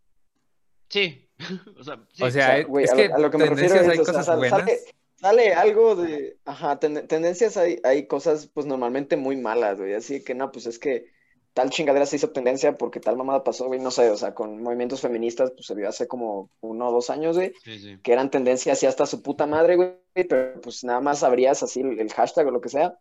sí. 0.88 1.22
o 1.78 1.84
sea, 1.84 1.96
sí. 2.12 2.22
O 2.22 2.24
sea, 2.24 2.26
O 2.28 2.30
sea, 2.30 2.59
es- 2.59 2.66
güey, 2.66 2.84
es 2.86 2.92
a, 2.92 2.96
que 2.96 3.09
lo, 3.09 3.14
a 3.14 3.18
lo 3.18 3.30
que 3.30 3.38
me 3.38 3.46
refiero 3.46 3.74
es, 3.74 3.82
hay 3.82 3.98
o 3.98 4.04
sea, 4.04 4.12
cosas 4.14 4.26
sal- 4.26 4.38
buenas. 4.38 4.59
sale, 4.61 4.78
sale 5.16 5.52
algo 5.54 5.94
de, 5.94 6.38
ajá, 6.46 6.78
ten- 6.78 7.07
tendencias 7.07 7.57
hay, 7.59 7.78
hay 7.84 8.07
cosas, 8.07 8.46
pues, 8.46 8.64
normalmente 8.66 9.16
muy 9.18 9.36
malas, 9.36 9.78
güey, 9.78 9.92
así 9.94 10.24
que, 10.24 10.34
no, 10.34 10.50
pues, 10.50 10.64
es 10.66 10.78
que 10.78 11.11
tal 11.52 11.68
chingadera 11.70 12.07
se 12.07 12.16
hizo 12.16 12.30
tendencia 12.30 12.76
porque 12.78 13.00
tal 13.00 13.16
mamada 13.18 13.44
pasó, 13.44 13.66
güey, 13.66 13.80
no 13.80 13.90
sé, 13.90 14.09
o 14.11 14.16
sea, 14.16 14.34
con 14.34 14.62
movimientos 14.62 15.02
feministas, 15.02 15.50
pues, 15.52 15.66
se 15.66 15.74
vio 15.74 15.88
hace 15.90 16.09
como 16.09 16.50
uno 16.61 16.88
o 16.88 16.92
dos 16.92 17.11
años, 17.11 17.36
güey, 17.36 17.52
Sí, 17.64 17.78
sí. 17.80 17.98
que 18.02 18.12
eran 18.14 18.30
tendencias 18.30 18.78
así 18.78 18.86
hasta 18.86 19.04
su 19.04 19.20
puta 19.22 19.46
madre, 19.46 19.76
güey, 19.76 19.92
pero, 20.14 20.59
pues, 20.62 20.84
nada 20.84 21.00
más 21.02 21.22
abrías 21.22 21.62
así 21.62 21.80
el, 21.80 22.00
el 22.00 22.11
hashtag 22.14 22.46
o 22.46 22.50
lo 22.50 22.62
que 22.62 22.70
sea, 22.70 22.98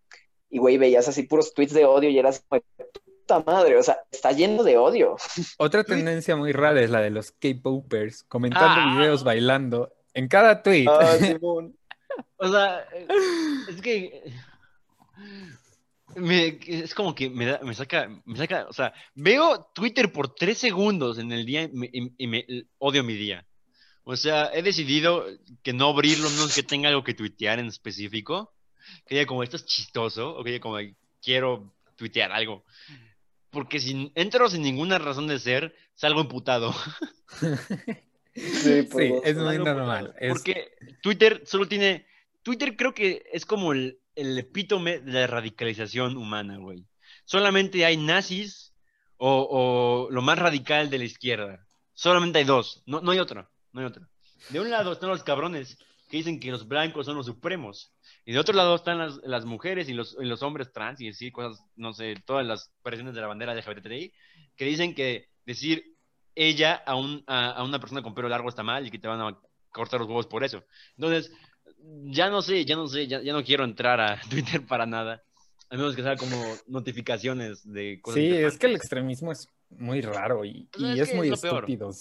y, 0.50 0.58
güey, 0.60 0.78
veías 0.78 1.08
así 1.08 1.24
puros 1.24 1.54
tweets 1.54 1.74
de 1.74 1.86
odio 1.86 2.10
y 2.10 2.20
eras 2.20 2.44
como, 2.50 2.62
puta 3.26 3.44
madre, 3.52 3.78
o 3.78 3.84
sea, 3.84 3.98
está 4.12 4.32
lleno 4.32 4.64
de 4.64 4.78
odio. 4.78 5.16
Otra 5.58 5.84
tendencia 5.84 6.36
muy 6.36 6.52
rara 6.52 6.82
es 6.82 6.90
la 6.90 7.02
de 7.02 7.10
los 7.10 7.32
K-popers 7.32 8.24
comentando 8.24 8.68
Ah. 8.70 8.96
videos 8.98 9.24
bailando 9.24 9.92
en 10.14 10.28
cada 10.28 10.62
tweet. 10.62 10.86
Ah, 10.88 11.18
Simón. 11.40 11.76
O 12.38 12.48
sea, 12.48 12.86
es 13.70 13.82
que. 13.82 14.24
me- 16.16 16.60
es 16.68 16.94
como 16.94 17.14
que 17.16 17.30
me, 17.30 17.46
da- 17.46 17.60
me 17.64 17.74
saca, 17.74 18.08
me 18.26 18.38
saca, 18.38 18.68
o 18.70 18.74
sea, 18.74 18.94
veo 19.16 19.68
Twitter 19.74 20.12
por 20.12 20.34
tres 20.34 20.58
segundos 20.60 21.18
en 21.18 21.32
el 21.32 21.46
día 21.46 21.64
y 21.64 21.70
me, 21.74 21.90
y- 21.92 22.14
y 22.18 22.28
me 22.28 22.46
odio 22.78 23.04
mi 23.04 23.16
día. 23.16 23.46
O 24.04 24.16
sea, 24.16 24.52
he 24.54 24.62
decidido 24.62 25.26
que 25.64 25.74
no 25.74 25.90
abrirlo, 25.90 26.30
no 26.30 26.46
es 26.46 26.54
que 26.56 26.62
tenga 26.64 26.90
algo 26.90 27.04
que 27.04 27.16
tuitear 27.16 27.58
en 27.60 27.66
específico. 27.68 28.54
Que 29.08 29.16
diga 29.16 29.26
como 29.28 29.42
esto 29.42 29.56
es 29.58 29.66
chistoso, 29.66 30.36
o 30.38 30.44
que 30.44 30.52
diga 30.52 30.62
como 30.62 30.78
quiero 31.22 31.74
tuitear 31.96 32.32
algo. 32.32 32.64
Porque 33.56 33.80
si 33.80 34.12
entro 34.16 34.50
sin 34.50 34.64
ninguna 34.64 34.98
razón 35.00 35.28
de 35.28 35.40
ser, 35.40 35.74
salgo 35.94 36.20
emputado. 36.20 36.76
Sí, 38.36 38.82
dos. 38.92 39.22
es 39.24 39.38
muy 39.38 39.58
normal. 39.60 40.14
es- 40.20 40.30
Porque 40.34 40.74
Twitter 41.02 41.42
solo 41.46 41.68
tiene. 41.70 42.06
Twitter 42.44 42.76
creo 42.76 42.94
que 42.94 43.24
es 43.32 43.46
como 43.46 43.72
el, 43.72 44.00
el 44.16 44.38
epítome 44.38 45.00
de 45.00 45.14
la 45.14 45.28
radicalización 45.28 46.18
humana, 46.18 46.58
güey. 46.58 46.86
Solamente 47.24 47.86
hay 47.86 47.96
nazis 47.96 48.74
o, 49.16 49.48
o 49.50 50.12
lo 50.12 50.22
más 50.22 50.38
radical 50.38 50.90
de 50.90 50.98
la 50.98 51.06
izquierda. 51.06 51.66
Solamente 51.94 52.40
hay 52.40 52.44
dos. 52.46 52.84
No, 52.86 53.00
no 53.00 53.12
hay 53.12 53.20
otra. 53.20 53.50
No 53.72 53.80
hay 53.80 53.88
otra. 53.88 54.08
De 54.50 54.60
un 54.60 54.70
lado 54.70 54.92
están 54.92 55.10
los 55.10 55.24
cabrones 55.24 55.78
que 56.10 56.18
dicen 56.18 56.42
que 56.42 56.52
los 56.52 56.68
blancos 56.68 57.06
son 57.06 57.16
los 57.16 57.26
supremos. 57.26 57.94
Y 58.26 58.34
de 58.34 58.40
otro 58.40 58.56
lado 58.56 58.76
están 58.76 58.98
las, 58.98 59.18
las 59.24 59.46
mujeres 59.46 59.88
y 59.88 59.94
los, 59.94 60.18
y 60.20 60.26
los 60.26 60.42
hombres 60.42 60.72
trans 60.74 61.00
y 61.00 61.06
decir 61.06 61.32
cosas, 61.32 61.64
no 61.76 61.94
sé, 61.94 62.16
todas 62.26 62.46
las 62.46 62.72
versiones 62.84 63.14
de 63.14 63.22
la 63.22 63.28
bandera 63.28 63.54
LGBTI, 63.54 64.12
que 64.56 64.66
dicen 64.66 64.96
que 64.96 65.30
decir 65.46 65.96
ella 66.34 66.74
a, 66.74 66.96
un, 66.96 67.24
a, 67.28 67.52
a 67.52 67.64
una 67.64 67.80
persona 67.80 68.02
con 68.02 68.16
pelo 68.16 68.28
largo 68.28 68.50
está 68.50 68.64
mal 68.64 68.86
y 68.86 68.92
que 68.92 69.00
te 69.00 69.08
van 69.08 69.22
a 69.22 69.38
cortar 69.70 70.00
los 70.00 70.10
huevos 70.10 70.26
por 70.28 70.44
eso. 70.44 70.64
Entonces, 70.98 71.32
ya 72.06 72.30
no 72.30 72.42
sé, 72.42 72.66
ya 72.66 72.76
no 72.76 72.88
sé, 72.88 73.08
ya, 73.08 73.22
ya 73.22 73.32
no 73.32 73.44
quiero 73.44 73.64
entrar 73.64 74.02
a 74.02 74.20
Twitter 74.30 74.66
para 74.66 74.86
nada. 74.86 75.24
A 75.70 75.78
menos 75.78 75.96
que 75.96 76.04
sea 76.04 76.16
como 76.16 76.36
notificaciones 76.68 77.70
de 77.72 78.00
cosas. 78.02 78.22
Sí, 78.22 78.28
es 78.28 78.58
que 78.58 78.68
el 78.68 78.76
extremismo 78.76 79.32
es 79.32 79.50
muy 79.70 80.02
raro 80.02 80.46
y, 80.46 80.70
O 80.76 80.80
sea, 80.80 80.96
y 80.96 81.00
es 81.00 81.14
muy 81.14 81.28
es 81.30 81.44
estúpido. 81.44 81.92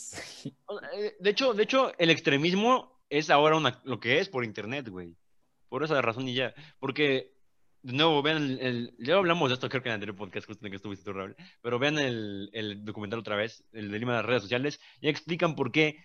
Eh, 0.95 1.16
De 1.18 1.31
hecho, 1.31 1.55
de 1.55 1.62
hecho, 1.62 1.93
el 1.99 2.11
extremismo 2.11 3.01
es 3.09 3.31
ahora 3.31 3.57
una, 3.57 3.81
lo 3.85 4.01
que 4.01 4.18
es 4.18 4.29
por 4.29 4.45
internet, 4.45 4.89
güey. 4.89 5.16
Por 5.75 5.83
esa 5.83 6.01
razón 6.01 6.29
y 6.29 6.35
ya. 6.35 6.55
Porque, 6.79 7.33
de 7.83 7.93
nuevo, 7.95 8.22
vean 8.22 8.37
el, 8.37 8.61
el- 8.61 8.95
Ya 9.01 9.16
hablamos 9.16 9.49
de 9.51 9.55
esto, 9.55 9.68
creo 9.68 9.83
que 9.83 9.89
en 9.89 9.95
el 9.95 9.95
anterior 9.97 10.16
podcast, 10.16 10.47
justo 10.47 10.62
en 10.62 10.66
el 10.66 10.70
que 10.70 10.77
estuviste 10.77 11.05
tú, 11.05 11.12
Raúl. 11.12 11.35
Pero 11.62 11.81
vean 11.81 11.99
el, 11.99 12.49
el 12.53 12.85
documental 12.85 13.18
otra 13.18 13.35
vez, 13.35 13.64
el 13.72 13.91
de 13.91 13.99
Lima 13.99 14.12
de 14.12 14.18
las 14.18 14.27
redes 14.27 14.43
sociales, 14.43 14.79
y 15.01 15.09
explican 15.09 15.57
por 15.57 15.72
qué 15.72 15.99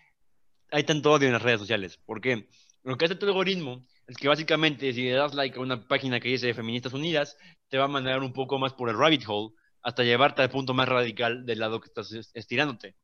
hay 0.72 0.84
tanto 0.86 1.11
odio 1.11 1.28
en 1.28 1.34
las 1.34 1.43
redes 1.43 1.59
sociales. 1.59 1.99
Porque 2.07 2.47
lo 2.84 2.97
que 2.97 3.05
hace 3.05 3.13
tu 3.13 3.28
algoritmo 3.28 3.86
es 4.07 4.17
que 4.17 4.28
básicamente, 4.28 4.91
si 4.91 5.03
le 5.03 5.11
das 5.11 5.36
like 5.36 5.59
a 5.59 5.61
una 5.61 5.88
página 5.88 6.20
que 6.20 6.30
dice 6.30 6.51
Feministas 6.55 6.93
Unidas, 6.93 7.38
te 7.67 7.78
va 7.78 7.86
a 7.86 7.89
mandar 7.89 8.22
un 8.24 8.34
poco 8.34 8.57
más 8.57 8.74
por 8.74 8.89
el 8.89 8.97
rabbit 8.97 9.22
hole 9.28 9.53
hasta 9.84 10.03
llevarte 10.03 10.41
al 10.41 10.49
punto 10.49 10.74
más 10.74 10.89
radical 10.89 11.45
del 11.45 11.59
lado 11.59 11.80
que 11.80 11.89
estás 11.89 12.11
es- 12.11 12.32
estirándote. 12.34 12.95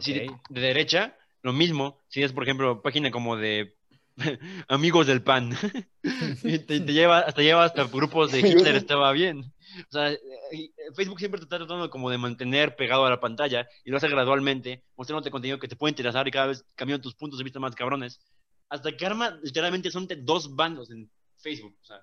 Si 0.00 0.14
de, 0.14 0.28
Ok. 0.30 0.48
de 0.48 0.60
derecha, 0.62 1.14
lo 1.42 1.52
mismo. 1.52 2.00
Si 2.08 2.22
es, 2.22 2.32
por 2.32 2.44
ejemplo, 2.44 2.80
página 2.80 3.10
como 3.10 3.36
de 3.36 3.76
amigos 4.68 5.06
del 5.06 5.22
pan. 5.22 5.56
y 6.42 6.58
te, 6.58 6.80
te 6.80 6.92
lleva, 6.92 7.20
hasta 7.20 7.42
lleva 7.42 7.64
hasta 7.64 7.84
grupos 7.84 8.32
de 8.32 8.40
Hitler 8.40 8.76
estaba 8.76 9.12
bien. 9.12 9.52
O 9.88 9.92
sea, 9.92 10.12
eh, 10.12 10.20
eh, 10.52 10.70
Facebook 10.94 11.18
siempre 11.18 11.38
te 11.38 11.44
está 11.44 11.58
tratando 11.58 11.90
como 11.90 12.10
de 12.10 12.18
mantener 12.18 12.76
pegado 12.76 13.04
a 13.06 13.10
la 13.10 13.20
pantalla 13.20 13.68
y 13.84 13.90
lo 13.90 13.96
hace 13.96 14.08
gradualmente, 14.08 14.84
mostrándote 14.96 15.30
contenido 15.30 15.58
que 15.58 15.68
te 15.68 15.76
puede 15.76 15.92
interesar 15.92 16.28
y 16.28 16.30
cada 16.30 16.46
vez 16.46 16.64
cambian 16.74 17.00
tus 17.00 17.14
puntos 17.14 17.38
de 17.38 17.44
vista 17.44 17.60
más 17.60 17.74
cabrones. 17.74 18.20
Hasta 18.68 18.96
que 18.96 19.06
arma, 19.06 19.38
literalmente, 19.42 19.90
son 19.90 20.08
dos 20.22 20.54
bandos 20.54 20.90
en 20.90 21.10
Facebook. 21.36 21.76
O 21.82 21.84
sea, 21.84 22.00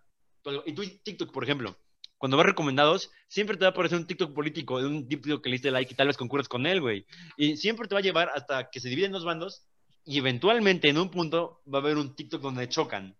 y 0.65 0.73
tú 0.73 0.83
TikTok, 1.03 1.31
por 1.31 1.43
ejemplo, 1.43 1.75
cuando 2.17 2.37
vas 2.37 2.45
recomendados, 2.45 3.09
siempre 3.27 3.57
te 3.57 3.61
va 3.61 3.69
a 3.69 3.71
aparecer 3.71 3.97
un 3.97 4.05
TikTok 4.05 4.33
político 4.33 4.79
de 4.79 4.87
un 4.87 5.07
tipo 5.07 5.41
que 5.41 5.49
le 5.49 5.55
diste 5.55 5.71
like 5.71 5.93
y 5.93 5.95
tal 5.95 6.07
vez 6.07 6.17
concurres 6.17 6.47
con 6.47 6.67
él, 6.67 6.81
güey. 6.81 7.05
Y 7.35 7.57
siempre 7.57 7.87
te 7.87 7.95
va 7.95 7.99
a 7.99 8.03
llevar 8.03 8.29
hasta 8.35 8.69
que 8.69 8.79
se 8.79 8.89
dividen 8.89 9.11
dos 9.11 9.25
bandos 9.25 9.65
y 10.05 10.17
eventualmente 10.17 10.89
en 10.89 10.97
un 10.97 11.09
punto 11.09 11.61
va 11.71 11.79
a 11.79 11.81
haber 11.81 11.97
un 11.97 12.15
TikTok 12.15 12.41
donde 12.41 12.69
chocan. 12.69 13.15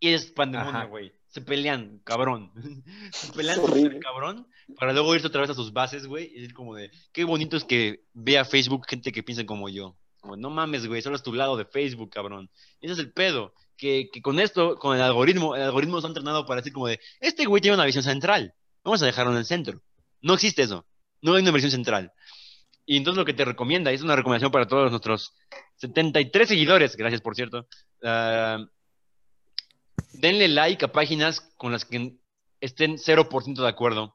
Y 0.00 0.10
es 0.10 0.26
pandemonio, 0.26 0.88
güey. 0.88 1.12
Se 1.28 1.40
pelean, 1.40 2.00
cabrón. 2.04 2.52
Se 3.12 3.32
pelean 3.32 3.60
horrible. 3.60 3.98
cabrón 3.98 4.46
para 4.76 4.92
luego 4.92 5.14
irse 5.14 5.26
otra 5.26 5.40
vez 5.40 5.50
a 5.50 5.54
sus 5.54 5.72
bases, 5.72 6.06
güey. 6.06 6.26
Y 6.26 6.40
decir 6.40 6.54
como 6.54 6.74
de, 6.74 6.90
qué 7.12 7.24
bonito 7.24 7.56
es 7.56 7.64
que 7.64 8.04
vea 8.12 8.44
Facebook 8.44 8.86
gente 8.88 9.12
que 9.12 9.22
piensa 9.22 9.46
como 9.46 9.68
yo. 9.68 9.96
Como, 10.20 10.36
no 10.36 10.50
mames, 10.50 10.86
güey, 10.86 11.00
solo 11.00 11.16
es 11.16 11.22
tu 11.22 11.32
lado 11.32 11.56
de 11.56 11.64
Facebook, 11.64 12.10
cabrón. 12.10 12.50
Ese 12.80 12.94
es 12.94 12.98
el 12.98 13.12
pedo. 13.12 13.54
Que, 13.76 14.10
que 14.12 14.20
con 14.20 14.40
esto, 14.40 14.76
con 14.76 14.96
el 14.96 15.02
algoritmo, 15.02 15.54
el 15.54 15.62
algoritmo 15.62 15.98
está 15.98 16.08
entrenado 16.08 16.46
para 16.46 16.60
decir 16.60 16.72
como 16.72 16.88
de, 16.88 17.00
este 17.20 17.44
güey 17.46 17.62
tiene 17.62 17.76
una 17.76 17.86
visión 17.86 18.02
central. 18.02 18.54
Vamos 18.82 19.02
a 19.02 19.06
dejarlo 19.06 19.32
en 19.32 19.38
el 19.38 19.46
centro. 19.46 19.80
No 20.20 20.34
existe 20.34 20.62
eso. 20.62 20.84
No 21.22 21.34
hay 21.34 21.42
una 21.42 21.52
visión 21.52 21.70
central. 21.70 22.12
Y 22.90 22.96
entonces 22.96 23.18
lo 23.18 23.26
que 23.26 23.34
te 23.34 23.44
recomienda, 23.44 23.92
y 23.92 23.96
es 23.96 24.02
una 24.02 24.16
recomendación 24.16 24.50
para 24.50 24.66
todos 24.66 24.90
nuestros 24.90 25.34
73 25.76 26.48
seguidores, 26.48 26.96
gracias 26.96 27.20
por 27.20 27.34
cierto, 27.36 27.66
ah, 28.02 28.64
denle 30.14 30.48
like 30.48 30.82
a 30.84 30.88
páginas 30.90 31.40
con 31.58 31.70
las 31.70 31.84
que 31.84 32.14
estén 32.62 32.96
0% 32.96 33.62
de 33.62 33.68
acuerdo. 33.68 34.14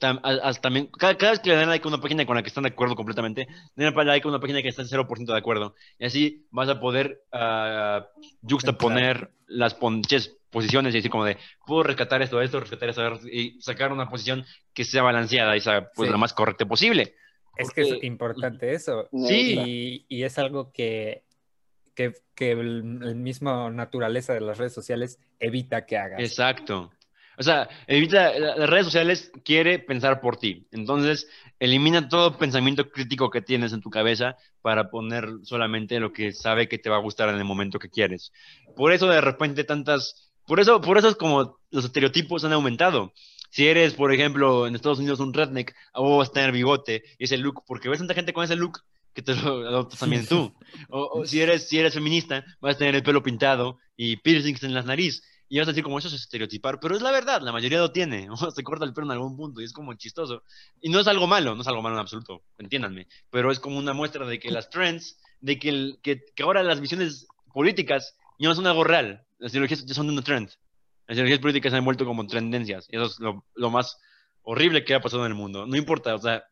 Tam- 0.00 0.18
a- 0.24 0.48
a- 0.48 0.54
también, 0.54 0.88
cada, 0.98 1.16
cada 1.16 1.32
vez 1.32 1.40
que 1.40 1.50
le 1.50 1.56
den 1.56 1.68
like 1.68 1.86
a 1.86 1.88
una 1.88 2.00
página 2.00 2.26
con 2.26 2.34
la 2.34 2.42
que 2.42 2.48
están 2.48 2.64
de 2.64 2.70
acuerdo 2.70 2.96
completamente, 2.96 3.46
denle 3.76 4.04
like 4.04 4.26
a 4.26 4.28
una 4.30 4.40
página 4.40 4.60
que 4.60 4.68
está 4.68 4.82
en 4.82 4.88
0% 4.88 5.32
de 5.32 5.38
acuerdo. 5.38 5.76
Y 6.00 6.06
así 6.06 6.46
vas 6.50 6.68
a 6.68 6.80
poder 6.80 7.22
ah, 7.32 8.08
juxtaponer 8.42 9.30
las 9.46 9.74
ponches 9.74 10.36
posiciones 10.50 10.94
y 10.94 10.98
decir 10.98 11.12
como 11.12 11.24
de, 11.24 11.36
puedo 11.64 11.84
rescatar 11.84 12.22
esto, 12.22 12.40
esto, 12.42 12.58
rescatar 12.58 12.88
esto, 12.88 13.28
y 13.30 13.60
sacar 13.62 13.92
una 13.92 14.08
posición 14.08 14.44
que 14.72 14.84
sea 14.84 15.02
balanceada 15.02 15.56
y 15.56 15.60
sea 15.60 15.88
pues 15.94 16.08
Sí. 16.08 16.12
lo 16.12 16.18
más 16.18 16.32
correcta 16.32 16.66
posible. 16.66 17.14
Es 17.56 17.70
que 17.70 17.82
es 17.82 18.02
importante 18.04 18.72
eso. 18.74 19.08
Sí. 19.12 19.58
Y, 19.58 20.06
y 20.08 20.22
es 20.24 20.38
algo 20.38 20.72
que, 20.72 21.22
que, 21.94 22.12
que 22.34 22.52
el, 22.52 23.00
el 23.02 23.14
mismo 23.16 23.70
naturaleza 23.70 24.32
de 24.34 24.40
las 24.40 24.58
redes 24.58 24.72
sociales 24.72 25.18
evita 25.40 25.86
que 25.86 25.96
hagas. 25.96 26.20
Exacto. 26.20 26.90
O 27.36 27.42
sea, 27.42 27.68
evita, 27.88 28.38
la- 28.38 28.56
las 28.56 28.70
redes 28.70 28.84
sociales 28.86 29.32
quiere 29.44 29.80
pensar 29.80 30.20
por 30.20 30.36
ti. 30.36 30.66
Entonces, 30.70 31.28
elimina 31.58 32.08
todo 32.08 32.38
pensamiento 32.38 32.88
crítico 32.90 33.28
que 33.30 33.42
tienes 33.42 33.72
en 33.72 33.80
tu 33.80 33.90
cabeza 33.90 34.36
para 34.62 34.88
poner 34.88 35.28
solamente 35.42 35.98
lo 35.98 36.12
que 36.12 36.32
sabe 36.32 36.68
que 36.68 36.78
te 36.78 36.90
va 36.90 36.96
a 36.96 37.00
gustar 37.00 37.28
en 37.30 37.36
el 37.36 37.44
momento 37.44 37.78
que 37.80 37.90
quieres. 37.90 38.32
Por 38.76 38.92
eso 38.92 39.08
de 39.08 39.20
repente 39.20 39.64
tantas, 39.64 40.30
por 40.46 40.60
eso, 40.60 40.80
por 40.80 40.96
eso 40.96 41.08
es 41.08 41.16
como 41.16 41.58
los 41.72 41.84
estereotipos 41.84 42.44
han 42.44 42.52
aumentado. 42.52 43.12
Si 43.54 43.68
eres, 43.68 43.94
por 43.94 44.12
ejemplo, 44.12 44.66
en 44.66 44.74
Estados 44.74 44.98
Unidos 44.98 45.20
un 45.20 45.32
redneck, 45.32 45.76
o 45.92 46.16
vas 46.16 46.30
a 46.30 46.32
tener 46.32 46.50
bigote 46.50 47.04
y 47.20 47.22
ese 47.22 47.36
look, 47.36 47.62
porque 47.64 47.88
ves 47.88 48.00
tanta 48.00 48.12
gente 48.12 48.32
con 48.32 48.42
ese 48.42 48.56
look 48.56 48.80
que 49.12 49.22
te 49.22 49.32
lo 49.32 49.68
adoptas 49.68 50.00
también 50.00 50.26
tú. 50.26 50.52
O, 50.88 51.24
si 51.24 51.40
eres, 51.40 51.68
si 51.68 51.78
eres 51.78 51.94
feminista, 51.94 52.44
vas 52.60 52.74
a 52.74 52.78
tener 52.78 52.96
el 52.96 53.04
pelo 53.04 53.22
pintado 53.22 53.78
y 53.96 54.16
piercings 54.16 54.64
en 54.64 54.74
la 54.74 54.82
nariz. 54.82 55.22
Y 55.48 55.60
vas 55.60 55.68
a 55.68 55.70
decir 55.70 55.84
como 55.84 56.00
eso 56.00 56.08
es 56.08 56.14
estereotipar, 56.14 56.80
pero 56.80 56.96
es 56.96 57.02
la 57.02 57.12
verdad, 57.12 57.42
la 57.42 57.52
mayoría 57.52 57.78
lo 57.78 57.92
tiene, 57.92 58.28
o 58.32 58.50
se 58.50 58.64
corta 58.64 58.84
el 58.84 58.92
pelo 58.92 59.06
en 59.06 59.12
algún 59.12 59.36
punto 59.36 59.60
y 59.60 59.64
es 59.64 59.72
como 59.72 59.94
chistoso. 59.94 60.42
Y 60.80 60.90
no 60.90 60.98
es 60.98 61.06
algo 61.06 61.28
malo, 61.28 61.54
no 61.54 61.62
es 61.62 61.68
algo 61.68 61.80
malo 61.80 61.94
en 61.94 62.00
absoluto, 62.00 62.42
entiéndanme, 62.58 63.06
pero 63.30 63.52
es 63.52 63.60
como 63.60 63.78
una 63.78 63.92
muestra 63.92 64.26
de 64.26 64.40
que 64.40 64.50
las 64.50 64.68
trends, 64.68 65.16
de 65.40 65.60
que, 65.60 65.94
que, 66.02 66.24
que 66.34 66.42
ahora 66.42 66.64
las 66.64 66.80
visiones 66.80 67.28
políticas 67.52 68.16
ya 68.36 68.48
no 68.48 68.56
son 68.56 68.66
algo 68.66 68.82
real, 68.82 69.24
las 69.38 69.52
ideologías 69.52 69.86
ya 69.86 69.94
son 69.94 70.10
una 70.10 70.22
trend. 70.22 70.50
Las 71.06 71.16
ideologías 71.16 71.40
políticas 71.40 71.72
se 71.72 71.78
han 71.78 71.84
vuelto 71.84 72.04
como 72.04 72.26
tendencias, 72.26 72.86
y 72.90 72.96
eso 72.96 73.06
es 73.06 73.18
lo, 73.18 73.70
más 73.70 73.98
horrible 74.42 74.84
que 74.84 74.94
ha 74.94 75.00
pasado 75.00 75.24
en 75.24 75.32
el 75.32 75.36
mundo. 75.36 75.66
No 75.66 75.76
importa, 75.76 76.14
o 76.14 76.18
sea, 76.18 76.44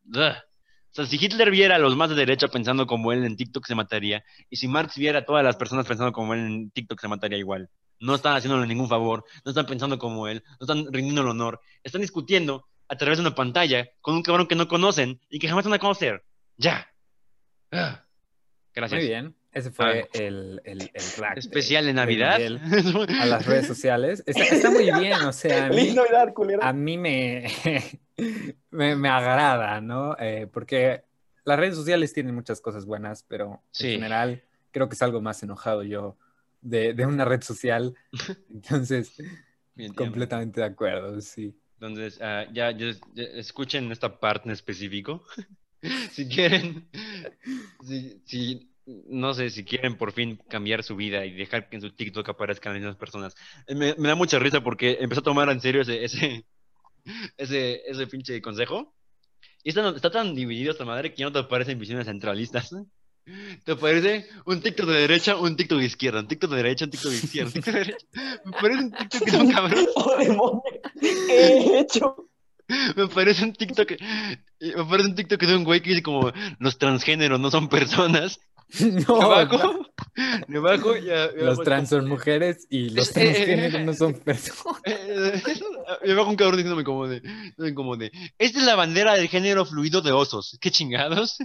o 0.93 0.95
sea, 0.95 1.07
si 1.07 1.17
Hitler 1.17 1.51
viera 1.51 1.77
a 1.77 1.79
los 1.79 1.97
más 1.97 2.11
de 2.11 2.17
derecha 2.17 2.49
pensando 2.49 2.87
como 2.87 3.13
él 3.13 3.25
en 3.25 3.37
TikTok 3.37 3.67
se 3.67 3.75
mataría, 3.75 4.25
y 4.51 4.57
si 4.57 4.69
Marx 4.69 4.97
viera 4.97 5.21
a 5.21 5.25
todas 5.25 5.43
las 5.43 5.57
personas 5.57 5.87
pensando 5.87 6.13
como 6.13 6.35
él 6.35 6.41
en 6.41 6.71
TikTok 6.71 7.01
se 7.01 7.09
mataría 7.09 7.39
igual. 7.39 7.71
No 7.99 8.15
están 8.15 8.37
haciéndole 8.37 8.67
ningún 8.67 8.89
favor, 8.89 9.25
no 9.45 9.51
están 9.51 9.67
pensando 9.67 9.99
como 9.99 10.29
él, 10.29 10.43
no 10.61 10.65
están 10.67 10.93
rindiendo 10.93 11.23
el 11.23 11.29
honor, 11.29 11.61
están 11.83 12.03
discutiendo 12.03 12.67
a 12.89 12.97
través 12.97 13.19
de 13.19 13.23
una 13.23 13.35
pantalla 13.35 13.89
con 14.03 14.17
un 14.17 14.23
cabrón 14.23 14.49
que 14.49 14.55
no 14.55 14.69
conocen 14.69 15.19
y 15.31 15.39
que 15.39 15.49
jamás 15.49 15.65
van 15.65 15.75
a 15.75 15.79
conocer. 15.79 16.25
Ya. 16.59 16.93
Gracias. 18.75 19.01
Muy 19.01 19.09
bien. 19.09 19.35
Ese 19.53 19.71
fue 19.71 20.09
el, 20.15 20.61
el, 20.65 20.91
el 20.95 21.03
rack 21.19 21.37
Especial 21.37 21.85
de 21.85 21.89
de 21.89 21.95
Navidad. 21.95 22.39
Miguel 22.39 22.61
a 23.21 23.27
las 23.27 23.45
redes 23.47 23.67
sociales. 23.67 24.23
Está, 24.27 24.45
está 24.45 24.71
muy 24.71 24.91
bien, 24.99 25.21
o 25.23 25.33
sea, 25.33 25.67
a 25.67 25.69
mí, 25.71 25.93
Navidad, 25.93 26.33
a 26.63 26.73
mí 26.73 26.97
me, 26.97 27.47
me, 28.71 28.97
me 28.97 29.09
agrada, 29.09 29.81
¿no? 29.81 30.17
Eh, 30.19 30.47
porque 30.53 31.03
las 31.45 31.59
redes 31.59 31.77
sociales 31.77 32.13
tienen 32.15 32.35
muchas 32.35 32.61
cosas 32.61 32.87
buenas, 32.87 33.25
pero 33.25 33.63
Sí. 33.73 33.89
en 33.89 33.93
general 33.95 34.43
creo 34.71 34.89
que 34.89 34.95
es 34.95 35.03
algo 35.03 35.21
más 35.21 35.43
enojado 35.43 35.83
yo 35.83 36.17
de, 36.63 36.95
de 36.95 37.05
una 37.05 37.25
red 37.27 37.43
social. 37.43 37.95
Entonces, 38.51 39.17
Bien, 39.75 39.93
completamente 39.93 40.61
de 40.61 40.67
acuerdo, 40.67 41.21
sí. 41.21 41.55
Entonces, 41.75 42.19
ah, 42.23 42.47
ya, 42.53 42.71
ya- 42.71 42.93
ya 43.15 43.23
escuchen 43.25 43.91
esta 43.93 44.19
parte 44.21 44.49
en 44.49 44.53
específico. 44.53 45.25
si 46.13 46.29
quieren, 46.29 46.89
si, 47.85 48.23
si- 48.25 48.69
no 48.87 49.35
sé, 49.35 49.51
si 49.51 49.65
quieren 49.65 49.97
por 49.97 50.13
fin 50.13 50.39
cambiar 50.49 50.83
su 50.83 50.97
vida 50.97 51.25
y 51.25 51.33
dejar 51.33 51.69
que 51.69 51.77
en 51.77 51.83
su 51.83 51.91
TikTok 51.93 52.29
aparezcan 52.29 52.73
las 52.73 52.81
mismas 52.81 52.97
personas. 52.97 53.35
Eh, 53.67 53.75
Me, 53.75 53.95
me 53.97 54.09
da 54.09 54.15
mucha 54.15 54.39
risa 54.39 54.63
porque 54.63 54.99
empezó 55.01 55.21
a 55.21 55.25
tomar 55.25 55.49
en 55.51 55.61
serio 55.61 55.83
ese, 55.83 56.05
ese, 56.05 56.45
ese, 57.37 57.83
ese 57.89 58.07
pinche 58.07 58.41
consejo. 58.43 58.95
Y 59.65 59.69
está, 59.69 59.89
está 59.91 60.11
tan 60.11 60.35
dividido 60.35 60.73
esta 60.73 60.85
madre 60.85 61.11
que 61.11 61.19
ya 61.19 61.27
no 61.27 61.33
te 61.33 61.39
aparecen 61.39 61.79
visiones 61.79 62.07
centralistas. 62.07 62.71
Te 63.65 63.71
aparece 63.71 64.27
un 64.47 64.61
TikTok 64.61 64.89
de 64.89 65.01
derecha, 65.03 65.37
un 65.37 65.55
TikTok 65.55 65.79
de 65.79 65.85
izquierda, 65.85 66.19
un 66.19 66.27
TikTok 66.27 66.51
de 66.51 66.57
derecha, 66.57 66.87
un 66.87 66.91
TikTok 66.91 67.13
de 67.13 67.17
izquierda, 67.19 67.47
un 67.47 67.53
TikTok 67.53 67.75
de 67.75 67.79
derecha. 67.79 68.07
Me 68.45 68.51
parece 68.51 68.83
un 68.83 68.91
TikTok 68.91 69.23
que 69.23 69.31
es 69.31 69.37
un 69.37 69.53
cabrón. 69.53 69.87
¡Oh, 69.95 70.17
demonio! 70.17 70.63
¿Qué 71.01 71.47
he 71.47 71.79
hecho? 71.79 72.29
Me 72.97 73.07
parece 73.07 73.45
un 73.45 73.53
TikTok, 73.53 73.93
me 74.61 74.85
parece 74.87 75.09
un 75.09 75.15
TikTok 75.15 75.41
de 75.41 75.55
un 75.57 75.63
güey 75.63 75.83
que 75.83 75.91
dice 75.91 76.03
como 76.03 76.33
los 76.59 76.79
transgéneros 76.79 77.39
no 77.39 77.51
son 77.51 77.69
personas. 77.69 78.41
No, 80.49 80.61
y 80.97 81.05
ya- 81.05 81.35
ya 81.35 81.43
los 81.43 81.61
trans 81.63 81.89
son 81.91 82.09
mujeres 82.09 82.67
y 82.71 82.91
los 82.91 83.09
Eh, 83.17 83.21
eh, 83.23 83.31
eh, 83.31 83.33
transgéneros 83.35 83.81
no 83.83 83.95
son 83.95 84.15
personas. 84.15 84.81
Eh, 84.85 85.43
Me 86.07 86.15
bajo 86.15 86.31
un 86.31 86.37
cabrón 86.37 86.57
diciéndome 86.57 86.85
como 86.85 87.07
de, 87.09 87.23
como 87.75 87.97
de, 87.97 88.11
esta 88.39 88.59
es 88.59 88.65
la 88.65 88.75
bandera 88.75 89.15
del 89.15 89.29
género 89.29 89.65
fluido 89.65 90.01
de 90.03 90.13
osos. 90.13 90.59
¿Qué 90.61 90.71
chingados? 90.71 91.39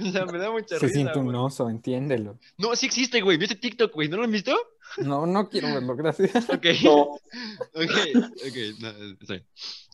O 0.00 0.10
sea, 0.10 0.26
me 0.26 0.38
da 0.38 0.50
mucha 0.50 0.76
Se 0.78 0.86
risa. 0.86 0.94
siente 0.94 1.18
un 1.20 1.34
oso, 1.36 1.68
entiéndelo. 1.70 2.38
No, 2.58 2.74
sí 2.74 2.86
existe, 2.86 3.20
güey. 3.20 3.38
¿Viste 3.38 3.54
TikTok, 3.54 3.92
güey? 3.94 4.08
¿No 4.08 4.16
lo 4.16 4.24
han 4.24 4.32
visto? 4.32 4.54
No, 4.98 5.24
no 5.24 5.48
quiero 5.48 5.68
verlo, 5.72 5.94
gracias. 5.94 6.48
Ok. 6.50 6.66
No. 6.82 7.00
Ok, 7.02 7.92
ok, 8.16 8.56
no. 8.80 8.88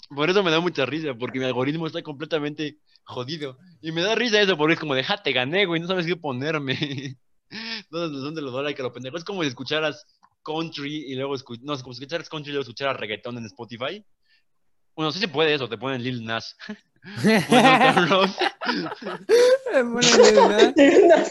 Por 0.09 0.31
eso 0.31 0.43
me 0.43 0.51
da 0.51 0.61
mucha 0.61 0.87
risa, 0.87 1.15
porque 1.15 1.39
mi 1.39 1.45
algoritmo 1.45 1.87
está 1.87 2.03
completamente 2.03 2.79
jodido. 3.05 3.59
Y 3.83 3.93
me 3.93 4.03
da 4.03 4.15
risa 4.15 4.41
eso, 4.41 4.57
porque 4.57 4.75
es 4.75 4.81
como 4.81 4.95
de, 4.95 5.05
ja, 5.05 5.23
te 5.23 5.33
gané, 5.33 5.67
güey, 5.67 5.81
no 5.81 5.87
sabes 5.87 6.07
qué 6.07 6.17
ponerme. 6.17 6.75
¿Dónde, 7.91 8.19
dónde 8.19 8.43
lo 8.43 8.51
doy 8.51 8.65
like 8.65 8.81
a 8.81 8.85
lo 8.85 8.93
pendejo? 8.93 9.17
Es 9.17 9.25
como 9.25 9.43
si 9.43 9.49
escucharas 9.49 10.05
country 10.43 11.05
y 11.13 11.15
luego 11.15 11.35
escu- 11.35 11.61
no, 11.63 11.75
es 11.75 11.83
como 11.83 11.95
si 11.95 12.01
escucharas 12.03 12.29
country 12.29 12.51
y 12.51 12.53
luego 12.55 12.63
escucharas 12.63 12.97
reggaetón 12.97 13.37
en 13.39 13.45
Spotify. 13.47 14.05
Bueno, 14.95 15.13
sí 15.13 15.19
se 15.19 15.29
puede 15.29 15.55
eso, 15.55 15.69
te 15.69 15.79
ponen 15.79 16.03
Lil 16.03 16.25
Nas. 16.25 16.57
Ponen 17.49 17.79
Downtown 17.79 18.09
Road, 18.09 18.31
Bueno, 19.73 20.49
¿verdad? 20.49 20.75
Una 21.05 21.25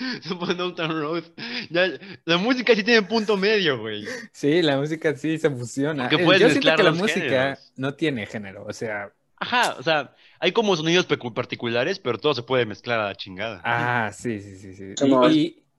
ponen 0.38 0.56
Downtown 0.56 0.90
Road. 1.00 1.24
Ya, 1.70 1.88
la 2.24 2.36
música 2.38 2.74
sí 2.74 2.82
tiene 2.82 3.02
punto 3.02 3.36
medio, 3.36 3.78
güey. 3.78 4.04
Sí, 4.32 4.62
la 4.62 4.76
música 4.78 5.14
sí 5.16 5.38
se 5.38 5.50
fusiona. 5.50 6.04
Porque 6.08 6.22
Eh, 6.22 6.24
puedes 6.24 6.40
Yo 6.42 6.50
siento 6.50 6.74
que 6.74 6.82
la 6.82 6.92
música 6.92 7.20
géneros. 7.20 7.72
no 7.76 7.94
tiene 7.94 8.26
género, 8.26 8.64
o 8.66 8.72
sea, 8.72 9.12
Ajá, 9.42 9.76
o 9.78 9.82
sea, 9.82 10.14
hay 10.38 10.52
como 10.52 10.76
sonidos 10.76 11.06
particulares, 11.34 11.98
pero 11.98 12.18
todo 12.18 12.34
se 12.34 12.42
puede 12.42 12.66
mezclar 12.66 13.00
a 13.00 13.06
la 13.06 13.14
chingada. 13.14 13.62
ah, 13.64 14.12
sí, 14.12 14.38
sí, 14.40 14.56
sí, 14.56 14.74
sí. 14.74 14.94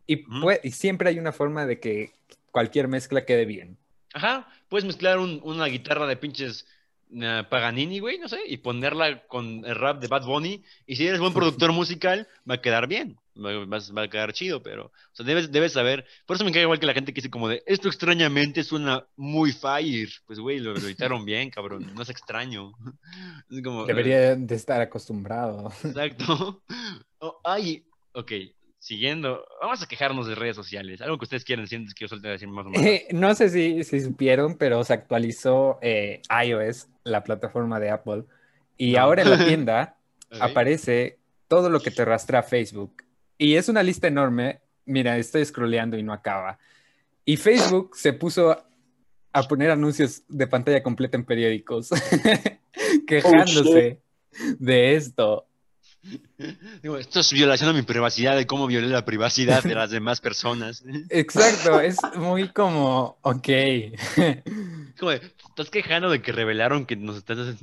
Y, 0.08 0.26
y, 0.64 0.72
siempre 0.72 1.10
hay 1.10 1.20
una 1.20 1.32
forma 1.32 1.66
de 1.68 1.80
que 1.80 2.12
cualquier 2.52 2.88
mezcla 2.88 3.24
quede 3.24 3.46
bien. 3.46 3.78
Ajá, 4.14 4.48
puedes 4.68 4.84
mezclar 4.84 5.20
un- 5.20 5.40
una 5.44 5.66
guitarra 5.68 6.08
de 6.08 6.18
pinches 6.18 6.66
eh, 7.14 7.44
Paganini, 7.50 8.00
güey, 8.00 8.18
no 8.20 8.28
sé, 8.28 8.40
y 8.48 8.58
ponerla 8.58 9.26
con 9.28 9.64
el 9.66 9.76
rap 9.76 10.00
de 10.02 10.08
Bad 10.08 10.26
Bunny. 10.26 10.64
Y 10.86 10.96
si 10.96 11.08
eres 11.08 11.20
buen 11.20 11.34
productor 11.34 11.72
musical, 11.74 12.28
va 12.50 12.56
a 12.56 12.62
quedar 12.62 12.88
bien. 12.88 13.18
Va, 13.38 13.66
va- 13.66 13.80
va 13.98 14.02
a 14.04 14.10
quedar 14.10 14.34
chido, 14.34 14.62
pero. 14.62 14.86
O 14.88 14.92
sea, 15.14 15.26
debes, 15.26 15.52
debes 15.52 15.72
saber. 15.74 16.06
Por 16.26 16.36
eso 16.36 16.44
me 16.44 16.52
cae 16.52 16.64
igual 16.64 16.80
que 16.80 16.86
la 16.86 16.94
gente 16.94 17.14
que 17.14 17.22
dice 17.22 17.30
como 17.30 17.48
de. 17.48 17.64
Esto 17.66 17.88
extrañamente 17.88 18.64
suena 18.64 19.06
muy 19.16 19.54
fire. 19.54 20.10
Pues, 20.28 20.38
güey, 20.40 20.60
lo, 20.60 20.74
lo 20.74 20.80
editaron 20.80 21.24
bien, 21.24 21.50
cabrón. 21.50 21.92
No 21.96 22.02
es 22.02 22.10
extraño. 22.10 22.74
Es 23.50 23.62
como. 23.64 23.86
Debería 23.86 24.36
de 24.36 24.56
estar 24.56 24.82
acostumbrado. 24.82 25.72
Exacto. 25.84 26.62
Oh, 27.24 27.40
ay, 27.44 27.86
ok. 28.14 28.32
Siguiendo. 28.82 29.46
Vamos 29.62 29.84
a 29.84 29.88
quejarnos 29.88 30.26
de 30.26 30.34
redes 30.34 30.56
sociales. 30.56 31.02
Algo 31.02 31.20
que 31.20 31.26
ustedes 31.26 31.46
quieran 31.46 31.66
decir 31.66 31.86
que 31.94 32.04
yo 32.04 32.08
suelte 32.08 32.30
decir 32.30 32.48
más 32.48 32.66
o 32.66 32.70
menos. 32.72 32.84
Eh, 32.84 33.08
no 33.12 33.36
sé 33.36 33.50
si, 33.50 33.84
si 33.84 34.02
supieron, 34.02 34.58
pero 34.58 34.84
se 34.84 34.94
actualizó 34.94 35.78
eh, 35.84 36.24
iOS, 36.46 36.88
la 37.04 37.24
plataforma 37.24 37.80
de 37.80 37.92
Apple, 37.92 38.24
y 38.78 38.94
No. 38.94 39.02
ahora 39.02 39.22
en 39.22 39.30
la 39.30 39.46
tienda 39.46 39.98
aparece 40.40 41.20
todo 41.48 41.70
lo 41.70 41.80
que 41.80 41.92
te 41.92 42.04
rastrea 42.04 42.42
Facebook. 42.42 43.04
Y 43.38 43.54
es 43.54 43.70
una 43.70 43.84
lista 43.84 44.08
enorme. 44.08 44.62
Mira, 44.86 45.16
estoy 45.20 45.46
scrolleando 45.46 45.96
y 45.96 46.02
no 46.02 46.12
acaba. 46.12 46.58
Y 47.24 47.38
Facebook 47.38 47.96
se 47.96 48.14
puso 48.14 48.66
a 49.32 49.44
poner 49.44 49.70
anuncios 49.70 50.24
de 50.28 50.48
pantalla 50.48 50.82
completa 50.82 51.18
en 51.18 51.26
periódicos, 51.26 51.92
quejándose 53.08 54.02
de 54.58 54.96
esto. 54.96 55.46
Digo, 56.82 56.98
esto 56.98 57.20
es 57.20 57.32
violación 57.32 57.70
a 57.70 57.74
mi 57.74 57.84
privacidad, 57.84 58.36
de 58.36 58.48
cómo 58.48 58.68
violé 58.68 58.88
la 58.88 59.06
privacidad 59.06 59.64
de 59.64 59.76
las 59.76 59.92
demás 59.92 60.20
personas. 60.22 60.84
Exacto, 61.10 61.80
es 61.80 61.98
muy 62.16 62.50
como, 62.50 63.18
ok. 63.22 63.48
Como 65.00 65.12
de, 65.12 65.22
estás 65.50 65.70
quejando 65.70 66.10
de 66.10 66.22
que 66.22 66.32
revelaron 66.32 66.86
que 66.86 66.96
nos 66.96 67.18
estás. 67.18 67.56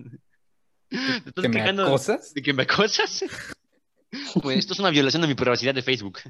Te 0.88 0.96
estás 0.96 1.42
¿Que 1.42 1.48
me 1.48 1.56
quejando 1.56 1.86
acosas? 1.86 2.32
de 2.34 2.42
que 2.42 2.52
me 2.52 2.62
acosas. 2.62 3.24
Pues 4.42 4.58
esto 4.58 4.72
es 4.72 4.78
una 4.80 4.90
violación 4.90 5.22
a 5.24 5.26
mi 5.26 5.34
privacidad 5.34 5.74
de 5.74 5.82
Facebook. 5.82 6.20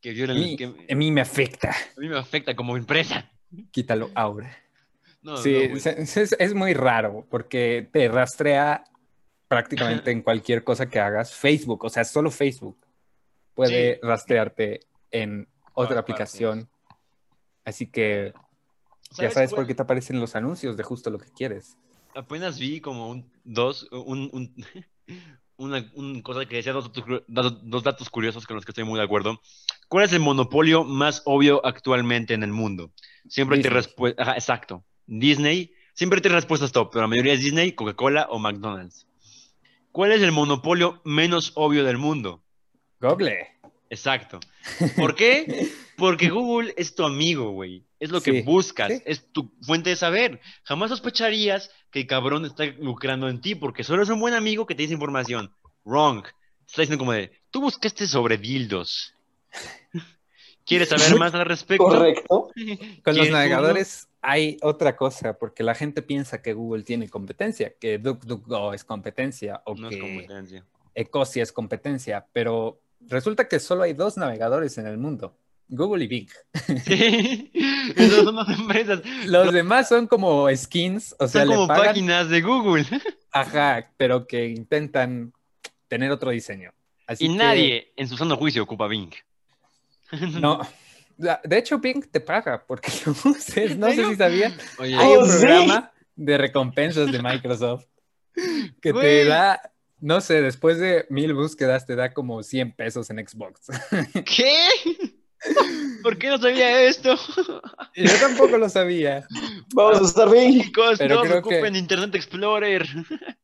Que 0.00 0.10
A 0.10 0.12
violan. 0.12 0.36
mí, 0.38 0.56
que 0.56 0.64
a 0.90 0.94
mí 0.94 1.10
me 1.10 1.20
afecta. 1.22 1.70
a 1.70 2.00
mí 2.00 2.08
me 2.08 2.18
afecta 2.18 2.54
como 2.54 2.76
empresa. 2.76 3.30
Quítalo 3.70 4.10
ahora. 4.14 4.54
No, 5.22 5.38
Sí, 5.38 5.68
no, 5.70 5.76
es 5.76 6.54
muy 6.54 6.74
raro 6.74 7.26
porque 7.30 7.88
te 7.90 8.08
rastrea 8.08 8.84
prácticamente 9.54 10.10
en 10.10 10.22
cualquier 10.22 10.64
cosa 10.64 10.86
que 10.88 10.98
hagas. 11.00 11.34
Facebook, 11.34 11.84
o 11.84 11.88
sea, 11.88 12.04
solo 12.04 12.30
Facebook 12.30 12.76
puede 13.54 13.94
Sí. 13.94 14.00
rastrearte 14.02 14.80
en 15.10 15.48
otra 15.74 16.00
aplicación. 16.00 16.68
Así 17.64 17.86
que 17.86 18.32
ya 19.12 19.30
¿Sabes 19.30 19.50
cuál? 19.50 19.60
por 19.62 19.66
qué 19.68 19.74
te 19.74 19.82
aparecen 19.82 20.20
los 20.20 20.34
anuncios 20.34 20.76
de 20.76 20.82
justo 20.82 21.10
lo 21.10 21.18
que 21.18 21.30
quieres. 21.30 21.76
Apenas 22.14 22.58
vi 22.58 22.80
como 22.80 23.08
un 23.10 23.30
dos, 23.44 23.88
un, 23.92 24.28
un- 24.32 24.54
una 25.56 25.88
un 25.94 26.20
cosa 26.22 26.46
que 26.46 26.56
decía 26.56 26.72
dos 26.72 26.90
datos, 27.28 27.58
dos 27.62 27.82
datos 27.84 28.10
curiosos 28.10 28.44
con 28.46 28.56
los 28.56 28.64
que 28.64 28.72
estoy 28.72 28.84
muy 28.84 28.98
de 28.98 29.04
acuerdo. 29.04 29.40
¿Cuál 29.88 30.04
es 30.04 30.12
el 30.12 30.20
monopolio 30.20 30.82
más 30.84 31.22
obvio 31.26 31.64
actualmente 31.64 32.34
en 32.34 32.42
el 32.42 32.50
mundo? 32.50 32.90
Siempre 33.28 33.58
te 33.58 33.62
Disney. 33.68 33.74
respuesta, 33.82 34.22
ajá, 34.22 34.34
exacto. 34.34 34.84
Disney, 35.06 35.72
siempre 35.94 36.20
te 36.20 36.28
respuestas 36.28 36.72
top, 36.72 36.90
pero 36.92 37.02
la 37.02 37.08
mayoría 37.08 37.34
es 37.34 37.40
Disney, 37.40 37.72
Coca-Cola 37.72 38.26
o 38.30 38.38
McDonald's. 38.38 39.06
¿Cuál 39.94 40.10
es 40.10 40.22
el 40.22 40.32
monopolio 40.32 41.00
menos 41.04 41.52
obvio 41.54 41.84
del 41.84 41.98
mundo? 41.98 42.42
Google. 43.00 43.46
Exacto. 43.88 44.40
¿Por 44.96 45.14
qué? 45.14 45.68
Porque 45.96 46.30
Google 46.30 46.74
es 46.76 46.96
tu 46.96 47.04
amigo, 47.04 47.52
güey. 47.52 47.84
Es 48.00 48.10
lo 48.10 48.20
que 48.20 48.42
buscas, 48.42 48.92
sí. 48.92 49.02
es 49.06 49.30
tu 49.30 49.54
fuente 49.62 49.90
de 49.90 49.96
saber. 49.96 50.40
Jamás 50.64 50.90
sospecharías 50.90 51.70
que 51.92 52.00
el 52.00 52.06
cabrón 52.08 52.44
está 52.44 52.64
lucrando 52.64 53.28
en 53.28 53.40
ti 53.40 53.54
porque 53.54 53.84
solo 53.84 54.02
es 54.02 54.08
un 54.08 54.18
buen 54.18 54.34
amigo 54.34 54.66
que 54.66 54.74
te 54.74 54.82
dice 54.82 54.94
información. 54.94 55.54
Wrong. 55.84 56.24
Está 56.66 56.82
diciendo 56.82 56.98
como 56.98 57.12
de, 57.12 57.30
tú 57.52 57.60
buscaste 57.60 58.08
sobre 58.08 58.36
dildos. 58.36 59.14
¿Quieres 60.64 60.88
saber 60.88 61.18
más 61.18 61.34
al 61.34 61.44
respecto? 61.44 61.84
Correcto. 61.84 62.50
Con 63.04 63.16
los 63.16 63.30
navegadores 63.30 64.08
hay 64.22 64.56
otra 64.62 64.96
cosa, 64.96 65.38
porque 65.38 65.62
la 65.62 65.74
gente 65.74 66.00
piensa 66.00 66.40
que 66.40 66.54
Google 66.54 66.82
tiene 66.82 67.08
competencia, 67.08 67.74
que 67.78 67.98
DuckDuckGo 67.98 68.72
es 68.72 68.84
competencia 68.84 69.62
o 69.66 69.74
No 69.74 69.88
es 69.88 69.96
que 69.96 70.00
competencia. 70.00 70.64
Ecosia 70.94 71.42
es 71.42 71.52
competencia, 71.52 72.26
pero 72.32 72.80
resulta 73.00 73.48
que 73.48 73.60
solo 73.60 73.82
hay 73.82 73.92
dos 73.92 74.16
navegadores 74.16 74.78
en 74.78 74.86
el 74.86 74.96
mundo, 74.96 75.36
Google 75.68 76.04
y 76.04 76.06
Bing. 76.06 76.28
Sí. 76.84 77.50
Esas 77.96 78.24
son 78.24 78.36
las 78.36 78.48
empresas. 78.48 79.02
Los 79.26 79.52
demás 79.52 79.88
son 79.88 80.06
como 80.06 80.48
skins, 80.54 81.14
o 81.18 81.28
sea, 81.28 81.42
Son 81.42 81.50
le 81.50 81.54
como 81.56 81.68
pagan, 81.68 81.86
páginas 81.86 82.30
de 82.30 82.40
Google. 82.40 82.86
ajá, 83.32 83.90
pero 83.96 84.26
que 84.26 84.48
intentan 84.48 85.32
tener 85.88 86.10
otro 86.10 86.30
diseño. 86.30 86.72
Así 87.06 87.26
Y 87.26 87.28
que, 87.28 87.34
nadie 87.34 87.92
en 87.96 88.08
su 88.08 88.16
sano 88.16 88.36
juicio 88.36 88.62
ocupa 88.62 88.86
Bing. 88.88 89.12
No. 90.40 90.60
De 91.16 91.58
hecho, 91.58 91.78
Bing 91.78 92.04
te 92.10 92.20
paga 92.20 92.64
porque 92.66 92.90
lo 93.06 93.12
uses. 93.30 93.76
No 93.78 93.88
sé 93.90 94.04
si 94.04 94.16
sabían. 94.16 94.52
Oye, 94.78 94.96
Hay 94.96 95.12
un 95.16 95.26
sí. 95.30 95.38
programa 95.38 95.92
de 96.16 96.38
recompensas 96.38 97.12
de 97.12 97.22
Microsoft 97.22 97.84
que 98.80 98.92
te 98.92 99.24
da, 99.24 99.72
no 100.00 100.20
sé, 100.20 100.42
después 100.42 100.78
de 100.78 101.06
mil 101.10 101.34
búsquedas 101.34 101.86
te 101.86 101.94
da 101.94 102.12
como 102.12 102.42
100 102.42 102.72
pesos 102.72 103.10
en 103.10 103.26
Xbox. 103.26 103.68
¿qué? 104.24 104.56
¿Por 106.02 106.18
qué 106.18 106.28
no 106.28 106.38
sabía 106.38 106.82
esto? 106.82 107.16
Yo 107.96 108.10
tampoco 108.20 108.58
lo 108.58 108.68
sabía, 108.68 109.26
Vamos 109.74 110.00
a 110.02 110.04
estar 110.04 110.30
bien. 110.30 110.60
Chicos, 110.62 110.98
Pero 110.98 111.16
no 111.16 111.22
creo 111.22 111.38
ocupen 111.38 111.72
que- 111.72 111.78
Internet 111.78 112.14
Explorer. 112.14 112.86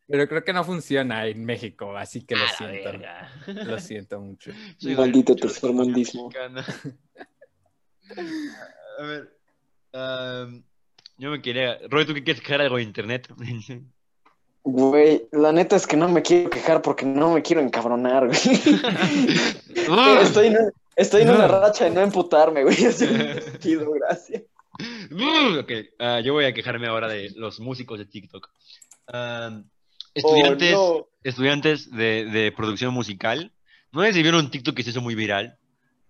pero 0.07 0.29
creo 0.29 0.45
que 0.45 0.53
no 0.53 0.65
funciona 0.65 1.27
en 1.27 1.45
México, 1.45 1.97
así 1.97 2.23
que 2.23 2.37
lo 2.37 2.45
A 2.45 2.49
siento. 2.49 2.91
Lo 3.65 3.79
siento 3.81 4.21
mucho. 4.21 4.51
Soy 4.79 4.95
Maldito 4.97 5.35
tercermundismo. 5.37 6.31
A 8.99 9.03
ver. 9.03 9.33
yo 11.19 11.31
me 11.31 11.41
quería. 11.43 11.79
Roy, 11.89 12.05
¿tú 12.07 12.15
qué 12.15 12.23
quieres 12.25 12.43
quejar 12.43 12.61
algo 12.63 12.77
de 12.77 12.83
internet? 12.83 13.29
Güey, 14.63 15.27
la 15.33 15.53
neta 15.53 15.77
es 15.77 15.87
que 15.87 15.97
no 15.97 16.07
me 16.07 16.21
quiero 16.21 16.51
quejar 16.51 16.83
porque 16.83 17.07
no 17.07 17.33
me 17.33 17.41
quiero 17.41 17.63
encabronar, 17.63 18.27
güey. 18.27 18.39
Ah. 19.89 20.21
Estoy 20.23 20.49
en, 20.49 20.59
un- 20.59 20.73
estoy 20.97 21.23
en 21.23 21.31
una 21.31 21.49
racha 21.49 21.85
de 21.85 21.91
no 21.91 22.01
emputarme, 22.01 22.65
güey. 22.65 22.85
Así 22.87 23.07
chido, 23.59 23.91
gracias. 23.93 24.43
Mm, 25.11 25.59
ok, 25.59 25.73
ah, 25.99 26.21
yo 26.21 26.33
voy 26.33 26.45
a 26.47 26.55
quejarme 26.55 26.87
ahora 26.87 27.09
de 27.09 27.31
los 27.37 27.61
músicos 27.61 27.99
de 27.99 28.07
TikTok. 28.07 28.49
Oh, 29.13 29.63
estudiantes, 30.15 30.73
no. 30.73 31.09
estudiantes 31.23 31.91
de, 31.91 32.25
de 32.27 32.53
producción 32.53 32.95
musical. 32.95 33.53
¿No 33.93 34.03
sé 34.03 34.13
si 34.13 34.23
vieron 34.23 34.45
un 34.45 34.51
TikTok 34.51 34.75
que 34.77 34.83
se 34.83 34.91
hizo 34.91 35.01
muy 35.01 35.15
viral? 35.15 35.59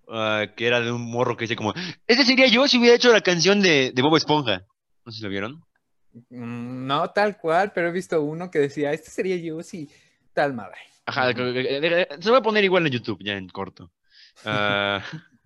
Ah, 0.09 0.47
que 0.57 0.67
era 0.67 0.81
de 0.81 0.93
un 0.93 1.03
morro 1.11 1.37
que 1.37 1.45
dice 1.45 1.57
como, 1.57 1.73
ese 2.07 2.25
sería 2.25 2.47
yo 2.49 2.67
si 2.69 2.79
hubiera 2.79 2.97
hecho 2.97 3.13
la 3.13 3.21
canción 3.21 3.61
de, 3.63 3.93
de 3.95 4.03
Bob 4.03 4.17
Esponja. 4.17 4.67
No 5.05 5.13
sé 5.13 5.19
si 5.19 5.25
lo 5.25 5.31
vieron. 5.31 5.65
Mm, 6.29 6.87
No 6.87 7.11
tal 7.11 7.39
cual, 7.39 7.73
pero 7.73 7.89
he 7.89 7.93
visto 7.93 8.21
uno 8.21 8.51
que 8.51 8.59
decía, 8.59 8.93
este 8.93 9.11
sería 9.11 9.37
yo 9.37 9.63
si 9.63 9.89
tal 10.33 10.53
madre. 10.53 10.79
Ajá, 11.07 11.33
se 11.33 12.31
va 12.31 12.39
a 12.39 12.43
poner 12.43 12.65
igual 12.65 12.87
en 12.87 12.93
YouTube, 12.93 13.19
ya 13.23 13.33
en 13.35 13.49
corto. 13.49 13.91
Ah, 14.45 15.03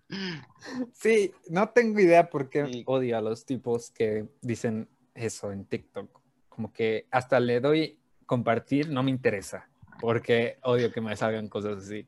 Sí, 0.93 1.33
no 1.49 1.69
tengo 1.71 1.99
idea 2.01 2.29
por 2.31 2.49
qué 2.49 2.67
Sí. 2.67 2.83
odio 2.87 3.19
a 3.19 3.21
los 3.21 3.45
tipos 3.45 3.91
que 3.91 4.27
dicen 4.43 4.89
eso 5.15 5.51
en 5.53 5.65
TikTok. 5.65 6.09
Como 6.49 6.73
que 6.73 7.07
hasta 7.11 7.41
le 7.41 7.61
doy 7.61 7.99
compartir, 8.27 8.89
no 8.91 9.03
me 9.03 9.11
interesa, 9.11 9.69
porque 10.01 10.59
odio 10.63 10.93
que 10.93 11.01
me 11.01 11.17
salgan 11.17 11.49
cosas 11.49 11.85
así. 11.85 12.07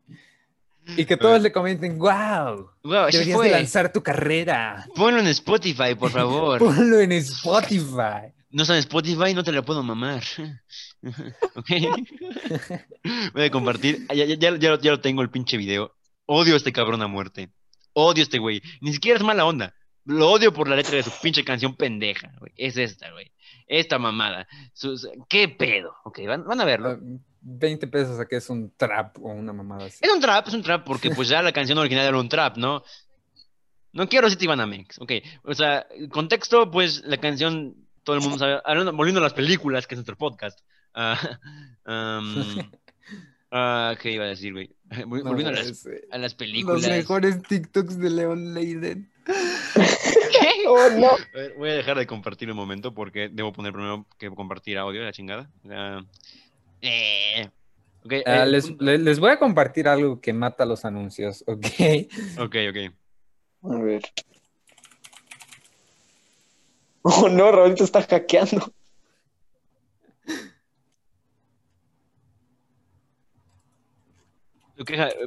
Y 0.96 1.04
que 1.04 1.16
todos 1.16 1.42
le 1.42 1.50
comenten, 1.50 1.98
wow, 1.98 2.70
wow, 2.84 3.06
deberías 3.10 3.40
de 3.40 3.50
lanzar 3.50 3.92
tu 3.92 4.02
carrera. 4.02 4.86
Ponlo 4.94 5.18
en 5.20 5.26
Spotify, 5.26 5.96
por 5.98 6.10
favor. 6.12 6.58
Ponlo 6.60 7.00
en 7.00 7.10
Spotify. 7.12 8.32
No 8.50 8.62
está 8.62 8.74
en 8.74 8.80
Spotify, 8.80 9.34
no 9.34 9.42
te 9.42 9.50
la 9.52 9.62
puedo 9.62 9.82
mamar. 9.82 10.22
Voy 13.34 13.44
a 13.44 13.50
compartir. 13.50 14.06
Ah, 14.08 14.14
Ya, 14.14 14.24
ya, 14.24 14.36
ya, 14.36 14.56
ya 14.56 14.70
lo- 14.70 14.78
ya 14.80 14.90
lo 14.92 15.00
tengo 15.00 15.22
el 15.22 15.30
pinche 15.30 15.56
video. 15.56 15.95
Odio 16.26 16.54
a 16.54 16.56
este 16.56 16.72
cabrón 16.72 17.02
a 17.02 17.06
muerte. 17.06 17.50
Odio 17.92 18.22
a 18.22 18.24
este 18.24 18.38
güey. 18.38 18.62
Ni 18.80 18.92
siquiera 18.92 19.18
es 19.18 19.24
mala 19.24 19.44
onda. 19.44 19.74
Lo 20.04 20.30
odio 20.30 20.52
por 20.52 20.68
la 20.68 20.76
letra 20.76 20.96
de 20.96 21.02
su 21.02 21.10
pinche 21.22 21.44
canción 21.44 21.74
pendeja, 21.74 22.32
güey. 22.38 22.52
Es 22.56 22.76
esta, 22.76 23.10
güey. 23.10 23.32
Esta 23.66 23.98
mamada. 23.98 24.46
Sus- 24.72 25.08
¿Qué 25.28 25.48
pedo? 25.48 25.94
Ok, 26.04 26.20
van, 26.26 26.44
van 26.44 26.60
a 26.60 26.64
verlo. 26.64 26.90
Ah, 26.90 26.98
20 27.40 27.86
pesos 27.88 28.18
a 28.20 28.26
que 28.26 28.36
es 28.36 28.50
un 28.50 28.72
trap 28.76 29.16
o 29.18 29.28
una 29.32 29.52
mamada 29.52 29.86
así. 29.86 29.98
Es 30.04 30.10
un 30.12 30.20
trap, 30.20 30.46
es 30.48 30.54
un 30.54 30.62
trap, 30.62 30.84
porque 30.84 31.10
pues 31.10 31.28
ya 31.28 31.42
la 31.42 31.52
canción 31.52 31.78
original 31.78 32.06
era 32.06 32.18
un 32.18 32.28
trap, 32.28 32.56
¿no? 32.56 32.82
No 33.92 34.08
quiero 34.08 34.28
City 34.28 34.46
Banamex, 34.46 35.00
ok. 35.00 35.12
O 35.44 35.54
sea, 35.54 35.86
contexto, 36.10 36.70
pues 36.70 37.02
la 37.04 37.16
canción, 37.18 37.76
todo 38.04 38.16
el 38.16 38.22
mundo 38.22 38.38
sabe, 38.38 38.60
volviendo 38.92 39.20
a 39.20 39.24
las 39.24 39.32
películas, 39.32 39.86
que 39.86 39.94
es 39.94 39.98
nuestro 39.98 40.16
podcast. 40.16 40.60
ah, 40.94 41.18
am, 41.84 42.70
ah, 43.58 43.94
¿Qué 44.00 44.12
iba 44.12 44.24
a 44.24 44.28
decir, 44.28 44.52
güey? 44.52 44.70
No, 45.06 45.06
Volviendo 45.06 45.48
a 45.48 45.52
las, 45.52 45.66
es, 45.66 45.86
eh, 45.86 46.06
a 46.10 46.18
las 46.18 46.32
los 46.32 46.34
películas. 46.34 46.88
mejores 46.88 47.42
TikToks 47.42 47.98
de 47.98 48.10
Leon 48.10 48.54
Leiden. 48.54 49.10
¿Qué? 49.24 49.32
Oh, 50.68 50.90
no. 50.90 51.10
A 51.12 51.16
ver, 51.32 51.54
voy 51.56 51.70
a 51.70 51.74
dejar 51.74 51.96
de 51.96 52.06
compartir 52.08 52.50
un 52.50 52.56
momento 52.56 52.92
porque 52.92 53.28
debo 53.28 53.52
poner 53.52 53.72
primero 53.72 54.04
que 54.18 54.28
compartir 54.30 54.78
audio, 54.78 55.02
la 55.02 55.12
chingada. 55.12 55.48
Eh, 56.80 57.48
ok, 58.04 58.12
eh, 58.12 58.46
les, 58.80 59.18
voy 59.20 59.30
a 59.30 59.38
compartir 59.38 59.86
algo 59.86 60.20
que 60.20 60.32
mata 60.32 60.64
los 60.64 60.84
anuncios, 60.84 61.44
¿ok? 61.46 61.66
ok, 62.38 62.56
ok. 62.70 63.72
A 63.72 63.78
ver. 63.78 64.02
Oh, 67.08 67.28
no, 67.28 67.52
Raúl 67.52 67.76
te 67.76 67.84
está 67.84 68.02
hackeando. 68.02 68.56
Ok, 68.56 68.64
ja- 68.64 68.72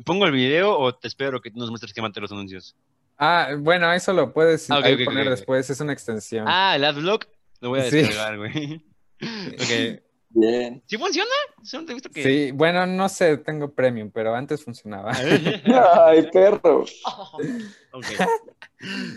¿Pongo 0.05 0.25
el 0.25 0.31
video 0.31 0.77
o 0.77 0.93
te 0.93 1.07
espero 1.07 1.41
que 1.41 1.51
nos 1.51 1.69
muestres 1.69 1.93
que 1.93 2.01
mate 2.01 2.19
los 2.21 2.31
anuncios? 2.31 2.75
Ah, 3.17 3.49
bueno, 3.57 3.91
eso 3.91 4.13
lo 4.13 4.31
puedes 4.33 4.69
Ah, 4.71 4.81
poner 5.05 5.29
después, 5.29 5.69
es 5.69 5.79
una 5.81 5.93
extensión. 5.93 6.45
Ah, 6.47 6.75
el 6.75 6.85
adblock. 6.85 7.25
Lo 7.59 7.69
voy 7.69 7.79
a 7.81 7.89
Sí. 7.89 7.97
descargar, 7.97 8.37
güey. 8.37 8.81
ok. 9.21 10.01
Bien. 10.31 10.81
¿Sí 10.85 10.97
funciona? 10.97 11.31
¿Sí 11.63 11.75
no 11.75 11.85
te 11.85 11.91
he 11.91 11.95
visto 11.95 12.09
que...? 12.11 12.23
Sí, 12.23 12.51
bueno, 12.51 12.85
no 12.85 13.09
sé, 13.09 13.37
tengo 13.37 13.73
premium, 13.73 14.11
pero 14.13 14.35
antes 14.35 14.63
funcionaba. 14.63 15.11
Ay, 16.07 16.29
perro. 16.31 16.85
Ok. 17.91 18.05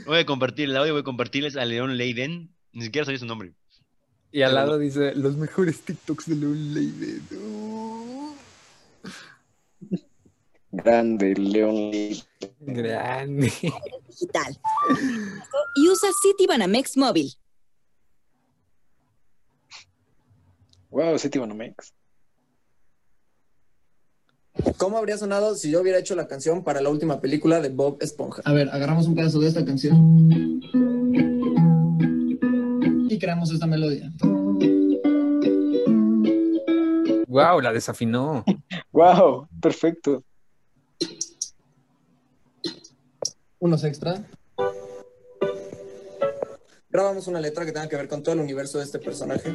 Voy 0.07 0.19
a 0.21 0.25
compartir 0.27 0.71
el 0.71 0.77
audio, 0.79 0.95
voy 0.95 1.03
a 1.03 1.05
compartirles 1.05 1.57
a 1.57 1.65
León 1.67 1.99
Leiden. 1.99 2.49
Ni 2.73 2.85
siquiera 2.85 3.05
sabía 3.05 3.19
su 3.19 3.27
nombre. 3.27 3.53
Y 4.33 4.41
al 4.41 4.55
lado 4.55 4.79
dice, 4.79 5.15
los 5.15 5.37
mejores 5.37 5.83
TikToks 5.83 6.27
de 6.31 6.37
Leon 6.37 6.73
Leiden. 6.75 7.23
Uh, 7.33 7.62
Grande, 10.73 11.35
León 11.35 11.91
Lee. 11.91 12.23
grande. 12.61 13.53
digital. 14.09 14.59
Y 15.77 15.89
usa 15.89 16.09
Citibanamex 16.23 16.97
móvil. 16.97 17.31
Wow, 20.91 21.19
sí, 21.19 21.31
Mex. 21.55 21.95
¿Cómo 24.77 24.99
habría 24.99 25.17
sonado 25.17 25.55
si 25.55 25.71
yo 25.71 25.81
hubiera 25.81 25.99
hecho 25.99 26.15
la 26.15 26.29
canción 26.29 26.65
para 26.65 26.81
la 26.83 26.91
última 26.91 27.21
película 27.21 27.61
de 27.61 27.71
Bob 27.71 27.99
Esponja? 28.01 28.43
A 28.45 28.53
ver, 28.53 28.69
agarramos 28.71 29.07
un 29.07 29.15
pedazo 29.15 29.41
de 29.41 29.49
esta 29.49 29.65
canción 29.65 30.61
y 33.09 33.19
creamos 33.19 33.51
esta 33.51 33.67
melodía. 33.67 34.11
Wow, 37.27 37.61
la 37.61 37.73
desafinó. 37.73 38.45
Wow, 38.93 39.49
perfecto. 39.61 40.23
Unos 43.63 43.85
extra. 43.85 44.21
Grabamos 46.91 47.29
una 47.29 47.41
letra 47.41 47.65
que 47.65 47.71
tenga 47.71 47.89
que 47.89 47.95
ver 47.95 48.09
con 48.09 48.21
todo 48.21 48.35
el 48.35 48.41
universo 48.41 48.79
de 48.79 48.85
este 48.85 48.99
personaje. 48.99 49.55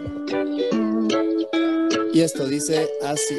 Y 2.13 2.21
esto 2.21 2.45
dice 2.47 2.89
así. 3.03 3.35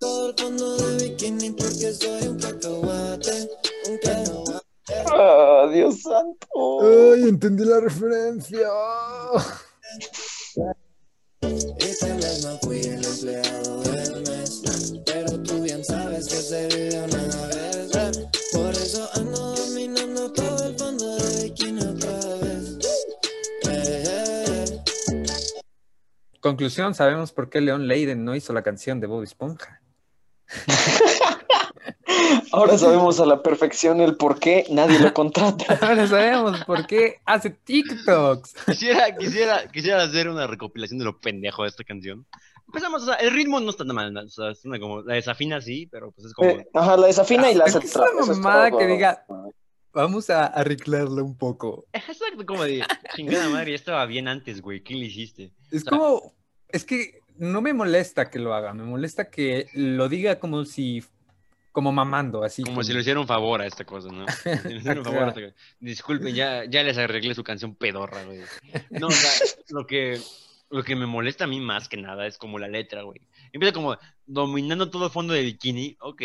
Todo 0.00 0.30
el 0.30 0.34
fondo 0.36 0.76
de 0.78 1.10
bikini 1.10 1.50
porque 1.50 1.92
soy 1.92 2.26
un 2.26 2.40
cacahuate, 2.40 3.48
un 3.88 3.98
cacahuate. 3.98 4.66
Ah, 5.06 5.70
Dios 5.72 6.02
santo. 6.02 6.80
Ay, 6.80 7.28
entendí 7.28 7.64
la 7.64 7.78
referencia. 7.78 8.68
Conclusión, 26.42 26.92
sabemos 26.92 27.30
por 27.30 27.48
qué 27.48 27.60
Leon 27.60 27.86
Leiden 27.86 28.24
no 28.24 28.34
hizo 28.34 28.52
la 28.52 28.64
canción 28.64 28.98
de 28.98 29.06
Bob 29.06 29.22
Esponja. 29.22 29.80
Ahora 32.50 32.76
sabemos 32.76 33.20
a 33.20 33.26
la 33.26 33.44
perfección 33.44 34.00
el 34.00 34.16
por 34.16 34.40
qué 34.40 34.66
nadie 34.68 34.98
lo 34.98 35.14
contrata. 35.14 35.78
Ahora 35.80 36.04
sabemos 36.08 36.64
por 36.64 36.84
qué 36.88 37.20
hace 37.24 37.50
TikToks. 37.50 38.54
Quisiera, 38.66 39.16
quisiera, 39.16 39.68
quisiera 39.68 40.02
hacer 40.02 40.28
una 40.28 40.48
recopilación 40.48 40.98
de 40.98 41.04
lo 41.04 41.20
pendejo 41.20 41.62
de 41.62 41.68
esta 41.68 41.84
canción. 41.84 42.26
Empezamos, 42.66 43.04
o 43.04 43.06
sea, 43.06 43.14
el 43.14 43.30
ritmo 43.30 43.60
no 43.60 43.70
está 43.70 43.86
tan 43.86 43.94
mal, 43.94 44.16
o 44.16 44.28
sea, 44.28 44.50
es 44.50 44.64
una 44.64 44.80
como, 44.80 45.02
la 45.02 45.14
desafina 45.14 45.60
sí, 45.60 45.86
pero 45.86 46.10
pues 46.10 46.26
es 46.26 46.34
como... 46.34 46.50
Eh, 46.50 46.68
Ajá, 46.74 46.96
la 46.96 47.06
desafina 47.06 47.52
y 47.52 47.54
la 47.54 47.66
hace 47.66 47.78
Es 47.78 47.94
una 47.94 48.26
mamada 48.26 48.72
que 48.72 48.84
diga, 48.84 49.24
vamos 49.92 50.30
a 50.30 50.46
arreglarla 50.46 51.22
un 51.22 51.36
poco. 51.36 51.86
Exacto, 51.92 52.44
como 52.46 52.64
de, 52.64 52.84
chingada 53.14 53.48
madre, 53.48 53.70
ya 53.72 53.76
estaba 53.76 54.06
bien 54.06 54.28
antes, 54.28 54.60
güey, 54.60 54.82
¿qué 54.82 54.94
le 54.94 55.06
hiciste? 55.06 55.52
Es 55.70 55.82
O 55.82 55.84
sea, 55.84 55.90
como, 55.90 56.34
es 56.68 56.84
que 56.84 57.20
no 57.38 57.60
me 57.60 57.72
molesta 57.72 58.30
que 58.30 58.38
lo 58.38 58.54
haga, 58.54 58.74
me 58.74 58.84
molesta 58.84 59.30
que 59.30 59.68
lo 59.74 60.08
diga 60.08 60.38
como 60.38 60.64
si, 60.64 61.04
como 61.72 61.92
mamando, 61.92 62.42
así. 62.44 62.62
Como 62.62 62.82
si 62.82 62.92
le 62.92 63.00
hiciera 63.00 63.20
un 63.20 63.26
favor 63.26 63.62
a 63.62 63.66
esta 63.66 63.84
cosa, 63.84 64.08
¿no? 64.10 64.26
Si 64.28 64.68
le 64.68 65.02
favor 65.02 65.24
a 65.24 65.28
esta 65.28 65.40
cosa. 65.40 65.54
Disculpen, 65.80 66.34
ya, 66.34 66.64
ya 66.64 66.82
les 66.82 66.98
arreglé 66.98 67.34
su 67.34 67.44
canción 67.44 67.74
pedorra, 67.74 68.24
güey. 68.24 68.40
No, 68.90 69.08
o 69.08 69.10
sea, 69.10 69.30
lo 69.70 69.86
que, 69.86 70.20
lo 70.70 70.82
que 70.82 70.96
me 70.96 71.06
molesta 71.06 71.44
a 71.44 71.48
mí 71.48 71.60
más 71.60 71.88
que 71.88 71.96
nada 71.96 72.26
es 72.26 72.38
como 72.38 72.58
la 72.58 72.68
letra, 72.68 73.02
güey. 73.02 73.20
Empieza 73.52 73.74
como 73.74 73.96
dominando 74.26 74.90
todo 74.90 75.06
el 75.06 75.12
fondo 75.12 75.34
de 75.34 75.42
bikini, 75.42 75.96
ok, 76.00 76.22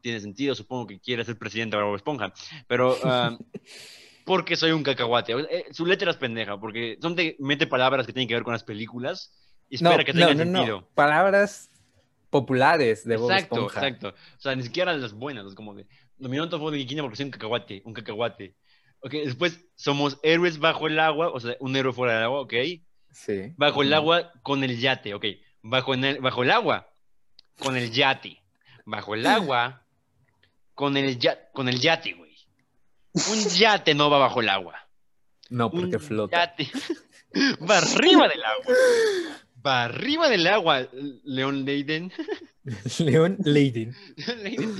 tiene 0.00 0.20
sentido, 0.20 0.54
supongo 0.54 0.86
que 0.86 1.00
quiere 1.00 1.24
ser 1.24 1.38
presidente 1.38 1.76
de 1.76 1.82
Bob 1.82 1.96
Esponja, 1.96 2.32
pero... 2.66 2.96
ah, 3.04 3.36
porque 4.24 4.54
soy 4.54 4.70
un 4.70 4.84
cacahuate. 4.84 5.32
Eh, 5.50 5.66
su 5.72 5.84
letra 5.86 6.10
es 6.10 6.16
pendeja, 6.16 6.60
porque 6.60 6.98
son 7.02 7.16
de, 7.16 7.36
mete 7.40 7.66
palabras 7.66 8.06
que 8.06 8.12
tienen 8.12 8.28
que 8.28 8.34
ver 8.34 8.44
con 8.44 8.52
las 8.52 8.62
películas 8.62 9.34
y 9.68 9.76
espera 9.76 9.96
No, 9.96 10.04
que 10.04 10.12
tengan 10.12 10.36
no, 10.38 10.44
no, 10.44 10.58
sentido. 10.58 10.88
palabras 10.94 11.70
populares 12.28 13.04
de 13.04 13.16
Bob 13.16 13.32
Exacto, 13.32 13.54
Esponja. 13.56 13.88
exacto. 13.88 14.08
O 14.10 14.40
sea, 14.40 14.54
ni 14.54 14.62
siquiera 14.62 14.92
las 14.92 15.14
buenas, 15.14 15.46
es 15.46 15.54
como 15.54 15.74
de 15.74 15.86
dominando 16.20 16.58
todo 16.58 16.70
de 16.70 16.76
bikini 16.76 17.00
porque 17.00 17.16
soy 17.16 17.26
un 17.26 17.32
cacahuate, 17.32 17.82
un 17.84 17.92
cacahuate. 17.94 18.54
Ok, 19.00 19.12
después 19.12 19.64
somos 19.74 20.18
héroes 20.22 20.58
bajo 20.58 20.86
el 20.86 21.00
agua, 21.00 21.30
o 21.30 21.40
sea, 21.40 21.56
un 21.58 21.74
héroe 21.74 21.92
fuera 21.92 22.14
del 22.14 22.24
agua, 22.24 22.40
ok. 22.42 22.54
Sí. 23.10 23.52
Bajo 23.56 23.82
el 23.82 23.92
agua 23.92 24.30
con 24.42 24.62
el 24.62 24.78
yate, 24.78 25.14
ok. 25.14 25.24
Bajo, 25.62 25.94
en 25.94 26.04
el, 26.04 26.20
bajo 26.20 26.42
el 26.42 26.50
agua 26.50 26.88
con 27.58 27.76
el 27.76 27.90
yate. 27.90 28.42
Bajo 28.84 29.14
el 29.14 29.26
agua 29.26 29.82
con 30.80 30.96
el, 30.96 31.18
ya- 31.18 31.50
con 31.52 31.68
el 31.68 31.78
yate, 31.78 32.14
güey. 32.14 32.34
Un 33.30 33.38
yate 33.50 33.94
no 33.94 34.08
va 34.08 34.16
bajo 34.18 34.40
el 34.40 34.48
agua. 34.48 34.76
No, 35.50 35.68
Un 35.68 35.80
porque 35.82 35.98
flota. 35.98 36.38
yate 36.38 36.70
va 37.70 37.76
arriba 37.78 38.26
del 38.28 38.42
agua. 38.42 38.74
Va 39.66 39.84
arriba 39.84 40.28
del 40.30 40.46
agua, 40.46 40.88
León 41.24 41.66
Leiden. 41.66 42.10
Leon 42.98 43.36
Leiden. 43.44 43.94
Leiden, 44.42 44.74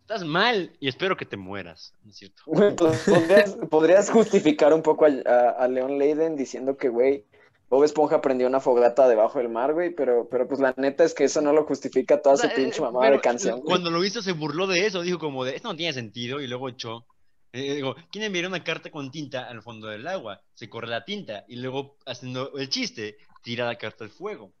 Estás 0.00 0.24
mal 0.24 0.74
y 0.80 0.88
espero 0.88 1.16
que 1.18 1.26
te 1.26 1.36
mueras, 1.36 1.94
¿no 2.02 2.10
es 2.10 2.16
cierto? 2.16 2.42
Güey, 2.46 2.74
pues, 2.74 2.98
podrías, 3.02 3.56
podrías 3.70 4.10
justificar 4.10 4.72
un 4.72 4.82
poco 4.82 5.04
a, 5.04 5.08
a, 5.26 5.50
a 5.50 5.68
Leon 5.68 5.98
Leiden 5.98 6.34
diciendo 6.36 6.76
que, 6.78 6.88
güey, 6.88 7.26
Bob 7.72 7.84
Esponja 7.84 8.20
prendió 8.20 8.46
una 8.46 8.60
fogata 8.60 9.08
debajo 9.08 9.38
del 9.38 9.48
mar, 9.48 9.72
güey, 9.72 9.94
pero, 9.94 10.28
pero 10.28 10.46
pues 10.46 10.60
la 10.60 10.74
neta 10.76 11.04
es 11.04 11.14
que 11.14 11.24
eso 11.24 11.40
no 11.40 11.54
lo 11.54 11.64
justifica 11.64 12.20
toda 12.20 12.34
O 12.34 12.36
sea, 12.36 12.50
su 12.50 12.56
pinche 12.56 12.78
eh, 12.78 12.82
mamada 12.82 13.06
pero 13.06 13.16
de 13.16 13.20
canción. 13.22 13.60
güey. 13.60 13.64
Cuando 13.64 13.90
lo 13.90 14.04
hizo 14.04 14.20
se 14.20 14.32
burló 14.32 14.66
de 14.66 14.84
eso, 14.86 15.00
dijo 15.00 15.18
como 15.18 15.42
de, 15.44 15.56
esto 15.56 15.68
no 15.68 15.76
tiene 15.76 15.94
sentido, 15.94 16.40
y 16.42 16.46
luego 16.48 16.68
echó. 16.68 17.06
eh, 17.52 17.74
digo, 17.76 17.96
¿quién 18.10 18.24
enviaría 18.24 18.48
una 18.48 18.62
carta 18.62 18.90
con 18.90 19.10
tinta 19.10 19.48
al 19.48 19.62
fondo 19.62 19.88
del 19.88 20.06
agua? 20.06 20.42
Se 20.54 20.68
corre 20.68 20.88
la 20.88 21.04
tinta, 21.04 21.44
y 21.48 21.56
luego, 21.56 21.96
haciendo 22.06 22.52
el 22.58 22.68
chiste, 22.68 23.16
tira 23.42 23.64
la 23.66 23.76
carta 23.78 24.04
al 24.04 24.10
fuego. 24.10 24.52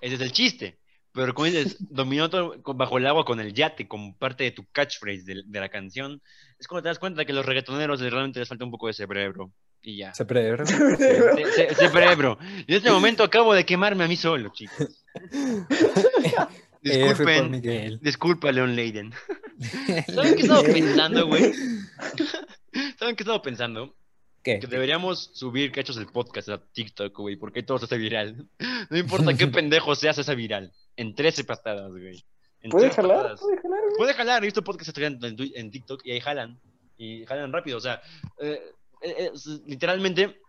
Ese 0.00 0.16
es 0.16 0.20
el 0.20 0.32
chiste. 0.32 0.78
Pero 1.12 1.32
como 1.34 1.46
dices, 1.46 1.76
dominó 1.90 2.28
todo 2.30 2.56
bajo 2.74 2.98
el 2.98 3.06
agua 3.06 3.24
con 3.24 3.40
el 3.40 3.54
yate, 3.54 3.88
como 3.88 4.16
parte 4.18 4.44
de 4.44 4.50
tu 4.52 4.66
catchphrase 4.72 5.24
de, 5.24 5.42
de 5.46 5.60
la 5.60 5.70
canción, 5.70 6.22
es 6.58 6.68
cuando 6.68 6.82
te 6.82 6.88
das 6.90 6.98
cuenta 6.98 7.24
que 7.24 7.32
a 7.32 7.34
los 7.34 7.46
reggaetoneros 7.46 8.00
realmente 8.00 8.40
les 8.40 8.48
falta 8.48 8.64
un 8.66 8.70
poco 8.70 8.88
de 8.88 8.92
cerebro. 8.92 9.52
Y 9.86 9.98
ya. 9.98 10.12
Cerebro. 10.12 10.66
Ce- 10.66 11.46
ce- 11.54 11.74
cerebro. 11.76 12.38
Y 12.66 12.72
en 12.72 12.78
este 12.78 12.90
momento 12.90 13.22
acabo 13.22 13.54
de 13.54 13.64
quemarme 13.64 14.02
a 14.02 14.08
mí 14.08 14.16
solo, 14.16 14.50
chicos. 14.52 15.04
Disculpen. 16.82 17.52
Miguel. 17.52 18.00
Disculpa, 18.02 18.50
Leon 18.50 18.74
Leiden. 18.74 19.12
¿Saben 20.12 20.34
qué 20.34 20.40
he 20.40 20.42
estado 20.42 20.64
pensando, 20.64 21.26
güey? 21.28 21.52
¿Saben 22.98 23.14
qué 23.14 23.22
he 23.22 23.24
estado 23.24 23.42
pensando? 23.42 23.94
¿Qué? 24.42 24.58
Que 24.58 24.66
deberíamos 24.66 25.30
subir 25.34 25.70
cachos 25.70 25.94
del 25.94 26.06
podcast 26.06 26.48
a 26.48 26.58
TikTok, 26.58 27.16
güey, 27.16 27.36
porque 27.36 27.62
todo 27.62 27.78
se 27.78 27.84
hace 27.84 27.96
viral. 27.96 28.48
No 28.90 28.98
importa 28.98 29.36
qué 29.36 29.46
pendejo 29.46 29.94
se 29.94 30.08
hace, 30.08 30.24
se 30.24 30.32
hace 30.32 30.36
viral. 30.36 30.72
En 30.96 31.14
13 31.14 31.44
patadas, 31.44 31.92
güey. 31.92 32.24
¿Puede 32.70 32.90
jalar? 32.90 33.18
patadas. 33.18 33.40
¿Puede 33.40 33.56
jalar? 33.62 33.80
güey? 33.82 33.96
Puede 33.98 34.14
jalar, 34.14 34.42
he 34.42 34.46
visto 34.46 34.64
podcasts 34.64 34.98
en, 34.98 35.20
en, 35.22 35.70
TikTok 35.70 36.04
y 36.04 36.10
ahí 36.10 36.20
jalan. 36.20 36.58
Y 36.98 37.24
jalan 37.26 37.52
rápido, 37.52 37.78
o 37.78 37.80
sea, 37.80 38.00
eh, 38.40 38.60
es- 39.00 39.46
literalmente 39.66 40.40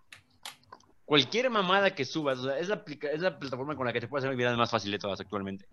cualquier 1.06 1.50
mamada 1.50 1.96
que 1.96 2.04
subas, 2.06 2.40
o 2.40 2.44
sea, 2.46 2.60
es, 2.60 2.68
la 2.68 2.76
aplica- 2.76 3.10
es 3.12 3.22
la 3.22 3.40
plataforma 3.40 3.76
con 3.76 3.86
la 3.86 3.94
que 3.94 4.02
te 4.02 4.08
puedes 4.08 4.26
hacer 4.26 4.36
viral 4.36 4.58
más 4.58 4.70
fácil 4.72 4.92
de 4.92 5.00
todas 5.00 5.20
actualmente. 5.20 5.66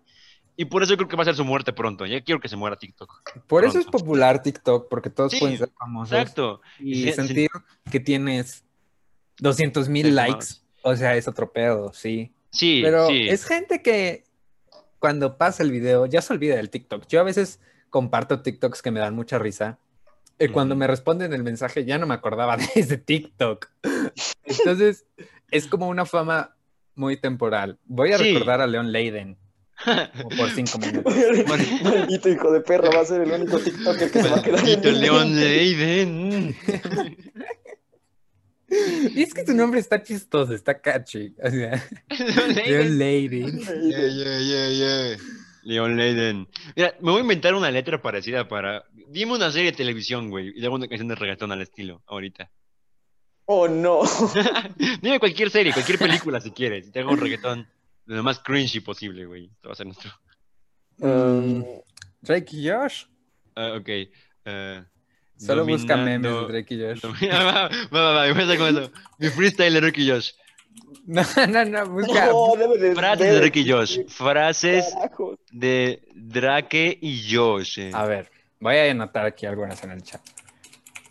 Y 0.57 0.65
por 0.65 0.81
eso 0.83 0.95
creo 0.95 1.09
que 1.09 1.17
va 1.17 1.23
a 1.23 1.25
ser 1.25 1.35
su 1.35 1.43
muerte 1.43 1.73
pronto. 1.73 2.05
Ya 2.05 2.21
quiero 2.21 2.39
que 2.39 2.47
se 2.47 2.55
muera 2.55 2.77
TikTok. 2.77 3.41
Por 3.45 3.65
eso 3.65 3.77
es 3.77 3.85
popular 3.85 4.41
TikTok, 4.41 4.87
porque 4.89 5.09
todos 5.09 5.33
Sí, 5.33 5.39
pueden 5.39 5.57
ser 5.57 5.69
famosos. 5.77 6.13
Exacto. 6.17 6.61
Y 6.79 7.03
sí. 7.03 7.11
sentir 7.11 7.49
que 7.91 7.99
tienes 7.99 8.63
200 9.39 9.89
mil 9.89 10.15
likes, 10.15 10.45
o 10.81 10.95
sea, 10.95 11.17
es 11.17 11.27
otro 11.27 11.51
pedo, 11.51 11.91
sí. 11.91 12.31
Sí, 12.51 12.79
Pero 12.81 13.07
sí. 13.07 13.27
es 13.27 13.45
gente 13.45 13.81
que 13.81 14.23
cuando 14.99 15.37
pasa 15.37 15.61
el 15.61 15.71
video 15.71 16.05
ya 16.05 16.21
se 16.21 16.31
olvida 16.31 16.55
del 16.55 16.69
TikTok. 16.69 17.05
Yo 17.07 17.19
a 17.19 17.23
veces 17.23 17.59
comparto 17.89 18.41
TikToks 18.41 18.81
que 18.81 18.91
me 18.91 19.01
dan 19.01 19.13
mucha 19.13 19.37
risa. 19.37 19.77
Y 20.39 20.47
cuando 20.49 20.75
me 20.75 20.87
responden 20.87 21.33
el 21.33 21.43
mensaje 21.43 21.85
ya 21.85 21.97
no 21.97 22.05
me 22.07 22.13
acordaba 22.13 22.57
de 22.57 22.67
ese 22.75 22.97
TikTok. 22.97 23.67
Entonces 24.43 25.05
es 25.51 25.67
como 25.67 25.87
una 25.87 26.05
fama 26.05 26.55
muy 26.95 27.17
temporal. 27.17 27.79
Voy 27.85 28.11
a 28.13 28.17
Sí. 28.17 28.33
recordar 28.33 28.61
a 28.61 28.67
Leon 28.67 28.91
Leiden 28.91 29.37
como 29.83 30.29
por 30.29 30.49
cinco 30.51 30.77
minutos. 30.79 31.13
Maldito 31.83 32.29
hijo 32.29 32.51
de 32.51 32.61
perro, 32.61 32.89
va 32.93 33.01
a 33.01 33.05
ser 33.05 33.21
el 33.21 33.31
único 33.31 33.59
TikToker 33.59 34.11
que 34.11 34.21
se 34.23 34.29
va 34.29 34.37
a 34.37 34.41
quedar 34.41 34.61
Maldito 34.63 34.91
mente. 34.91 35.39
Leiden. 35.39 36.55
Y 38.67 39.21
es 39.21 39.33
que 39.33 39.45
su 39.45 39.53
nombre 39.53 39.79
está 39.79 40.01
chistoso, 40.01 40.53
está 40.53 40.79
catchy. 40.81 41.33
O 41.41 41.49
sea, 41.49 41.81
Leon 42.65 42.97
Leiden. 42.97 43.59
Yeah, 43.59 44.07
yeah, 44.07 44.39
yeah, 44.39 44.69
yeah. 44.69 45.17
Leon 45.63 45.95
Leiden. 45.95 46.47
Mira, 46.75 46.93
me 46.99 47.11
voy 47.11 47.19
a 47.19 47.21
inventar 47.21 47.53
una 47.55 47.71
letra 47.71 48.01
parecida 48.01 48.47
para. 48.47 48.83
Dime 49.15 49.31
una 49.33 49.49
serie 49.51 49.71
de 49.71 49.77
televisión, 49.77 50.29
güey. 50.29 50.49
Y 50.49 50.59
luego 50.59 50.75
una 50.75 50.87
canción 50.89 51.07
de 51.07 51.15
reggaetón 51.15 51.51
al 51.51 51.61
estilo, 51.61 52.03
ahorita. 52.07 52.51
Oh, 53.45 53.67
no. 53.67 54.01
Dime 55.01 55.19
cualquier 55.19 55.49
serie, 55.49 55.71
cualquier 55.71 55.97
película 55.99 56.41
si 56.41 56.51
quieres. 56.51 56.87
Y 56.87 56.91
te 56.91 56.99
hago 56.99 57.11
un 57.11 57.19
reggaetón 57.19 57.67
de 58.05 58.15
lo 58.15 58.23
más 58.23 58.39
cringy 58.39 58.81
posible, 58.81 59.25
güey. 59.25 59.45
Esto 59.45 59.69
va 59.69 59.73
a 59.73 59.75
ser 59.77 59.85
nuestro. 59.85 60.11
Mm, 60.97 61.61
Drake 62.21 62.55
y 62.57 62.67
Josh. 62.69 63.05
Ah, 63.55 63.73
ok. 63.79 63.87
eh, 64.45 64.83
Solo 65.37 65.65
busca 65.65 65.95
memes 65.95 66.31
de 66.33 66.47
Drake 66.47 66.73
y 66.75 66.79
Josh. 66.81 66.99
domi- 67.01 67.29
va, 67.31 67.43
va, 67.43 67.69
va, 67.93 68.11
va, 68.13 68.31
voy 68.33 68.41
a 68.41 68.45
hacer 68.45 68.57
con 68.57 68.77
eso. 68.77 68.91
Mi 69.19 69.29
freestyle 69.29 69.73
de 69.73 69.81
Drake 69.81 70.01
y 70.01 70.09
Josh. 70.09 70.31
No, 71.07 71.21
no, 71.47 71.63
no, 71.65 71.85
busca. 71.87 72.25
No, 72.25 72.55
debe 72.57 72.77
de. 72.79 72.95
Frases 72.95 73.19
debe 73.19 73.31
de 73.33 73.39
Drake 73.39 73.59
y 73.61 73.69
Josh. 73.71 73.99
Frases 74.09 74.85
Carajo. 74.93 75.39
de 75.51 76.01
Drake 76.15 76.97
y 77.01 77.33
Josh. 77.33 77.79
eh. 77.79 77.91
A 77.93 78.05
ver, 78.07 78.29
voy 78.59 78.75
a 78.75 78.91
anotar 78.91 79.25
aquí 79.25 79.45
algunas 79.45 79.83
en 79.83 79.91
el 79.91 80.03
chat. 80.03 80.21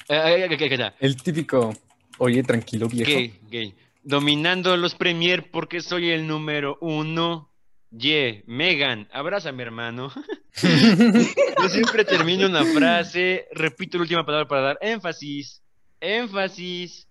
Eh, 0.09 0.47
eh, 0.51 0.55
ok. 0.55 0.95
El 1.01 1.17
típico, 1.17 1.75
oye, 2.19 2.43
tranquilo, 2.43 2.89
viejo. 2.89 3.11
Gay, 3.11 3.41
gay. 3.51 3.75
Dominando 4.03 4.77
los 4.77 4.95
Premier 4.95 5.51
porque 5.51 5.81
soy 5.81 6.11
el 6.11 6.27
número 6.27 6.77
uno. 6.81 7.51
Yeah, 7.97 8.43
Megan, 8.47 9.09
abrázame, 9.13 9.63
hermano. 9.63 10.11
Yo 10.63 11.69
siempre 11.69 12.05
termino 12.05 12.47
una 12.47 12.65
frase, 12.65 13.47
repito 13.53 13.99
la 13.99 14.03
última 14.03 14.27
palabra 14.27 14.49
para 14.49 14.61
dar 14.63 14.79
énfasis. 14.81 15.63
Énfasis. 16.01 17.07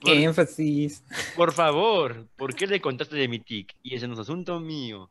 Por, 0.00 0.12
Énfasis. 0.12 1.02
por 1.34 1.52
favor, 1.52 2.28
¿por 2.36 2.54
qué 2.54 2.68
le 2.68 2.80
contaste 2.80 3.16
de 3.16 3.26
mi 3.26 3.40
tic? 3.40 3.74
Y 3.82 3.96
ese 3.96 4.06
no 4.06 4.14
es 4.14 4.20
asunto 4.20 4.60
mío. 4.60 5.10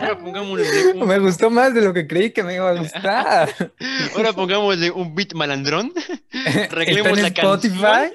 Ahora 0.00 0.18
pongámosle 0.18 0.92
un, 0.94 1.08
Me 1.08 1.18
gustó 1.18 1.50
más 1.50 1.72
de 1.74 1.80
lo 1.82 1.92
que 1.94 2.06
creí 2.06 2.30
que 2.32 2.42
me 2.42 2.54
iba 2.56 2.70
a 2.70 2.74
gustar. 2.74 3.48
ahora 4.14 4.32
pongámosle 4.32 4.90
un 4.90 5.14
beat 5.14 5.32
malandrón. 5.34 5.92
¿Está 6.32 6.64
Arreglemos 6.74 7.12
en 7.18 7.22
la 7.22 7.28
Spotify? 7.28 8.12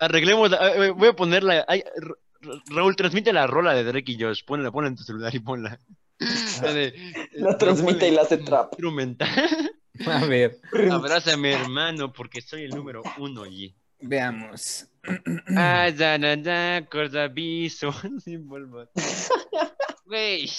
Arreglemos, 0.00 0.50
la- 0.50 0.74
eh, 0.86 0.90
voy 0.90 1.08
a 1.08 1.12
ponerla. 1.14 1.64
ay, 1.68 1.82
Ra- 1.96 2.14
Ra- 2.42 2.62
Raúl, 2.70 2.96
transmite 2.96 3.32
la 3.32 3.46
rola 3.46 3.74
de 3.74 3.84
Drake 3.84 4.12
y 4.12 4.20
Josh. 4.20 4.44
Ponla, 4.44 4.70
ponla 4.70 4.88
en 4.88 4.96
tu 4.96 5.02
celular 5.04 5.34
y 5.34 5.38
ponla. 5.40 5.78
La 6.62 6.72
de- 6.72 6.94
La 7.34 7.56
transmite 7.58 8.08
y 8.08 8.12
la 8.12 8.22
hace 8.22 8.38
trap. 8.38 8.72
Instrumental. 8.72 9.28
A 10.06 10.24
ver, 10.26 10.58
Abrázame, 10.90 11.52
hermano, 11.52 12.12
porque 12.12 12.40
soy 12.40 12.64
el 12.64 12.70
número 12.70 13.02
uno 13.18 13.42
allí. 13.42 13.74
veamos. 14.00 14.86
Ah, 15.56 15.90
da, 15.90 16.18
da, 16.18 16.36
da, 16.36 16.86
corta 16.90 17.24
aviso. 17.24 17.92
Sin 18.24 18.46
polvo. 18.48 18.86
Güey. 20.06 20.50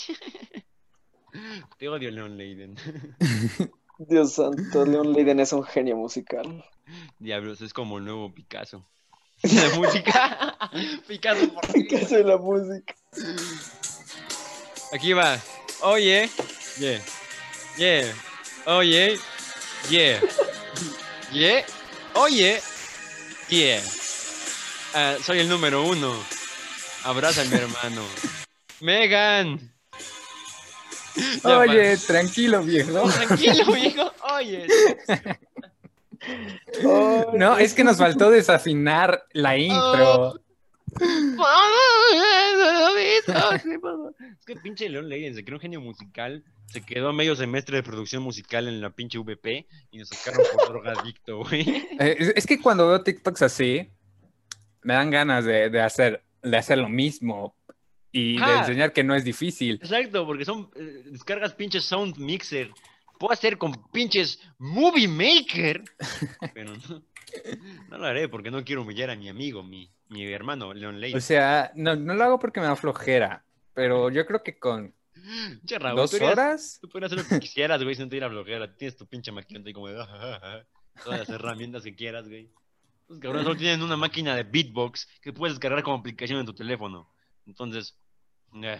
Te 1.78 1.88
odio, 1.88 2.12
Leon 2.12 2.38
Leiden. 2.38 2.76
Dios 4.00 4.34
santo, 4.34 4.86
Leon 4.86 5.14
Leiden 5.14 5.40
es 5.40 5.54
un 5.54 5.64
genio 5.64 5.96
musical. 5.96 6.66
Diablos, 7.20 7.62
es 7.62 7.74
como 7.74 8.00
el 8.00 8.06
nuevo 8.06 8.34
Picasso. 8.34 8.86
La 9.44 9.70
música. 9.76 10.58
Picasso 11.08 11.54
por. 11.54 11.88
¿Qué 11.88 11.98
hace 11.98 12.24
la 12.24 12.38
música? 12.38 12.96
Aquí 14.94 15.14
va. 15.14 15.40
Oye. 15.84 16.30
Yeah. 16.80 17.02
Yeah. 17.78 18.14
Oye. 18.66 19.18
Yeah. 19.90 20.20
Yeah. 21.32 21.66
Oye. 22.16 22.60
Yeah. 23.50 23.82
Ah, 24.94 25.16
soy 25.24 25.40
el 25.40 25.50
número 25.50 25.84
uno. 25.84 26.14
Abrázame, 27.04 27.56
hermano. 27.56 28.04
Megan. 28.82 29.72
Ya, 31.44 31.60
Oye, 31.60 31.98
tranquilo, 31.98 32.62
viejo. 32.64 33.10
Tranquilo, 33.10 33.78
hijo. 33.78 34.12
Oye. 34.36 34.68
No, 37.34 37.58
es 37.58 37.74
que 37.74 37.84
nos 37.84 37.98
faltó 37.98 38.30
desafinar 38.30 39.26
la 39.34 39.58
intro. 39.58 40.40
Es 44.40 44.46
que 44.46 44.56
pinche 44.58 44.90
León 44.90 45.10
Leiden 45.10 45.36
se 45.36 45.44
creó 45.44 45.58
un 45.58 45.62
genio 45.62 45.82
musical, 45.82 46.44
se 46.68 46.82
quedó 46.82 47.10
a 47.10 47.14
medio 47.14 47.36
semestre 47.36 47.78
de 47.78 47.84
producción 47.84 48.24
musical 48.24 48.68
en 48.68 48.82
la 48.82 48.90
pinche 48.90 49.18
VP 49.18 49.68
y 49.92 49.98
nos 49.98 50.10
sacaron 50.10 50.46
por 50.54 50.68
drogadicto, 50.84 51.40
güey. 51.40 51.88
Eh, 52.00 52.16
es, 52.20 52.34
es 52.36 52.46
que 52.46 52.60
cuando 52.60 52.88
veo 52.88 53.04
TikToks 53.04 53.42
así, 53.42 53.90
me 54.84 54.94
dan 54.94 55.10
ganas 55.10 55.45
de, 55.45 55.70
de 55.70 55.82
hacer, 55.82 56.24
de 56.41 56.58
hacer 56.58 56.78
lo 56.78 56.90
mismo 56.90 57.56
y 58.12 58.38
de 58.38 58.44
Ajá. 58.44 58.60
enseñar 58.60 58.94
que 58.94 59.03
no 59.03 59.16
es 59.16 59.24
difícil. 59.24 59.76
Exacto, 59.76 60.26
porque 60.26 60.45
son 60.45 60.70
eh, 60.76 61.03
descargas 61.06 61.53
pinches 61.53 61.84
Sound 61.86 62.18
Mixer. 62.18 62.72
Puedo 63.20 63.34
hacer 63.34 63.58
con 63.58 63.74
pinches 63.91 64.40
Movie 64.58 65.08
Maker, 65.08 65.84
pero 66.53 66.74
no, 66.76 67.03
no 67.90 67.98
lo 67.98 68.06
haré 68.06 68.28
porque 68.28 68.52
no 68.52 68.64
quiero 68.64 68.82
humillar 68.82 69.12
a 69.12 69.16
mi 69.16 69.30
amigo, 69.30 69.64
mi, 69.64 69.91
mi 70.10 70.26
hermano 70.26 70.74
León 70.74 70.99
Leiden. 70.99 71.18
O 71.18 71.22
sea, 71.22 71.72
no, 71.76 71.95
no 71.95 72.14
lo 72.16 72.24
hago 72.24 72.40
porque 72.40 72.60
me 72.60 72.66
da 72.66 72.76
flojera, 72.76 73.44
pero 73.74 74.10
yo 74.10 74.26
creo 74.26 74.41
que 74.44 74.58
con 74.58 74.94
Pinche 75.14 75.78
Raúl, 75.78 75.98
dos 75.98 76.12
tú 76.12 76.26
horas, 76.26 76.80
Tú 76.82 76.90
puedes 76.90 77.12
hacer 77.12 77.24
lo 77.24 77.30
que 77.30 77.40
quisieras, 77.40 77.84
güey, 77.84 77.95
sin 77.95 78.10
te 78.10 78.18
ir 78.18 78.24
a 78.24 78.30
flojera. 78.30 78.76
Tienes 78.76 78.98
tu 78.98 79.06
pinche 79.06 79.32
maquinita 79.32 79.68
ahí 79.68 79.74
como 79.74 79.88
de... 79.88 79.95
Todas 81.03 81.20
las 81.20 81.30
herramientas 81.30 81.84
que 81.84 81.95
quieras, 81.95 82.28
güey. 82.28 82.49
Los 83.12 83.20
cabrones 83.20 83.44
solo 83.46 83.58
tienen 83.58 83.82
una 83.84 83.98
máquina 83.98 84.36
de 84.36 84.44
beatbox 84.44 85.08
que 85.22 85.34
puedes 85.34 85.56
descargar 85.56 85.84
como 85.84 85.98
aplicación 85.98 86.40
en 86.40 86.46
tu 86.46 86.54
teléfono. 86.54 87.10
Entonces, 87.46 87.96
eh, 88.64 88.80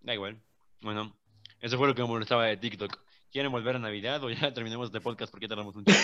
da 0.00 0.14
igual. 0.14 0.40
Bueno, 0.80 1.14
eso 1.60 1.76
fue 1.76 1.86
lo 1.86 1.94
que 1.94 2.00
me 2.02 2.08
molestaba 2.08 2.46
de 2.46 2.56
TikTok. 2.56 2.96
¿Quieren 3.30 3.52
volver 3.52 3.76
a 3.76 3.78
Navidad 3.78 4.24
o 4.24 4.30
ya 4.30 4.52
terminemos 4.54 4.86
este 4.86 5.00
podcast 5.02 5.30
porque 5.30 5.44
ya 5.44 5.50
tardamos 5.50 5.76
un 5.76 5.84
tiempo? 5.84 6.02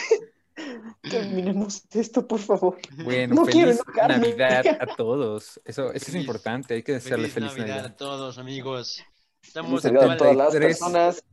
Terminemos 1.03 1.83
esto, 1.93 2.27
por 2.27 2.41
favor. 2.41 2.79
bueno, 3.05 3.35
No 3.37 3.45
feliz. 3.47 3.81
Navidad 4.09 4.65
a 4.81 4.87
todos. 4.97 5.61
Eso, 5.65 5.87
eso 5.87 5.93
es 5.95 6.05
Feliz- 6.05 6.21
importante, 6.21 6.75
hay 6.75 6.83
que 6.83 6.93
desearle 6.93 7.29
feliz, 7.29 7.51
Navidad, 7.51 7.67
Navidad. 7.69 7.87
a 7.93 7.97
todos, 7.97 8.39
amigos. 8.39 8.97
Feliz 9.41 9.49
Estamos 9.49 9.85
en 9.85 9.95
todas 9.95 10.37
las 10.37 10.51
Tres. 10.53 10.79
personas, 10.79 11.25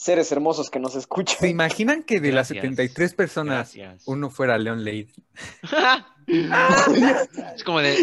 seres 0.00 0.32
hermosos 0.32 0.70
que 0.70 0.80
nos 0.80 0.92
¿Se 0.92 1.00
escuchan. 1.00 1.46
imaginan 1.48 2.02
que 2.02 2.20
de 2.20 2.32
las 2.32 2.48
Gracias. 2.48 2.62
73 2.62 3.14
personas 3.14 3.74
Gracias. 3.74 4.02
uno 4.06 4.30
fuera 4.30 4.56
Leon 4.56 4.82
Leiden? 4.82 5.12
es 7.54 7.64
como 7.64 7.80
de... 7.80 7.96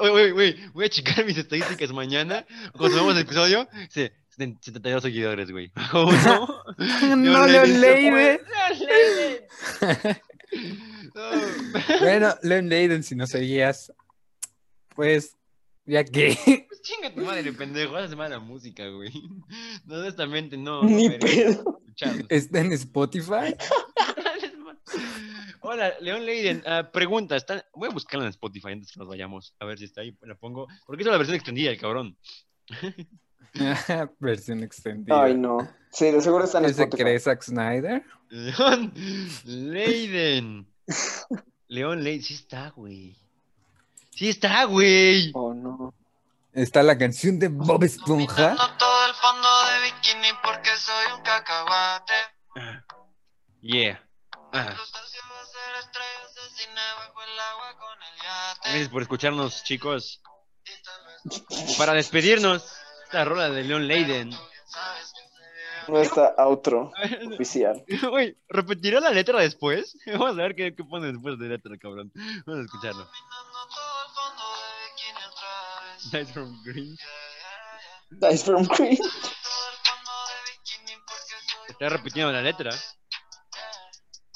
Oye, 0.00 0.10
oye, 0.10 0.32
oye, 0.32 0.70
voy 0.72 0.86
a 0.86 0.88
checar 0.88 1.24
mis 1.24 1.38
estadísticas 1.38 1.92
mañana. 1.92 2.44
Cuando 2.76 2.96
vemos 2.96 3.14
el 3.14 3.22
episodio, 3.22 3.68
sí, 3.88 4.10
72 4.30 5.02
seguidores, 5.02 5.52
güey. 5.52 5.70
Uno. 5.92 6.64
No, 7.16 7.46
Leon 7.46 7.80
Leiden. 7.80 8.14
Leiden. 8.14 8.40
No. 11.14 11.30
Bueno, 12.00 12.34
Leon 12.42 12.68
Leiden, 12.68 13.02
si 13.04 13.14
no 13.14 13.28
seguías, 13.28 13.92
pues, 14.96 15.36
ya 15.84 16.02
que 16.02 16.63
chinga 16.84 17.12
tu 17.12 17.22
madre, 17.22 17.52
pendejo. 17.52 17.96
Haces 17.96 18.16
mala 18.16 18.38
música, 18.38 18.86
güey. 18.88 19.10
No, 19.86 19.96
honestamente, 19.96 20.56
no. 20.56 20.84
Ni 20.84 21.08
no 21.08 21.18
pedo. 21.18 21.80
está 22.28 22.60
en 22.60 22.72
Spotify. 22.72 23.54
Hola, 25.60 25.94
León 26.00 26.24
Leiden. 26.26 26.62
ah, 26.66 26.90
pregunta, 26.92 27.36
¿está... 27.36 27.64
voy 27.74 27.88
a 27.88 27.92
buscarla 27.92 28.26
en 28.26 28.30
Spotify 28.30 28.72
antes 28.72 28.92
que 28.92 28.98
nos 29.00 29.08
vayamos. 29.08 29.54
A 29.58 29.64
ver 29.64 29.78
si 29.78 29.86
está 29.86 30.02
ahí. 30.02 30.16
La 30.22 30.34
pongo. 30.34 30.68
Porque 30.86 31.02
es 31.02 31.08
la 31.08 31.16
versión 31.16 31.36
extendida, 31.36 31.70
el 31.70 31.80
cabrón. 31.80 32.16
Versión 34.18 34.62
extendida. 34.62 35.22
Ay, 35.22 35.36
no. 35.36 35.58
Sí, 35.90 36.10
de 36.10 36.20
seguro 36.20 36.44
está 36.44 36.58
en 36.58 36.66
¿Ese 36.66 36.82
Spotify. 36.82 37.02
cree 37.02 37.20
Zack 37.20 37.42
Snyder? 37.42 38.02
León 38.28 38.92
Leiden. 39.44 40.66
León 41.68 42.02
Leiden. 42.02 42.22
Sí 42.22 42.34
está, 42.34 42.70
güey. 42.70 43.16
Sí 44.10 44.28
está, 44.28 44.64
güey. 44.64 45.30
Oh, 45.34 45.54
no. 45.54 45.94
Está 46.54 46.84
la 46.84 46.96
canción 46.96 47.40
de 47.40 47.48
Bob 47.48 47.82
Esponja. 47.82 48.54
todo 48.78 49.06
el 49.06 49.14
fondo 49.14 49.48
de 49.66 49.90
bikini 49.90 50.28
porque 50.40 50.70
soy 50.76 51.12
un 51.16 51.22
cacahuate. 51.22 52.14
Yeah. 53.60 54.00
Ah. 54.52 54.76
Gracias 58.62 58.88
por 58.88 59.02
escucharnos, 59.02 59.64
chicos. 59.64 60.22
Para 61.76 61.94
despedirnos, 61.94 62.64
esta 63.04 63.24
rola 63.24 63.50
de 63.50 63.64
Leon 63.64 63.88
Leiden. 63.88 64.30
Nuestra 65.88 66.34
outro 66.38 66.92
oficial. 67.34 67.84
Güey, 68.08 68.38
¿repetirá 68.48 69.00
la 69.00 69.10
letra 69.10 69.40
después? 69.40 69.96
Vamos 70.06 70.38
a 70.38 70.42
ver 70.42 70.54
qué, 70.54 70.74
qué 70.74 70.84
pone 70.84 71.08
después 71.08 71.38
de 71.38 71.48
letra, 71.48 71.76
cabrón. 71.78 72.12
Vamos 72.46 72.62
a 72.62 72.64
escucharlo. 72.64 73.08
Nice 76.12 76.32
from 76.32 76.62
Green. 76.64 76.96
Dice 78.10 78.44
from 78.44 78.66
Queen. 78.66 78.98
Está 81.68 81.88
repitiendo 81.88 82.32
la 82.32 82.42
letra. 82.42 82.70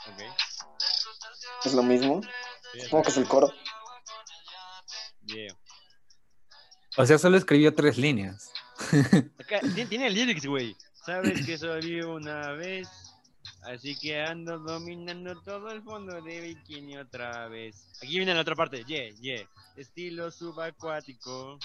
Ok. 0.07 0.23
Es 1.65 1.74
lo 1.74 1.82
mismo. 1.82 2.20
Supongo 2.85 3.05
que 3.05 3.11
es 3.11 3.16
el 3.16 3.28
coro. 3.28 3.53
Yeah. 5.27 5.55
O 6.97 7.07
sea, 7.07 7.19
solo 7.19 7.36
escribió 7.36 7.74
tres 7.74 7.99
líneas. 7.99 8.51
Acá, 9.39 9.61
tiene, 9.61 9.86
tiene 9.86 10.11
lyrics, 10.11 10.47
güey. 10.47 10.77
Sabes 11.05 11.45
que 11.45 11.59
soy 11.59 12.01
una 12.01 12.53
vez. 12.53 12.89
Así 13.62 13.97
que 13.98 14.20
ando 14.20 14.59
dominando 14.59 15.40
todo 15.43 15.70
el 15.70 15.82
fondo 15.82 16.20
de 16.22 16.40
bikini 16.40 16.97
otra 16.97 17.48
vez. 17.48 17.90
Aquí 18.02 18.16
viene 18.16 18.35
la 18.35 18.40
otra 18.40 18.55
parte. 18.55 18.85
Yeah, 18.85 19.10
yeah. 19.20 19.48
Estilo 19.76 20.30
subacuático. 20.30 21.59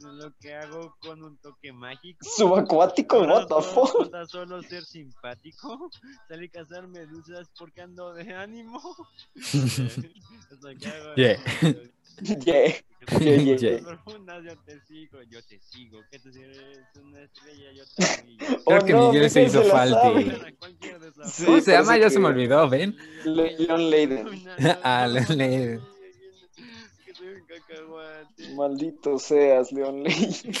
Lo 0.00 0.30
que 0.38 0.54
hago 0.54 0.94
con 1.00 1.22
un 1.22 1.36
toque 1.38 1.72
mágico. 1.72 2.26
Subacuático, 2.36 3.20
what 3.22 3.46
the 3.46 3.62
solo- 3.62 3.86
fuck. 3.86 4.26
solo 4.28 4.62
ser 4.62 4.84
simpático. 4.84 5.90
Salí 6.28 6.46
a 6.46 6.50
cazar 6.50 6.86
medusas 6.88 7.48
porque 7.58 7.82
ando 7.82 8.12
de 8.14 8.34
ánimo. 8.34 8.80
Yeah. 11.16 11.40
Yeah. 12.44 12.72
Yeah, 13.20 13.36
yeah, 13.36 13.56
Yeah. 13.56 13.78
Profundas, 13.84 14.42
yo 14.44 14.56
te 14.64 14.80
sigo, 14.80 15.22
yo 15.30 15.40
te 15.44 15.60
sigo. 15.60 16.00
Que 16.10 16.18
tú 16.18 16.28
eres 16.30 16.58
una 17.00 17.20
estrella, 17.22 17.72
yo 17.72 17.84
te 17.94 18.02
sigo. 18.04 18.46
Creo 18.66 18.78
Oh, 18.80 18.84
que 18.84 18.92
no, 18.92 19.12
Miguel 19.12 19.30
se 19.30 19.42
hizo 19.44 19.60
esas 19.62 19.90
Sí, 21.32 21.44
¿Cómo 21.44 21.60
se 21.60 21.72
llama? 21.72 21.96
Ya 21.98 22.10
se 22.10 22.18
me 22.18 22.26
olvidó, 22.28 22.68
¿ven? 22.68 22.96
Le- 23.24 23.56
Leon 23.58 23.90
Leiden. 23.90 24.26
Ah, 24.82 25.06
Leon 25.06 25.38
Leiden. 25.38 25.80
Maldito 28.56 29.18
seas, 29.18 29.70
Leon 29.72 30.02
Leiden. 30.02 30.52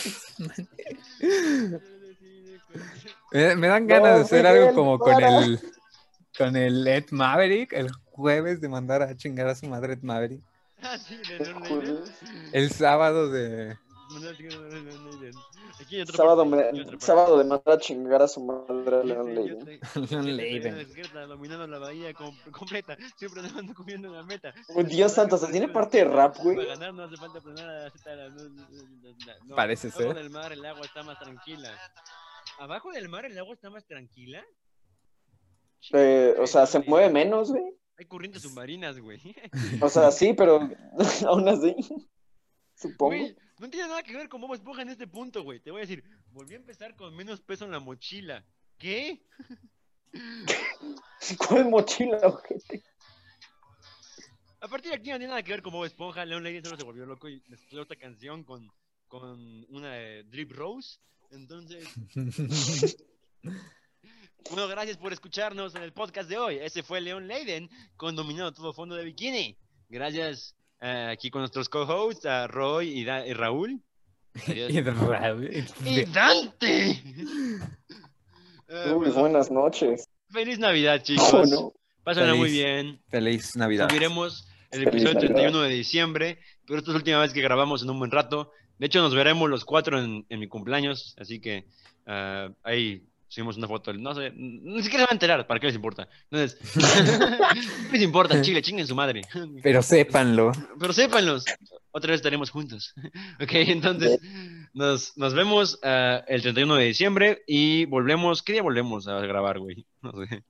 Me, 3.32 3.56
me 3.56 3.68
dan 3.68 3.86
ganas 3.86 4.10
No, 4.10 4.16
de 4.18 4.22
hacer 4.22 4.44
Miguel, 4.44 4.62
algo 4.62 4.74
como 4.74 4.98
con 4.98 5.22
el 5.22 5.60
con 6.38 6.54
el 6.54 6.86
Ed 6.86 7.06
Maverick 7.10 7.72
el 7.72 7.90
jueves 8.04 8.60
de 8.60 8.68
mandar 8.68 9.02
a 9.02 9.16
chingar 9.16 9.48
a 9.48 9.54
su 9.54 9.66
madre 9.66 9.94
Ed 9.94 10.02
Maverick. 10.02 10.42
Sí. 12.20 12.26
El 12.52 12.70
sábado 12.70 13.28
de. 13.30 13.76
Aquí 15.80 16.00
otra 16.00 16.16
Sábado, 16.16 16.44
me- 16.46 16.64
sábado 17.00 17.38
de 17.38 17.44
mandar 17.44 17.74
a 17.74 17.78
chingar 17.78 18.22
a 18.22 18.28
su 18.28 18.40
madre 18.44 18.96
a 19.00 19.02
Leon 19.02 19.34
Leiden. 19.34 19.80
Leon 20.08 20.36
Leiden. 20.36 20.86
dominando 21.28 21.66
la 21.66 21.78
bahía 21.78 22.14
com- 22.14 22.34
completa. 22.52 22.96
Siempre 23.16 23.42
ando 23.42 23.74
comiendo 23.74 24.08
la 24.10 24.22
meta. 24.22 24.54
Oh, 24.74 24.82
Dios 24.84 25.12
santo, 25.12 25.36
¿se 25.36 25.48
tiene 25.50 25.68
parte 25.68 25.98
de 25.98 26.04
rap, 26.04 26.36
güey? 26.38 26.56
Para 26.56 26.68
ganar 26.68 26.94
no 26.94 27.02
hace 27.04 27.16
falta 27.16 27.40
planear 27.40 27.68
a 27.68 27.72
la 27.84 27.90
Z 27.90 28.10
de 28.10 28.16
la- 28.16 28.28
no, 28.30 28.42
no, 28.44 28.68
no, 28.70 29.44
no. 29.44 29.56
Parece 29.56 29.88
Abajo 29.88 30.02
ser. 30.02 30.14
del 30.14 30.30
mar 30.30 30.52
el 30.52 30.64
agua 30.64 30.82
está 30.86 31.02
más 31.02 31.18
tranquila. 31.18 31.70
¿Abajo 32.58 32.92
del 32.92 33.08
mar 33.08 33.24
el 33.26 33.36
agua 33.38 33.54
está 33.54 33.70
más 33.70 33.84
tranquila? 33.86 34.42
Eh, 35.92 36.34
o 36.38 36.46
sea, 36.46 36.66
se 36.66 36.78
mueve 36.80 37.10
menos, 37.10 37.50
güey. 37.50 37.64
Hay 37.98 38.04
corrientes 38.06 38.42
submarinas, 38.42 38.98
güey. 38.98 39.20
O 39.82 39.88
sea, 39.88 40.10
sí, 40.10 40.34
pero 40.34 40.68
aún 41.26 41.48
así. 41.48 41.74
Supongo. 42.74 43.16
Güey, 43.16 43.36
no 43.58 43.70
tiene 43.70 43.88
nada 43.88 44.02
que 44.02 44.16
ver 44.16 44.28
con 44.28 44.40
Bob 44.40 44.54
Esponja 44.54 44.82
en 44.82 44.90
este 44.90 45.06
punto, 45.06 45.42
güey. 45.42 45.60
Te 45.60 45.70
voy 45.70 45.80
a 45.80 45.86
decir, 45.86 46.04
volví 46.32 46.54
a 46.54 46.58
empezar 46.58 46.94
con 46.94 47.14
menos 47.16 47.40
peso 47.40 47.64
en 47.64 47.70
la 47.70 47.80
mochila. 47.80 48.44
¿Qué? 48.76 49.24
¿Cuál 51.48 51.70
mochila, 51.70 52.18
ojete? 52.22 52.82
A 54.60 54.68
partir 54.68 54.90
de 54.90 54.96
aquí 54.96 55.10
no 55.10 55.16
tiene 55.16 55.28
nada 55.28 55.42
que 55.42 55.52
ver 55.52 55.62
con 55.62 55.72
Bob 55.72 55.84
Esponja. 55.84 56.24
Leon 56.24 56.42
Leiden 56.42 56.64
solo 56.64 56.76
se 56.76 56.84
volvió 56.84 57.06
loco 57.06 57.28
y 57.28 57.42
mezcló 57.48 57.82
esta 57.82 57.96
canción 57.96 58.44
con, 58.44 58.70
con 59.08 59.64
una 59.70 59.92
de 59.92 60.24
Drip 60.24 60.52
Rose. 60.52 60.98
Entonces, 61.30 61.86
bueno, 64.50 64.68
gracias 64.68 64.96
por 64.96 65.12
escucharnos 65.12 65.74
en 65.74 65.82
el 65.82 65.92
podcast 65.92 66.28
de 66.28 66.38
hoy. 66.38 66.56
Ese 66.56 66.82
fue 66.82 67.00
Leon 67.00 67.26
Leiden 67.26 67.68
con 67.96 68.14
Dominado 68.16 68.52
Todo 68.52 68.72
Fondo 68.72 68.94
de 68.94 69.04
Bikini. 69.04 69.56
Gracias 69.88 70.54
eh, 70.80 71.08
aquí 71.10 71.30
con 71.30 71.40
nuestros 71.42 71.68
co-hosts, 71.68 72.26
a 72.26 72.46
Roy 72.46 72.88
y, 73.00 73.04
Da- 73.04 73.26
y 73.26 73.32
Raúl. 73.32 73.80
Adiós. 74.46 74.70
y 74.72 74.80
Raúl. 74.82 75.50
¡Y 75.84 76.04
Dante! 76.06 76.90
Eh, 78.68 78.92
Uy, 78.92 78.94
bueno, 78.94 79.14
buenas 79.14 79.50
noches. 79.50 80.08
feliz 80.30 80.58
Navidad, 80.58 81.02
chicos. 81.02 81.32
Oh, 81.32 81.44
no. 81.46 81.72
Pásenla 82.02 82.34
muy 82.34 82.50
bien. 82.50 83.00
Feliz 83.08 83.56
Navidad. 83.56 83.88
Subiremos 83.88 84.48
el 84.70 84.80
Feliz 84.84 84.88
episodio 84.88 85.14
Navidad. 85.14 85.34
31 85.34 85.60
de 85.62 85.70
diciembre, 85.70 86.38
pero 86.66 86.78
esta 86.78 86.90
es 86.90 86.94
la 86.94 86.98
última 86.98 87.20
vez 87.20 87.32
que 87.32 87.40
grabamos 87.40 87.82
en 87.82 87.90
un 87.90 87.98
buen 87.98 88.10
rato. 88.10 88.52
De 88.78 88.86
hecho, 88.86 89.00
nos 89.00 89.14
veremos 89.14 89.48
los 89.48 89.64
cuatro 89.64 89.98
en, 90.02 90.26
en 90.28 90.38
mi 90.40 90.48
cumpleaños, 90.48 91.14
así 91.18 91.40
que 91.40 91.66
ah, 92.06 92.50
ahí 92.62 93.04
subimos 93.36 93.58
una 93.58 93.68
foto. 93.68 93.92
No 93.92 94.14
sé, 94.14 94.32
ni 94.34 94.82
siquiera 94.82 95.04
se 95.04 95.06
van 95.08 95.10
a 95.10 95.12
enterar, 95.12 95.46
¿para 95.46 95.60
qué 95.60 95.66
les 95.66 95.76
importa? 95.76 96.08
Entonces, 96.30 96.58
¿qué 97.90 97.92
les 97.92 98.02
importa? 98.02 98.40
Chile, 98.40 98.62
chinguen 98.62 98.86
su 98.86 98.94
madre. 98.94 99.20
Pero 99.62 99.82
sépanlo. 99.82 100.52
Pero 100.80 100.92
sépanlos, 100.94 101.44
otra 101.90 102.12
vez 102.12 102.20
estaremos 102.20 102.48
juntos. 102.50 102.94
ok, 103.42 103.50
entonces 103.52 104.18
nos, 104.72 105.16
nos 105.18 105.34
vemos 105.34 105.78
ah, 105.82 106.24
el 106.26 106.40
31 106.40 106.76
de 106.76 106.84
diciembre 106.86 107.42
y 107.46 107.84
volvemos. 107.84 108.42
¿Qué 108.42 108.54
día 108.54 108.62
volvemos 108.62 109.06
a 109.06 109.18
grabar, 109.20 109.58
güey? 109.58 109.84
No 110.00 110.12
sé. 110.24 110.42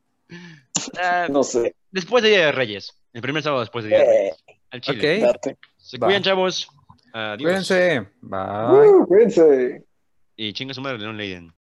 Ah, 1.03 1.27
No 1.29 1.43
sé. 1.43 1.75
después 1.91 2.23
de 2.23 2.31
Día 2.31 2.47
de 2.47 2.53
Reyes. 2.53 2.93
El 3.13 3.21
primer 3.23 3.43
sábado 3.43 3.63
después 3.63 3.85
de 3.85 3.91
Día 3.91 3.99
de 3.99 4.05
Reyes. 4.07 4.45
Eh, 4.47 4.61
Al 4.71 4.81
chile. 4.81 5.27
Se 5.77 5.99
Va. 5.99 6.07
cuidan, 6.07 6.23
chavos. 6.23 6.69
Adiós. 7.13 7.43
Cuídense. 7.43 8.07
Bye. 8.21 8.89
Uh, 8.91 9.07
cuídense. 9.09 9.83
Y 10.37 10.53
chinga 10.53 10.75
su 10.75 10.83
madre, 10.83 10.99
Leon 10.99 11.17
Leiden. 11.17 11.53